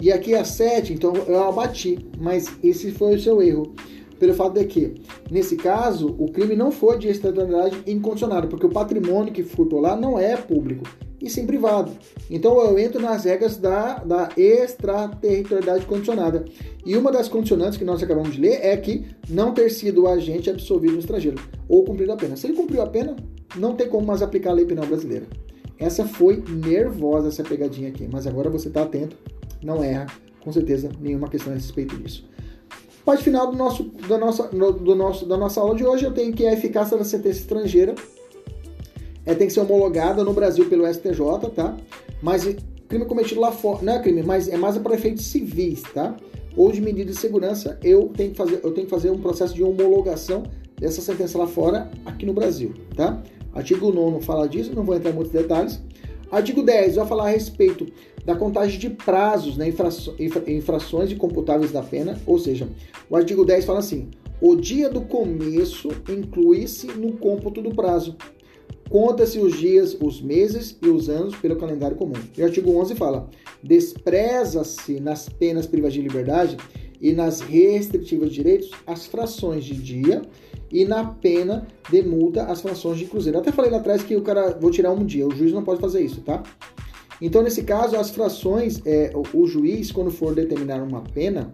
E 0.00 0.12
aqui 0.12 0.34
a 0.34 0.44
sete, 0.44 0.92
então 0.92 1.14
eu 1.26 1.48
abati. 1.48 1.98
Mas 2.18 2.46
esse 2.62 2.92
foi 2.92 3.16
o 3.16 3.20
seu 3.20 3.42
erro. 3.42 3.74
Pelo 4.20 4.34
fato 4.34 4.52
de 4.52 4.66
que, 4.66 5.00
nesse 5.30 5.56
caso, 5.56 6.14
o 6.18 6.30
crime 6.30 6.54
não 6.54 6.70
foi 6.70 6.98
de 6.98 7.08
extraordinariedade 7.08 7.90
incondicionada, 7.90 8.46
porque 8.46 8.66
o 8.66 8.70
patrimônio 8.70 9.32
que 9.32 9.42
furtou 9.42 9.80
lá 9.80 9.96
não 9.96 10.18
é 10.18 10.36
público 10.36 10.84
e 11.22 11.30
sim 11.30 11.46
privado. 11.46 11.90
Então 12.30 12.58
eu 12.60 12.78
entro 12.78 13.00
nas 13.00 13.24
regras 13.24 13.56
da, 13.56 13.94
da 13.96 14.28
extraterritorialidade 14.36 15.86
condicionada. 15.86 16.44
E 16.84 16.96
uma 16.98 17.10
das 17.10 17.28
condicionantes 17.28 17.78
que 17.78 17.84
nós 17.84 18.02
acabamos 18.02 18.34
de 18.34 18.40
ler 18.42 18.60
é 18.62 18.76
que 18.76 19.06
não 19.26 19.54
ter 19.54 19.70
sido 19.70 20.02
o 20.02 20.08
agente 20.08 20.50
absolvido 20.50 20.92
no 20.92 21.00
estrangeiro 21.00 21.40
ou 21.66 21.82
cumprido 21.84 22.12
a 22.12 22.16
pena. 22.16 22.36
Se 22.36 22.46
ele 22.46 22.54
cumpriu 22.54 22.82
a 22.82 22.86
pena, 22.86 23.16
não 23.56 23.74
tem 23.74 23.88
como 23.88 24.06
mais 24.06 24.20
aplicar 24.20 24.50
a 24.50 24.54
lei 24.54 24.66
penal 24.66 24.86
brasileira. 24.86 25.26
Essa 25.78 26.04
foi 26.04 26.44
nervosa 26.46 27.28
essa 27.28 27.42
pegadinha 27.42 27.88
aqui, 27.88 28.06
mas 28.10 28.26
agora 28.26 28.50
você 28.50 28.68
está 28.68 28.82
atento, 28.82 29.16
não 29.64 29.82
erra, 29.82 30.08
com 30.40 30.52
certeza, 30.52 30.90
nenhuma 31.00 31.28
questão 31.28 31.52
a 31.52 31.56
respeito 31.56 31.96
disso. 31.96 32.28
Parte 33.10 33.24
final 33.24 33.50
do 33.50 33.56
nosso, 33.56 33.82
da, 34.08 34.16
nossa, 34.16 34.44
do 34.44 34.94
nosso, 34.94 35.26
da 35.26 35.36
nossa 35.36 35.60
aula 35.60 35.74
de 35.74 35.84
hoje, 35.84 36.04
eu 36.04 36.12
tenho 36.12 36.32
que 36.32 36.46
a 36.46 36.52
eficácia 36.52 36.96
da 36.96 37.02
sentença 37.02 37.40
estrangeira 37.40 37.96
é, 39.26 39.34
tem 39.34 39.48
que 39.48 39.52
ser 39.52 39.58
homologada 39.58 40.22
no 40.22 40.32
Brasil 40.32 40.68
pelo 40.68 40.86
STJ, 40.86 41.18
tá? 41.52 41.76
Mas 42.22 42.44
crime 42.88 43.04
cometido 43.06 43.40
lá 43.40 43.50
fora, 43.50 43.80
não 43.82 43.94
é 43.94 43.98
crime, 43.98 44.22
mas 44.22 44.48
é 44.48 44.56
mais 44.56 44.78
para 44.78 44.94
efeitos 44.94 45.26
civis, 45.26 45.82
tá? 45.92 46.16
Ou 46.56 46.70
de 46.70 46.80
medida 46.80 47.10
de 47.10 47.18
segurança, 47.18 47.80
eu 47.82 48.12
tenho 48.16 48.30
que 48.30 48.36
fazer, 48.36 48.60
eu 48.62 48.70
tenho 48.70 48.86
que 48.86 48.90
fazer 48.90 49.10
um 49.10 49.18
processo 49.18 49.54
de 49.54 49.64
homologação 49.64 50.44
dessa 50.78 51.00
sentença 51.00 51.36
lá 51.36 51.48
fora, 51.48 51.90
aqui 52.06 52.24
no 52.24 52.32
Brasil, 52.32 52.74
tá? 52.94 53.20
Artigo 53.52 53.90
9 53.90 54.24
fala 54.24 54.48
disso, 54.48 54.72
não 54.72 54.84
vou 54.84 54.94
entrar 54.94 55.10
em 55.10 55.14
muitos 55.14 55.32
detalhes. 55.32 55.82
Artigo 56.30 56.62
10 56.62 56.94
vai 56.94 57.06
falar 57.08 57.24
a 57.24 57.30
respeito 57.30 57.88
da 58.24 58.34
contagem 58.34 58.78
de 58.78 58.90
prazos, 58.90 59.56
né, 59.56 59.72
infrações 60.46 61.12
computáveis 61.14 61.72
da 61.72 61.82
pena, 61.82 62.20
ou 62.26 62.38
seja, 62.38 62.68
o 63.08 63.16
artigo 63.16 63.44
10 63.44 63.64
fala 63.64 63.78
assim: 63.78 64.08
o 64.40 64.56
dia 64.56 64.88
do 64.88 65.02
começo 65.02 65.88
inclui-se 66.08 66.86
no 66.88 67.12
cômputo 67.12 67.60
do 67.62 67.74
prazo, 67.74 68.16
Conta-se 68.90 69.38
os 69.38 69.56
dias, 69.56 69.96
os 70.02 70.20
meses 70.20 70.76
e 70.82 70.88
os 70.88 71.08
anos 71.08 71.36
pelo 71.36 71.54
calendário 71.54 71.96
comum. 71.96 72.16
E 72.36 72.42
o 72.42 72.44
artigo 72.44 72.76
11 72.76 72.96
fala: 72.96 73.30
despreza-se 73.62 74.98
nas 74.98 75.28
penas 75.28 75.64
privadas 75.64 75.94
de 75.94 76.02
liberdade 76.02 76.56
e 77.00 77.12
nas 77.12 77.40
restritivas 77.40 78.30
de 78.30 78.34
direitos 78.34 78.70
as 78.84 79.06
frações 79.06 79.64
de 79.64 79.74
dia 79.74 80.22
e 80.72 80.84
na 80.84 81.04
pena 81.04 81.68
de 81.88 82.02
multa 82.02 82.42
as 82.46 82.60
frações 82.60 82.98
de 82.98 83.04
cruzeiro. 83.04 83.38
Até 83.38 83.52
falei 83.52 83.70
lá 83.70 83.78
atrás 83.78 84.02
que 84.02 84.16
o 84.16 84.22
cara 84.22 84.58
vou 84.60 84.72
tirar 84.72 84.90
um 84.90 85.04
dia, 85.04 85.24
o 85.24 85.30
juiz 85.30 85.52
não 85.52 85.62
pode 85.62 85.80
fazer 85.80 86.02
isso, 86.02 86.20
tá? 86.22 86.42
Então, 87.20 87.42
nesse 87.42 87.62
caso, 87.62 87.96
as 87.96 88.10
frações, 88.10 88.80
é, 88.86 89.12
o, 89.14 89.42
o 89.42 89.46
juiz, 89.46 89.92
quando 89.92 90.10
for 90.10 90.34
determinar 90.34 90.82
uma 90.82 91.02
pena, 91.02 91.52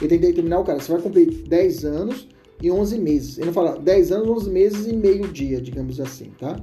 ele 0.00 0.08
tem 0.08 0.18
que 0.18 0.26
determinar 0.26 0.60
o 0.60 0.64
cara, 0.64 0.80
você 0.80 0.90
vai 0.90 1.02
cumprir 1.02 1.26
10 1.46 1.84
anos 1.84 2.28
e 2.62 2.70
11 2.70 2.98
meses. 2.98 3.38
Ele 3.38 3.46
não 3.46 3.52
fala 3.52 3.78
10 3.78 4.12
anos, 4.12 4.28
11 4.28 4.50
meses 4.50 4.86
e 4.86 4.94
meio 4.94 5.28
dia, 5.28 5.60
digamos 5.60 6.00
assim, 6.00 6.30
tá? 6.38 6.56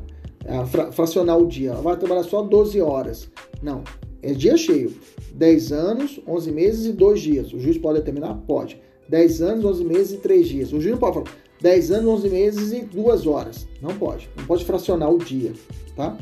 É, 0.45 0.65
fra 0.65 0.91
fracionar 0.91 1.37
o 1.37 1.45
dia. 1.45 1.73
Vai 1.75 1.97
trabalhar 1.97 2.23
só 2.23 2.41
12 2.41 2.81
horas. 2.81 3.29
Não, 3.61 3.83
é 4.21 4.33
dia 4.33 4.57
cheio. 4.57 4.93
10 5.33 5.71
anos, 5.71 6.19
11 6.27 6.51
meses 6.51 6.85
e 6.85 6.93
2 6.93 7.19
dias. 7.19 7.53
O 7.53 7.59
juiz 7.59 7.77
pode 7.77 7.99
determinar? 7.99 8.35
Pode. 8.47 8.81
10 9.09 9.41
anos, 9.41 9.65
11 9.65 9.85
meses 9.85 10.11
e 10.13 10.17
3 10.17 10.47
dias. 10.47 10.73
O 10.73 10.79
juiz 10.79 10.91
não 10.91 10.97
pode 10.97 11.13
falar 11.13 11.27
10 11.61 11.91
anos, 11.91 12.07
11 12.07 12.29
meses 12.29 12.71
e 12.71 12.81
2 12.81 13.27
horas. 13.27 13.67
Não 13.81 13.95
pode. 13.97 14.29
Não 14.35 14.45
pode 14.45 14.65
fracionar 14.65 15.11
o 15.11 15.17
dia, 15.17 15.53
tá? 15.95 16.17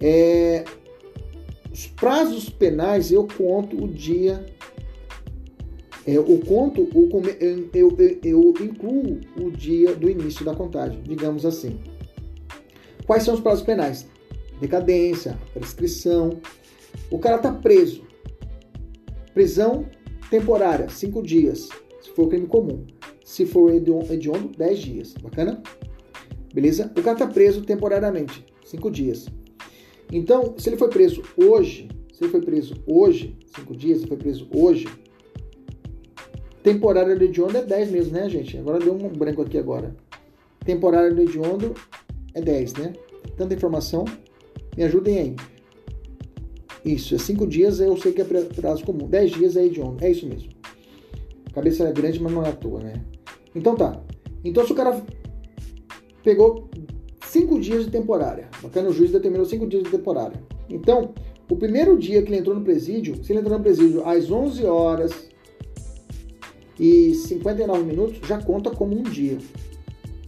É... 0.00 0.64
Os 2.02 2.08
prazos 2.08 2.50
penais 2.50 3.12
eu 3.12 3.28
conto 3.28 3.84
o 3.84 3.86
dia 3.86 4.44
é, 6.04 6.18
o 6.18 6.36
conto, 6.40 6.88
eu, 6.92 7.68
eu, 7.72 7.96
eu 8.24 8.54
incluo 8.60 9.20
o 9.40 9.52
dia 9.52 9.94
do 9.94 10.10
início 10.10 10.44
da 10.44 10.52
contagem, 10.52 11.00
digamos 11.04 11.46
assim. 11.46 11.78
Quais 13.06 13.22
são 13.22 13.34
os 13.34 13.40
prazos 13.40 13.62
penais? 13.64 14.04
Decadência, 14.60 15.38
prescrição. 15.54 16.40
O 17.08 17.20
cara 17.20 17.36
está 17.36 17.52
preso. 17.52 18.02
Prisão 19.32 19.86
temporária, 20.28 20.88
5 20.88 21.22
dias, 21.22 21.68
se 22.00 22.10
for 22.16 22.28
crime 22.28 22.48
comum. 22.48 22.84
Se 23.24 23.46
for 23.46 23.72
hediondo, 23.72 24.48
10 24.58 24.78
dias. 24.80 25.14
Bacana? 25.22 25.62
Beleza? 26.52 26.90
O 26.98 27.00
cara 27.00 27.12
está 27.12 27.28
preso 27.28 27.62
temporariamente, 27.62 28.44
5 28.64 28.90
dias. 28.90 29.28
Então, 30.12 30.54
se 30.58 30.68
ele 30.68 30.76
foi 30.76 30.88
preso 30.88 31.22
hoje, 31.36 31.88
se 32.12 32.22
ele 32.22 32.30
foi 32.30 32.42
preso 32.42 32.74
hoje, 32.86 33.36
5 33.56 33.74
dias, 33.74 34.00
se 34.00 34.06
foi 34.06 34.16
preso 34.16 34.46
hoje, 34.54 34.86
Temporária 36.62 37.16
do 37.16 37.24
hediondo 37.24 37.58
é 37.58 37.62
10 37.62 37.90
mesmo, 37.90 38.12
né, 38.12 38.28
gente? 38.28 38.56
Agora 38.56 38.78
deu 38.78 38.94
um 38.94 39.08
branco 39.08 39.42
aqui 39.42 39.58
agora. 39.58 39.96
Temporária 40.64 41.12
do 41.12 41.20
hediondo 41.20 41.74
é 42.34 42.40
10, 42.40 42.74
né? 42.74 42.92
Tanta 43.36 43.54
informação. 43.54 44.04
Me 44.76 44.84
ajudem 44.84 45.18
aí. 45.18 45.36
Isso, 46.84 47.16
é 47.16 47.18
5 47.18 47.46
dias, 47.48 47.80
eu 47.80 47.96
sei 47.96 48.12
que 48.12 48.20
é 48.20 48.24
prazo 48.24 48.84
comum. 48.84 49.08
10 49.08 49.32
dias 49.32 49.56
é 49.56 49.64
hediondo. 49.64 50.04
É 50.04 50.10
isso 50.10 50.24
mesmo. 50.24 50.52
A 51.46 51.50
cabeça 51.50 51.82
é 51.82 51.92
grande, 51.92 52.22
mas 52.22 52.32
não 52.32 52.44
é 52.44 52.50
à 52.50 52.52
toa, 52.52 52.78
né? 52.78 53.04
Então 53.54 53.74
tá. 53.74 54.00
Então 54.44 54.64
se 54.64 54.72
o 54.72 54.76
cara 54.76 55.04
pegou 56.22 56.70
5 57.32 57.60
dias 57.60 57.86
de 57.86 57.90
temporária, 57.90 58.46
bacana, 58.62 58.90
o 58.90 58.92
juiz 58.92 59.10
determinou 59.10 59.46
5 59.46 59.66
dias 59.66 59.84
de 59.84 59.90
temporária. 59.90 60.38
Então, 60.68 61.14
o 61.50 61.56
primeiro 61.56 61.96
dia 61.96 62.20
que 62.20 62.28
ele 62.28 62.36
entrou 62.36 62.54
no 62.54 62.62
presídio, 62.62 63.24
se 63.24 63.32
ele 63.32 63.40
entrou 63.40 63.56
no 63.56 63.64
presídio 63.64 64.06
às 64.06 64.30
11 64.30 64.66
horas 64.66 65.30
e 66.78 67.14
59 67.14 67.84
minutos, 67.84 68.28
já 68.28 68.38
conta 68.38 68.70
como 68.70 68.94
um 68.94 69.02
dia. 69.02 69.38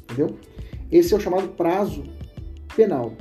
Entendeu? 0.05 0.35
Esse 0.91 1.13
é 1.13 1.17
o 1.19 1.21
chamado 1.21 1.49
prazo 1.49 2.05
penal. 2.75 3.13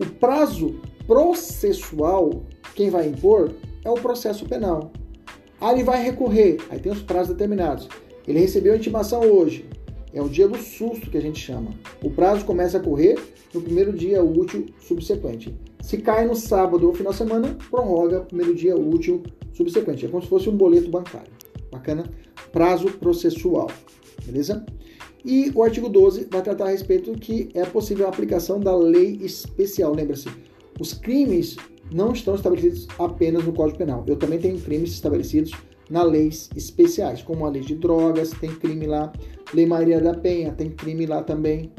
O 0.00 0.06
prazo 0.06 0.80
processual, 1.06 2.42
quem 2.74 2.88
vai 2.88 3.06
impor 3.06 3.52
é 3.84 3.90
o 3.90 4.00
processo 4.00 4.46
penal. 4.46 4.90
Aí 5.60 5.74
ele 5.74 5.84
vai 5.84 6.02
recorrer, 6.02 6.56
aí 6.70 6.80
tem 6.80 6.90
os 6.90 7.02
prazos 7.02 7.34
determinados. 7.34 7.86
Ele 8.26 8.38
recebeu 8.38 8.72
a 8.72 8.76
intimação 8.78 9.20
hoje, 9.20 9.68
é 10.14 10.22
o 10.22 10.28
dia 10.28 10.46
do 10.46 10.56
susto 10.56 11.10
que 11.10 11.18
a 11.18 11.20
gente 11.20 11.40
chama. 11.40 11.72
O 12.02 12.08
prazo 12.08 12.44
começa 12.44 12.78
a 12.78 12.80
correr 12.80 13.18
no 13.52 13.60
primeiro 13.60 13.92
dia 13.92 14.22
útil 14.22 14.66
subsequente. 14.78 15.54
Se 15.82 15.98
cai 15.98 16.24
no 16.24 16.36
sábado 16.36 16.86
ou 16.86 16.94
final 16.94 17.12
de 17.12 17.18
semana, 17.18 17.58
prorroga 17.68 18.20
primeiro 18.20 18.54
dia 18.54 18.76
útil 18.76 19.24
subsequente. 19.52 20.06
É 20.06 20.08
como 20.08 20.22
se 20.22 20.28
fosse 20.28 20.48
um 20.48 20.56
boleto 20.56 20.88
bancário. 20.88 21.32
Bacana? 21.70 22.04
Prazo 22.52 22.88
processual. 22.92 23.68
Beleza? 24.24 24.64
E 25.24 25.50
o 25.54 25.62
artigo 25.62 25.88
12 25.88 26.28
vai 26.30 26.42
tratar 26.42 26.66
a 26.66 26.70
respeito 26.70 27.12
que 27.14 27.48
é 27.52 27.64
possível 27.64 28.06
a 28.06 28.08
aplicação 28.08 28.60
da 28.60 28.74
lei 28.76 29.18
especial. 29.20 29.94
Lembra-se, 29.94 30.28
os 30.78 30.94
crimes 30.94 31.56
não 31.92 32.12
estão 32.12 32.34
estabelecidos 32.36 32.86
apenas 32.98 33.44
no 33.44 33.52
Código 33.52 33.78
Penal. 33.78 34.04
Eu 34.06 34.16
também 34.16 34.38
tenho 34.38 34.60
crimes 34.60 34.90
estabelecidos 34.90 35.52
nas 35.90 36.10
leis 36.10 36.50
especiais, 36.56 37.22
como 37.22 37.44
a 37.46 37.50
lei 37.50 37.62
de 37.62 37.74
drogas, 37.74 38.30
tem 38.30 38.50
crime 38.54 38.86
lá, 38.86 39.12
Lei 39.52 39.66
Maria 39.66 40.00
da 40.00 40.14
Penha, 40.14 40.52
tem 40.52 40.70
crime 40.70 41.06
lá 41.06 41.22
também. 41.22 41.72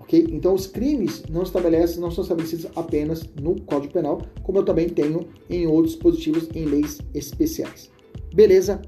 Ok? 0.00 0.26
Então 0.30 0.54
os 0.54 0.66
crimes 0.66 1.22
não 1.28 1.42
estabelecem, 1.42 2.00
não 2.00 2.10
são 2.10 2.22
estabelecidos 2.22 2.66
apenas 2.76 3.28
no 3.40 3.60
Código 3.62 3.92
Penal, 3.92 4.22
como 4.42 4.58
eu 4.58 4.64
também 4.64 4.88
tenho 4.88 5.28
em 5.48 5.66
outros 5.66 5.94
dispositivos 5.94 6.48
em 6.54 6.64
leis 6.64 6.98
especiais. 7.14 7.90
Beleza? 8.34 8.80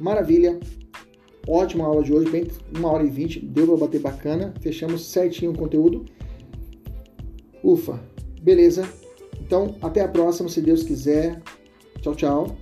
Maravilha. 0.00 0.58
Ótima 1.48 1.84
aula 1.84 2.02
de 2.02 2.12
hoje, 2.12 2.28
bem 2.28 2.44
uma 2.76 2.90
hora 2.90 3.04
e 3.04 3.10
vinte, 3.10 3.38
deu 3.38 3.66
para 3.68 3.76
bater 3.76 4.00
bacana, 4.00 4.52
fechamos 4.60 5.02
certinho 5.02 5.52
o 5.52 5.56
conteúdo. 5.56 6.04
Ufa, 7.62 8.00
beleza? 8.42 8.88
Então, 9.40 9.76
até 9.80 10.00
a 10.00 10.08
próxima, 10.08 10.48
se 10.48 10.60
Deus 10.60 10.82
quiser. 10.82 11.40
Tchau, 12.00 12.16
tchau. 12.16 12.56